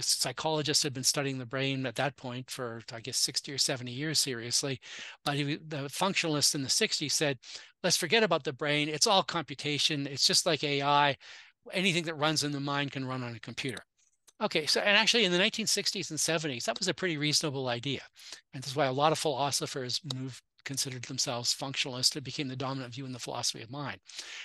psychologists 0.00 0.82
had 0.82 0.94
been 0.94 1.02
studying 1.02 1.38
the 1.38 1.46
brain 1.46 1.86
at 1.86 1.96
that 1.96 2.16
point 2.16 2.50
for, 2.50 2.82
I 2.92 3.00
guess, 3.00 3.16
60 3.18 3.52
or 3.52 3.58
70 3.58 3.90
years 3.90 4.20
seriously. 4.20 4.80
But 5.24 5.34
he, 5.34 5.56
the 5.56 5.88
functionalists 5.88 6.54
in 6.54 6.62
the 6.62 6.68
60s 6.68 7.10
said, 7.10 7.38
let's 7.82 7.96
forget 7.96 8.22
about 8.22 8.44
the 8.44 8.52
brain. 8.52 8.88
It's 8.88 9.06
all 9.06 9.22
computation. 9.22 10.06
It's 10.06 10.26
just 10.26 10.46
like 10.46 10.62
AI. 10.62 11.16
Anything 11.72 12.04
that 12.04 12.14
runs 12.14 12.44
in 12.44 12.52
the 12.52 12.60
mind 12.60 12.92
can 12.92 13.04
run 13.06 13.22
on 13.22 13.34
a 13.34 13.40
computer. 13.40 13.82
Okay, 14.42 14.64
so 14.64 14.80
and 14.80 14.96
actually 14.96 15.24
in 15.24 15.32
the 15.32 15.38
1960s 15.38 16.10
and 16.10 16.18
70s, 16.18 16.64
that 16.64 16.78
was 16.78 16.88
a 16.88 16.94
pretty 16.94 17.18
reasonable 17.18 17.68
idea. 17.68 18.00
And 18.54 18.62
that's 18.62 18.74
why 18.74 18.86
a 18.86 18.92
lot 18.92 19.12
of 19.12 19.18
philosophers 19.18 20.00
moved 20.14 20.42
considered 20.64 21.02
themselves 21.02 21.54
functionalist. 21.54 22.16
It 22.16 22.24
became 22.24 22.48
the 22.48 22.56
dominant 22.56 22.94
view 22.94 23.06
in 23.06 23.12
the 23.12 23.18
philosophy 23.18 23.62
of 23.62 23.70
mind. 23.70 23.98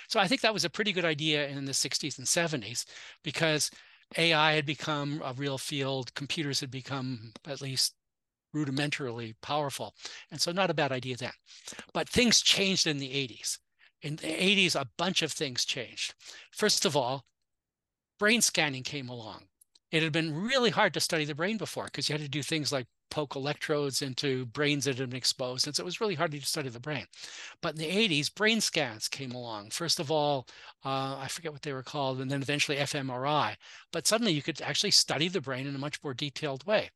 So 0.08 0.18
I 0.18 0.26
think 0.26 0.40
that 0.40 0.52
was 0.52 0.64
a 0.64 0.70
pretty 0.70 0.92
good 0.92 1.04
idea 1.04 1.48
in 1.48 1.64
the 1.64 1.72
60s 1.72 2.18
and 2.18 2.26
70s 2.26 2.84
because 3.22 3.70
AI 4.16 4.52
had 4.52 4.66
become 4.66 5.20
a 5.24 5.32
real 5.32 5.58
field, 5.58 6.14
computers 6.14 6.60
had 6.60 6.70
become 6.70 7.32
at 7.46 7.60
least 7.60 7.94
rudimentarily 8.54 9.34
powerful. 9.42 9.94
And 10.30 10.40
so 10.40 10.52
not 10.52 10.70
a 10.70 10.74
bad 10.74 10.92
idea 10.92 11.16
then. 11.16 11.32
But 11.92 12.08
things 12.08 12.40
changed 12.40 12.86
in 12.86 12.98
the 12.98 13.10
80s. 13.10 13.58
In 14.02 14.16
the 14.16 14.28
80s, 14.28 14.80
a 14.80 14.88
bunch 14.96 15.22
of 15.22 15.32
things 15.32 15.64
changed. 15.64 16.14
First 16.52 16.84
of 16.84 16.96
all, 16.96 17.24
brain 18.18 18.40
scanning 18.40 18.82
came 18.82 19.08
along. 19.08 19.48
It 19.90 20.02
had 20.02 20.12
been 20.12 20.34
really 20.34 20.70
hard 20.70 20.94
to 20.94 21.00
study 21.00 21.24
the 21.24 21.34
brain 21.34 21.58
before 21.58 21.84
because 21.86 22.08
you 22.08 22.14
had 22.14 22.22
to 22.22 22.28
do 22.28 22.42
things 22.42 22.72
like 22.72 22.86
poke 23.10 23.36
electrodes 23.36 24.02
into 24.02 24.46
brains 24.46 24.84
that 24.84 24.98
had 24.98 25.10
been 25.10 25.16
exposed. 25.16 25.66
And 25.66 25.74
so 25.74 25.82
it 25.82 25.84
was 25.84 26.00
really 26.00 26.14
hard 26.14 26.32
to 26.32 26.40
study 26.42 26.68
the 26.68 26.80
brain. 26.80 27.06
But 27.60 27.74
in 27.74 27.80
the 27.80 28.08
80s, 28.08 28.34
brain 28.34 28.60
scans 28.60 29.08
came 29.08 29.32
along. 29.32 29.70
First 29.70 30.00
of 30.00 30.10
all, 30.10 30.46
uh, 30.84 31.16
I 31.18 31.28
forget 31.28 31.52
what 31.52 31.62
they 31.62 31.72
were 31.72 31.82
called, 31.82 32.20
and 32.20 32.30
then 32.30 32.42
eventually 32.42 32.78
fMRI. 32.78 33.56
But 33.92 34.06
suddenly 34.06 34.32
you 34.32 34.42
could 34.42 34.60
actually 34.62 34.90
study 34.90 35.28
the 35.28 35.40
brain 35.40 35.66
in 35.66 35.74
a 35.74 35.78
much 35.78 36.02
more 36.02 36.14
detailed 36.14 36.66
way. 36.66 36.90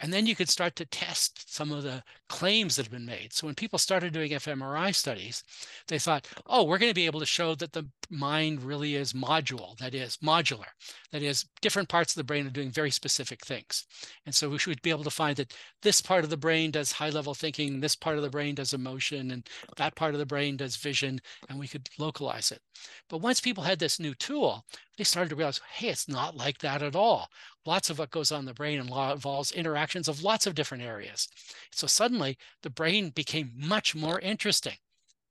And 0.00 0.12
then 0.12 0.26
you 0.26 0.34
could 0.34 0.48
start 0.48 0.76
to 0.76 0.84
test 0.84 1.52
some 1.54 1.72
of 1.72 1.82
the 1.82 2.02
claims 2.28 2.76
that 2.76 2.86
had 2.86 2.92
been 2.92 3.06
made. 3.06 3.32
So 3.32 3.46
when 3.46 3.54
people 3.54 3.78
started 3.78 4.12
doing 4.12 4.32
fMRI 4.32 4.94
studies, 4.94 5.44
they 5.88 5.98
thought, 5.98 6.26
oh, 6.46 6.64
we're 6.64 6.78
going 6.78 6.90
to 6.90 6.94
be 6.94 7.06
able 7.06 7.20
to 7.20 7.26
show 7.26 7.54
that 7.56 7.72
the 7.72 7.86
mind 8.10 8.62
really 8.62 8.96
is 8.96 9.12
module, 9.12 9.76
that 9.78 9.94
is 9.94 10.18
modular, 10.18 10.72
that 11.10 11.22
is 11.22 11.46
different 11.60 11.88
parts 11.88 12.12
of 12.12 12.16
the 12.16 12.24
brain 12.24 12.46
are 12.46 12.50
doing 12.50 12.70
very 12.70 12.90
specific 12.90 13.44
things. 13.44 13.86
And 14.26 14.34
so 14.34 14.48
we 14.48 14.58
should 14.58 14.82
be 14.82 14.90
able 14.90 15.04
to 15.04 15.10
find 15.10 15.38
that 15.42 15.54
this 15.82 16.00
part 16.00 16.24
of 16.24 16.30
the 16.30 16.36
brain 16.36 16.70
does 16.70 16.92
high 16.92 17.10
level 17.10 17.34
thinking, 17.34 17.80
this 17.80 17.96
part 17.96 18.16
of 18.16 18.22
the 18.22 18.30
brain 18.30 18.54
does 18.54 18.72
emotion, 18.72 19.30
and 19.30 19.48
that 19.76 19.94
part 19.96 20.14
of 20.14 20.18
the 20.18 20.26
brain 20.26 20.56
does 20.56 20.76
vision, 20.76 21.20
and 21.48 21.58
we 21.58 21.68
could 21.68 21.88
localize 21.98 22.52
it. 22.52 22.60
But 23.08 23.18
once 23.18 23.40
people 23.40 23.64
had 23.64 23.78
this 23.78 24.00
new 24.00 24.14
tool, 24.14 24.64
they 24.96 25.04
started 25.04 25.30
to 25.30 25.36
realize, 25.36 25.60
hey, 25.74 25.88
it's 25.88 26.08
not 26.08 26.36
like 26.36 26.58
that 26.58 26.82
at 26.82 26.96
all. 26.96 27.28
Lots 27.66 27.90
of 27.90 27.98
what 27.98 28.10
goes 28.10 28.32
on 28.32 28.40
in 28.40 28.46
the 28.46 28.54
brain 28.54 28.78
involves 28.78 29.52
interactions 29.52 30.08
of 30.08 30.22
lots 30.22 30.46
of 30.46 30.54
different 30.54 30.84
areas. 30.84 31.28
So 31.72 31.86
suddenly 31.86 32.38
the 32.62 32.70
brain 32.70 33.10
became 33.10 33.52
much 33.54 33.94
more 33.94 34.20
interesting. 34.20 34.76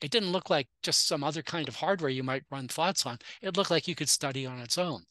It 0.02 0.12
didn't 0.12 0.32
look 0.32 0.50
like 0.50 0.68
just 0.82 1.08
some 1.08 1.24
other 1.24 1.44
kind 1.44 1.68
of 1.68 1.76
hardware 1.76 2.10
you 2.10 2.24
might 2.24 2.44
run 2.50 2.68
thoughts 2.68 3.06
on. 3.06 3.20
It 3.42 3.56
looked 3.56 3.70
like 3.70 3.88
you 3.88 3.96
could 3.96 4.10
study 4.10 4.46
on 4.46 4.60
its 4.60 4.78
own. 4.78 5.04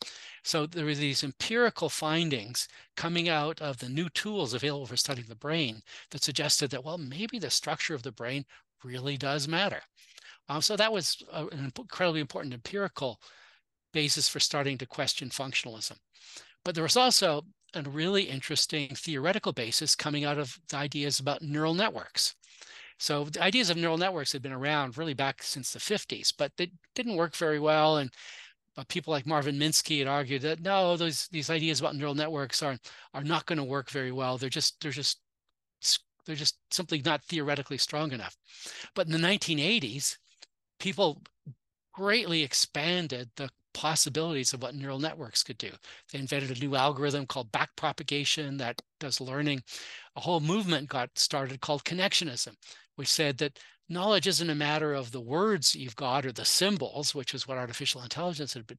So 0.43 0.67
there 0.67 0.85
were 0.85 0.95
these 0.95 1.23
empirical 1.23 1.89
findings 1.89 2.67
coming 2.97 3.29
out 3.29 3.61
of 3.61 3.79
the 3.79 3.89
new 3.89 4.09
tools 4.11 4.53
available 4.53 4.87
for 4.87 4.97
studying 4.97 5.29
the 5.29 5.37
brain 5.37 5.81
that 6.11 6.25
suggested 6.25 6.71
that, 6.71 6.85
well, 6.85 6.99
maybe 6.99 7.39
the 7.39 7.51
structure 7.51 7.95
of 7.95 8.03
the 8.03 8.13
brain 8.13 8.45
really 8.83 9.17
does 9.17 9.47
matter. 9.47 9.81
Um, 10.49 10.61
so 10.61 10.77
that 10.77 10.93
was 10.93 11.23
an 11.33 11.73
incredibly 11.79 12.21
important 12.21 12.53
empirical 12.53 13.21
basis 13.93 14.29
for 14.29 14.41
starting 14.41 14.77
to 14.79 14.87
question 14.87 15.29
functionalism. 15.29 15.97
But 16.65 16.75
there 16.75 16.85
was 16.85 16.97
also 16.97 17.43
a 17.75 17.83
really 17.83 18.25
interesting 18.25 18.95
theoretical 18.97 19.53
basis 19.53 19.95
coming 19.95 20.25
out 20.25 20.39
of 20.39 20.59
the 20.69 20.77
ideas 20.77 21.21
about 21.21 21.43
neural 21.43 21.75
networks. 21.75 22.35
So 23.01 23.25
the 23.25 23.43
ideas 23.43 23.71
of 23.71 23.79
neural 23.79 23.97
networks 23.97 24.33
had 24.33 24.43
been 24.43 24.53
around 24.53 24.99
really 24.99 25.15
back 25.15 25.43
since 25.43 25.73
the 25.73 25.79
50s, 25.79 26.35
but 26.37 26.53
they 26.59 26.71
didn't 26.95 27.17
work 27.17 27.35
very 27.35 27.59
well. 27.59 27.97
And 27.97 28.13
people 28.89 29.11
like 29.11 29.27
Marvin 29.27 29.59
Minsky 29.59 29.99
had 29.99 30.07
argued 30.07 30.43
that 30.43 30.61
no, 30.61 30.97
those 30.97 31.27
these 31.29 31.51
ideas 31.51 31.81
about 31.81 31.97
neural 31.97 32.15
networks 32.15 32.63
are 32.63 32.79
are 33.15 33.25
not 33.25 33.47
going 33.47 33.57
to 33.57 33.65
work 33.65 33.91
very 33.91 34.13
well. 34.13 34.37
They're 34.37 34.51
just 34.51 34.81
they're 34.81 34.93
just 34.93 35.19
they're 36.27 36.37
just 36.37 36.59
simply 36.71 37.01
not 37.03 37.25
theoretically 37.25 37.79
strong 37.79 38.13
enough. 38.13 38.37
But 38.95 39.07
in 39.07 39.13
the 39.13 39.19
1980s, 39.19 40.19
people 40.79 41.23
greatly 41.93 42.43
expanded 42.43 43.31
the 43.37 43.49
possibilities 43.73 44.53
of 44.53 44.63
what 44.63 44.75
neural 44.75 44.99
networks 44.99 45.43
could 45.43 45.59
do. 45.59 45.71
They 46.13 46.19
invented 46.19 46.57
a 46.57 46.61
new 46.61 46.77
algorithm 46.77 47.27
called 47.27 47.53
backpropagation 47.53 48.59
that 48.59 48.83
does 48.99 49.21
learning. 49.21 49.63
A 50.17 50.21
whole 50.21 50.41
movement 50.41 50.89
got 50.89 51.19
started 51.19 51.61
called 51.61 51.85
connectionism, 51.85 52.57
which 53.01 53.09
said 53.09 53.39
that 53.39 53.59
knowledge 53.89 54.27
isn't 54.27 54.51
a 54.51 54.55
matter 54.55 54.93
of 54.93 55.11
the 55.11 55.23
words 55.23 55.75
you've 55.75 55.97
got 55.97 56.27
or 56.27 56.33
the 56.33 56.45
symbols, 56.45 57.15
which 57.15 57.33
is 57.33 57.49
what 57.49 57.57
artificial 57.57 58.03
intelligence 58.03 58.53
had 58.53 58.67
been. 58.67 58.77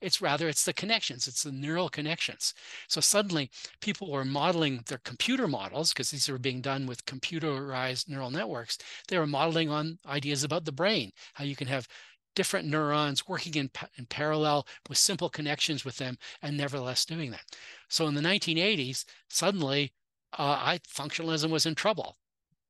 It's 0.00 0.22
rather 0.22 0.48
it's 0.48 0.64
the 0.64 0.72
connections, 0.72 1.28
it's 1.28 1.42
the 1.42 1.52
neural 1.52 1.90
connections. 1.90 2.54
So 2.88 3.02
suddenly 3.02 3.50
people 3.82 4.10
were 4.10 4.24
modeling 4.24 4.82
their 4.86 5.02
computer 5.04 5.46
models 5.46 5.92
because 5.92 6.10
these 6.10 6.30
were 6.30 6.38
being 6.38 6.62
done 6.62 6.86
with 6.86 7.04
computerized 7.04 8.08
neural 8.08 8.30
networks. 8.30 8.78
They 9.08 9.18
were 9.18 9.26
modeling 9.26 9.68
on 9.68 9.98
ideas 10.06 10.42
about 10.42 10.64
the 10.64 10.72
brain, 10.72 11.12
how 11.34 11.44
you 11.44 11.54
can 11.54 11.68
have 11.68 11.86
different 12.34 12.66
neurons 12.66 13.28
working 13.28 13.56
in, 13.56 13.70
in 13.98 14.06
parallel 14.06 14.66
with 14.88 14.96
simple 14.96 15.28
connections 15.28 15.84
with 15.84 15.98
them 15.98 16.16
and 16.40 16.56
nevertheless 16.56 17.04
doing 17.04 17.30
that. 17.32 17.44
So 17.90 18.06
in 18.06 18.14
the 18.14 18.22
1980s, 18.22 19.04
suddenly 19.28 19.92
uh, 20.38 20.58
I, 20.58 20.80
functionalism 20.88 21.50
was 21.50 21.66
in 21.66 21.74
trouble. 21.74 22.16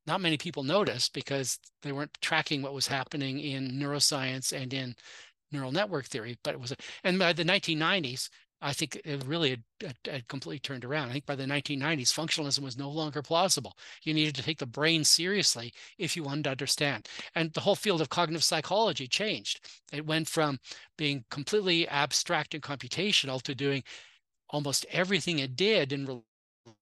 Not 0.07 0.21
many 0.21 0.37
people 0.37 0.63
noticed 0.63 1.13
because 1.13 1.59
they 1.83 1.93
weren't 1.93 2.17
tracking 2.21 2.63
what 2.63 2.75
was 2.75 2.87
happening 2.87 3.39
in 3.39 3.73
neuroscience 3.73 4.53
and 4.53 4.73
in 4.73 4.95
neural 5.53 5.73
network 5.73 6.07
theory. 6.07 6.39
But 6.43 6.55
it 6.55 6.61
was, 6.61 6.75
and 7.05 7.19
by 7.19 7.33
the 7.33 7.45
1990s, 7.45 8.29
I 8.63 8.73
think 8.75 9.01
it 9.05 9.25
really 9.25 9.51
had, 9.81 9.97
had, 10.07 10.29
completely 10.29 10.59
turned 10.59 10.85
around. 10.85 11.09
I 11.09 11.13
think 11.13 11.27
by 11.27 11.35
the 11.35 11.45
1990s, 11.45 12.13
functionalism 12.13 12.61
was 12.61 12.77
no 12.77 12.91
longer 12.91 13.23
plausible. 13.23 13.77
You 14.03 14.13
needed 14.13 14.35
to 14.35 14.43
take 14.43 14.59
the 14.59 14.67
brain 14.67 15.03
seriously 15.05 15.73
if 15.97 16.15
you 16.15 16.23
wanted 16.23 16.45
to 16.45 16.51
understand. 16.51 17.09
And 17.35 17.53
the 17.55 17.61
whole 17.61 17.75
field 17.75 18.03
of 18.03 18.11
cognitive 18.11 18.45
psychology 18.45 19.07
changed. 19.07 19.67
It 19.93 20.05
went 20.05 20.29
from 20.29 20.59
being 20.99 21.25
completely 21.31 21.89
abstract 21.89 22.55
and 22.55 22.63
computational 22.63 23.41
to 23.43 23.55
doing 23.55 23.83
almost 24.51 24.85
everything 24.91 25.39
it 25.39 25.57
did 25.57 25.93
in 25.93 26.23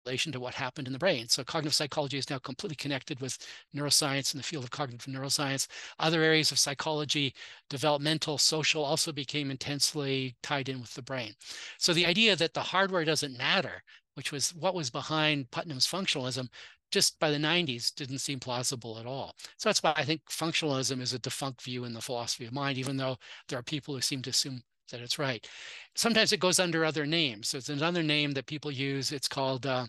relation 0.04 0.32
to 0.32 0.40
what 0.40 0.54
happened 0.54 0.86
in 0.86 0.92
the 0.92 0.98
brain. 0.98 1.28
So 1.28 1.44
cognitive 1.44 1.74
psychology 1.74 2.18
is 2.18 2.30
now 2.30 2.38
completely 2.38 2.76
connected 2.76 3.20
with 3.20 3.38
neuroscience 3.74 4.34
in 4.34 4.38
the 4.38 4.44
field 4.44 4.64
of 4.64 4.70
cognitive 4.70 5.12
neuroscience. 5.12 5.66
Other 5.98 6.22
areas 6.22 6.50
of 6.52 6.58
psychology, 6.58 7.34
developmental, 7.70 8.38
social, 8.38 8.84
also 8.84 9.12
became 9.12 9.50
intensely 9.50 10.36
tied 10.42 10.68
in 10.68 10.80
with 10.80 10.94
the 10.94 11.02
brain. 11.02 11.34
So 11.78 11.92
the 11.92 12.06
idea 12.06 12.36
that 12.36 12.54
the 12.54 12.60
hardware 12.60 13.04
doesn't 13.04 13.38
matter, 13.38 13.82
which 14.14 14.32
was 14.32 14.54
what 14.54 14.74
was 14.74 14.90
behind 14.90 15.50
Putnam's 15.50 15.86
functionalism, 15.86 16.48
just 16.90 17.18
by 17.18 17.30
the 17.30 17.36
90s 17.36 17.94
didn't 17.94 18.18
seem 18.18 18.40
plausible 18.40 18.98
at 18.98 19.06
all. 19.06 19.34
So 19.58 19.68
that's 19.68 19.82
why 19.82 19.92
I 19.96 20.04
think 20.04 20.22
functionalism 20.30 21.00
is 21.00 21.12
a 21.12 21.18
defunct 21.18 21.62
view 21.62 21.84
in 21.84 21.92
the 21.92 22.00
philosophy 22.00 22.46
of 22.46 22.52
mind, 22.52 22.78
even 22.78 22.96
though 22.96 23.18
there 23.48 23.58
are 23.58 23.62
people 23.62 23.94
who 23.94 24.00
seem 24.00 24.22
to 24.22 24.30
assume 24.30 24.62
that 24.88 25.00
it's 25.00 25.18
right. 25.18 25.46
Sometimes 25.94 26.32
it 26.32 26.40
goes 26.40 26.58
under 26.60 26.84
other 26.84 27.06
names. 27.06 27.48
So 27.48 27.58
it's 27.58 27.68
another 27.68 28.02
name 28.02 28.32
that 28.32 28.46
people 28.46 28.70
use. 28.70 29.12
It's 29.12 29.28
called 29.28 29.66
uh, 29.66 29.86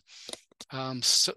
um, 0.72 1.02
su 1.02 1.34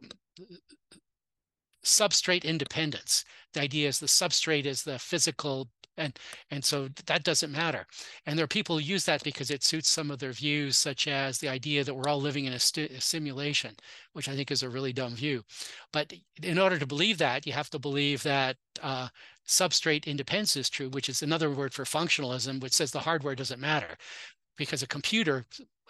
substrate 1.85 2.45
independence. 2.45 3.25
The 3.55 3.61
idea 3.61 3.89
is 3.89 3.99
the 3.99 4.07
substrate 4.07 4.67
is 4.67 4.83
the 4.83 4.99
physical 4.99 5.69
and 5.97 6.19
and 6.51 6.65
so 6.65 6.89
that 7.07 7.25
doesn't 7.25 7.53
matter 7.53 7.87
and 8.27 8.39
there 8.39 8.45
are 8.45 8.49
people 8.49 8.79
who 8.79 8.85
use 8.85 9.05
that 9.05 9.23
because 9.23 9.51
it 9.51 9.63
suits 9.63 9.89
some 9.89 10.11
of 10.11 10.19
their 10.19 10.33
views 10.33 10.77
such 10.77 11.07
as 11.07 11.39
the 11.39 11.49
idea 11.49 11.85
that 11.85 11.95
we're 11.95 12.09
all 12.09 12.21
living 12.21 12.47
in 12.47 12.53
a, 12.53 12.57
a, 12.57 13.01
simulation 13.01 13.75
which 14.13 14.29
i 14.29 14.35
think 14.35 14.51
is 14.51 14.63
a 14.63 14.69
really 14.71 14.93
dumb 14.93 15.15
view 15.15 15.43
but 15.93 16.13
in 16.43 16.59
order 16.59 16.79
to 16.79 16.87
believe 16.87 17.19
that 17.19 17.47
you 17.47 17.53
have 17.53 17.71
to 17.71 17.79
believe 17.79 18.23
that 18.23 18.57
uh, 18.83 19.09
substrate 19.47 20.07
independence 20.07 20.57
is 20.57 20.71
true, 20.71 20.89
which 20.89 21.09
is 21.09 21.23
another 21.23 21.51
word 21.51 21.75
for 21.75 21.85
functionalism, 21.85 22.61
which 22.61 22.73
says 22.73 22.91
the 22.91 23.01
hardware 23.01 23.35
doesn't 23.35 23.61
matter. 23.61 23.97
Because 24.57 24.83
a 24.83 24.87
computer, 24.87 25.47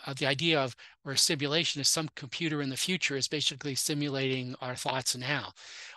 uh, 0.06 0.14
the 0.14 0.26
idea 0.26 0.60
of 0.60 0.76
where 1.02 1.16
simulation 1.16 1.80
is 1.80 1.88
some 1.88 2.08
computer 2.14 2.62
in 2.62 2.70
the 2.70 2.76
future 2.76 3.16
is 3.16 3.28
basically 3.28 3.74
simulating 3.74 4.54
our 4.60 4.74
thoughts 4.74 5.16
now. 5.16 5.52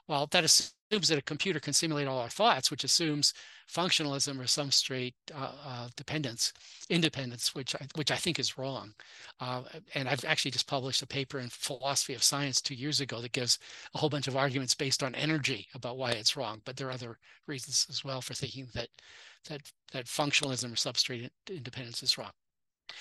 Well, 0.07 0.27
that 0.31 0.43
assumes 0.43 1.07
that 1.07 1.17
a 1.17 1.23
computer 1.23 1.59
can 1.59 1.73
simulate 1.73 2.07
all 2.07 2.19
our 2.19 2.29
thoughts, 2.29 2.69
which 2.69 2.83
assumes 2.83 3.33
functionalism 3.71 4.39
or 4.39 4.43
substrate 4.43 5.13
uh, 5.33 5.51
uh, 5.65 5.87
dependence, 5.95 6.53
independence, 6.89 7.55
which 7.55 7.75
I, 7.75 7.87
which 7.95 8.11
I 8.11 8.15
think 8.15 8.39
is 8.39 8.57
wrong. 8.57 8.93
Uh, 9.39 9.63
and 9.95 10.07
I've 10.07 10.23
actually 10.25 10.51
just 10.51 10.67
published 10.67 11.01
a 11.01 11.07
paper 11.07 11.39
in 11.39 11.49
Philosophy 11.49 12.13
of 12.13 12.23
Science 12.23 12.61
two 12.61 12.75
years 12.75 13.01
ago 13.01 13.21
that 13.21 13.31
gives 13.31 13.57
a 13.93 13.97
whole 13.97 14.09
bunch 14.09 14.27
of 14.27 14.37
arguments 14.37 14.75
based 14.75 15.01
on 15.01 15.15
energy 15.15 15.67
about 15.73 15.97
why 15.97 16.11
it's 16.11 16.37
wrong. 16.37 16.61
But 16.65 16.77
there 16.77 16.87
are 16.87 16.91
other 16.91 17.17
reasons 17.47 17.87
as 17.89 18.03
well 18.03 18.21
for 18.21 18.33
thinking 18.33 18.67
that 18.73 18.89
that 19.49 19.61
that 19.91 20.05
functionalism 20.05 20.71
or 20.71 20.75
substrate 20.75 21.29
independence 21.49 22.03
is 22.03 22.17
wrong. 22.17 22.31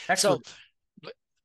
Excellent. 0.09 0.47
So, 0.47 0.53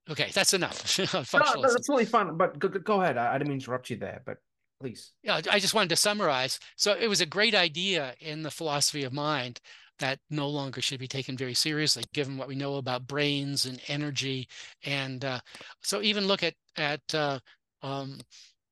okay, 0.10 0.32
that's 0.34 0.54
enough. 0.54 0.98
no, 1.14 1.62
that's 1.62 1.90
really 1.90 2.06
fun. 2.06 2.38
But 2.38 2.60
go, 2.60 2.68
go 2.68 3.02
ahead. 3.02 3.18
I, 3.18 3.36
I 3.36 3.38
didn't 3.38 3.50
mean 3.50 3.60
to 3.60 3.66
interrupt 3.66 3.90
you 3.90 3.98
there, 3.98 4.22
but 4.26 4.38
please. 4.80 5.12
Yeah, 5.24 5.42
I 5.50 5.60
just 5.60 5.74
wanted 5.74 5.90
to 5.90 5.96
summarize. 5.96 6.60
So 6.76 6.96
it 7.00 7.08
was 7.08 7.22
a 7.22 7.26
great 7.26 7.56
idea 7.56 8.16
in 8.20 8.44
the 8.44 8.52
philosophy 8.52 9.04
of 9.04 9.14
mind 9.14 9.60
that 10.00 10.20
no 10.30 10.48
longer 10.48 10.82
should 10.82 11.00
be 11.00 11.08
taken 11.08 11.38
very 11.38 11.54
seriously, 11.54 12.04
given 12.14 12.38
what 12.38 12.48
we 12.48 12.56
know 12.56 12.76
about 12.76 13.08
brains 13.08 13.66
and 13.66 13.82
energy. 13.88 14.48
And 14.86 15.24
uh, 15.24 15.40
so 15.82 16.02
even 16.02 16.28
look 16.28 16.44
at 16.44 16.56
at 16.78 17.02
uh, 17.14 17.40
um, 17.82 18.20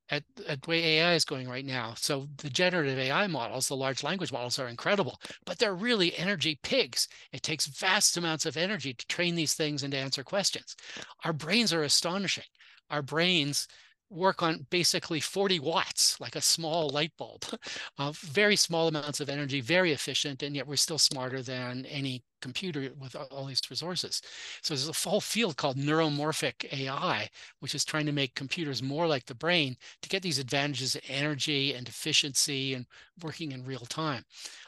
at, 0.10 0.24
at 0.48 0.62
the 0.62 0.70
way 0.70 0.98
AI 0.98 1.14
is 1.14 1.26
going 1.26 1.50
right 1.50 1.66
now. 1.66 1.94
So 1.98 2.28
the 2.38 2.50
generative 2.50 2.98
AI 2.98 3.28
models, 3.28 3.68
the 3.68 3.76
large 3.76 4.04
language 4.04 4.32
models 4.32 4.60
are 4.60 4.68
incredible, 4.68 5.20
but 5.46 5.60
they're 5.60 5.76
really 5.76 6.18
energy 6.18 6.60
pigs. 6.64 7.08
It 7.32 7.44
takes 7.44 7.68
vast 7.68 8.18
amounts 8.18 8.46
of 8.46 8.58
energy 8.58 8.94
to 8.94 9.08
train 9.08 9.36
these 9.36 9.54
things 9.54 9.84
and 9.84 9.92
to 9.92 9.98
answer 9.98 10.24
questions. 10.24 10.76
Our 11.24 11.34
brains 11.34 11.74
are 11.74 11.84
astonishing. 11.84 12.46
Our 12.90 13.02
brains 13.02 13.68
work 14.10 14.42
on 14.42 14.66
basically 14.70 15.20
40 15.20 15.60
watts, 15.60 16.20
like 16.20 16.36
a 16.36 16.42
small 16.42 16.90
light 16.90 17.12
bulb, 17.18 17.44
uh, 17.98 18.12
very 18.16 18.56
small 18.56 18.88
amounts 18.88 19.20
of 19.20 19.30
energy, 19.30 19.62
very 19.62 19.92
efficient, 19.92 20.44
and 20.44 20.56
yet 20.56 20.68
we're 20.68 20.76
still 20.76 20.98
smarter 20.98 21.42
than 21.42 21.86
any 21.88 22.24
computer 22.42 22.90
with 23.00 23.16
all 23.16 23.46
these 23.46 23.62
resources. 23.70 24.22
So 24.62 24.74
there's 24.74 24.88
a 24.88 25.10
whole 25.10 25.22
field 25.22 25.58
called 25.58 25.78
neuromorphic 25.78 26.72
AI, 26.72 27.30
which 27.60 27.76
is 27.76 27.84
trying 27.84 28.06
to 28.06 28.12
make 28.12 28.36
computers 28.36 28.82
more 28.84 29.08
like 29.08 29.26
the 29.26 29.36
brain 29.36 29.76
to 30.02 30.10
get 30.10 30.22
these 30.22 30.40
advantages 30.40 30.96
of 30.96 31.02
energy 31.10 31.74
and 31.74 31.88
efficiency 31.88 32.74
and 32.74 32.86
working 33.22 33.52
in 33.52 33.66
real 33.66 33.86
time. 33.88 34.24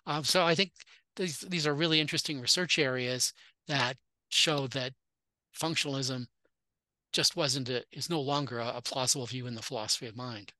Um, 0.06 0.24
so 0.24 0.46
I 0.46 0.56
think 0.56 0.72
these, 1.16 1.42
these 1.42 1.68
are 1.68 1.74
really 1.74 2.00
interesting 2.00 2.42
research 2.42 2.80
areas 2.80 3.34
that 3.68 3.98
show 4.30 4.68
that 4.68 4.94
functionalism 5.58 6.28
just 7.12 7.36
wasn't 7.36 7.70
a, 7.70 7.84
is 7.92 8.10
no 8.10 8.22
longer 8.22 8.60
a, 8.60 8.74
a 8.78 8.82
plausible 8.82 9.26
view 9.26 9.48
in 9.48 9.56
the 9.56 9.62
philosophy 9.62 10.08
of 10.08 10.16
mind. 10.16 10.54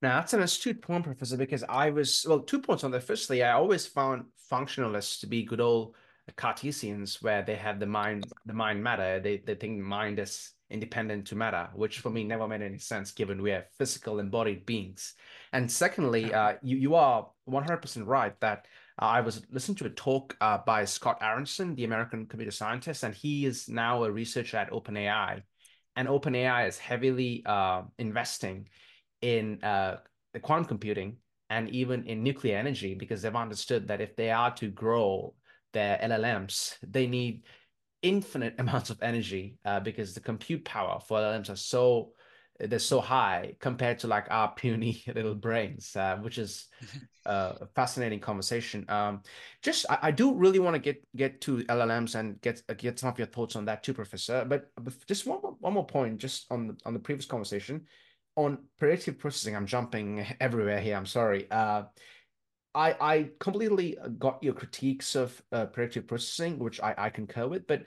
Now 0.00 0.20
that's 0.20 0.32
an 0.32 0.42
astute 0.42 0.80
point, 0.80 1.04
Professor, 1.04 1.36
because 1.36 1.64
I 1.68 1.90
was 1.90 2.24
well, 2.28 2.40
two 2.40 2.60
points 2.60 2.84
on 2.84 2.90
that. 2.92 3.02
Firstly, 3.02 3.42
I 3.42 3.52
always 3.52 3.86
found 3.86 4.26
functionalists 4.50 5.20
to 5.20 5.26
be 5.26 5.42
good 5.42 5.60
old 5.60 5.94
Cartesians, 6.36 7.22
where 7.22 7.42
they 7.42 7.56
have 7.56 7.80
the 7.80 7.86
mind, 7.86 8.26
the 8.46 8.52
mind 8.52 8.84
matter. 8.84 9.18
They 9.18 9.38
they 9.38 9.54
think 9.54 9.80
mind 9.80 10.18
is 10.18 10.52
independent 10.70 11.26
to 11.26 11.34
matter, 11.34 11.70
which 11.74 12.00
for 12.00 12.10
me 12.10 12.22
never 12.22 12.46
made 12.46 12.62
any 12.62 12.78
sense, 12.78 13.10
given 13.10 13.42
we 13.42 13.52
are 13.52 13.66
physical 13.78 14.20
embodied 14.20 14.66
beings. 14.66 15.14
And 15.52 15.72
secondly, 15.72 16.32
uh, 16.32 16.56
you 16.62 16.76
you 16.76 16.94
are 16.94 17.28
one 17.46 17.64
hundred 17.64 17.82
percent 17.82 18.06
right 18.06 18.38
that 18.40 18.66
I 18.98 19.20
was 19.20 19.42
listening 19.50 19.76
to 19.76 19.86
a 19.86 19.90
talk 19.90 20.36
uh, 20.40 20.58
by 20.58 20.84
Scott 20.84 21.18
Aaronson, 21.20 21.74
the 21.74 21.84
American 21.84 22.26
computer 22.26 22.50
scientist, 22.50 23.04
and 23.04 23.14
he 23.14 23.46
is 23.46 23.68
now 23.68 24.04
a 24.04 24.10
researcher 24.10 24.56
at 24.56 24.70
OpenAI. 24.70 25.42
And 25.94 26.08
OpenAI 26.08 26.66
is 26.68 26.78
heavily 26.78 27.42
uh, 27.46 27.82
investing 27.98 28.68
in 29.22 29.62
uh, 29.62 29.98
quantum 30.42 30.66
computing 30.66 31.16
and 31.50 31.68
even 31.70 32.04
in 32.04 32.22
nuclear 32.22 32.56
energy 32.56 32.94
because 32.94 33.22
they've 33.22 33.34
understood 33.34 33.88
that 33.88 34.00
if 34.00 34.14
they 34.16 34.30
are 34.30 34.54
to 34.56 34.68
grow 34.68 35.34
their 35.72 35.98
LLMs, 36.02 36.76
they 36.82 37.06
need 37.06 37.44
infinite 38.02 38.54
amounts 38.58 38.90
of 38.90 38.98
energy 39.02 39.58
uh, 39.64 39.80
because 39.80 40.14
the 40.14 40.20
compute 40.20 40.64
power 40.64 41.00
for 41.00 41.18
LLMs 41.18 41.50
are 41.50 41.56
so 41.56 42.12
they're 42.58 42.78
so 42.78 43.00
high 43.00 43.54
compared 43.60 44.00
to 44.00 44.06
like 44.08 44.26
our 44.30 44.52
puny 44.52 45.02
little 45.14 45.34
brains, 45.34 45.94
uh, 45.94 46.16
which 46.16 46.38
is 46.38 46.66
uh, 47.24 47.54
a 47.60 47.66
fascinating 47.74 48.20
conversation. 48.20 48.84
Um, 48.88 49.22
just 49.62 49.86
I, 49.88 49.98
I 50.02 50.10
do 50.10 50.34
really 50.34 50.58
want 50.58 50.74
to 50.74 50.80
get 50.80 51.06
get 51.14 51.40
to 51.42 51.58
LLMs 51.64 52.14
and 52.16 52.40
get 52.40 52.62
get 52.78 52.98
some 52.98 53.10
of 53.10 53.18
your 53.18 53.28
thoughts 53.28 53.56
on 53.56 53.64
that 53.66 53.82
too, 53.82 53.94
Professor. 53.94 54.44
But, 54.44 54.70
but 54.76 54.94
just 55.06 55.26
one 55.26 55.40
more, 55.42 55.56
one 55.60 55.72
more 55.72 55.86
point, 55.86 56.18
just 56.18 56.50
on 56.50 56.68
the, 56.68 56.76
on 56.84 56.94
the 56.94 57.00
previous 57.00 57.26
conversation 57.26 57.86
on 58.36 58.58
predictive 58.78 59.18
processing. 59.18 59.56
I'm 59.56 59.66
jumping 59.66 60.24
everywhere 60.40 60.80
here. 60.80 60.96
I'm 60.96 61.06
sorry. 61.06 61.50
Uh, 61.50 61.84
I 62.74 62.96
I 63.00 63.30
completely 63.38 63.96
got 64.18 64.42
your 64.42 64.54
critiques 64.54 65.14
of 65.14 65.40
uh, 65.52 65.66
predictive 65.66 66.06
processing, 66.06 66.58
which 66.58 66.80
I 66.80 66.94
I 66.98 67.10
concur 67.10 67.46
with, 67.46 67.66
but 67.66 67.82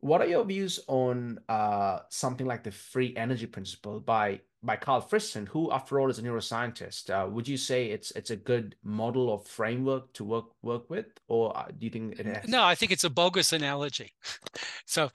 what 0.00 0.20
are 0.20 0.26
your 0.26 0.44
views 0.44 0.80
on 0.86 1.38
uh, 1.48 2.00
something 2.08 2.46
like 2.46 2.64
the 2.64 2.72
free 2.72 3.14
energy 3.16 3.46
principle 3.46 4.00
by 4.00 4.40
by 4.62 4.76
Karl 4.76 5.00
Friston, 5.00 5.46
who, 5.48 5.72
after 5.72 5.98
all, 5.98 6.10
is 6.10 6.18
a 6.18 6.22
neuroscientist? 6.22 7.08
Uh, 7.08 7.28
would 7.30 7.48
you 7.48 7.56
say 7.56 7.86
it's 7.86 8.10
it's 8.12 8.30
a 8.30 8.36
good 8.36 8.76
model 8.82 9.28
or 9.30 9.38
framework 9.38 10.12
to 10.14 10.24
work 10.24 10.46
work 10.62 10.90
with, 10.90 11.06
or 11.28 11.56
uh, 11.56 11.66
do 11.66 11.86
you 11.86 11.90
think 11.90 12.18
it 12.18 12.26
has? 12.26 12.48
No, 12.48 12.62
I 12.62 12.74
think 12.74 12.92
it's 12.92 13.04
a 13.04 13.10
bogus 13.10 13.52
analogy. 13.52 14.12
so, 14.86 15.10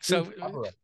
so 0.00 0.32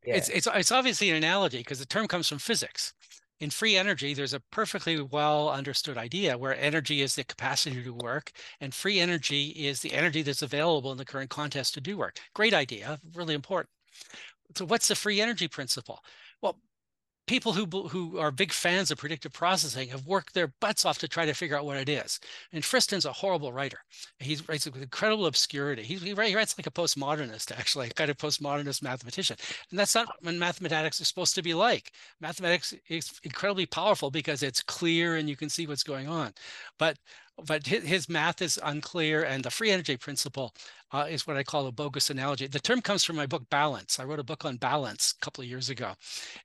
yeah. 0.04 0.14
it's 0.16 0.28
it's 0.28 0.48
it's 0.54 0.72
obviously 0.72 1.10
an 1.10 1.16
analogy 1.16 1.58
because 1.58 1.78
the 1.78 1.86
term 1.86 2.06
comes 2.06 2.28
from 2.28 2.38
physics 2.38 2.92
in 3.40 3.50
free 3.50 3.76
energy, 3.76 4.14
there's 4.14 4.34
a 4.34 4.40
perfectly 4.40 5.00
well 5.00 5.50
understood 5.50 5.98
idea 5.98 6.38
where 6.38 6.56
energy 6.56 7.02
is 7.02 7.14
the 7.16 7.24
capacity 7.24 7.82
to 7.82 7.92
work, 7.92 8.32
and 8.60 8.72
free 8.74 9.00
energy 9.00 9.48
is 9.48 9.80
the 9.80 9.92
energy 9.92 10.22
that's 10.22 10.42
available 10.42 10.92
in 10.92 10.98
the 10.98 11.04
current 11.04 11.30
context 11.30 11.74
to 11.74 11.80
do 11.80 11.96
work. 11.96 12.18
Great 12.34 12.54
idea, 12.54 13.00
really 13.14 13.34
important. 13.34 13.70
So, 14.56 14.64
what's 14.66 14.88
the 14.88 14.94
free 14.94 15.20
energy 15.20 15.48
principle? 15.48 16.00
Well, 16.42 16.58
people 17.26 17.52
who 17.52 17.66
who 17.88 18.18
are 18.18 18.30
big 18.30 18.52
fans 18.52 18.90
of 18.90 18.98
predictive 18.98 19.32
processing 19.32 19.88
have 19.88 20.06
worked 20.06 20.34
their 20.34 20.52
butts 20.60 20.84
off 20.84 20.98
to 20.98 21.08
try 21.08 21.24
to 21.24 21.34
figure 21.34 21.56
out 21.56 21.64
what 21.64 21.76
it 21.76 21.88
is. 21.88 22.20
And 22.52 22.64
Friston's 22.64 23.04
a 23.04 23.12
horrible 23.12 23.52
writer. 23.52 23.78
He 24.18 24.38
writes 24.48 24.66
with 24.66 24.82
incredible 24.82 25.26
obscurity. 25.26 25.82
He, 25.82 25.96
he, 25.96 26.12
writes 26.12 26.56
like 26.58 26.66
a 26.66 26.70
postmodernist, 26.70 27.52
actually, 27.52 27.88
a 27.88 27.90
kind 27.90 28.10
of 28.10 28.18
postmodernist 28.18 28.82
mathematician. 28.82 29.36
And 29.70 29.78
that's 29.78 29.94
not 29.94 30.08
what 30.20 30.34
mathematics 30.34 31.00
is 31.00 31.08
supposed 31.08 31.34
to 31.36 31.42
be 31.42 31.54
like. 31.54 31.92
Mathematics 32.20 32.74
is 32.88 33.10
incredibly 33.22 33.66
powerful 33.66 34.10
because 34.10 34.42
it's 34.42 34.62
clear 34.62 35.16
and 35.16 35.28
you 35.28 35.36
can 35.36 35.48
see 35.48 35.66
what's 35.66 35.82
going 35.82 36.08
on. 36.08 36.32
But 36.78 36.98
but 37.46 37.66
his 37.66 38.08
math 38.08 38.40
is 38.40 38.60
unclear 38.62 39.24
and 39.24 39.44
the 39.44 39.50
free 39.50 39.70
energy 39.70 39.96
principle 39.96 40.54
uh, 40.94 41.06
is 41.10 41.26
what 41.26 41.36
I 41.36 41.42
call 41.42 41.66
a 41.66 41.72
bogus 41.72 42.08
analogy. 42.08 42.46
The 42.46 42.60
term 42.60 42.80
comes 42.80 43.02
from 43.02 43.16
my 43.16 43.26
book 43.26 43.50
Balance. 43.50 43.98
I 43.98 44.04
wrote 44.04 44.20
a 44.20 44.24
book 44.24 44.44
on 44.44 44.56
balance 44.58 45.12
a 45.20 45.24
couple 45.24 45.42
of 45.42 45.50
years 45.50 45.68
ago, 45.68 45.94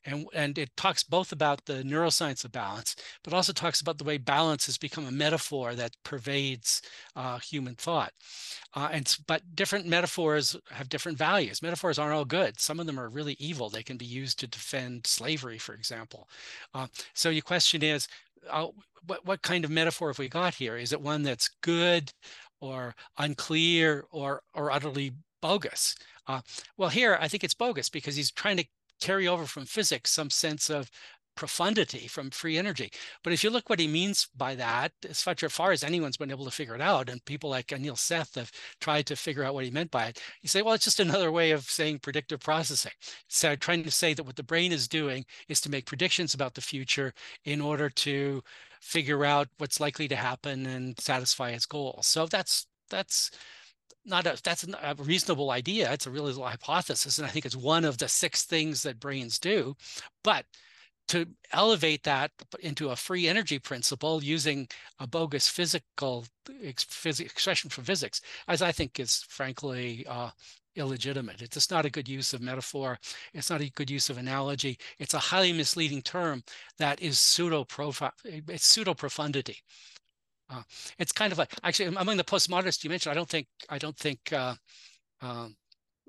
and 0.05 0.25
and 0.33 0.57
it 0.57 0.75
talks 0.75 1.03
both 1.03 1.31
about 1.31 1.65
the 1.65 1.83
neuroscience 1.83 2.43
of 2.43 2.51
balance, 2.51 2.95
but 3.23 3.33
also 3.33 3.53
talks 3.53 3.79
about 3.79 3.99
the 3.99 4.03
way 4.03 4.17
balance 4.17 4.65
has 4.65 4.79
become 4.79 5.05
a 5.05 5.11
metaphor 5.11 5.75
that 5.75 5.95
pervades 6.03 6.81
uh, 7.15 7.37
human 7.37 7.75
thought. 7.75 8.11
Uh, 8.75 8.89
and 8.91 9.17
but 9.27 9.55
different 9.55 9.85
metaphors 9.85 10.55
have 10.71 10.89
different 10.89 11.17
values. 11.17 11.61
Metaphors 11.61 11.99
aren't 11.99 12.15
all 12.15 12.25
good. 12.25 12.59
Some 12.59 12.79
of 12.79 12.87
them 12.87 12.99
are 12.99 13.09
really 13.09 13.35
evil. 13.39 13.69
They 13.69 13.83
can 13.83 13.97
be 13.97 14.05
used 14.05 14.39
to 14.39 14.47
defend 14.47 15.05
slavery, 15.05 15.59
for 15.59 15.75
example. 15.75 16.27
Uh, 16.73 16.87
so 17.13 17.29
your 17.29 17.43
question 17.43 17.83
is, 17.83 18.07
uh, 18.49 18.67
what, 19.05 19.25
what 19.25 19.41
kind 19.41 19.65
of 19.65 19.71
metaphor 19.71 20.09
have 20.09 20.19
we 20.19 20.29
got 20.29 20.53
here? 20.53 20.77
Is 20.77 20.93
it 20.93 21.01
one 21.01 21.23
that's 21.23 21.49
good 21.61 22.11
or 22.61 22.95
unclear 23.17 24.05
or, 24.11 24.41
or 24.53 24.71
utterly 24.71 25.11
bogus? 25.41 25.95
Uh, 26.27 26.41
well, 26.77 26.89
here 26.89 27.17
I 27.19 27.27
think 27.27 27.43
it's 27.43 27.53
bogus 27.53 27.89
because 27.89 28.15
he's 28.15 28.31
trying 28.31 28.57
to 28.57 28.65
carry 29.01 29.27
over 29.27 29.45
from 29.45 29.65
physics 29.65 30.11
some 30.11 30.29
sense 30.29 30.69
of 30.69 30.91
profundity 31.39 32.05
from 32.05 32.29
free 32.29 32.57
energy. 32.57 32.91
But 33.23 33.31
if 33.31 33.45
you 33.45 33.49
look 33.49 33.69
what 33.69 33.79
he 33.79 33.87
means 33.87 34.27
by 34.35 34.55
that, 34.55 34.91
as 35.09 35.21
far 35.21 35.71
as 35.71 35.85
anyone's 35.85 36.17
been 36.17 36.31
able 36.31 36.43
to 36.43 36.51
figure 36.51 36.75
it 36.75 36.81
out, 36.81 37.07
and 37.07 37.23
people 37.23 37.49
like 37.49 37.67
Anil 37.67 37.97
Seth 37.97 38.35
have 38.35 38.51
tried 38.81 39.05
to 39.05 39.15
figure 39.15 39.45
out 39.45 39.53
what 39.53 39.63
he 39.63 39.71
meant 39.71 39.89
by 39.89 40.07
it, 40.07 40.21
you 40.41 40.49
say, 40.49 40.61
well, 40.61 40.73
it's 40.73 40.83
just 40.83 40.99
another 40.99 41.31
way 41.31 41.51
of 41.51 41.63
saying 41.63 41.99
predictive 41.99 42.41
processing. 42.41 42.91
So 43.29 43.55
trying 43.55 43.83
to 43.83 43.91
say 43.91 44.13
that 44.13 44.25
what 44.25 44.35
the 44.35 44.43
brain 44.43 44.73
is 44.73 44.89
doing 44.89 45.23
is 45.47 45.61
to 45.61 45.71
make 45.71 45.85
predictions 45.85 46.33
about 46.33 46.55
the 46.55 46.61
future 46.61 47.13
in 47.45 47.61
order 47.61 47.89
to 47.89 48.43
figure 48.81 49.23
out 49.23 49.47
what's 49.59 49.79
likely 49.79 50.09
to 50.09 50.17
happen 50.17 50.65
and 50.65 50.99
satisfy 50.99 51.51
its 51.51 51.65
goals. 51.65 52.05
So 52.05 52.25
that's 52.25 52.67
that's 52.89 53.31
not 54.03 54.27
a 54.27 54.37
that's 54.43 54.65
a 54.65 54.95
reasonable 54.97 55.51
idea. 55.51 55.93
It's 55.93 56.05
a 56.05 56.11
reasonable 56.11 56.47
hypothesis, 56.47 57.17
and 57.17 57.25
I 57.25 57.29
think 57.29 57.45
it's 57.45 57.55
one 57.55 57.85
of 57.85 57.97
the 57.97 58.09
six 58.09 58.43
things 58.43 58.83
that 58.83 58.99
brains 58.99 59.39
do. 59.39 59.75
But 60.21 60.45
to 61.09 61.27
elevate 61.51 62.03
that 62.03 62.31
into 62.59 62.89
a 62.89 62.95
free 62.95 63.27
energy 63.27 63.59
principle 63.59 64.23
using 64.23 64.67
a 64.99 65.07
bogus 65.07 65.47
physical 65.47 66.25
expression 66.61 67.69
for 67.69 67.81
physics, 67.81 68.21
as 68.47 68.61
I 68.61 68.71
think 68.71 68.99
is 68.99 69.25
frankly 69.27 70.05
uh, 70.07 70.29
illegitimate. 70.75 71.41
It's 71.41 71.55
just 71.55 71.71
not 71.71 71.85
a 71.85 71.89
good 71.89 72.07
use 72.07 72.33
of 72.33 72.41
metaphor. 72.41 72.99
It's 73.33 73.49
not 73.49 73.61
a 73.61 73.71
good 73.71 73.89
use 73.89 74.09
of 74.09 74.17
analogy. 74.17 74.77
It's 74.99 75.13
a 75.13 75.19
highly 75.19 75.53
misleading 75.53 76.01
term 76.01 76.43
that 76.77 77.01
is 77.01 77.19
pseudo 77.19 77.65
it's 78.23 78.65
pseudo 78.65 78.93
profundity. 78.93 79.57
Uh, 80.49 80.63
it's 80.97 81.11
kind 81.11 81.31
of 81.31 81.37
like 81.37 81.53
actually 81.63 81.95
among 81.95 82.17
the 82.17 82.23
postmodernists 82.23 82.83
you 82.83 82.89
mentioned. 82.89 83.11
I 83.11 83.15
don't 83.15 83.29
think 83.29 83.47
I 83.69 83.77
don't 83.77 83.97
think 83.97 84.33
uh, 84.33 84.55
um, 85.21 85.55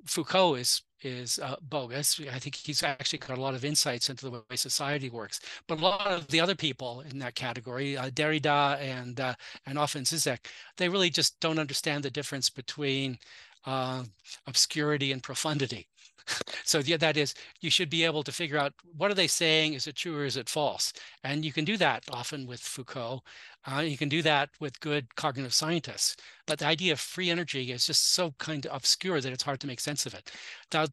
Foucault 0.07 0.55
is 0.55 0.83
is 1.03 1.39
uh, 1.39 1.57
bogus. 1.63 2.21
I 2.31 2.39
think 2.39 2.55
he's 2.55 2.83
actually 2.83 3.21
got 3.21 3.39
a 3.39 3.41
lot 3.41 3.55
of 3.55 3.65
insights 3.65 4.11
into 4.11 4.27
the 4.27 4.31
way 4.31 4.57
society 4.57 5.09
works. 5.09 5.41
But 5.67 5.79
a 5.79 5.83
lot 5.83 6.07
of 6.07 6.29
the 6.29 6.41
other 6.41 6.55
people 6.55 7.03
in 7.11 7.19
that 7.21 7.35
category, 7.35 7.97
uh, 7.97 8.11
Derrida 8.11 8.79
and 8.81 9.19
uh, 9.19 9.35
and 9.67 9.79
often 9.79 10.05
Zizek, 10.05 10.47
they 10.77 10.89
really 10.89 11.11
just 11.11 11.41
don't 11.41 11.59
understand 11.59 12.05
the 12.05 12.11
difference 12.11 12.51
between 12.51 13.19
uh, 13.65 14.05
obscurity 14.47 15.13
and 15.13 15.23
profundity. 15.23 15.89
so 16.65 16.79
yeah, 16.81 16.97
that 16.99 17.17
is, 17.17 17.35
you 17.61 17.71
should 17.71 17.91
be 17.91 18.05
able 18.05 18.23
to 18.23 18.33
figure 18.33 18.59
out 18.59 18.73
what 18.97 19.11
are 19.11 19.15
they 19.15 19.27
saying? 19.27 19.75
Is 19.75 19.87
it 19.87 19.97
true 19.97 20.17
or 20.17 20.25
is 20.25 20.37
it 20.37 20.49
false? 20.49 20.93
And 21.25 21.45
you 21.45 21.53
can 21.53 21.65
do 21.65 21.77
that 21.79 22.05
often 22.11 22.47
with 22.47 22.61
Foucault. 22.61 23.23
Uh, 23.71 23.81
you 23.81 23.97
can 23.97 24.09
do 24.09 24.23
that 24.23 24.51
with 24.61 24.81
good 24.81 25.15
cognitive 25.17 25.53
scientists. 25.53 26.17
But 26.47 26.59
the 26.59 26.67
idea 26.67 26.93
of 26.93 27.01
free 27.01 27.31
energy 27.31 27.73
is 27.73 27.87
just 27.87 28.13
so 28.15 28.33
kind 28.39 28.67
of 28.67 28.75
obscure 28.75 29.21
that 29.21 29.33
it's 29.33 29.43
hard 29.43 29.61
to 29.61 29.67
make 29.67 29.81
sense 29.81 30.07
of 30.07 30.15
it. 30.15 30.31
Now, 30.73 30.87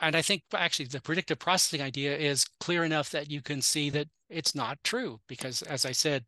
and 0.00 0.16
I 0.16 0.22
think 0.22 0.42
actually 0.54 0.86
the 0.86 1.00
predictive 1.00 1.38
processing 1.38 1.82
idea 1.82 2.16
is 2.16 2.46
clear 2.60 2.84
enough 2.84 3.10
that 3.10 3.30
you 3.30 3.42
can 3.42 3.60
see 3.60 3.90
that 3.90 4.08
it's 4.30 4.54
not 4.54 4.82
true 4.84 5.20
because, 5.28 5.62
as 5.62 5.84
I 5.84 5.92
said, 5.92 6.24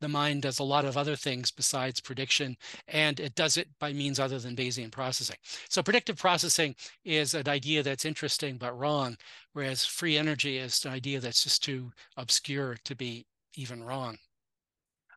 the 0.00 0.08
mind 0.08 0.42
does 0.42 0.58
a 0.58 0.64
lot 0.64 0.84
of 0.84 0.96
other 0.96 1.16
things 1.16 1.50
besides 1.50 2.00
prediction, 2.00 2.56
and 2.88 3.20
it 3.20 3.34
does 3.34 3.56
it 3.56 3.68
by 3.78 3.92
means 3.92 4.18
other 4.18 4.38
than 4.38 4.56
Bayesian 4.56 4.90
processing. 4.90 5.36
So 5.68 5.82
predictive 5.82 6.16
processing 6.16 6.74
is 7.04 7.34
an 7.34 7.48
idea 7.48 7.82
that's 7.82 8.04
interesting 8.04 8.56
but 8.56 8.78
wrong, 8.78 9.16
whereas 9.52 9.84
free 9.84 10.16
energy 10.16 10.58
is 10.58 10.84
an 10.84 10.92
idea 10.92 11.20
that's 11.20 11.44
just 11.44 11.62
too 11.62 11.92
obscure 12.16 12.76
to 12.84 12.94
be 12.94 13.26
even 13.56 13.82
wrong. 13.82 14.18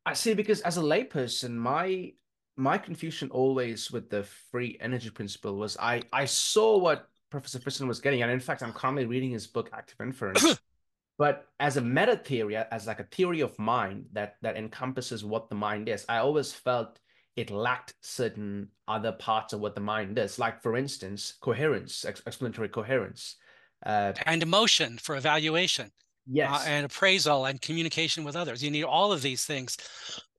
I 0.05 0.13
see, 0.13 0.33
because 0.33 0.61
as 0.61 0.77
a 0.77 0.81
layperson, 0.81 1.51
my 1.51 2.13
my 2.55 2.77
confusion 2.77 3.29
always 3.31 3.89
with 3.89 4.09
the 4.09 4.23
free 4.51 4.77
energy 4.79 5.09
principle 5.09 5.55
was 5.55 5.77
I 5.77 6.01
I 6.11 6.25
saw 6.25 6.77
what 6.77 7.09
Professor 7.29 7.59
Friston 7.59 7.87
was 7.87 7.99
getting, 7.99 8.21
and 8.21 8.31
in 8.31 8.39
fact, 8.39 8.61
I'm 8.61 8.73
currently 8.73 9.05
reading 9.05 9.31
his 9.31 9.47
book 9.47 9.69
Active 9.73 9.99
Inference. 10.01 10.59
but 11.17 11.47
as 11.59 11.77
a 11.77 11.81
meta 11.81 12.15
theory 12.15 12.55
as 12.55 12.87
like 12.87 12.99
a 12.99 13.07
theory 13.11 13.41
of 13.41 13.57
mind 13.59 14.05
that 14.13 14.35
that 14.41 14.57
encompasses 14.57 15.23
what 15.23 15.49
the 15.49 15.55
mind 15.55 15.87
is 15.89 16.05
i 16.09 16.17
always 16.17 16.51
felt 16.51 16.99
it 17.35 17.49
lacked 17.49 17.95
certain 18.01 18.67
other 18.87 19.11
parts 19.11 19.53
of 19.53 19.59
what 19.59 19.75
the 19.75 19.81
mind 19.81 20.17
is. 20.19 20.37
Like 20.37 20.61
for 20.61 20.77
instance 20.77 21.33
coherence 21.41 22.05
ex- 22.05 22.21
explanatory 22.25 22.69
coherence 22.69 23.37
uh, 23.85 24.13
and 24.25 24.43
emotion 24.43 24.97
for 24.97 25.15
evaluation 25.15 25.87
uh, 25.87 26.31
yes. 26.31 26.51
uh, 26.51 26.69
and 26.69 26.85
appraisal 26.85 27.45
and 27.45 27.61
communication 27.61 28.23
with 28.23 28.35
others. 28.35 28.63
You 28.63 28.71
need 28.71 28.83
all 28.83 29.11
of 29.11 29.21
these 29.21 29.45
things 29.45 29.77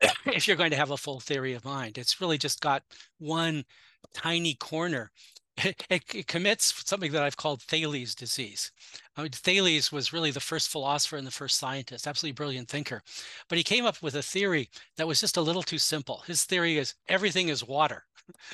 if 0.27 0.47
you're 0.47 0.57
going 0.57 0.71
to 0.71 0.77
have 0.77 0.93
a 0.93 0.97
full 0.97 1.21
theory 1.21 1.55
of 1.55 1.65
mind. 1.65 1.99
It's 1.99 2.21
really 2.21 2.39
just 2.39 2.61
got 2.61 2.83
one 3.19 3.65
tiny 4.13 4.55
corner 4.55 5.11
it, 5.59 5.85
it, 5.89 6.27
commits 6.27 6.83
something 6.85 7.13
that 7.13 7.23
I've 7.23 7.37
called 7.37 7.63
Thales 7.63 8.15
disease. 8.15 8.73
I 9.17 9.23
mean, 9.23 9.31
Thales 9.31 9.93
was 9.93 10.13
really 10.13 10.31
the 10.31 10.41
first 10.41 10.69
philosopher 10.69 11.17
and 11.17 11.27
the 11.27 11.31
first 11.31 11.59
scientist, 11.59 12.07
absolutely 12.07 12.35
brilliant 12.35 12.69
thinker. 12.69 13.03
But 13.49 13.59
he 13.59 13.65
came 13.65 13.87
up 13.87 14.03
with 14.03 14.15
a 14.17 14.23
theory 14.23 14.71
that 14.97 15.07
was 15.07 15.21
just 15.21 15.37
a 15.37 15.43
little 15.43 15.63
too 15.63 15.79
simple. 15.79 16.23
His 16.27 16.45
theory 16.45 16.79
is 16.79 16.95
everything 17.09 17.49
is 17.49 17.63
water. 17.63 18.05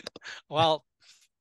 well, 0.49 0.85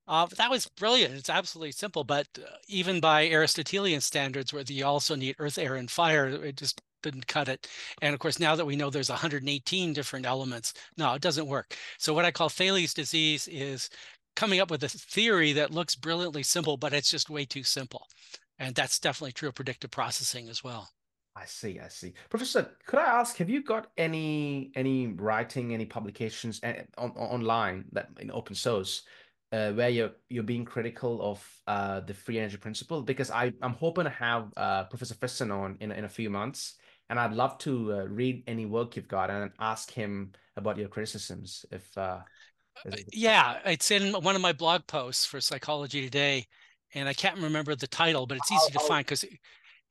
uh, 0.07 0.27
that 0.38 0.49
was 0.49 0.68
brilliant. 0.68 1.14
It's 1.14 1.30
absolutely 1.30 1.72
simple, 1.72 2.03
but 2.03 2.27
uh, 2.38 2.49
even 2.68 2.99
by 2.99 3.27
Aristotelian 3.27 4.02
standards, 4.02 4.52
where 4.52 4.64
you 4.68 4.86
also 4.86 5.15
need 5.15 5.36
earth, 5.38 5.57
air, 5.60 5.76
and 5.76 5.90
fire, 5.90 6.27
it 6.27 6.57
just 6.57 6.81
didn't 7.03 7.27
cut 7.27 7.48
it. 7.48 7.68
And 8.02 8.14
of 8.14 8.19
course, 8.19 8.40
now 8.40 8.56
that 8.56 8.65
we 8.65 8.76
know 8.76 8.90
there's 8.90 9.10
118 9.10 9.94
different 9.94 10.26
elements, 10.26 10.73
no, 10.98 11.14
it 11.14 11.22
doesn't 11.22 11.48
work. 11.48 11.76
So 11.98 12.14
what 12.14 12.26
I 12.26 12.31
call 12.31 12.49
Thales 12.49 12.94
disease 12.94 13.48
is 13.49 13.90
coming 14.36 14.60
up 14.60 14.72
with 14.72 14.84
a 14.84 14.90
theory 14.90 15.54
that 15.54 15.72
looks 15.72 15.96
brilliantly 15.96 16.44
simple, 16.44 16.78
but 16.78 16.94
it's 16.94 17.12
just 17.12 17.30
way 17.30 17.46
too 17.46 17.64
simple. 17.64 18.08
And 18.58 18.76
that's 18.76 19.00
definitely 19.00 19.32
true 19.32 19.50
of 19.50 19.56
predictive 19.56 19.92
processing 19.92 20.50
as 20.50 20.64
well. 20.64 20.90
I 21.36 21.46
see, 21.46 21.80
I 21.80 21.88
see. 21.88 22.14
Professor, 22.30 22.70
could 22.86 23.00
I 23.00 23.20
ask, 23.20 23.38
have 23.38 23.50
you 23.50 23.64
got 23.64 23.88
any 23.98 24.72
any 24.76 25.08
writing, 25.08 25.74
any 25.74 25.86
publications 25.86 26.60
eh, 26.64 26.84
on, 26.98 27.12
online 27.12 27.86
that 27.94 28.10
in 28.20 28.30
open 28.32 28.56
source 28.56 29.04
uh, 29.54 29.72
where 29.72 29.90
you're 29.90 30.12
you're 30.30 30.44
being 30.44 30.66
critical 30.66 31.22
of 31.22 31.48
uh, 31.68 32.02
the 32.02 32.14
free 32.14 32.40
energy 32.40 32.58
principle? 32.58 33.02
Because 33.02 33.32
I'm 33.32 33.56
hoping 33.62 34.04
to 34.04 34.10
have 34.10 34.52
uh, 34.58 34.84
Professor 34.86 35.16
Friston 35.16 35.52
on 35.52 35.78
in 35.80 35.92
in 35.92 36.04
a 36.04 36.10
few 36.10 36.30
months, 36.30 36.76
and 37.10 37.18
I'd 37.18 37.34
love 37.34 37.58
to 37.60 37.94
uh, 37.94 38.04
read 38.06 38.44
any 38.48 38.66
work 38.66 38.96
you've 38.96 39.08
got 39.08 39.30
and 39.30 39.52
ask 39.60 39.92
him 39.92 40.34
about 40.58 40.78
your 40.78 40.90
criticisms. 40.90 41.66
If 41.72 41.98
uh, 41.98 42.20
yeah, 43.12 43.60
it's 43.66 43.92
in 43.92 44.14
one 44.14 44.36
of 44.36 44.42
my 44.42 44.54
blog 44.54 44.88
posts 44.88 45.26
for 45.26 45.42
Psychology 45.42 46.02
Today, 46.02 46.48
and 46.94 47.08
I 47.08 47.14
can't 47.14 47.38
remember 47.38 47.76
the 47.76 47.88
title, 47.88 48.26
but 48.26 48.38
it's 48.38 48.52
easy 48.52 48.72
to 48.72 48.80
find 48.80 49.06
because 49.06 49.26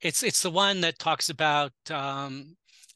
it's 0.01 0.23
it's 0.23 0.41
the 0.41 0.51
one 0.51 0.81
that 0.81 0.99
talks 0.99 1.29
about 1.29 1.71
um, 1.91 2.55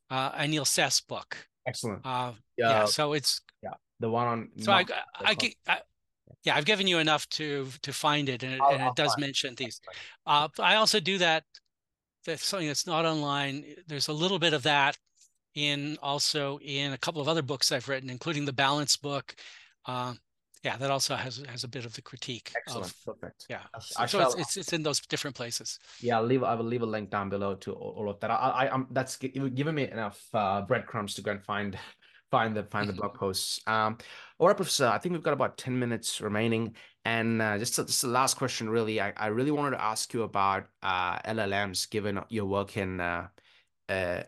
uh, 0.10 0.32
Anil 0.34 0.66
Seth's 0.66 1.02
book. 1.02 1.38
Excellent. 1.68 2.06
Uh, 2.06 2.34
yeah, 2.58 2.70
yeah. 2.70 2.86
So 2.86 3.14
it's 3.14 3.42
yeah 3.62 3.72
the 4.00 4.10
one 4.10 4.28
on. 4.28 4.50
So 4.60 4.72
I, 4.72 4.86
I, 5.20 5.36
I, 5.40 5.54
I, 5.68 5.78
yeah, 6.44 6.56
I've 6.56 6.66
given 6.66 6.88
you 6.88 7.00
enough 7.00 7.28
to 7.30 7.68
to 7.82 7.94
find 7.94 8.30
it, 8.30 8.44
and 8.44 8.54
it, 8.54 8.62
and 8.72 8.84
it 8.84 8.96
does 8.96 9.18
mention 9.18 9.56
these. 9.56 9.80
Uh, 10.26 10.48
I 10.60 10.76
also 10.76 11.00
do 11.00 11.18
that. 11.20 11.44
That's 12.26 12.46
something 12.46 12.68
that's 12.68 12.88
not 12.88 13.06
online. 13.06 13.66
There's 13.88 14.08
a 14.08 14.14
little 14.14 14.40
bit 14.40 14.54
of 14.54 14.64
that 14.64 14.98
in 15.56 15.98
also 16.02 16.60
in 16.60 16.94
a 16.94 16.98
couple 16.98 17.22
of 17.22 17.28
other 17.28 17.42
books 17.42 17.72
I've 17.72 17.88
written, 17.88 18.10
including 18.10 18.46
the 18.46 18.54
Balance 18.54 18.98
book. 18.98 19.36
Uh, 19.86 20.14
yeah, 20.64 20.78
that 20.78 20.90
also 20.90 21.16
has 21.16 21.44
has 21.50 21.66
a 21.66 21.68
bit 21.68 21.86
of 21.86 21.94
the 21.94 22.02
critique. 22.02 22.54
Excellent, 22.56 22.88
of, 22.88 23.06
perfect. 23.06 23.46
Yeah, 23.50 23.64
so, 23.82 24.06
so 24.06 24.22
it's, 24.22 24.36
it's, 24.36 24.58
it's 24.58 24.74
in 24.74 24.82
those 24.82 25.02
different 25.02 25.36
places. 25.36 25.78
Yeah, 26.00 26.18
I'll 26.18 26.26
leave. 26.26 26.42
I 26.42 26.56
will 26.56 26.66
leave 26.66 26.84
a 26.84 26.86
link 26.86 27.10
down 27.10 27.30
below 27.30 27.56
to 27.56 27.74
all, 27.74 27.96
all 27.98 28.10
of 28.10 28.20
that. 28.22 28.32
I, 28.32 28.36
I 28.36 28.74
am 28.74 28.88
that's 28.92 29.18
giving 29.18 29.76
me 29.76 29.92
enough 29.92 30.24
uh, 30.34 30.62
breadcrumbs 30.62 31.16
to 31.16 31.22
go 31.22 31.32
and 31.32 31.44
find 31.44 31.78
find 32.32 32.56
the 32.56 32.64
find 32.64 32.88
the 32.88 32.94
blog 33.00 33.16
posts. 33.16 33.60
Um, 33.68 33.98
all 34.40 34.48
right, 34.48 34.56
Professor. 34.56 34.88
I 34.88 35.00
think 35.00 35.12
we've 35.12 35.24
got 35.24 35.34
about 35.34 35.58
ten 35.58 35.78
minutes 35.78 36.22
remaining, 36.22 36.76
and 37.04 37.42
uh, 37.42 37.58
just 37.58 37.76
just 37.76 38.02
the 38.02 38.08
last 38.08 38.38
question. 38.38 38.70
Really, 38.70 39.02
I, 39.02 39.12
I 39.18 39.28
really 39.28 39.52
wanted 39.52 39.72
to 39.72 39.84
ask 39.84 40.14
you 40.14 40.24
about 40.24 40.68
uh, 40.82 41.20
LLMs, 41.20 41.90
given 41.90 42.22
your 42.30 42.46
work 42.46 42.78
in 42.78 43.02
uh, 43.02 43.28
uh, 43.90 44.24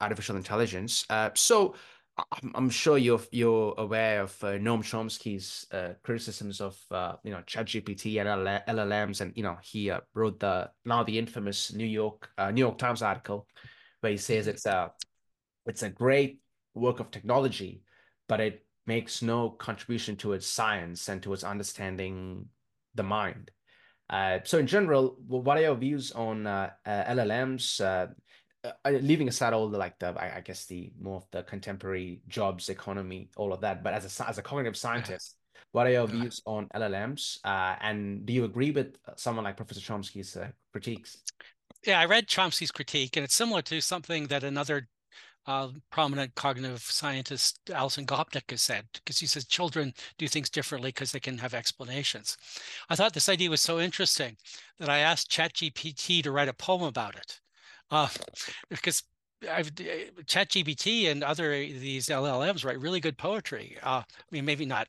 artificial 0.00 0.36
intelligence. 0.36 1.04
Uh, 1.10 1.30
so 1.34 1.74
I'm 2.54 2.70
sure 2.70 2.98
you're 2.98 3.20
you're 3.30 3.74
aware 3.78 4.22
of 4.22 4.44
uh, 4.44 4.52
Noam 4.52 4.82
Chomsky's 4.82 5.66
uh, 5.72 5.94
criticisms 6.02 6.60
of 6.60 6.78
uh, 6.90 7.14
you 7.22 7.30
know 7.30 7.42
ChatGPT 7.46 8.20
and 8.20 8.28
LLMs, 8.66 9.20
and 9.20 9.32
you 9.36 9.42
know 9.42 9.58
he 9.62 9.90
uh, 9.90 10.00
wrote 10.14 10.40
the 10.40 10.70
now 10.84 11.02
the 11.02 11.18
infamous 11.18 11.72
New 11.72 11.86
York 11.86 12.30
uh, 12.38 12.50
New 12.50 12.60
York 12.60 12.78
Times 12.78 13.02
article 13.02 13.46
where 14.00 14.12
he 14.12 14.18
says 14.18 14.46
it's 14.46 14.66
a 14.66 14.92
it's 15.66 15.82
a 15.82 15.90
great 15.90 16.40
work 16.74 17.00
of 17.00 17.10
technology, 17.10 17.82
but 18.28 18.40
it 18.40 18.64
makes 18.86 19.22
no 19.22 19.50
contribution 19.50 20.16
to 20.16 20.32
its 20.32 20.46
science 20.46 21.08
and 21.08 21.22
to 21.22 21.32
its 21.32 21.44
understanding 21.44 22.46
the 22.94 23.02
mind. 23.02 23.50
Uh, 24.08 24.40
so 24.42 24.58
in 24.58 24.66
general, 24.66 25.16
what 25.26 25.56
are 25.56 25.62
your 25.62 25.76
views 25.76 26.10
on 26.12 26.44
LLMs? 26.86 28.08
Uh, 28.64 28.90
leaving 28.90 29.28
aside 29.28 29.52
all 29.52 29.68
the 29.68 29.78
like 29.78 29.98
the 29.98 30.08
I, 30.08 30.36
I, 30.36 30.40
guess 30.40 30.66
the 30.66 30.92
more 31.00 31.16
of 31.16 31.26
the 31.30 31.42
contemporary 31.42 32.20
jobs 32.28 32.68
economy 32.68 33.30
all 33.36 33.52
of 33.52 33.60
that 33.62 33.82
but 33.82 33.94
as 33.94 34.20
a 34.20 34.28
as 34.28 34.38
a 34.38 34.42
cognitive 34.42 34.76
scientist 34.76 35.36
what 35.72 35.86
are 35.86 35.90
your 35.90 36.06
views 36.06 36.42
on 36.44 36.68
llms 36.74 37.38
uh, 37.44 37.76
and 37.80 38.26
do 38.26 38.32
you 38.32 38.44
agree 38.44 38.70
with 38.70 38.96
someone 39.16 39.44
like 39.44 39.56
professor 39.56 39.80
chomsky's 39.80 40.36
uh, 40.36 40.48
critiques? 40.72 41.18
Yeah 41.86 42.00
i 42.00 42.04
read 42.04 42.26
chomsky's 42.26 42.70
critique 42.70 43.16
and 43.16 43.24
it's 43.24 43.34
similar 43.34 43.62
to 43.62 43.80
something 43.80 44.26
that 44.26 44.44
another 44.44 44.88
uh, 45.46 45.68
prominent 45.90 46.34
cognitive 46.34 46.82
scientist 46.82 47.58
Alison 47.72 48.04
Gopnik 48.04 48.50
has 48.50 48.60
said, 48.60 48.84
because 48.92 49.18
he 49.18 49.26
says 49.26 49.46
children 49.46 49.94
do 50.18 50.28
things 50.28 50.50
differently 50.50 50.88
because 50.90 51.12
they 51.12 51.18
can 51.18 51.38
have 51.38 51.54
explanations. 51.54 52.36
I 52.90 52.94
thought 52.94 53.14
this 53.14 53.30
idea 53.30 53.48
was 53.48 53.62
so 53.62 53.80
interesting 53.80 54.36
that 54.78 54.90
I 54.90 54.98
asked 54.98 55.30
ChatGPT 55.30 56.22
to 56.22 56.30
write 56.30 56.48
a 56.48 56.52
poem 56.52 56.82
about 56.82 57.16
it 57.16 57.40
uh, 57.90 58.08
because 58.68 59.02
I've 59.50 59.74
ChatGPT 59.74 61.10
and 61.10 61.24
other 61.24 61.50
these 61.50 62.10
LLMs 62.10 62.64
write 62.64 62.80
really 62.80 63.00
good 63.00 63.18
poetry. 63.18 63.78
Uh, 63.82 64.02
I 64.06 64.24
mean, 64.30 64.44
maybe 64.44 64.66
not 64.66 64.88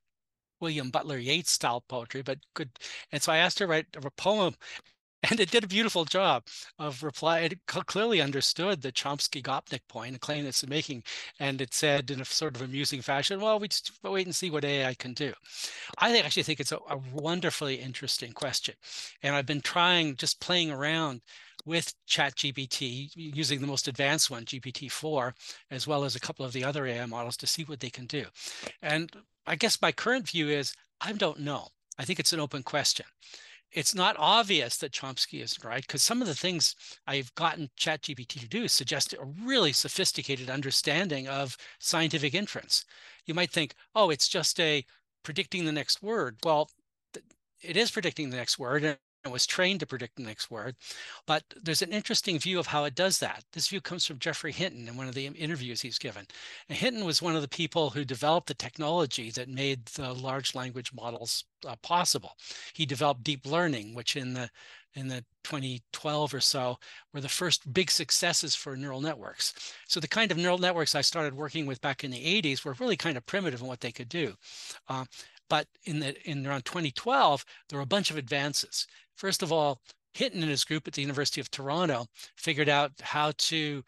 William 0.61 0.91
Butler 0.91 1.17
Yeats 1.17 1.51
style 1.51 1.81
poetry, 1.87 2.21
but 2.21 2.39
good. 2.53 2.71
And 3.11 3.21
so 3.21 3.31
I 3.31 3.37
asked 3.37 3.59
her 3.59 3.65
to 3.65 3.71
write 3.71 3.87
a 3.95 4.11
poem, 4.11 4.55
and 5.29 5.39
it 5.39 5.51
did 5.51 5.63
a 5.63 5.67
beautiful 5.67 6.05
job 6.05 6.43
of 6.79 7.03
reply. 7.03 7.41
It 7.41 7.59
clearly 7.67 8.21
understood 8.21 8.81
the 8.81 8.91
Chomsky 8.91 9.41
Gopnik 9.43 9.81
point, 9.87 10.15
a 10.15 10.19
claim 10.19 10.45
it's 10.45 10.65
making, 10.67 11.03
and 11.39 11.61
it 11.61 11.73
said 11.73 12.11
in 12.11 12.21
a 12.21 12.25
sort 12.25 12.55
of 12.55 12.61
amusing 12.63 13.01
fashion, 13.01 13.41
"Well, 13.41 13.59
we 13.59 13.67
just 13.69 13.91
wait 14.03 14.27
and 14.27 14.35
see 14.35 14.49
what 14.51 14.65
AI 14.65 14.93
can 14.95 15.13
do." 15.13 15.33
I 15.97 16.17
actually 16.19 16.43
think 16.43 16.59
it's 16.59 16.71
a, 16.71 16.77
a 16.89 16.97
wonderfully 17.13 17.75
interesting 17.75 18.33
question, 18.33 18.75
and 19.23 19.35
I've 19.35 19.45
been 19.45 19.61
trying, 19.61 20.15
just 20.17 20.39
playing 20.41 20.71
around 20.71 21.21
with 21.65 21.93
ChatGPT 22.07 23.09
using 23.15 23.61
the 23.61 23.67
most 23.67 23.87
advanced 23.87 24.29
one, 24.29 24.45
GPT-4, 24.45 25.33
as 25.69 25.87
well 25.87 26.03
as 26.03 26.15
a 26.15 26.19
couple 26.19 26.45
of 26.45 26.53
the 26.53 26.63
other 26.63 26.85
AI 26.85 27.05
models 27.05 27.37
to 27.37 27.47
see 27.47 27.63
what 27.63 27.79
they 27.79 27.89
can 27.89 28.05
do. 28.05 28.25
And 28.81 29.11
I 29.45 29.55
guess 29.55 29.81
my 29.81 29.91
current 29.91 30.29
view 30.29 30.49
is 30.49 30.73
I 30.99 31.13
don't 31.13 31.39
know. 31.39 31.67
I 31.97 32.05
think 32.05 32.19
it's 32.19 32.33
an 32.33 32.39
open 32.39 32.63
question. 32.63 33.05
It's 33.71 33.95
not 33.95 34.15
obvious 34.19 34.77
that 34.77 34.91
Chomsky 34.91 35.41
isn't 35.41 35.63
right 35.63 35.81
because 35.81 36.03
some 36.03 36.21
of 36.21 36.27
the 36.27 36.35
things 36.35 36.75
I've 37.07 37.33
gotten 37.35 37.69
ChatGPT 37.79 38.41
to 38.41 38.47
do 38.47 38.67
suggest 38.67 39.13
a 39.13 39.25
really 39.45 39.71
sophisticated 39.71 40.49
understanding 40.49 41.27
of 41.27 41.55
scientific 41.79 42.33
inference. 42.33 42.85
You 43.25 43.33
might 43.33 43.51
think, 43.51 43.75
oh, 43.95 44.09
it's 44.09 44.27
just 44.27 44.59
a 44.59 44.83
predicting 45.23 45.65
the 45.65 45.71
next 45.71 46.03
word. 46.03 46.37
Well, 46.43 46.69
it 47.61 47.77
is 47.77 47.91
predicting 47.91 48.29
the 48.29 48.37
next 48.37 48.59
word 48.59 48.97
and 49.23 49.31
was 49.31 49.45
trained 49.45 49.79
to 49.79 49.85
predict 49.85 50.15
the 50.15 50.23
next 50.23 50.49
word. 50.49 50.75
But 51.25 51.43
there's 51.61 51.81
an 51.81 51.93
interesting 51.93 52.39
view 52.39 52.59
of 52.59 52.67
how 52.67 52.85
it 52.85 52.95
does 52.95 53.19
that. 53.19 53.43
This 53.53 53.67
view 53.67 53.81
comes 53.81 54.05
from 54.05 54.19
Geoffrey 54.19 54.51
Hinton 54.51 54.87
in 54.87 54.97
one 54.97 55.07
of 55.07 55.15
the 55.15 55.27
interviews 55.27 55.81
he's 55.81 55.99
given. 55.99 56.25
And 56.69 56.77
Hinton 56.77 57.05
was 57.05 57.21
one 57.21 57.35
of 57.35 57.41
the 57.41 57.47
people 57.47 57.89
who 57.89 58.03
developed 58.03 58.47
the 58.47 58.53
technology 58.53 59.29
that 59.31 59.49
made 59.49 59.85
the 59.85 60.13
large 60.13 60.55
language 60.55 60.91
models 60.93 61.45
uh, 61.67 61.75
possible. 61.83 62.37
He 62.73 62.85
developed 62.85 63.23
deep 63.23 63.45
learning, 63.45 63.93
which 63.93 64.15
in 64.15 64.33
the 64.33 64.49
in 64.93 65.07
the 65.07 65.23
2012 65.43 66.33
or 66.33 66.41
so 66.41 66.77
were 67.13 67.21
the 67.21 67.29
first 67.29 67.73
big 67.73 67.89
successes 67.89 68.55
for 68.55 68.75
neural 68.75 68.99
networks. 68.99 69.53
So 69.87 70.01
the 70.01 70.07
kind 70.07 70.31
of 70.31 70.37
neural 70.37 70.57
networks 70.57 70.95
I 70.95 71.01
started 71.01 71.33
working 71.33 71.65
with 71.65 71.79
back 71.79 72.03
in 72.03 72.11
the 72.11 72.41
80s 72.41 72.65
were 72.65 72.75
really 72.79 72.97
kind 72.97 73.15
of 73.15 73.25
primitive 73.25 73.61
in 73.61 73.67
what 73.67 73.79
they 73.79 73.91
could 73.93 74.09
do. 74.09 74.35
Uh, 74.89 75.05
but 75.51 75.67
in 75.83 75.99
the 75.99 76.15
in 76.29 76.47
around 76.47 76.63
2012, 76.63 77.43
there 77.67 77.77
were 77.77 77.83
a 77.83 77.85
bunch 77.85 78.09
of 78.09 78.17
advances. 78.17 78.87
First 79.15 79.43
of 79.43 79.51
all, 79.51 79.81
Hinton 80.13 80.41
and 80.41 80.51
his 80.51 80.63
group 80.63 80.87
at 80.87 80.93
the 80.93 81.01
University 81.01 81.41
of 81.41 81.49
Toronto 81.51 82.05
figured 82.35 82.69
out 82.69 82.91
how 83.01 83.31
to 83.37 83.83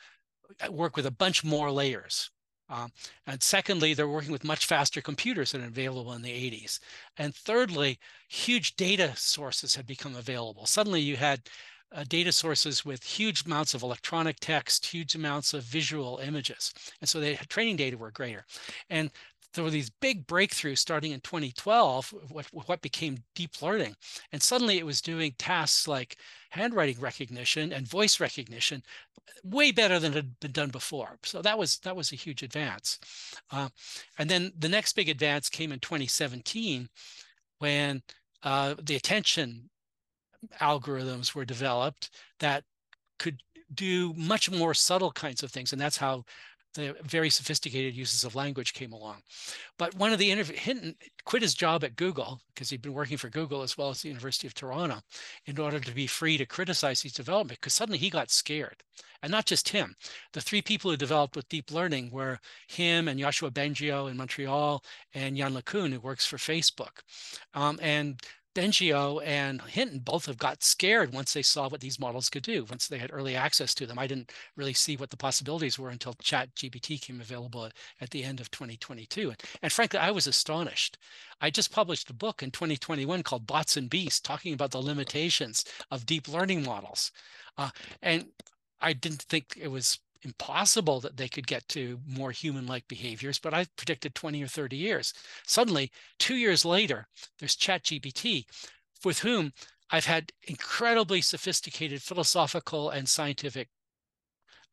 uh, 0.66 0.72
work 0.72 0.96
with 0.96 1.06
a 1.06 1.12
bunch 1.12 1.44
more 1.44 1.72
layers. 1.72 2.30
Um, 2.70 2.92
and 3.28 3.44
secondly, 3.44 3.94
they're 3.94 4.08
working 4.08 4.32
with 4.32 4.44
much 4.44 4.66
faster 4.66 5.02
computers 5.02 5.52
than 5.52 5.64
available 5.64 6.14
in 6.14 6.22
the 6.22 6.32
80s. 6.32 6.80
And 7.18 7.36
thirdly, 7.36 8.00
huge 8.30 8.76
data 8.76 9.14
sources 9.16 9.76
had 9.76 9.86
become 9.86 10.16
available. 10.16 10.66
Suddenly 10.66 11.02
you 11.02 11.18
had 11.18 11.42
uh, 11.94 12.04
data 12.08 12.32
sources 12.32 12.84
with 12.84 13.04
huge 13.04 13.46
amounts 13.46 13.74
of 13.74 13.84
electronic 13.84 14.38
text, 14.40 14.86
huge 14.86 15.14
amounts 15.14 15.54
of 15.54 15.64
visual 15.64 16.20
images. 16.24 16.74
And 17.02 17.10
so 17.10 17.20
the 17.20 17.36
training 17.50 17.76
data 17.76 17.98
were 17.98 18.12
greater. 18.12 18.46
And 18.90 19.12
there 19.54 19.64
were 19.64 19.70
these 19.70 19.90
big 19.90 20.26
breakthroughs 20.28 20.80
starting 20.80 21.12
in 21.12 21.20
2012, 21.22 22.14
what, 22.30 22.48
what 22.52 22.82
became 22.82 23.24
deep 23.36 23.62
learning. 23.62 23.96
And 24.32 24.42
suddenly 24.42 24.78
it 24.78 24.86
was 24.86 25.02
doing 25.02 25.34
tasks 25.38 25.88
like 25.88 26.18
handwriting 26.50 27.00
recognition 27.00 27.72
and 27.72 27.88
voice 27.88 28.20
recognition 28.20 28.84
way 29.44 29.72
better 29.72 30.00
than 30.00 30.14
had 30.14 30.40
been 30.40 30.52
done 30.52 30.70
before. 30.70 31.18
So 31.24 31.42
that 31.42 31.58
was 31.58 31.80
that 31.80 31.96
was 31.96 32.12
a 32.12 32.16
huge 32.16 32.44
advance. 32.44 33.00
Uh, 33.52 33.70
and 34.18 34.30
then 34.30 34.52
the 34.58 34.70
next 34.70 34.94
big 34.94 35.10
advance 35.10 35.50
came 35.50 35.72
in 35.72 35.80
2017 35.80 36.90
when 37.60 38.02
uh, 38.44 38.76
the 38.82 38.96
attention 38.96 39.70
algorithms 40.60 41.34
were 41.34 41.46
developed 41.46 42.10
that 42.40 42.64
could 43.20 43.40
do 43.74 44.14
much 44.16 44.52
more 44.52 44.74
subtle 44.74 45.12
kinds 45.12 45.44
of 45.44 45.52
things. 45.52 45.72
And 45.72 45.82
that's 45.82 45.98
how 45.98 46.26
the 46.74 46.96
very 47.04 47.30
sophisticated 47.30 47.96
uses 47.96 48.24
of 48.24 48.36
language 48.36 48.74
came 48.74 48.94
along. 48.94 49.22
But 49.78 49.96
one 49.96 50.12
of 50.12 50.20
the 50.20 50.32
interview, 50.32 50.56
Hinton 50.56 50.96
quit 51.26 51.42
his 51.42 51.54
job 51.54 51.84
at 51.84 51.96
Google 51.96 52.42
because 52.54 52.70
he'd 52.70 52.82
been 52.82 52.94
working 52.94 53.18
for 53.18 53.30
Google 53.30 53.62
as 53.62 53.78
well 53.78 53.90
as 53.90 54.02
the 54.02 54.10
University 54.10 54.48
of 54.48 54.54
Toronto 54.54 55.00
in 55.46 55.60
order 55.60 55.80
to 55.80 55.94
be 55.94 56.08
free 56.08 56.38
to 56.38 56.46
criticize 56.46 57.02
these 57.02 57.14
development 57.14 57.60
because 57.60 57.74
suddenly 57.74 57.98
he 57.98 58.10
got 58.10 58.32
scared. 58.32 58.84
And 59.22 59.32
not 59.32 59.46
just 59.46 59.70
him. 59.70 59.96
The 60.34 60.42
three 60.42 60.62
people 60.62 60.92
who 60.92 60.98
developed 60.98 61.38
with 61.38 61.48
deep 61.48 61.72
learning 61.72 62.12
were 62.12 62.40
him 62.68 63.08
and 63.08 63.18
Yoshua 63.18 63.52
Bengio 63.52 64.12
in 64.12 64.18
Montreal 64.18 64.84
and 65.14 65.38
Yann 65.38 65.54
LeCun, 65.54 65.94
who 65.94 66.02
works 66.02 66.26
for 66.26 66.36
Facebook. 66.36 67.00
Um, 67.54 67.80
and 67.82 68.20
Bengio 68.54 69.22
and 69.26 69.62
Hinton 69.62 70.00
both 70.00 70.28
have 70.28 70.38
got 70.38 70.64
scared 70.64 71.14
once 71.14 71.34
they 71.34 71.42
saw 71.42 71.68
what 71.68 71.82
these 71.82 72.00
models 72.00 72.30
could 72.30 72.44
do, 72.44 72.66
once 72.66 72.88
they 72.88 72.98
had 73.00 73.12
early 73.12 73.36
access 73.36 73.74
to 73.76 73.86
them. 73.86 73.98
I 73.98 74.08
didn't 74.08 74.32
really 74.56 74.74
see 74.74 74.96
what 74.96 75.10
the 75.10 75.18
possibilities 75.18 75.80
were 75.80 75.90
until 75.90 76.14
Chat 76.16 76.54
GPT 76.56 77.02
came 77.02 77.20
available 77.20 77.66
at, 77.66 77.74
at 78.00 78.10
the 78.12 78.24
end 78.24 78.40
of 78.40 78.52
2022. 78.52 79.30
And, 79.30 79.44
and, 79.62 79.72
frankly, 79.72 80.00
I 80.00 80.12
was 80.12 80.28
astonished. 80.28 80.98
I 81.42 81.50
just 81.50 81.72
published 81.72 82.10
a 82.10 82.14
book 82.14 82.44
in 82.44 82.52
2021 82.52 83.24
called 83.24 83.48
Bots 83.48 83.78
and 83.78 83.90
Beasts, 83.90 84.20
talking 84.20 84.54
about 84.54 84.72
the 84.72 84.82
limitations 84.82 85.66
of 85.90 86.06
deep 86.06 86.28
learning 86.28 86.64
models. 86.64 87.12
Uh, 87.58 87.70
and 88.02 88.28
I 88.82 88.94
didn't 88.94 89.24
think 89.24 89.58
it 89.60 89.70
was 89.70 90.00
impossible 90.24 91.00
that 91.02 91.18
they 91.18 91.28
could 91.28 91.48
get 91.48 91.68
to 91.70 92.00
more 92.08 92.32
human-like 92.32 92.88
behaviors, 92.88 93.40
but 93.40 93.54
I 93.54 93.66
predicted 93.76 94.16
20 94.16 94.44
or 94.44 94.48
30 94.48 94.76
years. 94.76 95.14
Suddenly, 95.46 95.92
two 96.20 96.36
years 96.36 96.66
later, 96.66 97.08
there's 97.40 97.56
ChatGPT, 97.56 98.46
with 99.04 99.20
whom 99.20 99.54
I've 99.90 100.06
had 100.06 100.32
incredibly 100.44 101.22
sophisticated 101.22 102.02
philosophical 102.02 102.90
and 102.90 103.08
scientific 103.08 103.70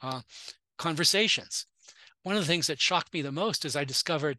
uh, 0.03 0.23
conversations. 0.79 1.67
One 2.23 2.37
of 2.37 2.43
the 2.43 2.47
things 2.47 2.67
that 2.67 2.81
shocked 2.81 3.13
me 3.13 3.23
the 3.23 3.33
most 3.33 3.65
is 3.65 3.77
I 3.77 3.85
discovered 3.85 4.39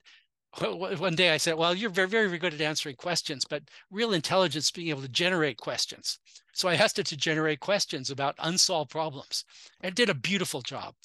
one 0.60 1.16
day 1.16 1.32
I 1.32 1.38
said, 1.38 1.56
well, 1.56 1.74
you're 1.74 1.90
very, 1.90 2.10
very 2.10 2.38
good 2.38 2.54
at 2.54 2.62
answering 2.62 2.96
questions, 2.96 3.46
but 3.46 3.64
real 3.90 4.14
intelligence 4.14 4.70
being 4.70 4.90
able 4.90 5.02
to 5.02 5.08
generate 5.08 5.58
questions. 5.58 6.20
So 6.54 6.68
I 6.68 6.76
asked 6.76 7.00
it 7.00 7.06
to 7.08 7.18
generate 7.18 7.62
questions 7.62 8.10
about 8.10 8.36
unsolved 8.40 8.92
problems. 8.92 9.46
It 9.82 9.96
did 9.96 10.10
a 10.10 10.14
beautiful 10.14 10.62
job. 10.62 10.96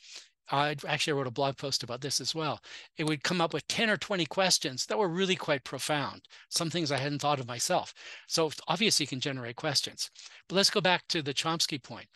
Uh, 0.50 0.74
actually, 0.86 1.12
I 1.12 1.16
wrote 1.16 1.26
a 1.26 1.32
blog 1.32 1.56
post 1.56 1.82
about 1.82 2.00
this 2.00 2.20
as 2.20 2.34
well. 2.34 2.60
It 2.96 3.04
would 3.04 3.24
come 3.24 3.40
up 3.40 3.52
with 3.52 3.66
10 3.68 3.90
or 3.90 3.96
20 3.96 4.26
questions 4.26 4.86
that 4.86 4.98
were 4.98 5.08
really 5.08 5.34
quite 5.34 5.64
profound, 5.64 6.22
some 6.48 6.70
things 6.70 6.92
I 6.92 6.98
hadn't 6.98 7.20
thought 7.20 7.40
of 7.40 7.48
myself. 7.48 7.94
So 8.28 8.50
obviously 8.68 9.04
you 9.04 9.08
can 9.08 9.20
generate 9.20 9.56
questions. 9.56 10.10
But 10.48 10.56
let's 10.56 10.70
go 10.70 10.80
back 10.80 11.08
to 11.08 11.22
the 11.22 11.34
Chomsky 11.34 11.82
point. 11.82 12.06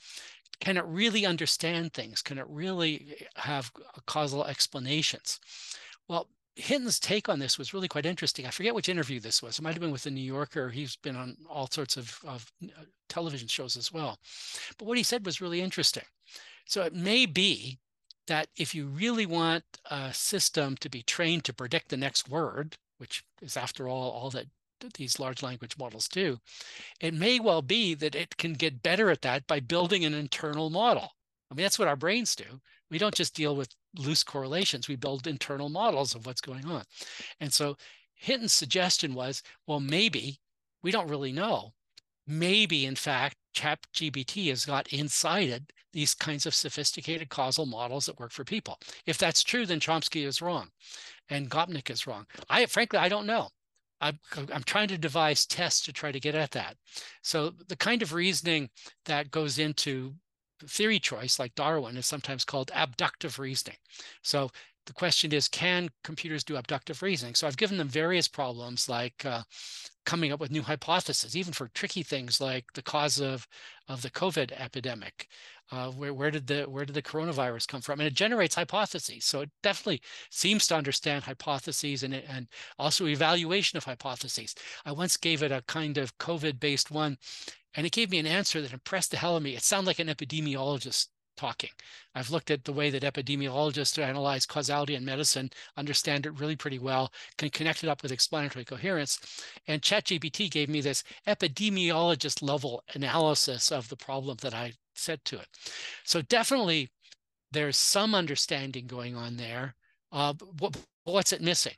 Can 0.60 0.76
it 0.76 0.84
really 0.84 1.26
understand 1.26 1.92
things? 1.92 2.22
Can 2.22 2.38
it 2.38 2.46
really 2.48 3.16
have 3.36 3.72
causal 4.06 4.44
explanations? 4.44 5.40
Well, 6.06 6.28
Hinton's 6.60 7.00
take 7.00 7.28
on 7.28 7.38
this 7.38 7.58
was 7.58 7.74
really 7.74 7.88
quite 7.88 8.06
interesting. 8.06 8.46
I 8.46 8.50
forget 8.50 8.74
which 8.74 8.88
interview 8.88 9.20
this 9.20 9.42
was. 9.42 9.58
It 9.58 9.62
might 9.62 9.72
have 9.72 9.80
been 9.80 9.90
with 9.90 10.04
the 10.04 10.10
New 10.10 10.20
Yorker. 10.20 10.70
He's 10.70 10.96
been 10.96 11.16
on 11.16 11.36
all 11.48 11.68
sorts 11.70 11.96
of, 11.96 12.18
of 12.26 12.52
uh, 12.64 12.82
television 13.08 13.48
shows 13.48 13.76
as 13.76 13.92
well. 13.92 14.18
But 14.78 14.86
what 14.86 14.96
he 14.96 15.02
said 15.02 15.26
was 15.26 15.40
really 15.40 15.60
interesting. 15.60 16.04
So 16.66 16.82
it 16.82 16.94
may 16.94 17.26
be 17.26 17.78
that 18.26 18.48
if 18.56 18.74
you 18.74 18.86
really 18.86 19.26
want 19.26 19.64
a 19.90 20.14
system 20.14 20.76
to 20.76 20.88
be 20.88 21.02
trained 21.02 21.44
to 21.44 21.52
predict 21.52 21.88
the 21.88 21.96
next 21.96 22.28
word, 22.28 22.76
which 22.98 23.24
is 23.42 23.56
after 23.56 23.88
all 23.88 24.10
all 24.10 24.30
that 24.30 24.46
these 24.94 25.18
large 25.18 25.42
language 25.42 25.76
models 25.76 26.08
do, 26.08 26.38
it 27.00 27.12
may 27.12 27.40
well 27.40 27.62
be 27.62 27.94
that 27.94 28.14
it 28.14 28.36
can 28.36 28.54
get 28.54 28.82
better 28.82 29.10
at 29.10 29.22
that 29.22 29.46
by 29.46 29.60
building 29.60 30.04
an 30.04 30.14
internal 30.14 30.70
model. 30.70 31.10
I 31.50 31.54
mean, 31.54 31.64
that's 31.64 31.78
what 31.78 31.88
our 31.88 31.96
brains 31.96 32.36
do. 32.36 32.60
We 32.90 32.98
don't 32.98 33.14
just 33.14 33.34
deal 33.34 33.54
with 33.56 33.74
loose 33.96 34.24
correlations. 34.24 34.88
We 34.88 34.96
build 34.96 35.26
internal 35.26 35.68
models 35.68 36.14
of 36.14 36.26
what's 36.26 36.40
going 36.40 36.66
on. 36.66 36.84
And 37.40 37.52
so 37.52 37.76
Hinton's 38.14 38.52
suggestion 38.52 39.14
was, 39.14 39.42
well, 39.66 39.80
maybe 39.80 40.40
we 40.82 40.90
don't 40.90 41.08
really 41.08 41.32
know. 41.32 41.72
Maybe, 42.26 42.86
in 42.86 42.96
fact, 42.96 43.36
ChatGPT 43.54 44.48
has 44.50 44.64
got 44.64 44.92
inside 44.92 45.48
it 45.48 45.72
these 45.92 46.14
kinds 46.14 46.46
of 46.46 46.54
sophisticated 46.54 47.28
causal 47.30 47.66
models 47.66 48.06
that 48.06 48.18
work 48.18 48.32
for 48.32 48.44
people. 48.44 48.78
If 49.06 49.18
that's 49.18 49.42
true, 49.42 49.66
then 49.66 49.80
Chomsky 49.80 50.24
is 50.24 50.40
wrong 50.40 50.68
and 51.28 51.50
Gopnik 51.50 51.90
is 51.90 52.06
wrong. 52.06 52.26
I 52.48 52.66
frankly, 52.66 52.98
I 52.98 53.08
don't 53.08 53.26
know. 53.26 53.48
I'm, 54.00 54.18
I'm 54.52 54.62
trying 54.62 54.88
to 54.88 54.98
devise 54.98 55.46
tests 55.46 55.84
to 55.84 55.92
try 55.92 56.10
to 56.10 56.20
get 56.20 56.34
at 56.34 56.52
that. 56.52 56.76
So 57.22 57.52
the 57.68 57.76
kind 57.76 58.02
of 58.02 58.14
reasoning 58.14 58.70
that 59.04 59.30
goes 59.30 59.58
into 59.58 60.14
theory 60.66 60.98
choice, 60.98 61.38
like 61.38 61.54
Darwin, 61.54 61.96
is 61.96 62.06
sometimes 62.06 62.44
called 62.44 62.70
abductive 62.74 63.38
reasoning. 63.38 63.76
So 64.22 64.50
the 64.86 64.92
question 64.92 65.32
is, 65.32 65.48
can 65.48 65.88
computers 66.02 66.44
do 66.44 66.56
abductive 66.56 67.02
reasoning? 67.02 67.34
So 67.34 67.46
I've 67.46 67.56
given 67.56 67.78
them 67.78 67.88
various 67.88 68.28
problems 68.28 68.88
like 68.88 69.24
uh, 69.24 69.42
coming 70.04 70.32
up 70.32 70.40
with 70.40 70.50
new 70.50 70.62
hypotheses, 70.62 71.36
even 71.36 71.52
for 71.52 71.68
tricky 71.68 72.02
things 72.02 72.40
like 72.40 72.64
the 72.74 72.82
cause 72.82 73.20
of, 73.20 73.46
of 73.88 74.02
the 74.02 74.10
COVID 74.10 74.52
epidemic. 74.52 75.28
Uh, 75.72 75.90
where, 75.90 76.12
where 76.12 76.30
did 76.32 76.48
the 76.48 76.64
where 76.64 76.84
did 76.84 76.94
the 76.94 77.02
coronavirus 77.02 77.68
come 77.68 77.80
from? 77.80 78.00
And 78.00 78.06
it 78.08 78.14
generates 78.14 78.56
hypotheses. 78.56 79.24
So 79.24 79.42
it 79.42 79.50
definitely 79.62 80.02
seems 80.28 80.66
to 80.66 80.76
understand 80.76 81.24
hypotheses 81.24 82.02
and, 82.02 82.14
and 82.14 82.48
also 82.78 83.06
evaluation 83.06 83.76
of 83.76 83.84
hypotheses. 83.84 84.54
I 84.84 84.92
once 84.92 85.16
gave 85.16 85.42
it 85.42 85.52
a 85.52 85.62
kind 85.68 85.96
of 85.96 86.18
COVID-based 86.18 86.90
one 86.90 87.18
and 87.74 87.86
it 87.86 87.92
gave 87.92 88.10
me 88.10 88.18
an 88.18 88.26
answer 88.26 88.60
that 88.60 88.72
impressed 88.72 89.12
the 89.12 89.16
hell 89.16 89.34
out 89.34 89.38
of 89.38 89.42
me. 89.44 89.54
It 89.54 89.62
sounded 89.62 89.86
like 89.86 90.00
an 90.00 90.08
epidemiologist 90.08 91.06
talking. 91.36 91.70
I've 92.14 92.30
looked 92.30 92.50
at 92.50 92.64
the 92.64 92.72
way 92.72 92.90
that 92.90 93.02
epidemiologists 93.02 94.02
analyze 94.02 94.44
causality 94.44 94.94
in 94.94 95.04
medicine, 95.04 95.50
understand 95.76 96.26
it 96.26 96.38
really 96.38 96.56
pretty 96.56 96.78
well, 96.78 97.12
can 97.38 97.48
connect 97.48 97.82
it 97.82 97.88
up 97.88 98.02
with 98.02 98.12
explanatory 98.12 98.64
coherence. 98.64 99.18
And 99.66 99.80
ChatGPT 99.80 100.50
gave 100.50 100.68
me 100.68 100.80
this 100.80 101.02
epidemiologist 101.26 102.42
level 102.42 102.84
analysis 102.92 103.72
of 103.72 103.88
the 103.88 103.96
problem 103.96 104.36
that 104.42 104.52
I 104.52 104.74
said 105.00 105.24
to 105.26 105.38
it. 105.38 105.48
So 106.04 106.22
definitely 106.22 106.90
there's 107.50 107.76
some 107.76 108.14
understanding 108.14 108.86
going 108.86 109.16
on 109.16 109.36
there. 109.36 109.74
Uh, 110.12 110.34
what, 110.58 110.76
what's 111.04 111.32
it 111.32 111.42
missing? 111.42 111.74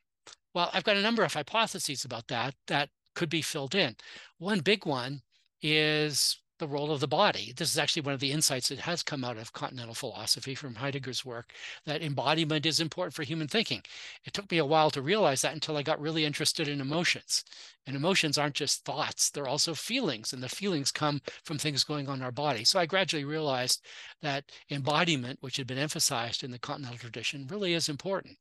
Well, 0.54 0.70
I've 0.72 0.84
got 0.84 0.96
a 0.96 1.02
number 1.02 1.22
of 1.22 1.32
hypotheses 1.32 2.04
about 2.04 2.28
that 2.28 2.54
that 2.66 2.90
could 3.14 3.30
be 3.30 3.42
filled 3.42 3.74
in. 3.74 3.96
One 4.38 4.60
big 4.60 4.84
one 4.84 5.22
is 5.62 6.41
the 6.62 6.68
role 6.68 6.92
of 6.92 7.00
the 7.00 7.08
body. 7.08 7.52
This 7.56 7.72
is 7.72 7.78
actually 7.78 8.02
one 8.02 8.14
of 8.14 8.20
the 8.20 8.30
insights 8.30 8.68
that 8.68 8.78
has 8.78 9.02
come 9.02 9.24
out 9.24 9.36
of 9.36 9.52
continental 9.52 9.96
philosophy 9.96 10.54
from 10.54 10.76
Heidegger's 10.76 11.24
work 11.24 11.52
that 11.86 12.02
embodiment 12.02 12.64
is 12.64 12.78
important 12.78 13.14
for 13.14 13.24
human 13.24 13.48
thinking. 13.48 13.82
It 14.24 14.32
took 14.32 14.48
me 14.48 14.58
a 14.58 14.64
while 14.64 14.88
to 14.92 15.02
realize 15.02 15.42
that 15.42 15.54
until 15.54 15.76
I 15.76 15.82
got 15.82 16.00
really 16.00 16.24
interested 16.24 16.68
in 16.68 16.80
emotions. 16.80 17.42
And 17.84 17.96
emotions 17.96 18.38
aren't 18.38 18.54
just 18.54 18.84
thoughts, 18.84 19.28
they're 19.28 19.48
also 19.48 19.74
feelings, 19.74 20.32
and 20.32 20.40
the 20.40 20.48
feelings 20.48 20.92
come 20.92 21.20
from 21.42 21.58
things 21.58 21.82
going 21.82 22.08
on 22.08 22.18
in 22.18 22.22
our 22.22 22.30
body. 22.30 22.64
So 22.64 22.78
I 22.78 22.86
gradually 22.86 23.24
realized 23.24 23.84
that 24.20 24.44
embodiment, 24.70 25.38
which 25.40 25.56
had 25.56 25.66
been 25.66 25.78
emphasized 25.78 26.44
in 26.44 26.52
the 26.52 26.60
continental 26.60 26.96
tradition, 26.96 27.48
really 27.50 27.74
is 27.74 27.88
important. 27.88 28.38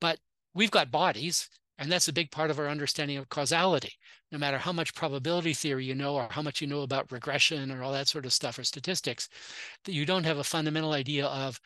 But 0.00 0.18
we've 0.54 0.70
got 0.70 0.90
bodies 0.90 1.50
and 1.78 1.90
that's 1.90 2.08
a 2.08 2.12
big 2.12 2.30
part 2.30 2.50
of 2.50 2.58
our 2.58 2.68
understanding 2.68 3.16
of 3.16 3.28
causality. 3.28 3.92
No 4.30 4.38
matter 4.38 4.58
how 4.58 4.72
much 4.72 4.94
probability 4.94 5.54
theory 5.54 5.84
you 5.84 5.94
know, 5.94 6.14
or 6.14 6.28
how 6.30 6.42
much 6.42 6.60
you 6.60 6.66
know 6.66 6.82
about 6.82 7.12
regression 7.12 7.70
or 7.70 7.82
all 7.82 7.92
that 7.92 8.08
sort 8.08 8.26
of 8.26 8.32
stuff 8.32 8.58
or 8.58 8.64
statistics, 8.64 9.28
that 9.84 9.92
you 9.92 10.04
don't 10.06 10.24
have 10.24 10.38
a 10.38 10.44
fundamental 10.44 10.92
idea 10.92 11.26
of 11.26 11.60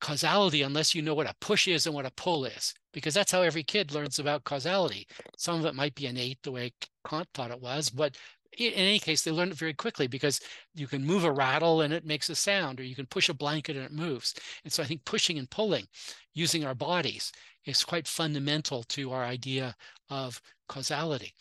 causality 0.00 0.62
unless 0.62 0.94
you 0.94 1.02
know 1.02 1.14
what 1.14 1.28
a 1.28 1.34
push 1.40 1.66
is 1.66 1.86
and 1.86 1.94
what 1.94 2.06
a 2.06 2.12
pull 2.12 2.44
is, 2.44 2.72
because 2.92 3.14
that's 3.14 3.32
how 3.32 3.42
every 3.42 3.62
kid 3.62 3.92
learns 3.92 4.18
about 4.18 4.44
causality. 4.44 5.06
Some 5.36 5.58
of 5.58 5.66
it 5.66 5.74
might 5.74 5.94
be 5.94 6.06
innate 6.06 6.38
the 6.42 6.52
way 6.52 6.72
Kant 7.06 7.28
thought 7.34 7.50
it 7.50 7.60
was, 7.60 7.90
but 7.90 8.16
in 8.56 8.72
any 8.72 8.98
case, 8.98 9.22
they 9.22 9.30
learn 9.30 9.50
it 9.50 9.56
very 9.56 9.74
quickly 9.74 10.06
because 10.06 10.40
you 10.74 10.86
can 10.86 11.04
move 11.04 11.24
a 11.24 11.32
rattle 11.32 11.82
and 11.82 11.92
it 11.92 12.04
makes 12.04 12.28
a 12.30 12.34
sound, 12.34 12.80
or 12.80 12.84
you 12.84 12.94
can 12.94 13.06
push 13.06 13.28
a 13.28 13.34
blanket 13.34 13.76
and 13.76 13.84
it 13.84 13.92
moves. 13.92 14.34
And 14.64 14.72
so 14.72 14.82
I 14.82 14.86
think 14.86 15.04
pushing 15.04 15.38
and 15.38 15.50
pulling 15.50 15.86
using 16.34 16.64
our 16.64 16.74
bodies 16.74 17.32
is 17.64 17.84
quite 17.84 18.06
fundamental 18.06 18.82
to 18.84 19.12
our 19.12 19.24
idea 19.24 19.76
of 20.08 20.40
causality. 20.68 21.34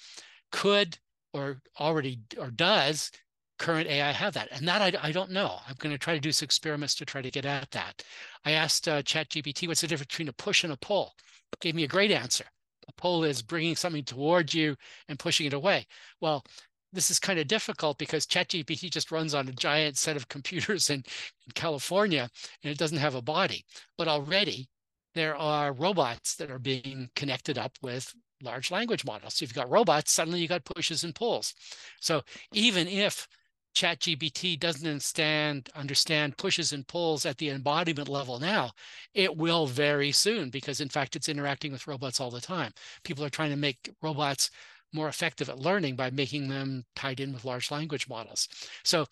Could 0.51 0.97
or 1.33 1.61
already 1.79 2.19
or 2.37 2.49
does 2.49 3.11
current 3.59 3.87
AI 3.87 4.11
have 4.11 4.33
that? 4.33 4.49
And 4.51 4.67
that 4.67 4.81
I, 4.81 5.07
I 5.07 5.11
don't 5.11 5.31
know. 5.31 5.59
I'm 5.67 5.75
going 5.79 5.93
to 5.93 5.99
try 5.99 6.13
to 6.13 6.19
do 6.19 6.31
some 6.31 6.45
experiments 6.45 6.95
to 6.95 7.05
try 7.05 7.21
to 7.21 7.31
get 7.31 7.45
at 7.45 7.71
that. 7.71 8.03
I 8.45 8.51
asked 8.51 8.87
uh, 8.87 9.01
ChatGPT, 9.01 9.67
what's 9.67 9.81
the 9.81 9.87
difference 9.87 10.11
between 10.11 10.29
a 10.29 10.33
push 10.33 10.63
and 10.63 10.73
a 10.73 10.77
pull? 10.77 11.13
It 11.53 11.59
gave 11.59 11.75
me 11.75 11.83
a 11.83 11.87
great 11.87 12.11
answer. 12.11 12.45
A 12.87 12.93
pull 12.93 13.23
is 13.23 13.41
bringing 13.41 13.75
something 13.75 14.03
towards 14.03 14.53
you 14.53 14.75
and 15.09 15.19
pushing 15.19 15.45
it 15.45 15.53
away. 15.53 15.87
Well, 16.21 16.45
this 16.93 17.11
is 17.11 17.19
kind 17.19 17.37
of 17.39 17.47
difficult 17.47 17.97
because 17.97 18.25
ChatGPT 18.25 18.89
just 18.89 19.11
runs 19.11 19.33
on 19.33 19.47
a 19.47 19.53
giant 19.53 19.97
set 19.97 20.15
of 20.15 20.29
computers 20.29 20.89
in, 20.89 20.97
in 20.97 21.51
California 21.53 22.29
and 22.63 22.71
it 22.71 22.77
doesn't 22.77 22.97
have 22.97 23.15
a 23.15 23.21
body. 23.21 23.65
But 23.97 24.07
already 24.07 24.69
there 25.17 25.35
are 25.35 25.73
robots 25.73 26.35
that 26.35 26.51
are 26.51 26.59
being 26.59 27.09
connected 27.15 27.57
up 27.57 27.77
with 27.81 28.13
large 28.43 28.69
language 28.69 29.03
models. 29.03 29.33
So 29.35 29.43
you've 29.43 29.53
got 29.53 29.69
robots, 29.69 30.11
suddenly 30.11 30.39
you 30.39 30.47
got 30.47 30.63
pushes 30.63 31.03
and 31.03 31.15
pulls. 31.15 31.55
So 31.99 32.21
even 32.53 32.87
if 32.87 33.27
ChatGPT 33.75 34.59
doesn't 34.59 34.87
understand, 34.87 35.69
understand 35.75 36.37
pushes 36.37 36.71
and 36.71 36.87
pulls 36.87 37.25
at 37.25 37.37
the 37.37 37.49
embodiment 37.49 38.07
level 38.09 38.39
now, 38.39 38.71
it 39.15 39.35
will 39.35 39.65
very 39.65 40.11
soon 40.11 40.49
because 40.51 40.81
in 40.81 40.89
fact 40.89 41.15
it's 41.15 41.29
interacting 41.29 41.71
with 41.71 41.87
robots 41.87 42.19
all 42.19 42.31
the 42.31 42.41
time. 42.41 42.71
People 43.03 43.25
are 43.25 43.29
trying 43.29 43.51
to 43.51 43.57
make 43.57 43.89
robots 44.01 44.51
more 44.93 45.07
effective 45.07 45.49
at 45.49 45.59
learning 45.59 45.95
by 45.95 46.09
making 46.11 46.47
them 46.47 46.85
tied 46.95 47.19
in 47.19 47.33
with 47.33 47.45
large 47.45 47.71
language 47.71 48.07
models. 48.07 48.47
So 48.83 49.05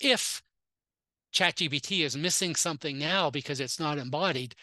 if 0.00 0.42
ChatGPT 1.34 2.04
is 2.04 2.16
missing 2.16 2.54
something 2.54 2.98
now 2.98 3.30
because 3.30 3.58
it's 3.60 3.80
not 3.80 3.98
embodied, 3.98 4.54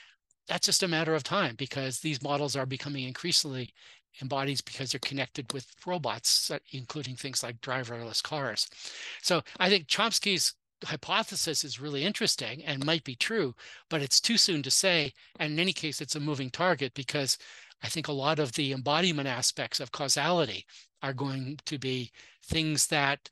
that's 0.48 0.66
just 0.66 0.84
a 0.84 0.88
matter 0.88 1.16
of 1.16 1.24
time 1.24 1.56
because 1.56 2.00
these 2.00 2.22
models 2.22 2.56
are 2.56 2.66
becoming 2.66 3.06
increasingly 3.06 3.74
embodies 4.22 4.62
because 4.62 4.92
they're 4.92 5.00
connected 5.00 5.52
with 5.54 5.74
robots, 5.86 6.52
including 6.72 7.16
things 7.16 7.44
like 7.44 7.62
driverless 7.62 8.22
cars. 8.22 8.68
So 9.22 9.42
I 9.60 9.70
think 9.70 9.88
Chomsky's 9.88 10.56
hypothesis 10.84 11.64
is 11.64 11.80
really 11.80 12.04
interesting 12.04 12.64
and 12.64 12.86
might 12.86 13.04
be 13.04 13.16
true, 13.16 13.54
but 13.90 14.02
it's 14.02 14.20
too 14.20 14.38
soon 14.38 14.64
to 14.64 14.72
say. 14.72 15.14
And 15.40 15.54
in 15.54 15.60
any 15.60 15.74
case, 15.74 16.02
it's 16.02 16.16
a 16.16 16.20
moving 16.20 16.50
target 16.50 16.94
because 16.94 17.38
I 17.84 17.88
think 17.88 18.08
a 18.08 18.14
lot 18.14 18.40
of 18.40 18.54
the 18.54 18.74
embodiment 18.74 19.28
aspects 19.28 19.80
of 19.80 19.92
causality 19.92 20.66
are 21.02 21.14
going 21.14 21.60
to 21.66 21.78
be 21.78 22.12
things 22.44 22.88
that 22.88 23.30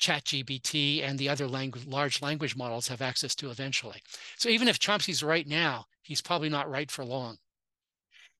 ChatGPT 0.00 1.02
and 1.02 1.18
the 1.18 1.28
other 1.28 1.48
language, 1.48 1.86
large 1.86 2.22
language 2.22 2.54
models 2.54 2.88
have 2.88 3.02
access 3.02 3.34
to 3.36 3.50
eventually. 3.50 4.00
So 4.36 4.48
even 4.48 4.68
if 4.68 4.78
Chomsky's 4.78 5.22
right 5.22 5.46
now, 5.46 5.86
he's 6.08 6.22
probably 6.22 6.48
not 6.48 6.70
right 6.70 6.90
for 6.90 7.04
long. 7.04 7.36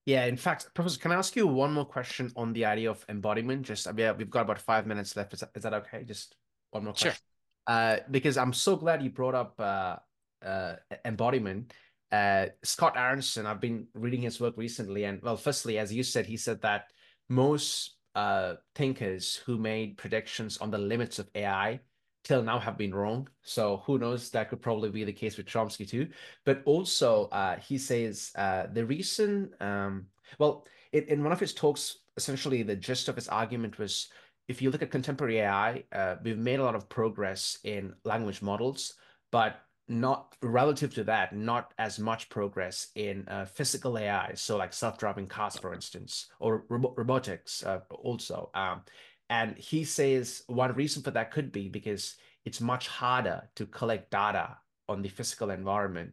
Yeah, 0.06 0.24
in 0.24 0.38
fact, 0.38 0.68
Professor, 0.74 0.98
can 0.98 1.12
I 1.12 1.16
ask 1.16 1.36
you 1.36 1.46
one 1.46 1.74
more 1.74 1.84
question 1.84 2.32
on 2.34 2.54
the 2.54 2.64
idea 2.64 2.90
of 2.90 3.04
embodiment? 3.10 3.66
Just, 3.66 3.86
I 3.86 3.92
mean, 3.92 4.10
we've 4.16 4.30
got 4.30 4.40
about 4.40 4.58
five 4.58 4.86
minutes 4.86 5.14
left. 5.14 5.34
Is 5.34 5.40
that, 5.40 5.50
is 5.54 5.62
that 5.64 5.74
okay? 5.74 6.02
Just 6.02 6.34
one 6.70 6.84
more 6.84 6.94
question. 6.94 7.12
Sure. 7.12 7.18
Uh, 7.66 7.96
because 8.10 8.38
I'm 8.38 8.54
so 8.54 8.74
glad 8.74 9.02
you 9.02 9.10
brought 9.10 9.34
up 9.34 9.60
uh, 9.60 9.96
uh, 10.42 10.76
embodiment. 11.04 11.74
Uh, 12.10 12.46
Scott 12.62 12.94
Aaronson, 12.96 13.44
I've 13.44 13.60
been 13.60 13.86
reading 13.92 14.22
his 14.22 14.40
work 14.40 14.54
recently, 14.56 15.04
and 15.04 15.20
well, 15.20 15.36
firstly, 15.36 15.76
as 15.76 15.92
you 15.92 16.02
said, 16.02 16.24
he 16.24 16.38
said 16.38 16.62
that 16.62 16.90
most 17.28 17.96
uh, 18.14 18.54
thinkers 18.74 19.36
who 19.44 19.58
made 19.58 19.98
predictions 19.98 20.56
on 20.56 20.70
the 20.70 20.78
limits 20.78 21.18
of 21.18 21.28
AI 21.34 21.80
till 22.28 22.42
now 22.42 22.58
have 22.58 22.76
been 22.76 22.94
wrong. 22.94 23.26
So 23.42 23.78
who 23.86 23.98
knows? 23.98 24.28
That 24.30 24.50
could 24.50 24.60
probably 24.60 24.90
be 24.90 25.02
the 25.02 25.12
case 25.12 25.38
with 25.38 25.46
Chomsky 25.46 25.88
too. 25.88 26.08
But 26.44 26.60
also, 26.66 27.28
uh, 27.32 27.56
he 27.56 27.78
says 27.78 28.30
uh, 28.36 28.66
the 28.70 28.84
reason, 28.84 29.50
um, 29.60 30.06
well, 30.38 30.66
in, 30.92 31.04
in 31.04 31.22
one 31.22 31.32
of 31.32 31.40
his 31.40 31.54
talks, 31.54 32.00
essentially 32.18 32.62
the 32.62 32.76
gist 32.76 33.08
of 33.08 33.16
his 33.16 33.28
argument 33.28 33.78
was 33.78 34.10
if 34.46 34.60
you 34.60 34.70
look 34.70 34.82
at 34.82 34.90
contemporary 34.90 35.40
AI, 35.40 35.84
uh, 35.92 36.16
we've 36.22 36.38
made 36.38 36.60
a 36.60 36.64
lot 36.64 36.74
of 36.74 36.88
progress 36.90 37.58
in 37.64 37.94
language 38.04 38.42
models, 38.42 38.94
but 39.30 39.62
not 39.88 40.36
relative 40.42 40.92
to 40.94 41.04
that, 41.04 41.34
not 41.34 41.72
as 41.78 41.98
much 41.98 42.28
progress 42.28 42.88
in 42.94 43.26
uh, 43.28 43.46
physical 43.46 43.96
AI. 43.96 44.32
So 44.34 44.58
like 44.58 44.74
self-driving 44.74 45.28
cars, 45.28 45.56
for 45.56 45.72
instance, 45.72 46.28
or 46.40 46.64
ro 46.68 46.92
robotics 46.94 47.64
uh, 47.64 47.80
also. 47.90 48.50
Um, 48.54 48.82
and 49.30 49.56
he 49.58 49.84
says 49.84 50.42
one 50.46 50.72
reason 50.74 51.02
for 51.02 51.10
that 51.10 51.30
could 51.30 51.52
be 51.52 51.68
because 51.68 52.16
it's 52.44 52.60
much 52.60 52.88
harder 52.88 53.48
to 53.56 53.66
collect 53.66 54.10
data 54.10 54.56
on 54.88 55.02
the 55.02 55.08
physical 55.08 55.50
environment 55.50 56.12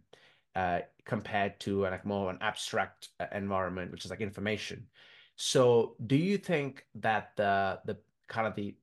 uh, 0.55 0.79
compared 1.05 1.59
to 1.61 1.81
like 1.81 2.05
more 2.05 2.29
of 2.29 2.35
an 2.35 2.41
abstract 2.41 3.09
uh, 3.19 3.25
environment, 3.31 3.91
which 3.91 4.05
is 4.05 4.11
like 4.11 4.21
information. 4.21 4.87
So 5.35 5.95
do 6.05 6.15
you 6.15 6.37
think 6.37 6.85
that 6.95 7.31
the 7.35 7.79
the 7.85 7.97
kind 8.27 8.47
of 8.47 8.55
the 8.55 8.75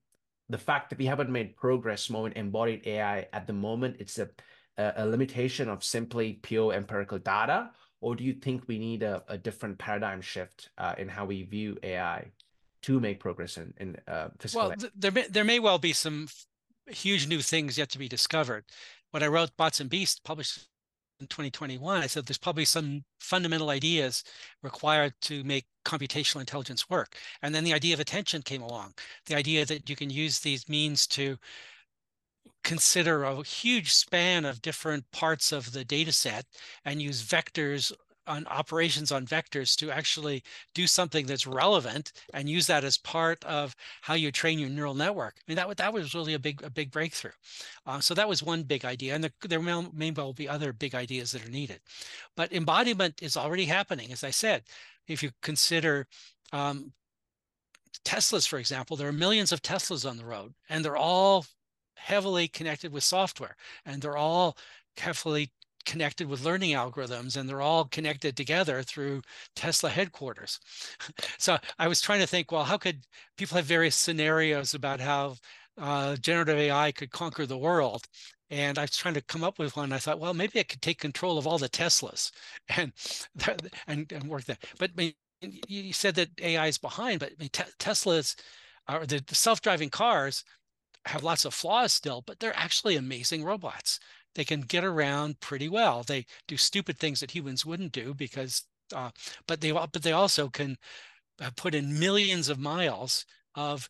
the 0.49 0.59
fact 0.59 0.91
that 0.91 0.99
we 0.99 1.07
haven't 1.07 1.31
made 1.31 1.57
progress 1.57 2.11
more 2.11 2.27
in 2.27 2.33
embodied 2.35 2.87
AI 2.87 3.27
at 3.33 3.47
the 3.47 3.53
moment, 3.53 3.97
it's 3.99 4.19
a 4.19 4.29
a 4.79 5.07
limitation 5.07 5.69
of 5.69 5.85
simply 5.85 6.35
pure 6.43 6.73
empirical 6.73 7.19
data, 7.19 7.71
or 8.01 8.17
do 8.17 8.25
you 8.25 8.33
think 8.33 8.67
we 8.67 8.79
need 8.79 9.03
a, 9.03 9.23
a 9.29 9.37
different 9.37 9.79
paradigm 9.79 10.21
shift 10.21 10.71
uh, 10.79 10.95
in 10.97 11.09
how 11.09 11.27
we 11.27 11.43
view 11.43 11.77
AI 11.83 12.33
to 12.83 13.01
make 13.01 13.21
progress 13.21 13.57
in, 13.57 13.75
in 13.79 13.97
uh, 14.07 14.29
physical? 14.39 14.69
Well, 14.69 14.77
th- 14.77 14.93
there 14.95 15.11
may, 15.11 15.27
there 15.29 15.45
may 15.45 15.59
well 15.59 15.79
be 15.79 15.93
some 15.93 16.29
huge 16.87 17.27
new 17.29 17.41
things 17.41 17.79
yet 17.79 17.89
to 17.91 17.99
be 17.99 18.09
discovered. 18.09 18.65
When 19.11 19.23
I 19.23 19.29
wrote 19.29 19.57
Bots 19.57 19.81
and 19.81 19.91
Beasts, 19.91 20.21
published 20.21 20.67
in 21.21 21.27
2021, 21.27 22.03
I 22.03 22.07
said 22.07 22.27
there's 22.27 22.39
probably 22.39 22.65
some 22.65 23.05
fundamental 23.21 23.71
ideas 23.71 24.25
required 24.63 25.15
to 25.23 25.45
make 25.45 25.67
computational 25.85 26.41
intelligence 26.41 26.91
work. 26.91 27.17
And 27.43 27.55
then 27.55 27.65
the 27.65 27.75
idea 27.75 27.95
of 27.95 28.01
attention 28.01 28.43
came 28.43 28.63
along. 28.63 28.95
The 29.27 29.37
idea 29.37 29.65
that 29.67 29.89
you 29.89 29.97
can 29.97 30.11
use 30.11 30.41
these 30.41 30.69
means 30.69 31.07
to 31.09 31.39
consider 32.65 33.25
a 33.25 33.43
huge 33.43 33.93
span 33.93 34.45
of 34.45 34.63
different 34.63 35.11
parts 35.13 35.53
of 35.53 35.73
the 35.73 35.85
data 35.85 36.13
set 36.13 36.47
and 36.85 37.03
use 37.03 37.23
vectors 37.23 37.93
on 38.33 38.47
operations 38.47 39.13
on 39.13 39.27
vectors 39.27 39.77
to 39.77 39.91
actually 39.91 40.43
do 40.75 40.87
something 40.87 41.27
that's 41.27 41.47
relevant 41.47 42.13
and 42.33 42.49
use 42.49 42.67
that 42.67 42.85
as 42.85 42.97
part 42.99 43.45
of 43.45 43.77
how 44.01 44.15
you 44.15 44.33
train 44.33 44.59
your 44.59 44.71
neural 44.71 44.95
network. 44.95 45.35
I 45.39 45.45
mean, 45.47 45.57
that, 45.57 45.77
that 45.77 45.93
was 45.93 46.15
really 46.15 46.35
a 46.35 46.39
big, 46.39 46.63
a 46.63 46.71
big 46.71 46.91
breakthrough. 46.91 47.37
Uh, 47.87 48.01
so 48.01 48.15
that 48.15 48.29
was 48.29 48.43
one 48.43 48.63
big 48.63 48.85
idea. 48.85 49.15
And 49.15 49.25
there, 49.25 49.33
there 49.49 49.61
may, 49.61 49.87
may 49.93 50.11
well 50.11 50.33
be 50.33 50.49
other 50.49 50.73
big 50.73 50.95
ideas 50.95 51.33
that 51.33 51.47
are 51.47 51.51
needed. 51.51 51.81
But 52.37 52.53
embodiment 52.53 53.23
is 53.23 53.37
already 53.37 53.67
happening. 53.67 54.13
As 54.13 54.25
I 54.25 54.31
said, 54.31 54.63
if 55.07 55.23
you 55.23 55.31
consider 55.43 56.07
um, 56.53 56.93
Teslas, 58.05 58.49
for 58.49 58.59
example, 58.59 58.97
there 58.97 59.09
are 59.09 59.13
millions 59.13 59.53
of 59.53 59.63
Teslas 59.63 60.09
on 60.09 60.17
the 60.17 60.25
road, 60.25 60.55
and 60.69 60.85
they're 60.85 60.97
all 60.97 61.45
heavily 61.95 62.49
connected 62.49 62.93
with 62.93 63.05
software, 63.05 63.57
and 63.85 64.01
they're 64.01 64.17
all 64.17 64.57
heavily 64.97 65.51
connected 65.85 66.29
with 66.29 66.45
learning 66.45 66.71
algorithms 66.71 67.37
and 67.37 67.49
they're 67.49 67.61
all 67.61 67.85
connected 67.87 68.37
together 68.37 68.83
through 68.83 69.23
Tesla 69.57 69.91
headquarters. 69.91 70.59
so 71.39 71.59
I 71.79 71.89
was 71.89 72.01
trying 72.01 72.21
to 72.21 72.27
think, 72.27 72.53
well, 72.53 72.65
how 72.65 72.79
could 72.79 73.05
people 73.37 73.57
have 73.57 73.67
various 73.67 73.97
scenarios 73.97 74.75
about 74.75 75.01
how 75.01 75.37
uh, 75.79 76.17
generative 76.17 76.59
AI 76.59 76.93
could 76.93 77.11
conquer 77.11 77.47
the 77.47 77.59
world? 77.59 78.05
And 78.51 78.79
I 78.79 78.83
was 78.83 78.97
trying 78.97 79.15
to 79.15 79.23
come 79.23 79.45
up 79.45 79.59
with 79.59 79.77
one. 79.77 79.93
I 79.93 79.99
thought, 79.99 80.21
well, 80.21 80.35
maybe 80.35 80.61
I 80.61 80.65
could 80.65 80.83
take 80.83 80.99
control 80.99 81.39
of 81.39 81.47
all 81.47 81.59
the 81.59 81.69
Teslas 81.71 82.31
and 82.77 82.93
and, 83.87 84.13
and 84.13 84.25
work 84.25 84.45
that. 84.45 84.65
But 84.79 84.91
you 85.67 85.93
said 85.93 86.15
that 86.17 86.29
AI 86.41 86.67
is 86.67 86.79
behind, 86.79 87.21
but 87.21 87.37
Teslas 87.79 88.37
or 88.89 89.07
the 89.07 89.23
self-driving 89.33 89.91
cars 89.91 90.45
have 91.07 91.25
lots 91.25 91.45
of 91.45 91.55
flaws 91.55 91.93
still, 91.93 92.23
but 92.23 92.39
they're 92.39 92.57
actually 92.57 92.97
amazing 92.97 93.45
robots 93.45 93.99
they 94.35 94.45
can 94.45 94.63
get 94.63 94.85
around 94.85 95.41
pretty 95.41 95.69
well. 95.69 96.03
They 96.03 96.27
do 96.49 96.57
stupid 96.57 96.99
things 96.99 97.21
that 97.21 97.31
humans 97.31 97.67
wouldn't 97.67 97.93
do 97.93 98.15
because, 98.15 98.65
uh, 98.95 99.11
but 99.47 99.61
they 99.61 99.73
but 99.73 100.03
they 100.03 100.13
also 100.13 100.49
can 100.49 100.77
uh, 101.41 101.51
put 101.57 101.75
in 101.75 101.99
millions 101.99 102.49
of 102.49 102.59
miles 102.59 103.25
of 103.55 103.89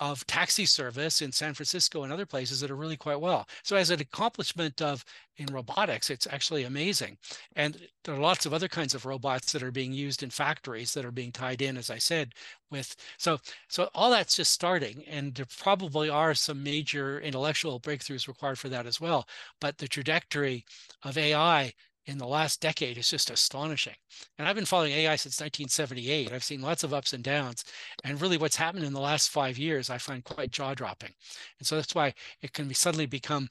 of 0.00 0.26
taxi 0.26 0.66
service 0.66 1.22
in 1.22 1.32
San 1.32 1.54
Francisco 1.54 2.02
and 2.02 2.12
other 2.12 2.26
places 2.26 2.60
that 2.60 2.70
are 2.70 2.76
really 2.76 2.96
quite 2.96 3.20
well. 3.20 3.46
So 3.62 3.76
as 3.76 3.90
an 3.90 4.00
accomplishment 4.00 4.80
of 4.80 5.04
in 5.36 5.46
robotics, 5.46 6.10
it's 6.10 6.26
actually 6.26 6.64
amazing. 6.64 7.16
And 7.56 7.76
there 8.04 8.14
are 8.14 8.20
lots 8.20 8.46
of 8.46 8.52
other 8.52 8.68
kinds 8.68 8.94
of 8.94 9.06
robots 9.06 9.52
that 9.52 9.62
are 9.62 9.70
being 9.70 9.92
used 9.92 10.22
in 10.22 10.30
factories 10.30 10.94
that 10.94 11.04
are 11.04 11.12
being 11.12 11.32
tied 11.32 11.62
in, 11.62 11.76
as 11.76 11.90
I 11.90 11.98
said, 11.98 12.32
with 12.70 12.94
so 13.18 13.38
so 13.68 13.88
all 13.94 14.10
that's 14.10 14.36
just 14.36 14.52
starting. 14.52 15.04
And 15.08 15.34
there 15.34 15.46
probably 15.58 16.08
are 16.10 16.34
some 16.34 16.62
major 16.62 17.20
intellectual 17.20 17.80
breakthroughs 17.80 18.28
required 18.28 18.58
for 18.58 18.68
that 18.68 18.86
as 18.86 19.00
well. 19.00 19.26
But 19.60 19.78
the 19.78 19.88
trajectory 19.88 20.64
of 21.02 21.16
AI 21.18 21.72
in 22.08 22.16
the 22.16 22.26
last 22.26 22.60
decade 22.62 22.96
is 22.96 23.10
just 23.10 23.30
astonishing. 23.30 23.94
And 24.38 24.48
I've 24.48 24.56
been 24.56 24.64
following 24.64 24.92
AI 24.92 25.14
since 25.16 25.40
1978. 25.40 26.32
I've 26.32 26.42
seen 26.42 26.62
lots 26.62 26.82
of 26.82 26.94
ups 26.94 27.12
and 27.12 27.22
downs. 27.22 27.64
And 28.02 28.20
really, 28.20 28.38
what's 28.38 28.56
happened 28.56 28.84
in 28.84 28.94
the 28.94 29.00
last 29.00 29.28
five 29.28 29.58
years, 29.58 29.90
I 29.90 29.98
find 29.98 30.24
quite 30.24 30.50
jaw 30.50 30.72
dropping. 30.72 31.12
And 31.58 31.66
so 31.66 31.76
that's 31.76 31.94
why 31.94 32.14
it 32.40 32.54
can 32.54 32.66
be 32.66 32.74
suddenly 32.74 33.06
become 33.06 33.50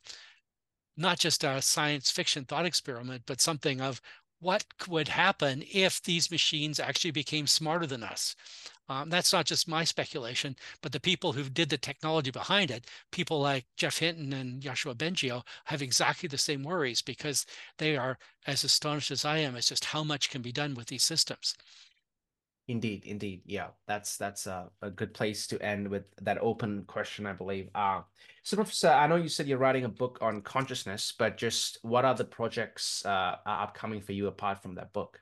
not 0.97 1.19
just 1.19 1.43
a 1.43 1.61
science 1.61 2.09
fiction 2.09 2.45
thought 2.45 2.65
experiment, 2.65 3.21
but 3.27 3.39
something 3.39 3.79
of 3.79 4.01
what 4.39 4.65
would 4.87 5.07
happen 5.07 5.63
if 5.71 6.01
these 6.01 6.31
machines 6.31 6.79
actually 6.79 7.11
became 7.11 7.47
smarter 7.47 7.87
than 7.87 8.03
us. 8.03 8.35
Um, 8.89 9.09
that's 9.09 9.33
not 9.33 9.45
just 9.45 9.67
my 9.67 9.83
speculation, 9.83 10.55
but 10.81 10.93
the 10.93 10.99
people 10.99 11.33
who 11.33 11.49
did 11.49 11.69
the 11.69 11.77
technology 11.77 12.31
behind 12.31 12.71
it, 12.71 12.85
people 13.11 13.41
like 13.41 13.65
Jeff 13.75 13.97
Hinton 13.97 14.31
and 14.31 14.61
Yoshua 14.61 14.95
Bengio, 14.95 15.43
have 15.65 15.81
exactly 15.81 16.29
the 16.29 16.37
same 16.37 16.63
worries 16.63 17.01
because 17.01 17.45
they 17.77 17.97
are 17.97 18.17
as 18.45 18.63
astonished 18.63 19.11
as 19.11 19.25
I 19.25 19.39
am 19.39 19.55
as 19.57 19.67
just 19.67 19.85
how 19.85 20.03
much 20.03 20.29
can 20.29 20.41
be 20.41 20.53
done 20.53 20.73
with 20.73 20.87
these 20.87 21.03
systems. 21.03 21.55
Indeed, 22.69 23.05
indeed, 23.05 23.43
yeah, 23.45 23.67
that's 23.87 24.17
that's 24.17 24.45
a, 24.45 24.69
a 24.81 24.89
good 24.89 25.13
place 25.13 25.47
to 25.47 25.61
end 25.61 25.87
with 25.87 26.03
that 26.21 26.37
open 26.41 26.83
question, 26.83 27.25
I 27.25 27.31
believe. 27.31 27.69
Uh, 27.73 28.01
so, 28.43 28.57
Professor, 28.57 28.89
I 28.89 29.07
know 29.07 29.15
you 29.15 29.29
said 29.29 29.47
you're 29.47 29.57
writing 29.57 29.85
a 29.85 29.89
book 29.89 30.17
on 30.21 30.41
consciousness, 30.41 31.13
but 31.17 31.37
just 31.37 31.77
what 31.83 32.03
other 32.03 32.25
projects 32.25 33.05
uh, 33.05 33.37
are 33.45 33.63
upcoming 33.63 34.01
for 34.01 34.11
you 34.11 34.27
apart 34.27 34.61
from 34.61 34.75
that 34.75 34.91
book? 34.91 35.21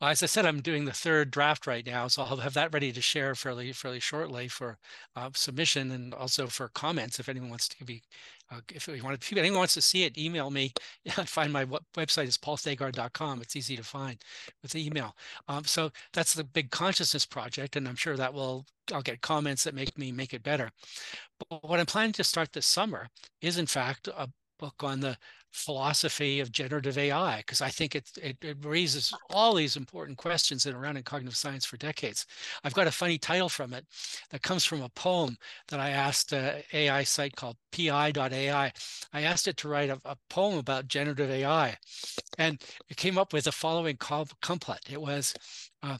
As 0.00 0.22
I 0.22 0.26
said, 0.26 0.46
I'm 0.46 0.60
doing 0.60 0.84
the 0.84 0.92
third 0.92 1.30
draft 1.30 1.66
right 1.66 1.84
now, 1.84 2.06
so 2.06 2.22
I'll 2.22 2.36
have 2.36 2.54
that 2.54 2.72
ready 2.72 2.92
to 2.92 3.00
share 3.00 3.34
fairly 3.34 3.72
fairly 3.72 3.98
shortly 3.98 4.46
for 4.46 4.78
uh, 5.16 5.30
submission 5.34 5.90
and 5.90 6.14
also 6.14 6.46
for 6.46 6.68
comments. 6.68 7.18
If 7.18 7.28
anyone 7.28 7.50
wants 7.50 7.68
to 7.68 7.84
be, 7.84 8.02
uh, 8.50 8.60
if 8.72 8.86
you 8.86 9.02
want, 9.02 9.16
if 9.16 9.36
anyone 9.36 9.58
wants 9.58 9.74
to 9.74 9.82
see 9.82 10.04
it, 10.04 10.16
email 10.16 10.50
me. 10.50 10.72
find 11.26 11.52
my 11.52 11.64
website 11.96 12.28
is 12.28 12.38
paulthagard.com. 12.38 13.42
It's 13.42 13.56
easy 13.56 13.76
to 13.76 13.82
find 13.82 14.18
with 14.62 14.70
the 14.72 14.86
email. 14.86 15.16
Um, 15.48 15.64
so 15.64 15.90
that's 16.12 16.34
the 16.34 16.44
big 16.44 16.70
consciousness 16.70 17.26
project, 17.26 17.74
and 17.74 17.88
I'm 17.88 17.96
sure 17.96 18.16
that 18.16 18.32
will 18.32 18.66
I'll 18.92 19.02
get 19.02 19.20
comments 19.20 19.64
that 19.64 19.74
make 19.74 19.98
me 19.98 20.12
make 20.12 20.32
it 20.32 20.44
better. 20.44 20.70
But 21.50 21.64
what 21.68 21.80
I'm 21.80 21.86
planning 21.86 22.12
to 22.12 22.24
start 22.24 22.52
this 22.52 22.66
summer 22.66 23.08
is, 23.42 23.58
in 23.58 23.66
fact, 23.66 24.08
a 24.08 24.28
book 24.58 24.82
on 24.82 25.00
the 25.00 25.16
philosophy 25.50 26.40
of 26.40 26.52
generative 26.52 26.98
AI 26.98 27.38
because 27.38 27.60
I 27.60 27.68
think 27.68 27.94
it, 27.94 28.10
it, 28.22 28.36
it 28.42 28.56
raises 28.62 29.12
all 29.30 29.54
these 29.54 29.76
important 29.76 30.18
questions 30.18 30.62
that 30.62 30.74
are 30.74 30.78
around 30.78 30.96
in 30.96 31.02
cognitive 31.02 31.36
science 31.36 31.64
for 31.64 31.76
decades. 31.76 32.26
I've 32.64 32.74
got 32.74 32.86
a 32.86 32.92
funny 32.92 33.18
title 33.18 33.48
from 33.48 33.72
it 33.72 33.86
that 34.30 34.42
comes 34.42 34.64
from 34.64 34.82
a 34.82 34.88
poem 34.90 35.36
that 35.68 35.80
I 35.80 35.90
asked 35.90 36.32
an 36.32 36.62
AI 36.72 37.02
site 37.04 37.36
called 37.36 37.56
pi.ai. 37.72 38.72
I 39.12 39.22
asked 39.22 39.48
it 39.48 39.56
to 39.58 39.68
write 39.68 39.90
a, 39.90 39.98
a 40.04 40.16
poem 40.30 40.58
about 40.58 40.88
generative 40.88 41.30
AI, 41.30 41.76
and 42.38 42.60
it 42.88 42.96
came 42.96 43.18
up 43.18 43.32
with 43.32 43.44
the 43.44 43.52
following 43.52 43.96
couplet. 43.96 44.80
It 44.90 45.00
was. 45.00 45.34
Uh, 45.82 45.98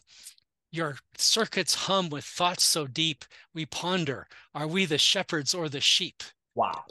your 0.71 0.97
circuits 1.17 1.75
hum 1.75 2.11
with 2.11 2.25
thoughts 2.25 2.63
so 2.63 2.87
deep, 2.87 3.25
we 3.55 3.65
ponder, 3.65 4.27
are 4.55 4.67
we 4.67 4.85
the 4.85 4.99
shepherds 4.99 5.55
or 5.55 5.67
the 5.71 5.81
sheep? 5.81 6.23
Wow. 6.55 6.85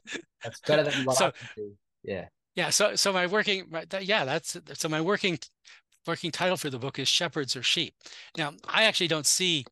That's 0.44 0.60
better 0.62 0.84
than 0.84 1.06
what 1.06 1.18
so, 1.18 1.28
I 1.28 1.32
can 1.32 1.48
do. 1.56 1.72
Yeah. 2.04 2.26
Yeah. 2.58 2.72
So 2.72 2.96
so 2.98 3.14
my 3.14 3.28
working 3.28 3.72
yeah, 4.02 4.26
that's 4.26 4.58
so 4.74 4.90
my 4.90 5.00
working 5.02 5.40
working 6.08 6.32
title 6.32 6.58
for 6.58 6.70
the 6.70 6.80
book 6.80 7.00
is 7.00 7.08
Shepherds 7.08 7.56
or 7.56 7.64
Sheep. 7.64 7.96
Now, 8.38 8.54
I 8.68 8.86
actually 8.86 9.10
don't 9.10 9.28
see 9.28 9.66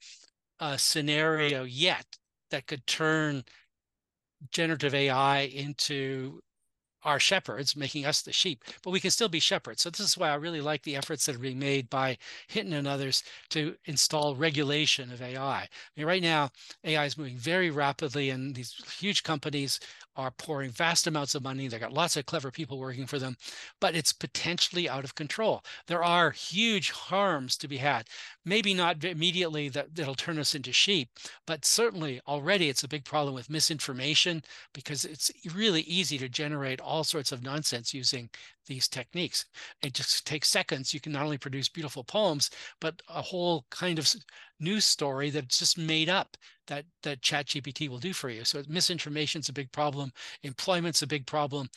a 0.59 0.77
scenario 0.77 1.63
yet 1.63 2.05
that 2.51 2.67
could 2.67 2.87
turn 2.87 3.45
generative 4.51 4.93
AI 4.93 5.41
into 5.41 6.41
our 7.05 7.19
shepherds, 7.19 7.75
making 7.75 8.05
us 8.05 8.21
the 8.21 8.33
sheep, 8.33 8.63
but 8.83 8.91
we 8.91 8.99
can 8.99 9.11
still 9.11 9.29
be 9.29 9.39
shepherds. 9.39 9.83
So 9.83 9.89
this 9.89 10.01
is 10.01 10.17
why 10.17 10.29
I 10.29 10.35
really 10.35 10.61
like 10.61 10.83
the 10.83 10.95
efforts 10.95 11.25
that 11.25 11.35
are 11.35 11.39
being 11.39 11.59
made 11.59 11.89
by 11.89 12.17
Hinton 12.47 12.73
and 12.73 12.87
others 12.87 13.23
to 13.49 13.75
install 13.85 14.35
regulation 14.35 15.11
of 15.11 15.21
AI. 15.21 15.61
I 15.61 15.69
mean, 15.95 16.07
right 16.07 16.23
now, 16.23 16.49
AI 16.83 17.05
is 17.05 17.17
moving 17.17 17.37
very 17.37 17.69
rapidly, 17.69 18.29
and 18.29 18.55
these 18.55 18.73
huge 18.99 19.23
companies 19.23 19.79
are 20.17 20.31
pouring 20.31 20.71
vast 20.71 21.07
amounts 21.07 21.35
of 21.35 21.43
money. 21.43 21.67
They've 21.67 21.79
got 21.79 21.93
lots 21.93 22.15
of 22.17 22.25
clever 22.25 22.49
people 22.49 22.79
working 22.79 23.05
for 23.05 23.19
them, 23.19 23.37
but 23.79 23.95
it's 23.95 24.13
potentially 24.13 24.89
out 24.89 25.03
of 25.03 25.15
control. 25.15 25.63
There 25.87 26.03
are 26.03 26.31
huge 26.31 26.91
harms 26.91 27.57
to 27.57 27.67
be 27.67 27.77
had. 27.77 28.07
Maybe 28.45 28.73
not 28.73 29.03
immediately 29.03 29.69
that 29.69 29.87
it'll 29.97 30.15
turn 30.15 30.37
us 30.37 30.53
into 30.55 30.71
sheep, 30.71 31.09
but 31.47 31.65
certainly 31.65 32.21
already 32.27 32.69
it's 32.69 32.83
a 32.83 32.87
big 32.87 33.03
problem 33.03 33.33
with 33.33 33.49
misinformation 33.49 34.43
because 34.73 35.03
it's 35.03 35.31
really 35.53 35.81
easy 35.81 36.17
to 36.19 36.29
generate 36.29 36.79
all 36.79 37.03
sorts 37.03 37.31
of 37.31 37.43
nonsense 37.43 37.93
using 37.93 38.29
these 38.67 38.87
techniques. 38.87 39.45
It 39.81 39.93
just 39.93 40.25
takes 40.25 40.49
seconds. 40.49 40.93
You 40.93 40.99
can 40.99 41.11
not 41.11 41.23
only 41.23 41.37
produce 41.37 41.69
beautiful 41.69 42.03
poems, 42.03 42.49
but 42.79 43.01
a 43.09 43.21
whole 43.21 43.65
kind 43.69 43.99
of 43.99 44.13
news 44.59 44.85
story 44.85 45.29
that's 45.29 45.59
just 45.59 45.77
made 45.77 46.09
up 46.09 46.37
that 46.67 46.85
that 47.03 47.21
ChatGPT 47.21 47.89
will 47.89 47.99
do 47.99 48.13
for 48.13 48.29
you. 48.29 48.43
So 48.43 48.63
misinformation 48.67 49.41
is 49.41 49.49
a 49.49 49.53
big 49.53 49.71
problem. 49.71 50.11
Employment's 50.43 51.01
a 51.01 51.07
big 51.07 51.25
problem. 51.27 51.69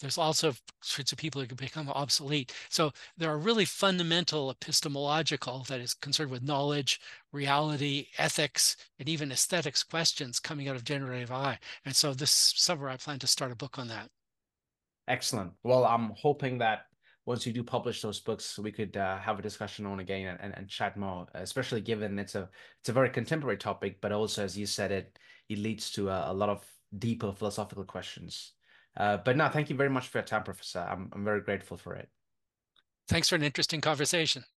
There's 0.00 0.18
also 0.18 0.54
sorts 0.80 1.12
of 1.12 1.18
people 1.18 1.40
who 1.40 1.46
can 1.46 1.56
become 1.56 1.88
obsolete. 1.88 2.52
So 2.68 2.92
there 3.16 3.30
are 3.30 3.38
really 3.38 3.64
fundamental 3.64 4.50
epistemological 4.50 5.64
that 5.68 5.80
is 5.80 5.94
concerned 5.94 6.30
with 6.30 6.42
knowledge, 6.42 7.00
reality, 7.32 8.06
ethics, 8.18 8.76
and 8.98 9.08
even 9.08 9.32
aesthetics 9.32 9.82
questions 9.82 10.38
coming 10.40 10.68
out 10.68 10.76
of 10.76 10.84
generative 10.84 11.30
AI. 11.30 11.58
And 11.84 11.94
so 11.96 12.14
this 12.14 12.52
summer 12.56 12.88
I 12.88 12.96
plan 12.96 13.18
to 13.20 13.26
start 13.26 13.52
a 13.52 13.56
book 13.56 13.78
on 13.78 13.88
that. 13.88 14.08
Excellent. 15.08 15.52
Well, 15.64 15.84
I'm 15.84 16.12
hoping 16.16 16.58
that 16.58 16.82
once 17.24 17.46
you 17.46 17.52
do 17.52 17.62
publish 17.62 18.00
those 18.00 18.20
books, 18.20 18.58
we 18.58 18.72
could 18.72 18.96
uh, 18.96 19.18
have 19.18 19.38
a 19.38 19.42
discussion 19.42 19.84
on 19.84 20.00
again 20.00 20.38
and, 20.40 20.54
and, 20.56 20.66
chat 20.66 20.96
more, 20.96 21.26
especially 21.34 21.82
given 21.82 22.18
it's 22.18 22.34
a 22.34 22.48
it's 22.80 22.88
a 22.88 22.92
very 22.92 23.10
contemporary 23.10 23.58
topic, 23.58 24.00
but 24.00 24.12
also 24.12 24.42
as 24.44 24.56
you 24.56 24.64
said 24.64 24.90
it, 24.90 25.18
it 25.50 25.58
leads 25.58 25.90
to 25.92 26.08
a, 26.08 26.32
a 26.32 26.34
lot 26.34 26.48
of 26.48 26.64
deeper 26.98 27.32
philosophical 27.32 27.84
questions. 27.84 28.52
Uh, 28.98 29.16
but 29.18 29.36
no, 29.36 29.48
thank 29.48 29.70
you 29.70 29.76
very 29.76 29.90
much 29.90 30.08
for 30.08 30.18
your 30.18 30.24
time, 30.24 30.42
Professor. 30.42 30.80
I'm 30.80 31.10
I'm 31.12 31.24
very 31.24 31.40
grateful 31.40 31.76
for 31.76 31.94
it. 31.94 32.10
Thanks 33.08 33.28
for 33.28 33.36
an 33.36 33.42
interesting 33.42 33.80
conversation. 33.80 34.44